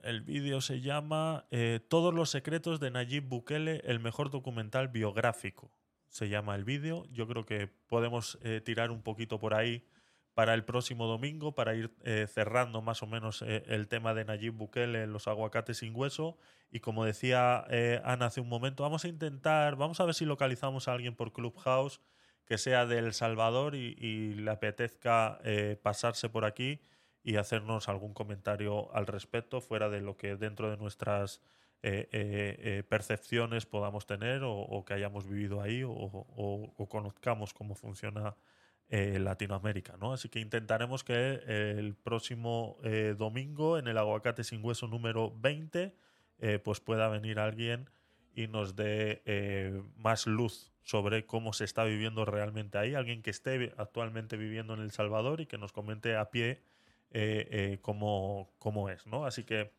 el 0.03 0.23
vídeo 0.23 0.61
se 0.61 0.81
llama 0.81 1.47
Todos 1.89 2.15
los 2.15 2.31
secretos 2.31 2.81
de 2.81 2.91
Nayib 2.91 3.25
Bukele, 3.25 3.83
el 3.85 4.01
mejor 4.01 4.31
documental 4.31 4.89
biográfico. 4.89 5.71
Se 6.09 6.29
llama 6.29 6.55
el 6.55 6.65
vídeo. 6.65 7.05
Yo 7.11 7.27
creo 7.27 7.45
que 7.45 7.67
podemos 7.67 8.39
tirar 8.65 8.91
un 8.91 9.03
poquito 9.03 9.39
por 9.39 9.55
ahí 9.55 9.85
para 10.39 10.55
el 10.55 10.63
próximo 10.63 11.09
domingo, 11.09 11.51
para 11.57 11.75
ir 11.75 11.91
eh, 12.05 12.29
cerrando 12.33 12.81
más 12.81 13.03
o 13.03 13.09
menos 13.09 13.43
eh, 13.43 13.65
el 13.67 13.89
tema 13.89 14.15
de 14.15 14.25
Nayib 14.25 14.53
Bukele 14.55 15.09
los 15.09 15.27
aguacates 15.27 15.79
sin 15.79 15.97
hueso. 15.97 16.39
Y 16.71 16.79
como 16.79 17.05
decía 17.05 17.65
eh, 17.71 18.01
Ana 18.05 18.27
hace 18.27 18.41
un 18.41 18.49
momento, 18.49 18.85
vamos 18.85 19.05
a 19.05 19.09
intentar, 19.09 19.75
vamos 19.75 19.99
a 19.99 20.05
ver 20.05 20.15
si 20.15 20.25
localizamos 20.25 20.87
a 20.87 20.93
alguien 20.93 21.17
por 21.17 21.33
Clubhouse 21.33 22.01
que 22.47 22.57
sea 22.57 22.87
de 22.87 22.99
El 23.01 23.15
Salvador 23.15 23.75
y, 23.75 24.35
le 24.35 24.49
apetezca 24.53 25.41
pasarse 25.83 26.29
por 26.29 26.45
aquí 26.45 26.83
y 27.25 27.35
hacernos 27.35 27.89
algún 27.89 28.15
comentario 28.15 28.95
al 28.95 29.09
respecto, 29.09 29.61
fuera 29.61 29.89
de 29.89 30.01
lo 30.03 30.17
que 30.17 30.37
dentro 30.37 30.71
de 30.71 30.77
nuestras 30.77 31.43
percepciones 32.89 33.67
podamos 33.67 34.07
tener 34.07 34.45
o, 34.45 34.55
o 34.57 34.85
que 34.85 34.95
hayamos 34.95 35.29
vivido 35.29 35.61
ahí 35.61 35.83
o, 35.83 35.91
o- 35.91 36.73
o 36.77 36.89
conozcamos 36.89 37.53
cómo 37.53 37.75
funciona 37.75 38.37
eh, 38.91 39.19
Latinoamérica, 39.19 39.99
¿no? 39.99 40.15
Así 40.15 40.31
que 40.31 40.41
intentaremos 40.41 41.05
que 41.05 41.13
eh, 41.47 41.75
el 41.77 41.95
próximo 41.95 42.79
eh, 42.83 43.15
domingo 43.19 43.79
en 43.79 43.87
el 43.87 43.99
aguacate 43.99 44.45
sin 44.45 44.65
hueso 44.65 44.87
número 44.89 45.31
20 45.39 45.95
eh, 46.39 46.59
pues 46.59 46.81
pueda 46.81 47.09
venir 47.09 47.39
alguien 47.39 47.91
y 48.35 48.47
nos 48.47 48.77
dé 48.77 49.83
más 49.97 50.27
luz 50.27 50.73
sobre 50.85 51.27
cómo 51.27 51.53
se 51.53 51.65
está 51.65 51.83
viviendo 51.83 52.25
realmente 52.25 52.79
ahí, 52.79 52.95
alguien 52.95 53.21
que 53.21 53.31
esté 53.31 53.75
actualmente 53.77 54.37
viviendo 54.37 54.75
en 54.75 54.81
El 54.81 54.93
Salvador 54.93 55.41
y 55.41 55.47
que 55.47 55.59
nos 55.59 55.73
comente 55.73 56.17
a 56.17 56.31
pie 56.31 56.63
eh, 57.11 57.79
cómo, 57.83 58.49
es, 58.91 59.07
¿no? 59.09 59.27
Así 59.27 59.43
que 59.43 59.73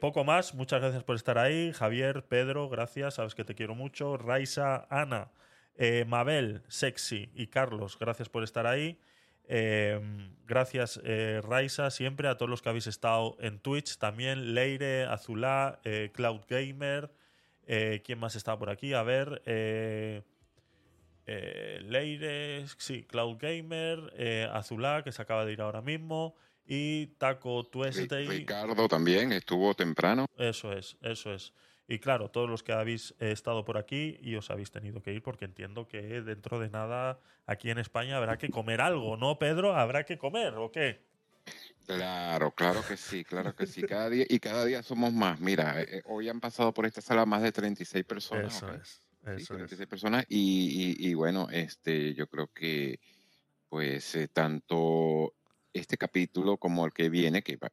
poco 0.00 0.24
más, 0.24 0.54
muchas 0.54 0.80
gracias 0.80 1.04
por 1.04 1.14
estar 1.14 1.38
ahí, 1.38 1.72
Javier, 1.72 2.24
Pedro, 2.26 2.68
gracias, 2.68 3.14
sabes 3.14 3.36
que 3.36 3.44
te 3.44 3.54
quiero 3.54 3.76
mucho, 3.76 4.16
Raisa, 4.16 4.88
Ana, 4.90 5.30
eh, 5.76 6.04
Mabel, 6.06 6.62
Sexy 6.68 7.30
y 7.34 7.48
Carlos, 7.48 7.98
gracias 7.98 8.28
por 8.28 8.44
estar 8.44 8.66
ahí. 8.66 8.98
Eh, 9.46 10.00
gracias, 10.46 10.98
eh, 11.04 11.42
Raisa, 11.42 11.90
siempre 11.90 12.28
a 12.28 12.36
todos 12.36 12.48
los 12.48 12.62
que 12.62 12.70
habéis 12.70 12.86
estado 12.86 13.36
en 13.40 13.58
Twitch. 13.58 13.98
También 13.98 14.54
Leire, 14.54 15.04
Azulá, 15.04 15.80
eh, 15.84 16.10
Cloud 16.14 16.42
Gamer. 16.48 17.10
eh, 17.66 18.02
¿Quién 18.04 18.18
más 18.18 18.36
está 18.36 18.58
por 18.58 18.70
aquí? 18.70 18.94
A 18.94 19.02
ver. 19.02 19.42
Leire, 21.26 22.66
sí, 22.78 23.04
Cloud 23.04 23.36
Gamer, 23.38 24.48
Azulá, 24.52 25.02
que 25.02 25.12
se 25.12 25.22
acaba 25.22 25.44
de 25.44 25.52
ir 25.52 25.60
ahora 25.60 25.82
mismo. 25.82 26.34
Y 26.66 27.08
Taco 27.18 27.64
Tuesday. 27.64 28.26
Ricardo 28.26 28.88
también 28.88 29.32
estuvo 29.32 29.74
temprano. 29.74 30.26
Eso 30.38 30.72
es, 30.72 30.96
eso 31.02 31.34
es. 31.34 31.52
Y 31.86 31.98
claro, 31.98 32.30
todos 32.30 32.48
los 32.48 32.62
que 32.62 32.72
habéis 32.72 33.14
eh, 33.20 33.30
estado 33.32 33.64
por 33.64 33.76
aquí 33.78 34.18
y 34.22 34.36
os 34.36 34.50
habéis 34.50 34.70
tenido 34.70 35.02
que 35.02 35.12
ir 35.12 35.22
porque 35.22 35.44
entiendo 35.44 35.86
que 35.88 36.22
dentro 36.22 36.58
de 36.58 36.70
nada 36.70 37.20
aquí 37.46 37.70
en 37.70 37.78
España 37.78 38.16
habrá 38.16 38.38
que 38.38 38.50
comer 38.50 38.80
algo, 38.80 39.16
¿no, 39.16 39.38
Pedro? 39.38 39.74
¿Habrá 39.76 40.04
que 40.04 40.18
comer 40.18 40.54
o 40.56 40.72
qué? 40.72 41.04
Claro, 41.86 42.54
claro 42.54 42.84
que 42.84 42.96
sí, 42.96 43.24
claro 43.24 43.54
que 43.54 43.66
sí. 43.66 43.84
Cada 43.84 44.08
día, 44.08 44.24
y 44.28 44.38
cada 44.40 44.64
día 44.64 44.82
somos 44.82 45.12
más. 45.12 45.38
Mira, 45.40 45.80
eh, 45.82 45.98
eh, 45.98 46.02
hoy 46.06 46.28
han 46.28 46.40
pasado 46.40 46.72
por 46.72 46.86
esta 46.86 47.02
sala 47.02 47.26
más 47.26 47.42
de 47.42 47.52
36 47.52 48.04
personas. 48.04 48.54
Eso 48.56 48.68
¿ok? 48.68 48.80
es, 48.80 49.08
Sí, 49.36 49.46
eso 49.46 49.54
es. 49.58 49.58
36 49.58 49.88
personas. 49.88 50.24
Y, 50.28 50.96
y- 50.98 51.10
y 51.10 51.14
bueno, 51.14 51.48
este, 51.50 52.14
yo 52.14 52.26
creo 52.28 52.48
que 52.52 53.00
pues 53.68 54.14
eh, 54.16 54.28
tanto 54.28 55.34
este 55.72 55.98
capítulo 55.98 56.58
como 56.58 56.86
el 56.86 56.92
que 56.92 57.08
viene, 57.10 57.42
que 57.42 57.56
va, 57.56 57.70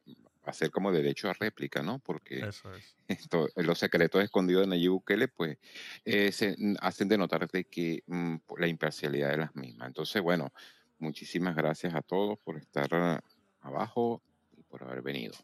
ser 0.50 0.70
como 0.70 0.90
derecho 0.90 1.30
a 1.30 1.34
réplica, 1.34 1.82
¿no? 1.82 2.00
Porque 2.00 2.40
Eso 2.40 2.74
es. 2.74 2.96
esto, 3.08 3.48
los 3.56 3.78
secretos 3.78 4.22
escondidos 4.22 4.62
de 4.62 4.68
Nayib 4.68 4.90
Bukele, 4.90 5.28
pues 5.28 5.58
eh, 6.04 6.32
se 6.32 6.56
mm, 6.58 6.76
hacen 6.80 7.08
de 7.08 7.18
notar 7.18 7.48
de 7.48 7.64
que 7.64 8.02
mm, 8.06 8.36
la 8.58 8.66
imparcialidad 8.66 9.30
de 9.30 9.36
las 9.36 9.54
mismas. 9.54 9.88
Entonces, 9.88 10.20
bueno, 10.20 10.52
muchísimas 10.98 11.54
gracias 11.54 11.94
a 11.94 12.02
todos 12.02 12.38
por 12.40 12.56
estar 12.56 12.88
ah, 12.92 13.22
abajo 13.60 14.22
y 14.56 14.62
por 14.62 14.82
haber 14.82 15.02
venido. 15.02 15.34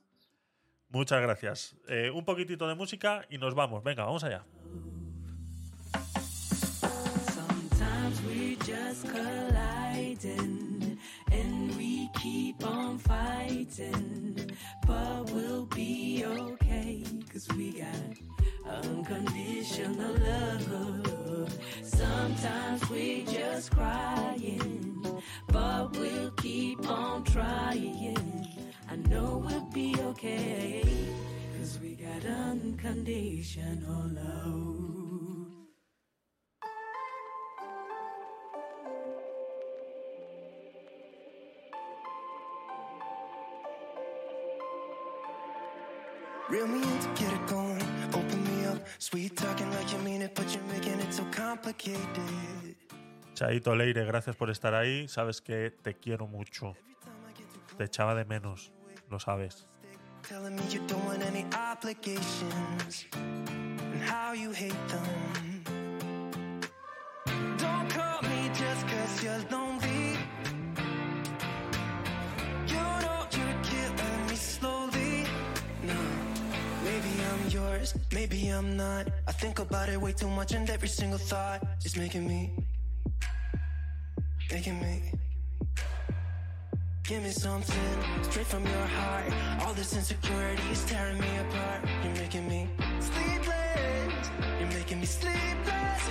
Muchas 0.90 1.20
gracias. 1.20 1.76
Eh, 1.88 2.10
un 2.10 2.24
poquitito 2.24 2.66
de 2.66 2.74
música 2.74 3.26
y 3.28 3.38
nos 3.38 3.54
vamos. 3.54 3.84
Venga, 3.84 4.04
vamos 4.04 4.24
allá. 4.24 4.44
Sometimes 7.34 8.20
we 8.26 8.56
just 8.56 9.06
colliding 9.06 10.38
and 10.38 10.62
we 10.62 10.67
keep 12.18 12.66
on 12.66 12.98
fighting, 12.98 14.50
but 14.86 15.30
we'll 15.30 15.66
be 15.66 16.24
okay 16.26 17.04
cause 17.32 17.48
we 17.56 17.72
got 17.72 18.84
unconditional 18.84 20.14
love. 20.14 21.58
Sometimes 21.82 22.90
we 22.90 23.24
just 23.24 23.70
crying, 23.70 25.22
but 25.48 25.92
we'll 25.92 26.30
keep 26.32 26.88
on 26.88 27.22
trying. 27.24 28.48
I 28.90 28.96
know 28.96 29.44
we'll 29.46 29.70
be 29.72 29.94
okay 30.00 30.82
cause 31.58 31.78
we 31.80 31.94
got 31.94 32.24
unconditional 32.24 34.10
love. 34.10 35.07
Reel 46.50 46.66
me 46.66 46.82
in 46.82 46.98
to 47.00 47.08
get 47.14 47.32
it 47.32 47.46
going. 47.46 47.82
Open 48.14 48.42
me 48.44 48.66
up. 48.66 48.78
Sweet 48.98 49.36
talking 49.36 49.70
like 49.72 49.92
you 49.92 49.98
mean 49.98 50.22
it, 50.22 50.34
but 50.34 50.46
you're 50.54 50.64
making 50.64 50.98
it 50.98 51.12
so 51.12 51.24
complicated. 51.30 52.74
Chaito 53.34 53.76
Leire, 53.76 54.04
gracias 54.06 54.34
por 54.34 54.48
estar 54.48 54.74
ahí. 54.74 55.06
Sabes 55.08 55.42
que 55.42 55.70
te 55.82 55.94
quiero 55.94 56.26
mucho. 56.26 56.74
Te 57.76 57.84
echaba 57.84 58.14
de 58.14 58.24
menos, 58.24 58.72
lo 59.10 59.18
sabes. 59.18 59.68
Telling 60.22 60.56
me 60.56 60.62
you 60.70 60.80
don't 60.86 61.04
want 61.04 61.22
any 61.22 61.46
obligations 61.54 63.06
and 63.14 64.02
how 64.02 64.32
you 64.32 64.50
hate 64.50 64.88
them. 64.88 65.62
Don't 67.58 67.88
call 67.90 68.22
me 68.22 68.50
just 68.54 68.86
cause 68.88 69.22
you're 69.22 69.38
lonely. 69.50 69.67
Maybe 78.12 78.48
I'm 78.48 78.76
not. 78.76 79.08
I 79.26 79.32
think 79.32 79.58
about 79.58 79.88
it 79.88 80.00
way 80.00 80.12
too 80.12 80.28
much, 80.28 80.52
and 80.52 80.68
every 80.68 80.88
single 80.88 81.18
thought 81.18 81.62
is 81.84 81.96
making 81.96 82.26
me, 82.26 82.52
making 84.50 84.80
me. 84.80 85.12
Give 87.04 87.22
me 87.22 87.30
something 87.30 87.98
straight 88.22 88.46
from 88.46 88.64
your 88.66 88.86
heart. 88.98 89.32
All 89.62 89.72
this 89.72 89.94
insecurity 89.96 90.62
is 90.70 90.84
tearing 90.84 91.18
me 91.18 91.38
apart. 91.38 91.80
You're 92.04 92.14
making 92.16 92.46
me 92.48 92.68
sleepless. 93.00 94.30
You're 94.58 94.68
making 94.68 95.00
me 95.00 95.06
sleepless. 95.06 96.02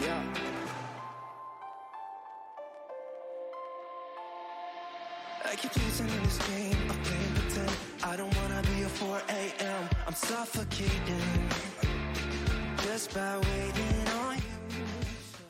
Yeah. 0.00 0.22
I 5.44 5.56
keep 5.56 5.76
losing 5.76 6.08
in 6.08 6.22
this 6.22 6.38
game. 6.48 7.23
I 8.06 8.16
don't 8.18 8.36
wanna 8.36 8.60
be 8.62 8.82
a 8.82 8.88
4 8.88 9.16
a.m. 9.28 9.88
I'm 10.06 10.14
suffocating 10.14 11.48
just 12.82 13.14
by 13.14 13.38
waiting 13.38 14.08
on 14.28 14.36
you. 14.36 14.44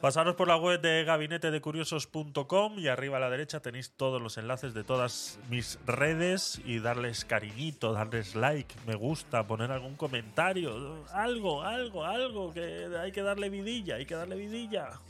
Pasaros 0.00 0.36
por 0.36 0.47
la 0.47 0.57
web 0.57 0.81
de 0.81 1.02
gabinetedecuriosos.com 1.05 2.78
y 2.78 2.86
arriba 2.86 3.16
a 3.16 3.20
la 3.20 3.28
derecha 3.28 3.58
tenéis 3.58 3.91
todos 3.97 4.23
los 4.23 4.39
enlaces 4.39 4.73
de 4.73 4.84
todas 4.84 5.41
mis 5.50 5.81
redes 5.84 6.60
y 6.65 6.78
darles 6.78 7.24
cariñito, 7.24 7.92
darles 7.92 8.36
like, 8.36 8.73
me 8.86 8.94
gusta, 8.94 9.49
poner 9.49 9.73
algún 9.73 9.97
comentario, 9.97 11.05
algo, 11.12 11.62
algo, 11.62 12.05
algo, 12.05 12.52
que 12.52 12.89
hay 13.00 13.10
que 13.10 13.23
darle 13.23 13.49
vidilla, 13.49 13.97
hay 13.97 14.07
que 14.07 14.15
darle 14.15 14.36
vidilla. 14.36 15.00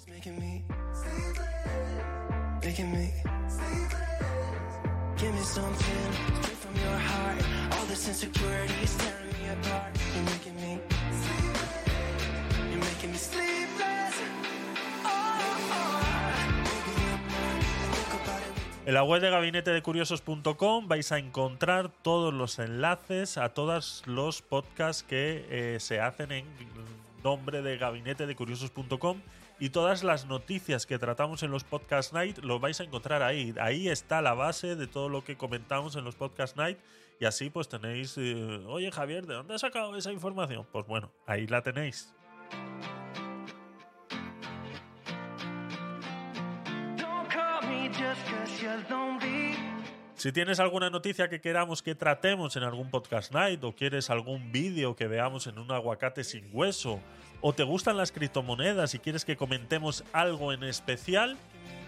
En 18.87 18.93
la 18.93 19.03
web 19.03 19.23
de 19.23 19.31
gabinetedecuriosos.com 19.31 20.89
vais 20.89 21.11
a 21.11 21.19
encontrar 21.19 21.89
todos 22.03 22.35
los 22.35 22.59
enlaces 22.59 23.39
a 23.39 23.49
todos 23.49 24.03
los 24.07 24.43
podcasts 24.43 25.03
que 25.03 25.47
eh, 25.49 25.81
se 25.81 26.01
hacen 26.01 26.33
en 26.33 26.45
nombre 27.23 27.63
de 27.63 27.79
gabinetedecuriosos.com 27.79 29.21
y 29.59 29.71
todas 29.71 30.03
las 30.03 30.27
noticias 30.27 30.87
que 30.87 30.99
tratamos 30.99 31.43
en 31.43 31.51
los 31.51 31.65
Podcast 31.65 32.13
Night 32.13 32.39
lo 32.39 32.59
vais 32.59 32.81
a 32.81 32.85
encontrar 32.85 33.23
ahí. 33.23 33.55
Ahí 33.61 33.89
está 33.89 34.21
la 34.21 34.35
base 34.35 34.77
de 34.77 34.87
todo 34.87 35.09
lo 35.09 35.25
que 35.25 35.37
comentamos 35.37 35.97
en 35.97 36.05
los 36.05 36.17
Podcast 36.17 36.57
Night 36.57 36.79
y 37.21 37.25
así 37.27 37.51
pues 37.51 37.69
tenéis, 37.69 38.17
eh, 38.19 38.63
oye 38.67 38.91
Javier, 38.91 39.27
¿de 39.27 39.35
dónde 39.35 39.55
has 39.55 39.61
sacado 39.61 39.97
esa 39.97 40.13
información? 40.13 40.67
Pues 40.73 40.87
bueno, 40.87 41.13
ahí 41.27 41.47
la 41.47 41.63
tenéis. 41.63 42.13
Si 50.17 50.33
tienes 50.33 50.59
alguna 50.59 50.89
noticia 50.89 51.29
que 51.29 51.41
queramos 51.41 51.83
que 51.83 51.95
tratemos 51.95 52.57
en 52.57 52.63
algún 52.63 52.91
podcast 52.91 53.33
night 53.33 53.63
o 53.63 53.73
quieres 53.73 54.09
algún 54.09 54.53
vídeo 54.53 54.97
que 54.97 55.07
veamos 55.07 55.47
en 55.47 55.59
un 55.59 55.71
aguacate 55.71 56.25
sin 56.25 56.49
hueso 56.53 57.01
o 57.47 57.53
te 57.53 57.63
gustan 57.63 57.99
las 57.99 58.11
criptomonedas 58.11 58.95
y 58.95 58.99
quieres 59.01 59.27
que 59.27 59.37
comentemos 59.37 60.03
algo 60.15 60.55
en 60.55 60.65
especial, 60.65 61.37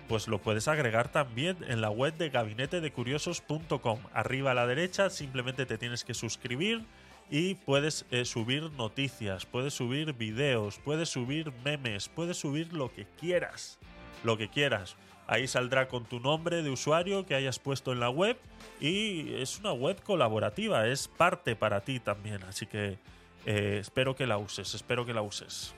pues 0.07 0.29
lo 0.29 0.39
puedes 0.39 0.69
agregar 0.69 1.11
también 1.11 1.57
en 1.67 1.81
la 1.81 1.89
web 1.89 2.15
de 2.19 2.29
gabinetedecuriosos.com. 2.29 4.01
Arriba 4.13 4.51
a 4.51 4.55
la 4.55 4.67
derecha 4.67 5.09
simplemente 5.09 5.65
te 5.65 5.79
tienes 5.79 6.05
que 6.05 6.13
suscribir 6.13 6.85
y 7.31 7.55
puedes 7.55 8.05
eh, 8.11 8.27
subir 8.27 8.71
noticias, 8.73 9.47
puedes 9.47 9.73
subir 9.73 10.13
videos, 10.13 10.79
puedes 10.79 11.09
subir 11.09 11.51
memes, 11.65 12.11
puedes 12.11 12.37
subir 12.37 12.75
lo 12.75 12.93
que 12.93 13.07
quieras, 13.19 13.79
lo 14.25 14.37
que 14.37 14.51
quieras. 14.51 14.95
Ahí 15.27 15.49
saldrá 15.49 15.89
con 15.89 16.05
tu 16.05 16.21
nombre 16.21 16.63
de 16.63 16.69
usuario 16.69 17.25
que 17.25 17.35
hayas 17.35 17.59
puesto 17.59 17.93
en 17.93 18.01
la 18.01 18.11
web 18.11 18.37
y 18.79 19.33
es 19.37 19.59
una 19.59 19.73
web 19.73 20.03
colaborativa, 20.03 20.87
es 20.87 21.09
parte 21.09 21.57
para 21.57 21.81
ti 21.81 21.99
también. 21.99 22.43
Así 22.43 22.67
que 22.67 22.99
eh, 23.47 23.79
espero 23.81 24.15
que 24.15 24.27
la 24.27 24.39
uses, 24.39 24.75
espero 24.75 25.07
que 25.07 25.15
la 25.15 25.23
uses. 25.23 25.75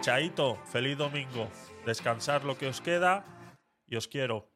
Chaito, 0.00 0.56
feliz 0.64 0.96
domingo. 0.96 1.50
Descansar 1.84 2.44
lo 2.44 2.56
que 2.56 2.68
os 2.68 2.80
queda 2.80 3.24
y 3.86 3.96
os 3.96 4.08
quiero. 4.08 4.48